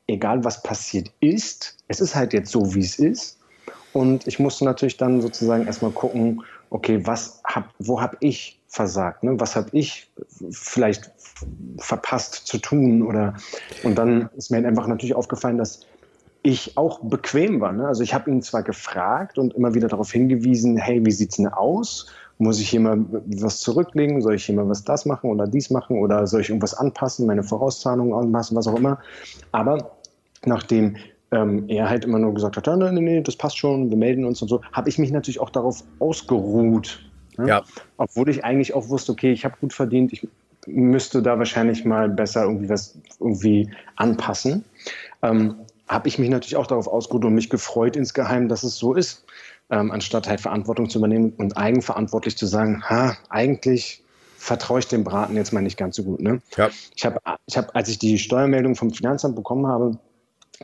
egal 0.08 0.46
was 0.46 0.64
passiert 0.64 1.12
ist, 1.20 1.78
es 1.90 2.00
ist 2.00 2.16
halt 2.16 2.32
jetzt 2.32 2.52
so, 2.52 2.74
wie 2.74 2.80
es 2.80 2.98
ist. 2.98 3.38
Und 3.94 4.28
ich 4.28 4.40
musste 4.40 4.66
natürlich 4.66 4.98
dann 4.98 5.22
sozusagen 5.22 5.66
erstmal 5.66 5.92
gucken, 5.92 6.44
okay, 6.72 7.06
was 7.06 7.42
hab, 7.46 7.70
wo 7.80 8.02
habe 8.02 8.18
ich 8.20 8.60
versagt? 8.68 9.24
Ne? 9.24 9.40
Was 9.40 9.56
habe 9.56 9.70
ich 9.72 10.12
vielleicht 10.52 11.12
verpasst 11.78 12.48
zu 12.48 12.58
tun? 12.58 13.04
Oder 13.04 13.36
und 13.84 13.96
dann 13.96 14.30
ist 14.36 14.50
mir 14.50 14.66
einfach 14.68 14.88
natürlich 14.88 15.16
aufgefallen, 15.16 15.60
dass 15.60 15.82
ich 16.42 16.76
auch 16.76 17.00
bequem 17.00 17.62
war. 17.62 17.72
Ne? 17.72 17.88
Also 17.88 18.04
ich 18.04 18.14
habe 18.14 18.30
ihn 18.30 18.42
zwar 18.42 18.64
gefragt 18.64 19.38
und 19.38 19.54
immer 19.54 19.76
wieder 19.76 19.88
darauf 19.88 20.12
hingewiesen, 20.12 20.76
hey, 20.78 21.06
wie 21.06 21.12
sieht's 21.12 21.38
denn 21.38 21.48
aus? 21.48 22.08
Muss 22.40 22.60
ich 22.60 22.70
hier 22.70 22.80
mal 22.80 23.06
was 23.28 23.60
zurücklegen? 23.60 24.22
Soll 24.22 24.36
ich 24.36 24.46
hier 24.46 24.56
mal 24.56 24.68
was 24.68 24.84
das 24.84 25.06
machen 25.06 25.30
oder 25.30 25.46
dies 25.46 25.70
machen? 25.70 26.00
Oder 26.00 26.26
soll 26.26 26.42
ich 26.42 26.50
irgendwas 26.50 26.74
anpassen, 26.74 27.28
meine 27.28 27.44
Vorauszahlungen 27.44 28.14
anpassen, 28.14 28.58
was 28.58 28.68
auch 28.68 28.76
immer? 28.76 29.00
Aber 29.52 29.92
nachdem 30.44 30.98
ähm, 31.34 31.68
er 31.68 31.90
halt 31.90 32.06
immer 32.06 32.20
nur 32.20 32.34
gesagt 32.34 32.58
hat, 32.58 32.68
nee, 32.68 32.92
nee, 32.92 33.02
nee, 33.02 33.22
das 33.22 33.36
passt 33.36 33.58
schon, 33.58 33.90
wir 33.90 33.98
melden 33.98 34.26
uns 34.26 34.42
und 34.42 34.48
so, 34.48 34.62
habe 34.72 34.90
ich 34.90 35.00
mich 35.00 35.12
natürlich 35.12 35.40
auch 35.40 35.50
darauf 35.50 35.84
ausgeruht. 36.00 37.04
Ne? 37.38 37.48
Ja. 37.48 37.64
Obwohl 37.98 38.30
ich 38.30 38.44
eigentlich 38.46 38.74
auch 38.74 38.90
wusste, 38.90 39.12
okay, 39.12 39.32
ich 39.32 39.44
habe 39.44 39.56
gut 39.60 39.74
verdient, 39.74 40.14
ich 40.14 40.28
müsste 40.68 41.22
da 41.22 41.38
wahrscheinlich 41.38 41.84
mal 41.84 42.08
besser 42.08 42.44
irgendwie 42.44 42.70
was 42.70 42.98
irgendwie 43.20 43.70
anpassen. 43.96 44.64
Ähm, 45.22 45.56
habe 45.88 46.08
ich 46.08 46.20
mich 46.20 46.30
natürlich 46.30 46.56
auch 46.56 46.68
darauf 46.68 46.88
ausgeruht 46.88 47.26
und 47.26 47.34
mich 47.34 47.50
gefreut 47.50 47.96
insgeheim, 47.96 48.48
dass 48.48 48.64
es 48.64 48.78
so 48.78 48.94
ist, 48.94 49.26
ähm, 49.70 49.92
anstatt 49.92 50.30
halt 50.30 50.40
Verantwortung 50.40 50.90
zu 50.90 51.00
übernehmen 51.00 51.34
und 51.38 51.58
eigenverantwortlich 51.58 52.38
zu 52.38 52.46
sagen, 52.46 52.84
ha, 52.88 53.18
eigentlich 53.30 54.04
vertraue 54.38 54.80
ich 54.80 54.88
dem 54.88 55.04
Braten 55.04 55.36
jetzt 55.36 55.54
mal 55.54 55.62
nicht 55.62 55.78
ganz 55.78 55.96
so 55.96 56.04
gut. 56.04 56.22
Ne? 56.22 56.42
Ja. 56.58 56.70
Ich 56.96 57.06
habe, 57.06 57.20
ich 57.46 57.58
hab, 57.58 57.76
als 57.76 57.90
ich 57.90 57.98
die 57.98 58.18
Steuermeldung 58.18 58.76
vom 58.76 58.92
Finanzamt 58.92 59.36
bekommen 59.36 59.68
habe, 59.68 59.98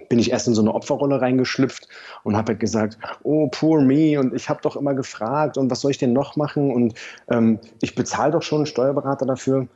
bin 0.07 0.19
ich 0.19 0.31
erst 0.31 0.47
in 0.47 0.53
so 0.53 0.61
eine 0.61 0.73
Opferrolle 0.73 1.21
reingeschlüpft 1.21 1.87
und 2.23 2.35
habe 2.35 2.53
halt 2.53 2.59
gesagt, 2.59 2.97
oh, 3.23 3.47
poor 3.47 3.81
me 3.81 4.19
und 4.19 4.33
ich 4.33 4.49
habe 4.49 4.61
doch 4.61 4.75
immer 4.75 4.93
gefragt 4.93 5.57
und 5.57 5.69
was 5.69 5.81
soll 5.81 5.91
ich 5.91 5.97
denn 5.97 6.13
noch 6.13 6.35
machen 6.35 6.71
und 6.71 6.93
ähm, 7.29 7.59
ich 7.81 7.95
bezahle 7.95 8.31
doch 8.31 8.41
schon 8.41 8.59
einen 8.59 8.65
Steuerberater 8.65 9.25
dafür. 9.25 9.67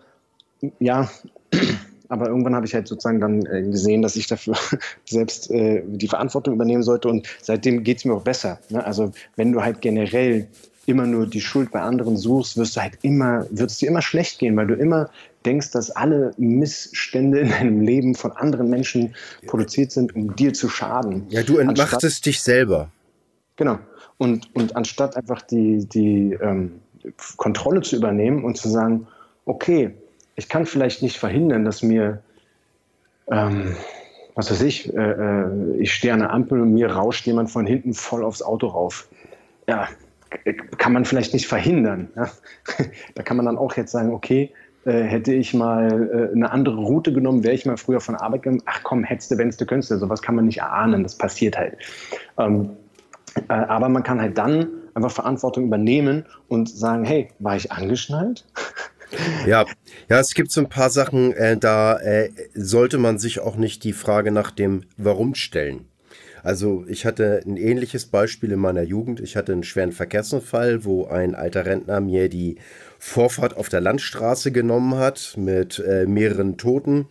Ja, 0.79 1.09
aber 2.09 2.27
irgendwann 2.27 2.55
habe 2.55 2.65
ich 2.65 2.73
halt 2.73 2.87
sozusagen 2.87 3.19
dann 3.19 3.45
äh, 3.45 3.63
gesehen, 3.63 4.01
dass 4.01 4.15
ich 4.15 4.27
dafür 4.27 4.55
selbst 5.05 5.51
äh, 5.51 5.83
die 5.85 6.07
Verantwortung 6.07 6.53
übernehmen 6.53 6.83
sollte 6.83 7.09
und 7.09 7.27
seitdem 7.41 7.83
geht 7.83 7.97
es 7.97 8.05
mir 8.05 8.13
auch 8.13 8.23
besser. 8.23 8.59
Ne? 8.69 8.85
Also 8.85 9.11
wenn 9.35 9.51
du 9.51 9.61
halt 9.61 9.81
generell 9.81 10.47
immer 10.85 11.05
nur 11.05 11.27
die 11.27 11.41
Schuld 11.41 11.71
bei 11.71 11.81
anderen 11.81 12.17
suchst, 12.17 12.57
wirst 12.57 12.75
du 12.75 12.81
halt 12.81 12.99
immer, 13.01 13.45
wird 13.49 13.71
es 13.71 13.77
dir 13.77 13.87
immer 13.87 14.01
schlecht 14.01 14.39
gehen, 14.39 14.55
weil 14.57 14.67
du 14.67 14.75
immer 14.75 15.09
denkst, 15.45 15.71
dass 15.71 15.91
alle 15.91 16.33
Missstände 16.37 17.39
in 17.39 17.49
deinem 17.49 17.81
Leben 17.81 18.15
von 18.15 18.31
anderen 18.31 18.69
Menschen 18.69 19.15
produziert 19.45 19.91
sind, 19.91 20.15
um 20.15 20.35
dir 20.35 20.53
zu 20.53 20.69
schaden. 20.69 21.25
Ja, 21.29 21.43
du 21.43 21.57
entmachtest 21.57 22.25
dich 22.25 22.41
selber. 22.41 22.89
Genau. 23.55 23.79
Und, 24.17 24.55
und 24.55 24.75
anstatt 24.75 25.17
einfach 25.17 25.41
die, 25.41 25.85
die 25.87 26.37
ähm, 26.41 26.79
Kontrolle 27.37 27.81
zu 27.81 27.95
übernehmen 27.95 28.43
und 28.43 28.57
zu 28.57 28.69
sagen, 28.69 29.07
okay, 29.45 29.93
ich 30.35 30.49
kann 30.49 30.65
vielleicht 30.65 31.01
nicht 31.01 31.17
verhindern, 31.17 31.65
dass 31.65 31.83
mir, 31.83 32.21
ähm, 33.29 33.75
was 34.35 34.49
weiß 34.49 34.61
ich, 34.61 34.93
äh, 34.93 35.11
äh, 35.11 35.77
ich 35.77 35.93
stehe 35.93 36.13
an 36.13 36.19
der 36.19 36.31
Ampel 36.31 36.61
und 36.61 36.73
mir 36.73 36.91
rauscht 36.91 37.25
jemand 37.27 37.51
von 37.51 37.65
hinten 37.65 37.93
voll 37.93 38.23
aufs 38.23 38.41
Auto 38.41 38.67
rauf. 38.67 39.07
Ja, 39.67 39.87
kann 40.77 40.93
man 40.93 41.05
vielleicht 41.05 41.33
nicht 41.33 41.47
verhindern. 41.47 42.09
Ja? 42.15 42.31
Da 43.15 43.23
kann 43.23 43.37
man 43.37 43.45
dann 43.45 43.57
auch 43.57 43.75
jetzt 43.75 43.91
sagen, 43.91 44.11
okay, 44.13 44.51
hätte 44.91 45.33
ich 45.33 45.53
mal 45.53 46.29
äh, 46.31 46.35
eine 46.35 46.51
andere 46.51 46.77
Route 46.77 47.13
genommen, 47.13 47.43
wäre 47.43 47.53
ich 47.53 47.65
mal 47.65 47.77
früher 47.77 48.01
von 48.01 48.15
Arbeit 48.15 48.43
gegangen, 48.43 48.61
ach 48.65 48.81
komm, 48.83 49.03
hättest 49.03 49.31
du, 49.31 49.37
wenn's 49.37 49.57
du 49.57 49.65
könntest, 49.65 49.97
sowas 49.99 50.21
kann 50.21 50.35
man 50.35 50.45
nicht 50.45 50.59
erahnen, 50.59 51.03
das 51.03 51.17
passiert 51.17 51.57
halt. 51.57 51.77
Ähm, 52.37 52.71
äh, 53.49 53.53
aber 53.53 53.89
man 53.89 54.03
kann 54.03 54.21
halt 54.21 54.37
dann 54.37 54.67
einfach 54.93 55.11
Verantwortung 55.11 55.65
übernehmen 55.65 56.25
und 56.47 56.69
sagen, 56.69 57.03
hey, 57.03 57.29
war 57.39 57.55
ich 57.55 57.71
angeschnallt? 57.71 58.45
Ja, 59.45 59.65
ja, 60.09 60.19
es 60.19 60.33
gibt 60.33 60.51
so 60.51 60.61
ein 60.61 60.69
paar 60.69 60.89
Sachen, 60.89 61.33
äh, 61.33 61.55
da 61.55 61.99
äh, 61.99 62.31
sollte 62.55 62.97
man 62.97 63.19
sich 63.19 63.41
auch 63.41 63.57
nicht 63.57 63.83
die 63.83 63.93
Frage 63.93 64.31
nach 64.31 64.49
dem 64.49 64.85
Warum 64.97 65.35
stellen. 65.35 65.85
Also 66.43 66.83
ich 66.87 67.05
hatte 67.05 67.41
ein 67.45 67.55
ähnliches 67.55 68.05
Beispiel 68.05 68.51
in 68.51 68.59
meiner 68.59 68.83
Jugend. 68.83 69.21
Ich 69.21 69.37
hatte 69.37 69.53
einen 69.53 69.63
schweren 69.63 69.93
Verkehrsunfall, 69.93 70.83
wo 70.83 71.05
ein 71.05 71.35
alter 71.35 71.65
Rentner 71.65 72.01
mir 72.01 72.27
die 72.27 72.57
Vorfahrt 72.99 73.55
auf 73.55 73.69
der 73.69 73.79
Landstraße 73.79 74.51
genommen 74.51 74.95
hat 74.95 75.35
mit 75.37 75.79
äh, 75.79 76.05
mehreren 76.05 76.57
Toten 76.57 77.07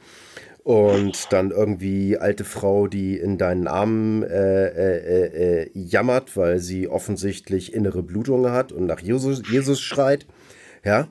und 0.64 1.32
dann 1.32 1.50
irgendwie 1.50 2.18
alte 2.18 2.44
Frau, 2.44 2.86
die 2.86 3.16
in 3.16 3.38
deinen 3.38 3.66
Armen 3.66 4.22
äh, 4.22 4.66
äh, 4.68 5.62
äh, 5.62 5.70
jammert, 5.74 6.36
weil 6.36 6.58
sie 6.58 6.86
offensichtlich 6.86 7.72
innere 7.72 8.02
Blutungen 8.02 8.52
hat 8.52 8.70
und 8.70 8.86
nach 8.86 9.00
Jesus, 9.00 9.42
Jesus 9.50 9.80
schreit. 9.80 10.26
Ja, 10.84 11.08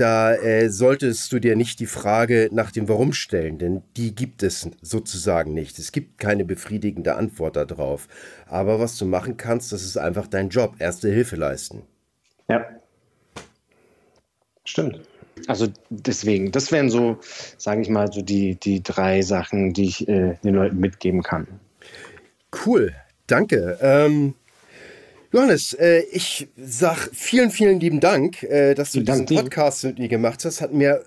da 0.00 0.34
äh, 0.34 0.70
solltest 0.70 1.32
du 1.32 1.38
dir 1.38 1.56
nicht 1.56 1.80
die 1.80 1.86
Frage 1.86 2.48
nach 2.52 2.70
dem 2.70 2.88
Warum 2.88 3.12
stellen, 3.12 3.58
denn 3.58 3.82
die 3.96 4.14
gibt 4.14 4.42
es 4.42 4.68
sozusagen 4.80 5.54
nicht. 5.54 5.78
Es 5.78 5.92
gibt 5.92 6.18
keine 6.18 6.44
befriedigende 6.44 7.16
Antwort 7.16 7.56
darauf. 7.56 8.08
Aber 8.46 8.80
was 8.80 8.96
du 8.96 9.06
machen 9.06 9.36
kannst, 9.36 9.72
das 9.72 9.82
ist 9.82 9.96
einfach 9.96 10.26
dein 10.26 10.50
Job, 10.50 10.76
erste 10.78 11.08
Hilfe 11.08 11.36
leisten. 11.36 11.82
Ja. 12.48 12.64
Stimmt. 14.64 15.00
Also 15.46 15.68
deswegen, 15.90 16.52
das 16.52 16.72
wären 16.72 16.90
so, 16.90 17.18
sage 17.56 17.82
ich 17.82 17.88
mal, 17.88 18.12
so 18.12 18.22
die, 18.22 18.56
die 18.56 18.82
drei 18.82 19.22
Sachen, 19.22 19.72
die 19.72 19.84
ich 19.84 20.08
äh, 20.08 20.34
den 20.42 20.54
Leuten 20.54 20.78
mitgeben 20.78 21.22
kann. 21.22 21.46
Cool, 22.64 22.92
danke. 23.26 23.78
Ähm, 23.80 24.34
Johannes, 25.30 25.74
äh, 25.74 26.04
ich 26.10 26.48
sag 26.56 27.10
vielen, 27.12 27.50
vielen 27.50 27.80
lieben 27.80 28.00
Dank, 28.00 28.42
äh, 28.44 28.74
dass 28.74 28.92
du 28.92 29.02
Dank 29.02 29.26
diesen 29.26 29.42
Podcast 29.42 29.84
mit 29.84 29.98
mir 29.98 30.08
gemacht 30.08 30.42
hast. 30.44 30.62
Hat 30.62 30.72
mir 30.72 31.04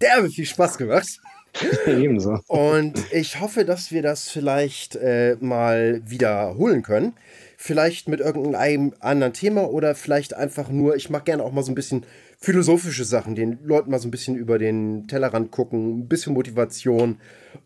derbe 0.00 0.28
viel 0.28 0.44
Spaß 0.44 0.76
gemacht. 0.76 1.20
Ebenso. 1.86 2.38
Und 2.48 2.94
ich 3.12 3.40
hoffe, 3.40 3.64
dass 3.64 3.90
wir 3.90 4.02
das 4.02 4.28
vielleicht 4.28 4.96
äh, 4.96 5.36
mal 5.40 6.02
wiederholen 6.04 6.82
können. 6.82 7.14
Vielleicht 7.56 8.08
mit 8.08 8.20
irgendeinem 8.20 8.92
anderen 9.00 9.32
Thema 9.32 9.70
oder 9.70 9.94
vielleicht 9.94 10.34
einfach 10.34 10.68
nur, 10.68 10.96
ich 10.96 11.10
mache 11.10 11.24
gerne 11.24 11.42
auch 11.44 11.52
mal 11.52 11.62
so 11.62 11.70
ein 11.70 11.76
bisschen 11.76 12.04
philosophische 12.38 13.04
Sachen, 13.04 13.36
den 13.36 13.58
Leuten 13.62 13.90
mal 13.90 14.00
so 14.00 14.08
ein 14.08 14.10
bisschen 14.10 14.34
über 14.34 14.58
den 14.58 15.06
Tellerrand 15.06 15.50
gucken, 15.50 16.00
ein 16.00 16.08
bisschen 16.08 16.34
Motivation. 16.34 17.18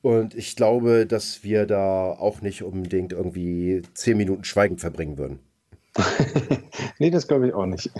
Und 0.02 0.34
ich 0.34 0.54
glaube, 0.54 1.06
dass 1.06 1.42
wir 1.42 1.66
da 1.66 2.10
auch 2.10 2.42
nicht 2.42 2.62
unbedingt 2.62 3.12
irgendwie 3.12 3.82
zehn 3.94 4.18
Minuten 4.18 4.44
schweigend 4.44 4.80
verbringen 4.80 5.16
würden. 5.16 5.40
Nee, 6.98 7.10
das 7.10 7.28
glaube 7.28 7.48
ich 7.48 7.54
auch 7.54 7.66
nicht. 7.66 7.90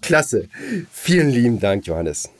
Klasse. 0.00 0.48
Vielen 0.90 1.28
lieben 1.30 1.60
Dank, 1.60 1.86
Johannes. 1.86 2.30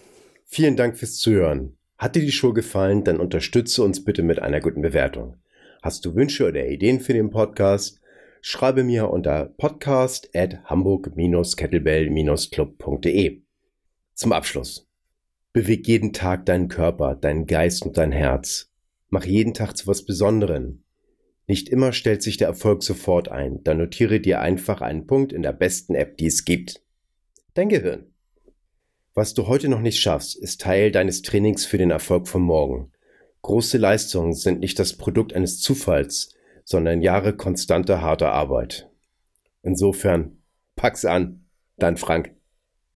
Vielen 0.45 0.77
Dank 0.77 0.97
fürs 0.97 1.17
Zuhören. 1.17 1.77
Hat 1.99 2.17
dir 2.17 2.23
die 2.23 2.33
Show 2.33 2.53
gefallen, 2.53 3.05
dann 3.05 3.21
unterstütze 3.21 3.83
uns 3.83 4.05
bitte 4.05 4.23
mit 4.23 4.41
einer 4.41 4.61
guten 4.61 4.83
Bewertung. 4.83 5.37
Hast 5.83 6.05
du 6.05 6.15
Wünsche 6.15 6.47
oder 6.47 6.67
Ideen 6.67 7.01
für 7.01 7.13
den 7.13 7.31
Podcast? 7.31 8.01
Schreibe 8.41 8.85
mir 8.85 9.11
unter 9.11 9.47
podcast 9.57 10.31
at 10.35 10.63
hamburg-kettlebell-club.de. 10.65 13.43
Zum 14.15 14.33
Abschluss. 14.33 14.87
Beweg 15.53 15.89
jeden 15.89 16.13
Tag 16.13 16.47
deinen 16.47 16.69
Körper, 16.69 17.15
deinen 17.15 17.47
Geist 17.47 17.87
und 17.87 17.97
dein 17.97 18.13
Herz. 18.13 18.71
Mach 19.09 19.25
jeden 19.25 19.55
Tag 19.55 19.77
zu 19.77 19.87
was 19.87 20.05
Besonderem. 20.05 20.84
Nicht 21.47 21.69
immer 21.69 21.93
stellt 21.93 22.23
sich 22.23 22.37
der 22.39 22.49
Erfolg 22.49 22.83
sofort 22.83 23.29
ein, 23.29 23.63
dann 23.65 23.79
notiere 23.79 24.21
dir 24.21 24.41
einfach 24.41 24.81
einen 24.81 25.07
Punkt 25.07 25.33
in 25.33 25.43
der 25.43 25.53
besten 25.53 25.95
App, 25.95 26.17
die 26.17 26.27
es 26.27 26.45
gibt. 26.45 26.83
Dein 27.53 27.69
Gehirn. 27.69 28.07
Was 29.13 29.35
du 29.35 29.47
heute 29.47 29.69
noch 29.69 29.81
nicht 29.81 30.01
schaffst, 30.01 30.37
ist 30.37 30.61
Teil 30.61 30.91
deines 30.91 31.23
Trainings 31.23 31.67
für 31.67 31.79
den 31.79 31.91
Erfolg 31.91 32.27
von 32.27 32.43
morgen. 32.43 32.91
Große 33.43 33.79
Leistungen 33.79 34.33
sind 34.33 34.61
nicht 34.61 34.79
das 34.79 34.97
Produkt 34.97 35.35
eines 35.35 35.61
Zufalls, 35.61 36.35
sondern 36.65 37.03
Jahre 37.03 37.37
konstanter 37.37 38.01
harter 38.01 38.33
Arbeit. 38.33 38.91
Insofern, 39.63 40.39
pack's 40.77 41.05
an, 41.05 41.47
dein 41.77 41.97
Frank. 41.97 42.34